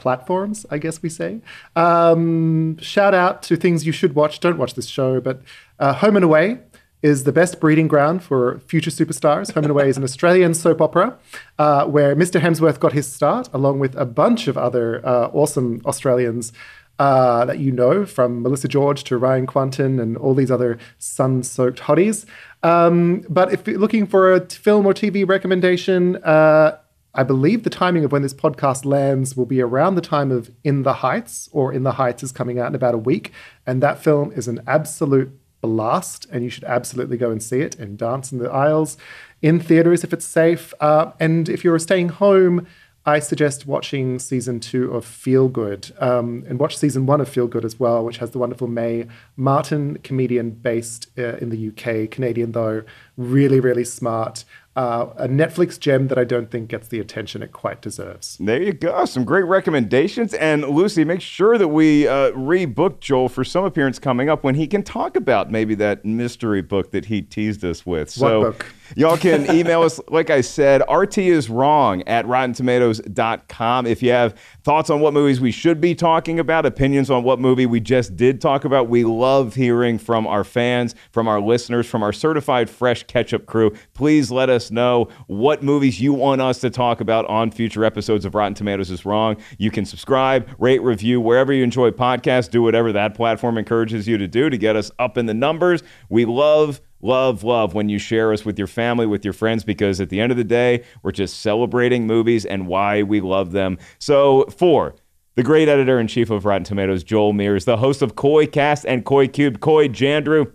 platforms, 0.00 0.66
I 0.70 0.78
guess 0.78 1.02
we 1.02 1.08
say. 1.08 1.40
Um, 1.76 2.78
shout 2.78 3.14
out 3.14 3.42
to 3.44 3.56
things 3.56 3.86
you 3.86 3.92
should 3.92 4.14
watch. 4.14 4.40
Don't 4.40 4.58
watch 4.58 4.74
this 4.74 4.86
show, 4.86 5.20
but 5.20 5.42
uh, 5.78 5.92
Home 5.94 6.16
and 6.16 6.24
Away 6.24 6.58
is 7.02 7.24
the 7.24 7.32
best 7.32 7.60
breeding 7.60 7.88
ground 7.88 8.22
for 8.22 8.58
future 8.60 8.90
superstars. 8.90 9.52
Home 9.52 9.64
and 9.64 9.70
Away 9.70 9.88
is 9.88 9.96
an 9.96 10.04
Australian 10.04 10.54
soap 10.54 10.80
opera 10.80 11.18
uh, 11.58 11.86
where 11.86 12.14
Mr. 12.14 12.40
Hemsworth 12.40 12.78
got 12.78 12.92
his 12.92 13.10
start, 13.10 13.48
along 13.52 13.78
with 13.78 13.94
a 13.96 14.04
bunch 14.04 14.48
of 14.48 14.58
other 14.58 15.04
uh, 15.06 15.28
awesome 15.32 15.80
Australians. 15.86 16.52
Uh, 16.98 17.46
that 17.46 17.58
you 17.58 17.72
know, 17.72 18.04
from 18.04 18.42
Melissa 18.42 18.68
George 18.68 19.04
to 19.04 19.16
Ryan 19.16 19.46
Kwanten 19.46 19.98
and 19.98 20.18
all 20.18 20.34
these 20.34 20.50
other 20.50 20.76
sun 20.98 21.42
soaked 21.42 21.78
hotties. 21.80 22.26
Um, 22.62 23.24
but 23.26 23.54
if 23.54 23.66
you're 23.66 23.78
looking 23.78 24.06
for 24.06 24.34
a 24.34 24.44
film 24.44 24.84
or 24.84 24.92
TV 24.92 25.26
recommendation, 25.26 26.16
uh, 26.16 26.76
I 27.14 27.24
believe 27.24 27.64
the 27.64 27.70
timing 27.70 28.04
of 28.04 28.12
when 28.12 28.22
this 28.22 28.34
podcast 28.34 28.84
lands 28.84 29.36
will 29.36 29.46
be 29.46 29.60
around 29.60 29.94
the 29.96 30.00
time 30.00 30.30
of 30.30 30.50
In 30.62 30.84
the 30.84 30.94
Heights, 30.94 31.48
or 31.52 31.72
In 31.72 31.82
the 31.82 31.92
Heights 31.92 32.22
is 32.22 32.30
coming 32.30 32.58
out 32.58 32.68
in 32.68 32.74
about 32.74 32.94
a 32.94 32.98
week. 32.98 33.32
And 33.66 33.82
that 33.82 34.02
film 34.02 34.32
is 34.32 34.46
an 34.46 34.60
absolute 34.66 35.36
blast, 35.60 36.26
and 36.30 36.44
you 36.44 36.50
should 36.50 36.64
absolutely 36.64 37.16
go 37.16 37.30
and 37.30 37.42
see 37.42 37.60
it 37.60 37.78
and 37.78 37.98
dance 37.98 38.32
in 38.32 38.38
the 38.38 38.50
aisles 38.50 38.96
in 39.42 39.58
theaters 39.58 40.04
if 40.04 40.12
it's 40.12 40.24
safe. 40.24 40.72
Uh, 40.80 41.12
and 41.18 41.48
if 41.48 41.64
you're 41.64 41.78
staying 41.78 42.10
home, 42.10 42.66
I 43.06 43.18
suggest 43.18 43.66
watching 43.66 44.18
season 44.18 44.60
two 44.60 44.92
of 44.92 45.06
Feel 45.06 45.48
Good 45.48 45.90
um, 46.00 46.44
and 46.46 46.58
watch 46.60 46.76
season 46.76 47.06
one 47.06 47.20
of 47.20 47.28
Feel 47.30 47.46
Good 47.46 47.64
as 47.64 47.80
well, 47.80 48.04
which 48.04 48.18
has 48.18 48.32
the 48.32 48.38
wonderful 48.38 48.68
Mae 48.68 49.06
Martin, 49.36 49.98
comedian 50.04 50.50
based 50.50 51.08
uh, 51.18 51.36
in 51.36 51.48
the 51.48 51.68
UK, 51.68 52.10
Canadian 52.10 52.52
though, 52.52 52.82
really, 53.16 53.58
really 53.58 53.84
smart. 53.84 54.44
Uh, 54.76 55.12
a 55.16 55.26
Netflix 55.26 55.80
gem 55.80 56.06
that 56.06 56.16
I 56.16 56.22
don't 56.22 56.48
think 56.48 56.68
gets 56.68 56.86
the 56.86 57.00
attention 57.00 57.42
it 57.42 57.50
quite 57.50 57.82
deserves. 57.82 58.36
There 58.38 58.62
you 58.62 58.72
go. 58.72 59.04
Some 59.04 59.24
great 59.24 59.42
recommendations. 59.42 60.32
And 60.34 60.62
Lucy, 60.62 61.04
make 61.04 61.20
sure 61.20 61.58
that 61.58 61.66
we 61.66 62.06
uh, 62.06 62.30
rebook 62.30 63.00
Joel 63.00 63.28
for 63.28 63.42
some 63.42 63.64
appearance 63.64 63.98
coming 63.98 64.28
up 64.28 64.44
when 64.44 64.54
he 64.54 64.68
can 64.68 64.84
talk 64.84 65.16
about 65.16 65.50
maybe 65.50 65.74
that 65.74 66.04
mystery 66.04 66.62
book 66.62 66.92
that 66.92 67.06
he 67.06 67.20
teased 67.20 67.64
us 67.64 67.84
with. 67.84 68.10
So 68.10 68.42
book? 68.42 68.66
y'all 68.94 69.16
can 69.16 69.50
email 69.50 69.82
us, 69.82 69.98
like 70.08 70.30
I 70.30 70.40
said, 70.40 70.82
RT 70.88 71.18
is 71.18 71.50
wrong 71.50 72.04
at 72.06 72.24
rottentomatoes.com. 72.26 73.86
If 73.86 74.04
you 74.04 74.12
have 74.12 74.38
thoughts 74.62 74.88
on 74.88 75.00
what 75.00 75.12
movies 75.12 75.40
we 75.40 75.50
should 75.50 75.80
be 75.80 75.96
talking 75.96 76.38
about, 76.38 76.64
opinions 76.64 77.10
on 77.10 77.24
what 77.24 77.40
movie 77.40 77.66
we 77.66 77.80
just 77.80 78.14
did 78.14 78.40
talk 78.40 78.64
about, 78.64 78.88
we 78.88 79.02
love 79.02 79.56
hearing 79.56 79.98
from 79.98 80.28
our 80.28 80.44
fans, 80.44 80.94
from 81.10 81.26
our 81.26 81.40
listeners, 81.40 81.88
from 81.88 82.04
our 82.04 82.12
certified 82.12 82.70
fresh 82.70 83.02
ketchup 83.02 83.46
crew. 83.46 83.72
Please 83.94 84.30
let 84.30 84.48
us 84.48 84.59
know 84.68 85.08
what 85.28 85.62
movies 85.62 86.00
you 86.00 86.12
want 86.12 86.40
us 86.40 86.58
to 86.60 86.70
talk 86.70 87.00
about 87.00 87.24
on 87.26 87.52
future 87.52 87.84
episodes 87.84 88.24
of 88.24 88.34
Rotten 88.34 88.54
Tomatoes 88.54 88.90
is 88.90 89.04
Wrong. 89.04 89.36
You 89.58 89.70
can 89.70 89.84
subscribe, 89.84 90.48
rate, 90.58 90.82
review 90.82 91.20
wherever 91.20 91.52
you 91.52 91.62
enjoy 91.62 91.92
podcasts. 91.92 92.50
Do 92.50 92.62
whatever 92.62 92.90
that 92.92 93.14
platform 93.14 93.58
encourages 93.58 94.08
you 94.08 94.18
to 94.18 94.26
do 94.26 94.50
to 94.50 94.58
get 94.58 94.74
us 94.74 94.90
up 94.98 95.16
in 95.16 95.26
the 95.26 95.34
numbers. 95.34 95.84
We 96.08 96.24
love 96.24 96.80
love, 97.02 97.44
love 97.44 97.74
when 97.74 97.88
you 97.88 97.98
share 97.98 98.32
us 98.32 98.44
with 98.44 98.58
your 98.58 98.66
family, 98.66 99.06
with 99.06 99.24
your 99.24 99.32
friends, 99.32 99.64
because 99.64 100.00
at 100.00 100.08
the 100.10 100.20
end 100.20 100.32
of 100.32 100.38
the 100.38 100.44
day, 100.44 100.84
we're 101.02 101.12
just 101.12 101.40
celebrating 101.40 102.06
movies 102.06 102.44
and 102.44 102.66
why 102.66 103.02
we 103.02 103.20
love 103.20 103.52
them. 103.52 103.78
So, 103.98 104.44
for 104.46 104.94
the 105.36 105.42
great 105.42 105.68
editor 105.68 105.98
in 105.98 106.06
chief 106.06 106.30
of 106.30 106.44
Rotten 106.44 106.64
Tomatoes, 106.64 107.04
Joel 107.04 107.32
Meares, 107.32 107.64
the 107.64 107.76
host 107.76 108.02
of 108.02 108.16
Coy 108.16 108.46
Cast 108.46 108.84
and 108.84 109.04
Coy 109.04 109.28
Cube, 109.28 109.60
Coy 109.60 109.88
Jandreau. 109.88 110.52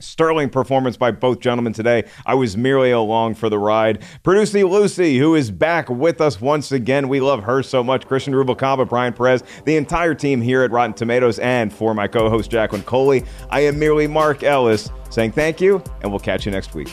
Sterling 0.00 0.50
performance 0.50 0.96
by 0.96 1.10
both 1.10 1.40
gentlemen 1.40 1.72
today. 1.72 2.04
I 2.26 2.34
was 2.34 2.56
merely 2.56 2.90
along 2.90 3.34
for 3.34 3.48
the 3.48 3.58
ride. 3.58 4.02
Producing 4.22 4.64
Lucy, 4.66 5.18
who 5.18 5.34
is 5.34 5.50
back 5.50 5.88
with 5.88 6.20
us 6.20 6.40
once 6.40 6.72
again. 6.72 7.08
We 7.08 7.20
love 7.20 7.44
her 7.44 7.62
so 7.62 7.82
much. 7.82 8.06
Christian 8.06 8.34
Rubalcaba, 8.34 8.88
Brian 8.88 9.12
Perez, 9.12 9.42
the 9.64 9.76
entire 9.76 10.14
team 10.14 10.42
here 10.42 10.62
at 10.62 10.70
Rotten 10.70 10.94
Tomatoes, 10.94 11.38
and 11.38 11.72
for 11.72 11.94
my 11.94 12.08
co 12.08 12.28
host, 12.28 12.50
Jacqueline 12.50 12.82
Coley, 12.82 13.24
I 13.50 13.60
am 13.60 13.78
merely 13.78 14.06
Mark 14.06 14.42
Ellis 14.42 14.90
saying 15.10 15.32
thank 15.32 15.60
you, 15.60 15.82
and 16.02 16.10
we'll 16.10 16.20
catch 16.20 16.44
you 16.44 16.52
next 16.52 16.74
week. 16.74 16.88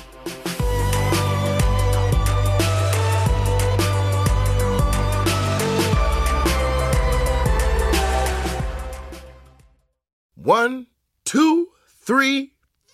One, 10.35 10.87
two, 11.23 11.67
three, 11.87 12.50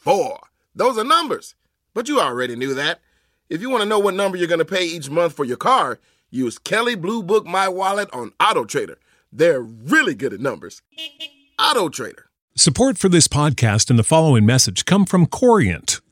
four. 0.08 0.39
Those 0.74 0.97
are 0.97 1.03
numbers. 1.03 1.53
But 1.93 2.08
you 2.08 2.22
already 2.22 2.55
knew 2.55 2.74
that. 2.76 3.01
If 3.49 3.60
you 3.60 3.70
want 3.70 3.84
to 3.84 3.89
know 3.89 3.99
what 3.99 4.14
number 4.14 4.38
you're 4.38 4.47
going 4.47 4.60
to 4.60 4.64
pay 4.64 4.86
each 4.86 5.10
month 5.10 5.34
for 5.34 5.43
your 5.43 5.58
car, 5.58 5.99
use 6.30 6.58
Kelley 6.58 6.95
Blue 6.95 7.22
Book 7.22 7.45
My 7.45 7.68
Wallet 7.68 8.08
on 8.14 8.32
Auto 8.39 8.64
Trader. 8.64 8.99
They're 9.34 9.60
really 9.60 10.16
good 10.16 10.32
at 10.32 10.39
numbers. 10.39 10.82
Auto 11.60 11.89
Trader. 11.89 12.30
Support 12.55 12.97
for 12.97 13.10
this 13.10 13.28
podcast 13.28 13.89
and 13.89 13.99
the 13.99 14.03
following 14.03 14.45
message 14.45 14.86
come 14.86 15.05
from 15.05 15.26
Corient. 15.26 15.99